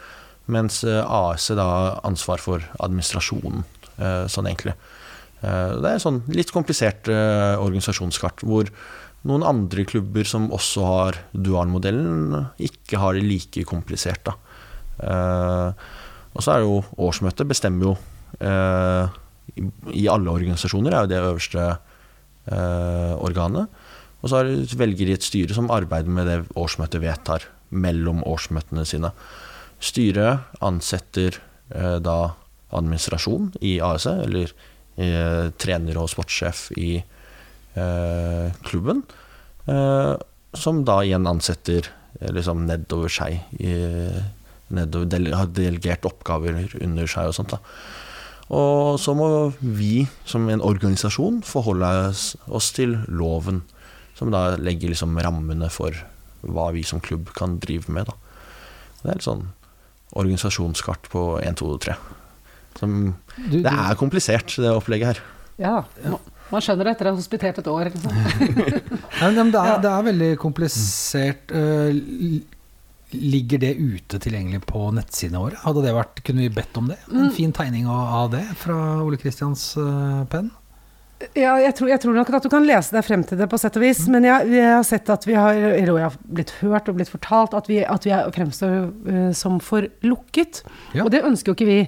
mens 0.50 0.82
eh, 0.84 1.02
AS 1.02 1.50
da 1.54 1.66
har 1.66 2.00
ansvar 2.06 2.42
for 2.42 2.64
administrasjonen, 2.82 3.64
eh, 3.98 4.24
sånn 4.30 4.50
egentlig. 4.50 4.76
Eh, 5.40 5.76
det 5.80 5.94
er 5.94 6.02
sånn 6.02 6.22
litt 6.34 6.52
komplisert 6.54 7.08
eh, 7.10 7.56
organisasjonskart, 7.58 8.44
hvor 8.46 8.70
noen 9.28 9.44
andre 9.44 9.84
klubber 9.88 10.24
som 10.28 10.48
også 10.54 10.84
har 10.86 11.18
dualmodellen, 11.34 12.46
ikke 12.62 13.00
har 13.02 13.16
det 13.16 13.26
like 13.26 13.64
komplisert. 13.68 14.24
Da. 14.24 14.36
Eh, 15.04 15.88
og 16.30 16.44
så 16.44 16.54
er 16.54 16.62
det 16.62 16.68
jo 16.68 16.80
årsmøtet 17.08 17.48
bestemmer 17.50 17.90
jo 17.90 17.94
eh, 18.40 19.18
i, 19.58 19.66
I 20.04 20.08
alle 20.12 20.32
organisasjoner 20.32 20.94
er 20.94 21.04
jo 21.04 21.12
det 21.12 21.20
øverste 21.20 21.66
eh, 21.68 23.14
organet. 23.18 23.68
Og 24.20 24.32
så 24.32 24.42
velger 24.76 25.08
de 25.08 25.16
et 25.16 25.26
styre 25.26 25.56
som 25.56 25.70
arbeider 25.72 26.12
med 26.12 26.28
det 26.28 26.40
årsmøtet 26.58 27.02
vedtar 27.02 27.46
mellom 27.70 28.24
årsmøtene 28.28 28.84
sine. 28.88 29.12
Styret 29.80 30.60
ansetter 30.64 31.40
eh, 31.74 31.96
da 32.00 32.18
administrasjon 32.76 33.54
i 33.66 33.78
ASE, 33.84 34.12
eller 34.24 34.52
eh, 35.00 35.48
trener 35.58 35.98
og 35.98 36.12
sportssjef 36.12 36.68
i 36.78 36.92
eh, 37.00 37.16
klubben. 38.66 39.04
Eh, 39.70 40.14
som 40.56 40.84
da 40.86 41.00
igjen 41.04 41.28
ansetter 41.30 41.86
eh, 42.20 42.30
liksom 42.34 42.66
nedover 42.68 43.12
seg. 43.12 43.40
I, 43.60 43.74
nedover, 44.70 45.08
del, 45.10 45.32
har 45.34 45.50
delegert 45.54 46.06
oppgaver 46.08 46.70
under 46.80 47.10
seg 47.10 47.30
og 47.30 47.36
sånt. 47.36 47.54
da. 47.54 47.60
Og 48.50 48.98
så 48.98 49.14
må 49.14 49.28
vi 49.60 50.08
som 50.26 50.48
en 50.50 50.62
organisasjon 50.64 51.38
forholde 51.46 51.90
oss, 52.10 52.72
til 52.74 52.96
loven, 53.06 53.62
som 54.18 54.32
da 54.34 54.56
legger 54.58 54.90
liksom 54.90 55.18
rammene 55.22 55.70
for 55.70 55.94
hva 56.40 56.70
vi 56.74 56.82
som 56.86 57.02
klubb 57.02 57.30
kan 57.36 57.58
drive 57.62 57.92
med. 57.92 58.10
da. 58.10 58.16
Det 59.00 59.10
er 59.12 59.20
litt 59.20 59.28
sånn 59.28 59.46
organisasjonskart 60.18 61.06
på 61.12 61.22
1, 61.38 61.60
2 61.60 61.68
og 61.76 61.82
3. 61.86 61.94
Som, 62.80 62.96
Du, 63.36 63.60
det 63.62 63.70
er 63.70 63.98
komplisert, 63.98 64.56
det 64.58 64.72
opplegget 64.74 65.12
her. 65.12 65.22
Ja, 65.60 65.76
man- 66.52 66.62
skjønner 66.64 66.84
det 66.88 66.94
etter 66.96 67.08
å 67.10 67.12
ha 67.14 67.18
hospitert 67.20 67.58
et 67.62 67.68
år. 67.70 67.90
Liksom. 67.90 68.12
Men 69.36 69.52
det, 69.52 69.60
er, 69.60 69.82
det 69.84 69.90
er 69.96 70.08
veldig 70.12 70.30
komplisert. 70.42 71.52
Eh, 71.52 72.40
Ligger 73.10 73.58
det 73.58 73.72
ute 73.74 74.20
tilgjengelig 74.22 74.60
på 74.70 74.84
nettsidene 74.94 75.40
våre? 75.42 75.56
Hadde 75.64 75.82
det 75.82 75.94
vært, 75.96 76.20
Kunne 76.22 76.44
vi 76.44 76.52
bedt 76.54 76.76
om 76.78 76.86
det? 76.92 76.98
En 77.10 77.32
fin 77.34 77.50
tegning 77.50 77.88
av 77.90 78.12
av 78.20 78.28
det 78.36 78.44
fra 78.60 78.76
Ole 79.02 79.18
Kristians 79.18 79.64
eh, 79.82 80.20
penn? 80.30 80.52
Ja, 81.36 81.52
jeg 81.60 81.74
tror, 81.76 81.90
jeg 81.92 82.00
tror 82.00 82.14
nok 82.16 82.30
at 82.32 82.46
du 82.46 82.48
kan 82.48 82.64
lese 82.64 82.94
deg 82.94 83.04
frem 83.04 83.22
til 83.28 83.36
det 83.36 83.46
på 83.52 83.58
sett 83.60 83.74
og 83.76 83.82
vis, 83.84 83.98
men 84.08 84.24
jeg, 84.24 84.46
jeg 84.54 84.70
har 84.72 84.86
sett 84.88 85.10
at 85.12 85.26
vi 85.28 85.34
har, 85.36 85.52
eller 85.52 85.98
jeg 85.98 86.06
har 86.06 86.16
blitt 86.24 86.52
hørt 86.62 86.88
og 86.88 86.96
blitt 86.96 87.12
fortalt 87.12 87.56
at 87.58 87.68
vi, 87.68 87.76
at 87.84 88.06
vi 88.08 88.14
er, 88.16 88.30
fremstår 88.32 88.72
uh, 88.88 89.28
som 89.36 89.58
for 89.60 89.84
lukket. 90.06 90.62
Ja. 90.96 91.04
Og 91.04 91.12
det 91.12 91.20
ønsker 91.28 91.52
jo 91.52 91.58
ikke 91.58 91.68
vi. 91.68 91.78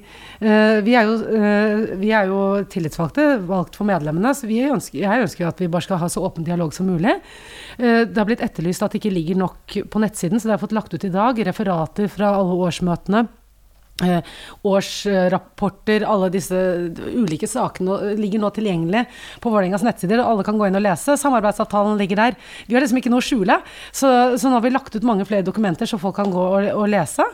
Uh, 0.44 0.84
vi, 0.84 0.96
er 1.00 1.09
jo, 1.09 1.16
uh, 1.32 1.96
vi 2.02 2.12
er 2.12 2.28
jo 2.28 2.42
tillitsvalgte, 2.68 3.26
valgt 3.48 3.80
for 3.80 3.88
medlemmene, 3.88 4.34
så 4.36 4.50
vi 4.50 4.60
ønsker, 4.68 5.00
jeg 5.00 5.24
ønsker 5.24 5.46
jo 5.46 5.52
at 5.54 5.64
vi 5.64 5.72
bare 5.72 5.88
skal 5.88 6.02
ha 6.04 6.12
så 6.12 6.26
åpen 6.28 6.44
dialog 6.44 6.76
som 6.76 6.92
mulig. 6.92 7.16
Det 7.80 8.18
har 8.18 8.28
blitt 8.28 8.44
etterlyst 8.44 8.84
at 8.84 8.92
det 8.92 9.00
ikke 9.00 9.14
ligger 9.14 9.38
nok 9.40 9.78
på 9.88 10.02
nettsiden, 10.02 10.36
så 10.36 10.44
det 10.44 10.52
har 10.52 10.60
jeg 10.60 10.66
fått 10.66 10.76
lagt 10.76 10.92
ut 10.92 11.09
i 11.09 11.12
dag. 11.14 11.40
Referater 11.48 12.12
fra 12.12 12.34
alle 12.36 12.59
årsmøtene. 12.68 13.30
Eh, 14.01 14.23
årsrapporter, 14.62 16.02
alle 16.09 16.31
disse 16.32 16.56
ulike 17.12 17.47
sakene 17.47 18.14
ligger 18.16 18.40
nå 18.40 18.48
tilgjengelig 18.56 19.02
på 19.43 19.51
Vålerengas 19.52 19.85
nettsider, 19.85 20.23
alle 20.24 20.43
kan 20.47 20.56
gå 20.59 20.66
inn 20.66 20.78
og 20.78 20.82
lese. 20.82 21.14
Samarbeidsavtalen 21.20 22.01
ligger 22.01 22.19
der. 22.19 22.39
Vi 22.66 22.74
har 22.74 22.82
liksom 22.82 22.98
ikke 22.98 23.12
noe 23.12 23.20
å 23.23 23.27
skjule. 23.27 23.59
Så, 23.93 24.09
så 24.40 24.48
nå 24.48 24.56
har 24.56 24.64
vi 24.64 24.73
lagt 24.73 24.97
ut 24.97 25.06
mange 25.06 25.27
flere 25.28 25.44
dokumenter 25.47 25.86
så 25.86 26.01
folk 26.02 26.16
kan 26.19 26.32
gå 26.32 26.47
og, 26.47 26.70
og 26.73 26.89
lese. 26.90 27.27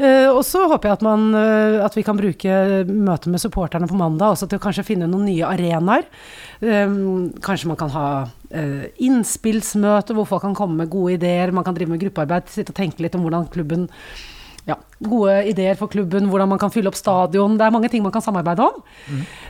Eh, 0.00 0.30
og 0.32 0.40
så 0.48 0.64
håper 0.72 0.90
jeg 0.90 0.98
at, 0.98 1.04
man, 1.06 1.28
eh, 1.38 1.76
at 1.84 1.98
vi 1.98 2.06
kan 2.06 2.18
bruke 2.18 2.56
møtet 2.88 3.28
med 3.34 3.44
supporterne 3.44 3.90
på 3.90 3.98
mandag 4.00 4.32
også 4.32 4.48
til 4.48 4.58
å 4.58 4.64
kanskje 4.64 4.86
finne 4.88 5.10
noen 5.10 5.28
nye 5.28 5.46
arenaer. 5.46 6.08
Eh, 6.64 6.96
kanskje 7.44 7.70
man 7.70 7.78
kan 7.84 7.92
ha 7.94 8.08
eh, 8.48 8.88
innspillsmøte 9.06 10.16
hvor 10.16 10.26
folk 10.32 10.48
kan 10.48 10.56
komme 10.56 10.82
med 10.82 10.90
gode 10.96 11.20
ideer, 11.20 11.54
man 11.54 11.68
kan 11.68 11.76
drive 11.76 11.92
med 11.92 12.02
gruppearbeid, 12.02 12.48
sitte 12.50 12.74
og 12.74 12.80
tenke 12.80 13.04
litt 13.04 13.14
om 13.14 13.28
hvordan 13.28 13.46
klubben 13.52 13.86
ja, 14.68 14.76
gode 15.00 15.38
ideer 15.50 15.78
for 15.78 15.90
klubben, 15.92 16.28
hvordan 16.28 16.50
man 16.50 16.60
kan 16.60 16.72
fylle 16.72 16.90
opp 16.90 16.98
stadion. 16.98 17.56
Det 17.58 17.66
er 17.66 17.74
mange 17.74 17.90
ting 17.92 18.04
man 18.04 18.14
kan 18.14 18.24
samarbeide 18.24 18.66
om. 18.66 18.82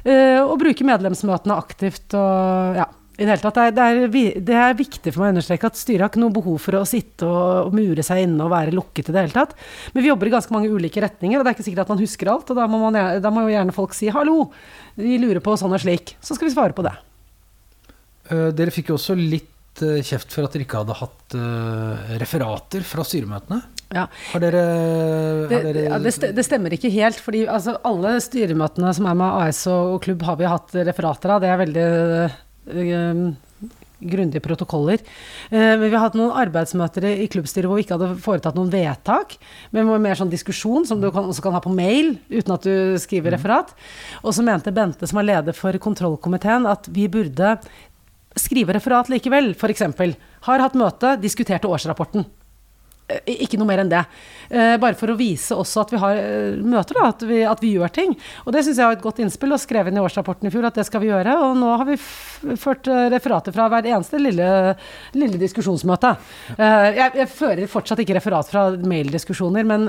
Eh, 0.04 0.38
og 0.40 0.58
bruke 0.60 0.86
medlemsmøtene 0.86 1.58
aktivt 1.58 2.16
og 2.18 2.78
ja. 2.78 2.88
I 3.18 3.26
det 3.26 3.32
hele 3.32 3.42
tatt, 3.42 3.56
det 3.56 3.62
er, 3.82 3.96
det, 3.98 4.20
er, 4.22 4.34
det 4.46 4.58
er 4.62 4.76
viktig 4.78 5.10
for 5.10 5.24
meg 5.24 5.32
å 5.32 5.34
understreke 5.34 5.66
at 5.66 5.78
styret 5.78 6.04
har 6.04 6.10
ikke 6.12 6.20
noe 6.22 6.34
behov 6.36 6.60
for 6.62 6.78
å 6.78 6.84
sitte 6.86 7.26
og, 7.26 7.64
og 7.66 7.74
mure 7.74 8.04
seg 8.06 8.20
inne 8.28 8.44
og 8.44 8.52
være 8.52 8.76
lukket 8.76 9.10
i 9.10 9.14
det 9.16 9.24
hele 9.24 9.34
tatt. 9.34 9.56
Men 9.90 10.04
vi 10.04 10.12
jobber 10.12 10.30
i 10.30 10.34
ganske 10.36 10.54
mange 10.54 10.70
ulike 10.70 11.02
retninger, 11.02 11.34
og 11.34 11.42
det 11.42 11.50
er 11.50 11.56
ikke 11.56 11.66
sikkert 11.66 11.82
at 11.82 11.90
man 11.90 11.98
husker 12.04 12.30
alt. 12.30 12.52
Og 12.54 12.60
da 12.60 12.68
må, 12.70 12.78
man, 12.84 13.00
da 13.18 13.32
må 13.34 13.42
jo 13.42 13.50
gjerne 13.56 13.74
folk 13.74 13.98
si 13.98 14.06
'hallo, 14.14 14.52
vi 15.02 15.18
lurer 15.18 15.42
på 15.42 15.56
sånn 15.58 15.74
og 15.74 15.82
slik'. 15.82 16.14
Så 16.22 16.38
skal 16.38 16.46
vi 16.46 16.54
svare 16.54 16.78
på 16.78 16.86
det. 16.86 16.94
Uh, 18.30 18.54
dere 18.54 18.70
fikk 18.70 18.92
jo 18.92 19.00
også 19.00 19.18
litt 19.18 19.50
eh, 19.86 20.00
kjeft 20.05 20.34
for 20.34 20.46
at 20.46 20.55
dere 20.55 20.66
ikke 20.66 20.82
hadde 20.82 20.96
hatt 20.98 21.36
eh, 21.38 22.14
referater 22.22 22.86
fra 22.86 23.05
styremøtene. 23.06 23.60
Ja. 23.94 24.05
Har 24.34 24.42
dere, 24.44 24.62
Det, 25.48 25.56
har 25.56 25.64
dere 25.64 25.74
det, 25.78 25.84
ja, 25.88 26.32
det 26.36 26.44
stemmer 26.44 26.74
ikke 26.76 26.92
helt, 26.92 27.20
fordi 27.24 27.46
altså, 27.48 27.78
alle 27.88 28.18
styremøtene 28.20 28.92
som 28.96 29.09
er 29.09 29.18
med 29.18 29.42
AS 29.46 29.64
og, 29.72 29.98
klubb, 30.05 30.24
har 30.28 30.38
vi 30.40 30.50
hatt 30.50 30.76
referater 30.90 31.34
av. 31.34 31.44
Det 31.44 31.52
er 31.52 31.62
veldig 31.62 31.86
øh, 32.74 33.22
grundige 33.98 34.44
protokoller. 34.44 35.00
Men 35.50 35.80
vi 35.82 35.88
har 35.90 36.05
hatt 36.05 36.14
noen 36.14 36.36
arbeidsmøter 36.38 37.09
i, 37.09 37.26
klubbstyret 37.32 37.66
hvor 37.66 37.80
vi 37.80 37.82
ikke 37.82 37.96
hadde 37.96 38.20
foretatt 38.22 38.55
noen 38.55 38.70
vedtak, 38.70 39.34
men 39.74 39.88
hvor 39.88 39.98
mer 39.98 40.14
sånn 40.20 40.30
diskusjon, 40.30 40.86
som 40.86 41.00
du 41.02 41.09
kan, 41.10 41.26
også 41.26 41.42
kan 41.42 41.56
ha 41.56 41.62
på 41.64 41.72
mail 41.74 42.12
uten 42.30 42.55
at 42.55 42.68
du 42.68 42.94
skriver 43.02 43.34
referat. 43.34 43.72
Og 44.22 44.36
så 44.36 44.44
mente 44.46 44.70
Bente, 44.70 45.09
som 45.10 45.18
er 45.18 45.32
leder 45.32 45.56
for 45.56 45.74
kontrollkomiteen, 45.82 46.68
at 46.70 46.86
vi 46.94 47.09
burde 47.10 47.56
skrive 48.43 48.77
referat 48.77 49.10
likevel. 49.12 49.55
F.eks. 49.56 49.86
har 50.48 50.66
hatt 50.66 50.78
møte, 50.78 51.16
diskuterte 51.23 51.70
årsrapporten. 51.70 52.27
Eh, 53.09 53.40
Ikke 53.44 53.59
noe 53.59 53.69
mer 53.69 53.82
enn 53.82 53.90
det. 53.90 54.02
Eh, 54.48 54.74
bare 54.81 54.97
for 54.98 55.12
å 55.12 55.16
vise 55.16 55.56
også 55.56 55.82
at 55.82 55.93
vi 55.94 56.01
har 56.01 56.19
eh, 56.20 56.59
møter, 56.60 56.98
da, 56.98 57.09
at, 57.12 57.24
vi, 57.24 57.40
at 57.48 57.62
vi 57.65 57.73
gjør 57.77 57.93
ting. 57.94 58.15
Og 58.44 58.52
det 58.55 58.65
syns 58.66 58.81
jeg 58.81 58.90
var 58.90 58.98
et 58.98 59.05
godt 59.05 59.23
innspill, 59.24 59.55
og 59.56 59.62
skrev 59.62 59.89
inn 59.89 59.98
i 59.98 60.02
årsrapporten 60.02 60.48
i 60.48 60.52
fjor 60.52 60.69
at 60.69 60.77
det 60.77 60.85
skal 60.89 61.02
vi 61.05 61.10
gjøre. 61.10 61.36
Og 61.47 61.56
nå 61.59 61.73
har 61.81 61.89
vi 61.89 61.97
ført 62.60 62.89
referater 63.15 63.56
fra 63.56 63.69
hver 63.73 63.89
eneste 63.89 64.20
lille, 64.20 64.48
lille 65.16 65.40
diskusjonsmøte. 65.40 66.15
Jeg, 66.59 67.10
jeg 67.23 67.28
fører 67.32 67.70
fortsatt 67.70 68.02
ikke 68.05 68.19
referat 68.19 68.51
fra 68.51 68.69
maildiskusjoner, 68.77 69.66
men 69.69 69.89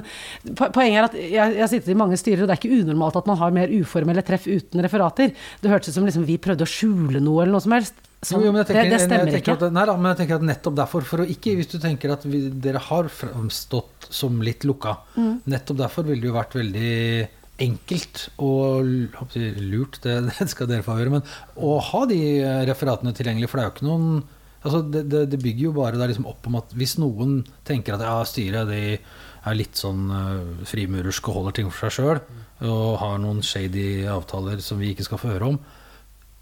poenget 0.60 1.00
er 1.00 1.08
at 1.08 1.18
jeg, 1.20 1.56
jeg 1.58 1.64
har 1.64 1.72
sittet 1.72 1.94
i 1.94 2.00
mange 2.00 2.20
styrer, 2.20 2.44
og 2.44 2.50
det 2.50 2.56
er 2.56 2.62
ikke 2.62 2.84
unormalt 2.84 3.20
at 3.20 3.30
man 3.30 3.40
har 3.42 3.56
mer 3.56 3.74
uformelle 3.80 4.24
treff 4.28 4.48
uten 4.50 4.84
referater. 4.86 5.36
Det 5.62 5.72
hørtes 5.72 5.92
ut 5.92 6.00
som 6.00 6.08
liksom 6.08 6.28
vi 6.28 6.40
prøvde 6.42 6.68
å 6.68 6.72
skjule 6.72 7.24
noe 7.24 7.44
eller 7.44 7.58
noe 7.58 7.68
som 7.68 7.76
helst. 7.76 8.00
Sånn, 8.20 8.44
Jo, 8.44 8.52
tenker, 8.52 8.84
det, 8.84 8.92
det 8.92 9.00
stemmer 9.06 9.36
ikke. 9.38 9.54
At, 9.56 9.62
nei 9.72 9.84
da, 9.88 9.94
men 9.96 10.12
jeg 10.12 10.22
tenker 10.22 10.40
at 10.42 10.48
nettopp 10.50 10.76
derfor, 10.76 11.06
for 11.08 11.24
å 11.24 11.28
ikke, 11.32 11.54
hvis 11.56 11.70
du 11.72 11.78
tenker 11.80 12.12
at 12.12 12.26
vi, 12.28 12.50
dere 12.52 12.82
har 12.90 13.08
fremstått 13.08 14.10
som 14.12 14.42
litt 14.44 14.68
lukka, 14.68 14.98
Mm. 15.16 15.40
nettopp 15.52 15.78
derfor 15.80 16.08
ville 16.08 16.22
det 16.22 16.28
jo 16.28 16.36
vært 16.36 16.56
veldig 16.56 17.30
enkelt 17.60 18.26
og 18.40 18.84
lurt, 18.86 20.02
det, 20.04 20.18
det 20.40 20.50
skal 20.52 20.68
dere 20.68 20.84
få 20.84 20.98
høre, 21.00 21.16
men 21.16 21.32
å 21.56 21.78
ha 21.80 22.04
de 22.10 22.20
eh, 22.42 22.66
referatene 22.68 23.16
tilgjengelig, 23.16 23.50
for 23.52 23.60
det 23.60 23.66
er 23.66 23.72
jo 23.72 23.76
ikke 23.78 23.90
noen 23.90 24.12
altså 24.60 24.82
det, 24.92 25.04
det, 25.32 25.40
bygger 25.40 25.70
jo 25.70 25.76
bare 25.78 26.08
liksom 26.10 26.28
opp 26.28 26.48
om 26.50 26.58
at 26.60 26.74
hvis 26.76 26.98
noen 27.00 27.38
tenker 27.68 27.96
at 27.96 28.04
ja, 28.04 28.18
styret 28.28 28.68
de 28.68 28.82
er 29.00 29.56
litt 29.56 29.80
sånn 29.80 30.10
uh, 30.12 30.66
frimurersk 30.68 31.30
og 31.32 31.38
holder 31.38 31.56
ting 31.56 31.70
for 31.72 31.88
seg 31.88 31.96
sjøl, 31.96 32.20
og 32.68 32.98
har 33.00 33.22
noen 33.24 33.40
shady 33.46 34.04
avtaler 34.12 34.60
som 34.64 34.82
vi 34.82 34.92
ikke 34.92 35.06
skal 35.08 35.22
få 35.22 35.32
høre 35.32 35.54
om, 35.54 35.60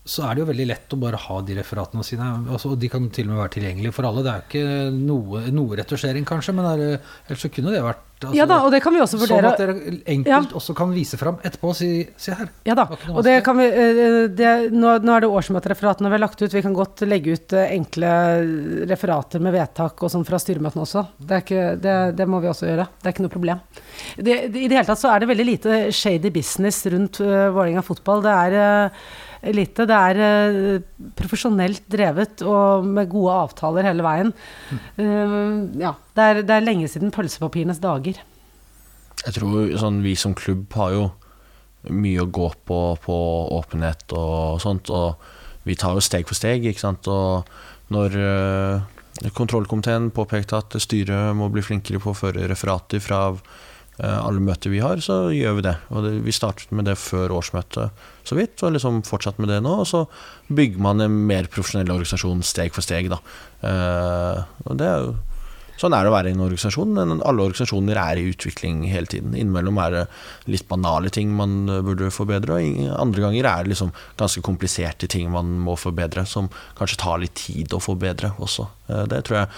så 0.08 0.26
er 0.28 0.36
det 0.36 0.44
jo 0.44 0.50
veldig 0.50 0.68
lett 0.70 0.96
å 0.96 1.00
bare 1.02 1.20
ha 1.20 1.40
de 1.46 1.60
referatene 1.60 2.06
sine. 2.06 2.28
Altså, 2.48 2.74
og 2.74 2.82
de 2.82 2.90
kan 2.92 3.08
til 3.14 3.28
og 3.28 3.34
med 3.36 3.42
være 3.44 3.56
tilgjengelige 3.58 3.96
for 3.96 4.08
alle. 4.08 4.24
Det 4.26 4.34
er 4.34 4.42
jo 4.42 4.48
ikke 4.50 4.92
noe, 4.98 5.46
noe 5.54 5.80
retusjering, 5.82 6.28
kanskje, 6.28 6.56
men 6.58 6.70
er, 6.72 6.84
ellers 7.28 7.44
så 7.44 7.52
kunne 7.54 7.74
det 7.76 7.84
vært 7.86 8.04
altså, 8.22 8.34
Ja 8.38 8.48
da, 8.50 8.60
og 8.66 8.72
det 8.74 8.82
kan 8.82 8.96
vi 8.96 9.02
også 9.04 9.20
Sånn 9.22 9.46
at 9.46 9.60
dere 9.62 9.76
enkelt 10.10 10.56
også 10.58 10.74
kan 10.78 10.94
vise 10.96 11.20
fram 11.20 11.38
etterpå 11.46 11.72
og 11.74 11.78
si 11.78 11.90
se 12.18 12.36
her. 12.38 12.50
Ja 12.68 12.78
da, 12.78 12.88
og 13.12 13.20
det 13.28 13.36
kan 13.46 13.60
vi, 13.60 13.68
eh, 13.68 14.20
det, 14.32 14.54
nå, 14.74 14.96
nå 15.04 15.16
er 15.16 15.26
det 15.26 15.32
årsmøtereferatene 15.40 16.10
vi 16.10 16.18
har 16.18 16.24
lagt 16.24 16.42
ut. 16.42 16.56
Vi 16.56 16.64
kan 16.66 16.78
godt 16.78 17.04
legge 17.08 17.36
ut 17.38 17.58
eh, 17.58 17.76
enkle 17.78 18.14
referater 18.90 19.44
med 19.44 19.56
vedtak 19.58 20.02
og 20.02 20.14
sånn 20.14 20.26
fra 20.28 20.40
styremøtene 20.42 20.86
også. 20.88 21.06
Det, 21.20 21.30
er 21.36 21.46
ikke, 21.46 21.68
det, 21.84 21.98
det 22.18 22.30
må 22.30 22.42
vi 22.44 22.52
også 22.52 22.70
gjøre. 22.72 22.88
Det 22.98 23.10
er 23.10 23.16
ikke 23.16 23.28
noe 23.28 23.36
problem. 23.38 23.64
I 24.18 24.28
det 24.28 24.66
hele 24.66 24.88
tatt 24.88 25.04
så 25.04 25.12
er 25.14 25.22
det 25.22 25.32
veldig 25.32 25.48
lite 25.48 25.80
shady 25.96 26.32
business 26.34 26.86
rundt 26.94 27.22
uh, 27.24 27.50
Vålerenga 27.54 27.84
fotball. 27.86 28.24
Det 28.26 28.34
er 28.34 28.58
eh, 28.62 29.08
elite. 29.50 29.86
Det 29.90 29.98
er 29.98 30.22
eh, 30.24 31.06
profesjonelt 31.18 31.86
drevet 31.92 32.44
og 32.46 32.88
med 32.88 33.10
gode 33.12 33.36
avtaler 33.46 33.88
hele 33.90 34.06
veien. 34.06 34.34
Eh, 34.98 35.38
ja, 35.82 35.94
det 36.18 36.28
er, 36.32 36.42
det 36.48 36.58
er 36.58 36.66
lenge 36.66 36.90
siden 36.92 37.14
pølsepapirenes 37.16 37.82
dager. 37.84 38.20
Jeg 39.24 39.34
tror 39.40 39.72
sånn, 39.80 40.04
vi 40.06 40.14
som 40.20 40.36
klubb 40.38 40.76
har 40.78 40.94
jo 40.94 41.08
mye 41.94 42.24
å 42.24 42.30
gå 42.34 42.50
på 42.68 42.82
på 43.04 43.18
åpenhet 43.58 44.12
og 44.18 44.60
sånt, 44.62 44.92
og 44.92 45.68
vi 45.68 45.76
tar 45.80 45.96
jo 45.96 46.04
steg 46.04 46.28
for 46.28 46.38
steg, 46.38 46.66
ikke 46.68 46.84
sant. 46.84 47.08
Og 47.12 47.48
når 47.94 48.18
eh, 48.22 49.32
kontrollkomiteen 49.36 50.12
påpekte 50.16 50.60
at 50.60 50.78
styret 50.84 51.36
må 51.38 51.50
bli 51.54 51.64
flinkere 51.66 52.02
på 52.04 52.14
å 52.14 52.18
føre 52.18 52.48
referater 52.52 53.02
fra 53.04 53.22
alle 54.06 54.44
møter 54.44 54.70
vi 54.70 54.82
har, 54.84 55.00
så 55.02 55.32
gjør 55.34 55.56
vi 55.58 55.64
det. 55.66 55.76
Og 55.90 56.04
det, 56.06 56.12
vi 56.26 56.36
startet 56.36 56.74
med 56.76 56.86
det 56.86 56.98
før 57.02 57.34
årsmøtet 57.40 58.04
så 58.28 58.38
vidt, 58.38 58.62
og 58.62 58.76
liksom 58.76 59.00
fortsatt 59.08 59.40
med 59.42 59.50
det 59.50 59.62
nå. 59.66 59.74
Og 59.82 59.88
så 59.90 60.04
bygger 60.54 60.84
man 60.86 61.02
en 61.02 61.16
mer 61.30 61.50
profesjonell 61.50 61.90
organisasjon 61.96 62.46
steg 62.46 62.76
for 62.76 62.86
steg, 62.86 63.10
da. 63.14 63.18
Uh, 63.64 64.44
og 64.68 64.78
det 64.78 64.92
er 64.92 65.08
jo 65.08 65.16
Sånn 65.78 65.94
er 65.94 66.06
det 66.06 66.10
å 66.10 66.16
være 66.16 66.32
i 66.32 66.34
en 66.34 66.42
organisasjon. 66.42 66.96
men 66.98 67.20
Alle 67.22 67.44
organisasjoner 67.46 68.00
er 68.02 68.18
i 68.18 68.26
utvikling 68.32 68.82
hele 68.90 69.10
tiden. 69.12 69.36
Innimellom 69.38 69.78
er 69.84 69.94
det 69.94 70.04
litt 70.50 70.66
banale 70.70 71.12
ting 71.14 71.36
man 71.38 71.70
eh, 71.70 71.84
burde 71.86 72.10
forbedre, 72.14 72.58
og 72.58 72.96
andre 72.98 73.26
ganger 73.28 73.46
er 73.46 73.66
det 73.66 73.76
liksom 73.76 73.92
ganske 74.18 74.42
kompliserte 74.46 75.10
ting 75.14 75.30
man 75.34 75.54
må 75.62 75.78
forbedre, 75.78 76.26
som 76.26 76.50
kanskje 76.80 76.98
tar 77.04 77.22
litt 77.22 77.38
tid 77.38 77.78
å 77.78 77.84
forbedre 77.84 78.34
også. 78.42 78.66
Eh, 78.90 79.04
Det 79.12 79.22
tror 79.28 79.44
jeg 79.44 79.52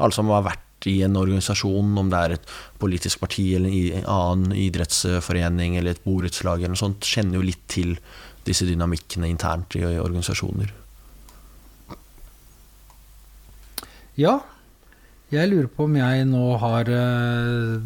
alle 0.00 0.16
som 0.16 0.32
har 0.32 0.48
vært 0.48 0.65
i 0.86 1.00
en 1.02 1.16
organisasjon, 1.16 1.94
om 1.98 2.10
det 2.12 2.18
er 2.20 2.34
et 2.36 2.50
politisk 2.78 3.22
parti 3.24 3.48
eller 3.56 3.72
en 3.98 4.08
annen 4.12 4.56
idrettsforening 4.60 5.78
eller 5.78 5.96
et 5.96 6.04
borettslag 6.04 6.60
eller 6.60 6.76
noe 6.76 6.82
sånt, 6.84 7.06
kjenner 7.06 7.40
jo 7.40 7.46
litt 7.48 7.64
til 7.72 7.96
disse 8.46 8.68
dynamikkene 8.68 9.30
internt 9.30 9.74
i 9.78 9.84
organisasjoner. 9.86 10.74
Ja, 14.16 14.38
jeg 15.34 15.50
lurer 15.50 15.70
på 15.72 15.88
om 15.88 15.96
jeg 15.98 16.26
nå 16.30 16.44
har 16.62 16.88
eh, 16.88 17.80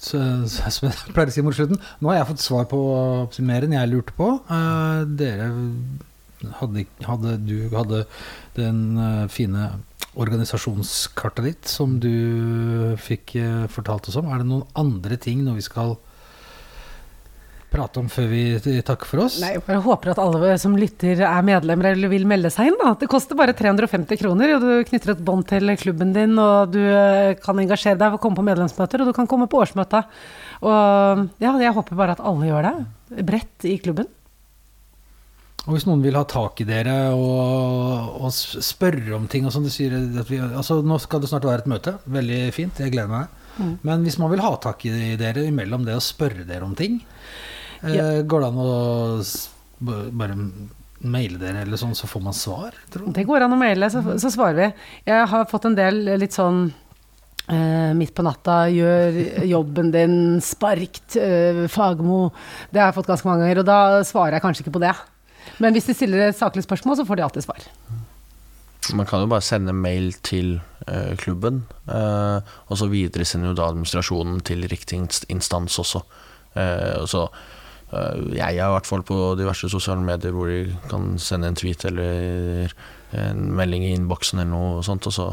Som 0.00 0.42
jeg 0.88 1.12
pleier 1.14 1.30
å 1.30 1.34
si 1.34 1.44
mot 1.46 1.56
slutten, 1.56 1.78
nå 2.00 2.10
har 2.10 2.20
jeg 2.20 2.30
fått 2.32 2.42
svar 2.44 2.66
på 2.70 2.80
mer 3.46 3.66
enn 3.66 3.76
jeg 3.76 3.92
lurte 3.92 4.16
på. 4.16 4.32
Eh, 4.50 5.04
dere 5.20 5.50
hadde, 6.58 6.84
hadde 7.06 7.36
Du 7.44 7.56
hadde 7.76 8.04
den 8.58 8.82
eh, 8.98 9.24
fine 9.32 9.70
organisasjonskartet 10.20 11.46
ditt 11.46 11.70
som 11.70 11.98
du 12.02 12.96
fikk 13.00 13.36
eh, 13.40 13.66
fortalt 13.72 14.10
oss 14.10 14.18
om. 14.20 14.28
Er 14.30 14.42
det 14.42 14.50
noen 14.50 14.68
andre 14.78 15.18
ting 15.20 15.44
når 15.46 15.60
vi 15.60 15.66
skal 15.66 15.96
prate 17.70 18.00
om 18.02 18.08
før 18.10 18.26
vi 18.32 18.42
takker 18.82 19.06
for 19.06 19.24
oss? 19.24 19.38
Nei, 19.42 19.52
jeg 19.54 19.64
bare 19.66 19.82
håper 19.84 20.12
at 20.12 20.20
alle 20.22 20.54
som 20.60 20.74
lytter 20.78 21.22
er 21.22 21.46
medlemmer 21.46 21.92
eller 21.92 22.10
vil 22.12 22.26
melde 22.28 22.50
seg 22.52 22.70
inn. 22.70 22.78
Da. 22.82 22.92
Det 22.98 23.08
koster 23.10 23.38
bare 23.38 23.54
350 23.56 24.20
kroner, 24.20 24.56
og 24.56 24.66
du 24.66 24.88
knytter 24.90 25.14
et 25.14 25.24
bånd 25.24 25.46
til 25.50 25.72
klubben 25.80 26.14
din, 26.16 26.36
og 26.42 26.74
du 26.74 26.80
eh, 26.82 27.36
kan 27.40 27.62
engasjere 27.62 28.00
deg 28.00 28.16
og 28.16 28.22
komme 28.22 28.40
på 28.40 28.46
medlemsmøter, 28.50 29.02
og 29.02 29.12
du 29.12 29.16
kan 29.16 29.30
komme 29.30 29.48
på 29.50 29.62
årsmøta. 29.62 30.04
Og 30.60 31.26
ja, 31.40 31.54
jeg 31.62 31.76
håper 31.76 31.98
bare 31.98 32.18
at 32.18 32.24
alle 32.26 32.50
gjør 32.50 32.70
det. 32.70 33.22
Bredt 33.30 33.70
i 33.70 33.78
klubben. 33.82 34.10
Og 35.66 35.74
hvis 35.76 35.84
noen 35.84 36.00
vil 36.00 36.16
ha 36.16 36.22
tak 36.24 36.62
i 36.62 36.66
dere 36.68 36.94
og, 37.12 38.22
og 38.24 38.32
spørre 38.32 39.12
om 39.18 39.26
ting 39.30 39.44
og 39.44 39.52
sånn, 39.52 39.68
sier 39.72 39.92
at 40.22 40.30
vi, 40.30 40.38
altså 40.40 40.78
Nå 40.86 40.96
skal 41.02 41.20
det 41.20 41.28
snart 41.30 41.44
være 41.44 41.64
et 41.66 41.70
møte. 41.70 41.98
Veldig 42.08 42.40
fint. 42.56 42.80
Jeg 42.80 42.94
gleder 42.94 43.12
meg. 43.12 43.38
Mm. 43.60 43.74
Men 43.84 44.06
hvis 44.06 44.16
man 44.22 44.32
vil 44.32 44.40
ha 44.44 44.54
tak 44.62 44.86
i 44.88 45.14
dere 45.20 45.44
imellom 45.50 45.84
det 45.84 45.98
å 45.98 46.02
spørre 46.04 46.46
dere 46.48 46.64
om 46.64 46.74
ting, 46.78 47.00
eh, 47.82 47.94
Ja. 47.94 48.22
går 48.22 48.40
det 48.40 48.48
an 48.48 48.60
å 48.64 48.70
bare 50.16 50.36
maile 51.00 51.38
dere 51.40 51.62
eller 51.64 51.80
sånn, 51.80 51.94
så 51.96 52.08
får 52.08 52.22
man 52.24 52.36
svar? 52.36 52.72
Tror 52.92 53.06
jeg. 53.08 53.14
Det 53.20 53.26
går 53.28 53.44
an 53.44 53.56
å 53.56 53.60
maile, 53.60 53.88
så, 53.92 54.02
så 54.20 54.32
svarer 54.32 54.56
vi. 54.56 54.68
Jeg 55.08 55.28
har 55.32 55.44
fått 55.48 55.68
en 55.68 55.76
del 55.76 56.02
litt 56.20 56.36
sånn 56.36 56.72
eh, 57.48 57.92
midt 57.96 58.12
på 58.16 58.24
natta, 58.24 58.62
gjør 58.72 59.44
jobben 59.48 59.92
din, 59.94 60.18
sparkt, 60.44 61.16
eh, 61.20 61.66
Fagmo. 61.72 62.30
Det 62.72 62.80
har 62.80 62.90
jeg 62.90 62.98
fått 63.00 63.12
ganske 63.12 63.28
mange 63.28 63.44
ganger, 63.44 63.62
og 63.62 63.70
da 63.70 63.80
svarer 64.08 64.36
jeg 64.38 64.44
kanskje 64.44 64.64
ikke 64.66 64.76
på 64.76 64.84
det. 64.84 64.96
Men 65.60 65.76
hvis 65.76 65.90
de 65.90 65.96
stiller 65.96 66.28
et 66.28 66.38
saklig 66.38 66.64
spørsmål, 66.64 66.98
så 66.98 67.06
får 67.08 67.20
de 67.20 67.26
alltid 67.26 67.46
svar. 67.46 67.66
Man 68.96 69.06
kan 69.06 69.22
jo 69.22 69.30
bare 69.30 69.44
sende 69.44 69.74
mail 69.76 70.14
til 70.24 70.56
uh, 70.88 71.14
klubben, 71.20 71.62
uh, 71.86 72.40
og 72.66 72.80
så 72.80 72.88
videresender 72.90 73.52
jo 73.52 73.58
da 73.58 73.68
administrasjonen 73.68 74.40
til 74.46 74.64
riktig 74.72 75.02
instans 75.28 75.78
også. 75.78 76.02
Uh, 76.56 77.06
så 77.06 77.28
Jeg 77.90 78.54
er 78.54 78.68
i 78.68 78.70
hvert 78.70 78.86
fall 78.86 79.02
på 79.02 79.34
diverse 79.34 79.66
sosiale 79.66 80.00
medier 80.06 80.30
hvor 80.30 80.46
de 80.46 80.76
kan 80.86 81.16
sende 81.18 81.48
en 81.50 81.56
tweet 81.58 81.84
eller 81.88 82.70
en 83.18 83.48
melding 83.58 83.82
i 83.82 83.90
innboksen 83.96 84.38
eller 84.38 84.52
noe 84.52 84.84
sånt, 84.86 85.08
og 85.10 85.12
så 85.16 85.24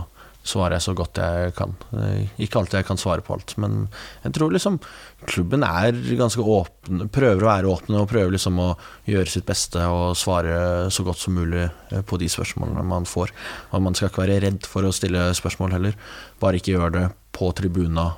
svarer 0.48 0.78
jeg 0.78 0.86
så 0.88 0.94
godt 0.98 1.20
jeg 1.22 1.54
kan. 1.58 1.76
Eh, 1.98 2.28
ikke 2.46 2.62
alltid 2.62 2.80
jeg 2.80 2.88
kan 2.88 3.00
svare 3.02 3.24
på 3.26 3.36
alt, 3.36 3.54
men 3.62 3.88
jeg 4.24 4.36
tror 4.38 4.54
liksom 4.54 4.80
klubben 5.28 5.66
er 5.68 5.98
ganske 6.20 6.44
åpen, 6.44 7.08
prøver 7.14 7.44
å 7.44 7.50
være 7.50 7.72
åpne 7.72 8.02
og 8.02 8.10
prøver 8.12 8.36
liksom 8.36 8.60
å 8.64 8.70
gjøre 9.10 9.32
sitt 9.32 9.48
beste 9.48 9.84
og 9.92 10.18
svare 10.20 10.88
så 10.94 11.06
godt 11.08 11.22
som 11.24 11.38
mulig 11.38 11.66
eh, 11.68 12.04
på 12.08 12.20
de 12.22 12.30
spørsmålene 12.32 12.86
man 12.88 13.08
får. 13.10 13.34
Og 13.72 13.84
man 13.84 13.98
skal 13.98 14.12
ikke 14.12 14.26
være 14.26 14.42
redd 14.48 14.70
for 14.70 14.88
å 14.88 14.96
stille 14.96 15.30
spørsmål 15.38 15.78
heller, 15.78 15.98
bare 16.42 16.62
ikke 16.62 16.76
gjør 16.78 16.98
det 16.98 17.08
på 17.38 17.52
tribuna 17.58 18.12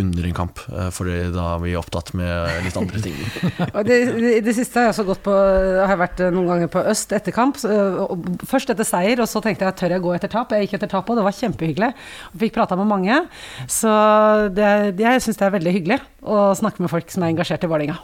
under 0.00 0.26
en 0.26 0.36
kamp, 0.36 0.60
eh, 0.72 0.90
for 0.94 1.08
da 1.08 1.46
er 1.54 1.62
vi 1.62 1.76
opptatt 1.78 2.12
med 2.18 2.64
litt 2.66 2.76
andre 2.80 3.02
ting. 3.04 3.16
I 3.80 3.84
det, 3.86 3.98
det, 4.16 4.34
det 4.46 4.54
siste 4.56 4.80
har 4.80 4.88
jeg 4.88 4.94
også 4.94 5.06
gått 5.08 5.22
på 5.24 5.34
Har 5.34 5.94
jeg 5.94 6.02
vært 6.02 6.22
eh, 6.24 6.32
noen 6.34 6.52
ganger 6.54 6.72
på 6.72 6.84
Øst 6.90 7.14
etter 7.16 7.34
kamp. 7.36 7.58
Først 8.50 8.72
etter 8.72 8.88
seier, 8.88 9.22
og 9.22 9.30
så 9.30 9.42
tenkte 9.44 9.68
jeg 9.68 9.78
tør 9.80 9.96
jeg 9.96 10.04
gå 10.04 10.14
etter 10.16 10.32
tap. 10.32 10.54
Jeg 10.54 10.66
gikk 10.66 10.78
etter 10.80 10.92
tap, 10.94 11.10
og 11.10 11.20
det 11.20 11.26
var 11.26 11.36
kjempehyggelig. 11.36 11.90
Og 12.32 12.40
fikk 12.44 12.56
prata 12.56 12.78
med 12.80 12.90
mange. 12.90 13.20
Så 13.70 13.90
det, 14.56 14.70
det, 14.98 15.06
jeg 15.06 15.26
syns 15.26 15.40
det 15.40 15.48
er 15.48 15.58
veldig 15.58 15.76
hyggelig 15.76 16.00
å 16.22 16.50
snakke 16.58 16.82
med 16.84 16.92
folk 16.92 17.12
som 17.12 17.24
er 17.24 17.34
engasjert 17.34 17.66
i 17.66 17.70
Vålerenga. 17.70 18.00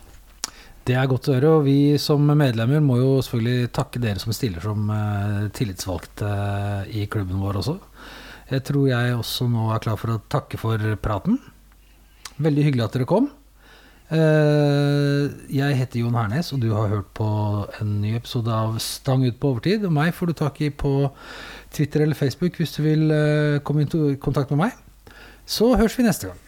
Det 0.87 0.95
er 0.95 1.09
godt 1.11 1.27
å 1.27 1.35
høre, 1.35 1.49
og 1.59 1.65
vi 1.67 1.97
som 1.99 2.23
medlemmer 2.39 2.85
må 2.85 3.01
jo 3.01 3.09
selvfølgelig 3.25 3.73
takke 3.75 4.03
dere 4.03 4.23
som 4.23 4.35
stiller 4.37 4.63
som 4.63 4.87
eh, 4.95 5.49
tillitsvalgte 5.57 6.31
i 6.95 7.09
klubben 7.11 7.43
vår 7.43 7.59
også. 7.59 7.75
Jeg 8.53 8.63
tror 8.69 8.87
jeg 8.87 9.17
også 9.17 9.49
nå 9.51 9.67
er 9.75 9.83
klar 9.83 9.99
for 9.99 10.15
å 10.15 10.21
takke 10.31 10.61
for 10.61 10.83
praten. 11.03 11.41
Veldig 12.43 12.65
hyggelig 12.67 12.85
at 12.85 12.97
dere 12.97 13.09
kom. 13.09 13.31
Eh, 14.07 15.27
jeg 15.51 15.79
heter 15.81 16.03
Jon 16.03 16.15
Hernes, 16.15 16.53
og 16.55 16.61
du 16.63 16.69
har 16.77 16.93
hørt 16.93 17.09
på 17.17 17.27
en 17.81 17.97
ny 18.03 18.13
episode 18.19 18.53
av 18.53 18.77
Stang 18.83 19.25
ut 19.27 19.39
på 19.41 19.55
overtid. 19.55 19.87
Og 19.89 19.95
meg 19.97 20.13
får 20.15 20.31
du 20.31 20.37
tak 20.39 20.61
i 20.63 20.71
på 20.71 21.11
Twitter 21.75 22.05
eller 22.05 22.19
Facebook 22.19 22.61
hvis 22.61 22.77
du 22.77 22.83
vil 22.87 23.11
eh, 23.11 23.61
komme 23.67 23.87
i 23.87 24.17
kontakt 24.23 24.53
med 24.55 24.67
meg. 24.67 24.83
Så 25.47 25.75
høres 25.75 25.97
vi 25.99 26.07
neste 26.07 26.31
gang. 26.31 26.46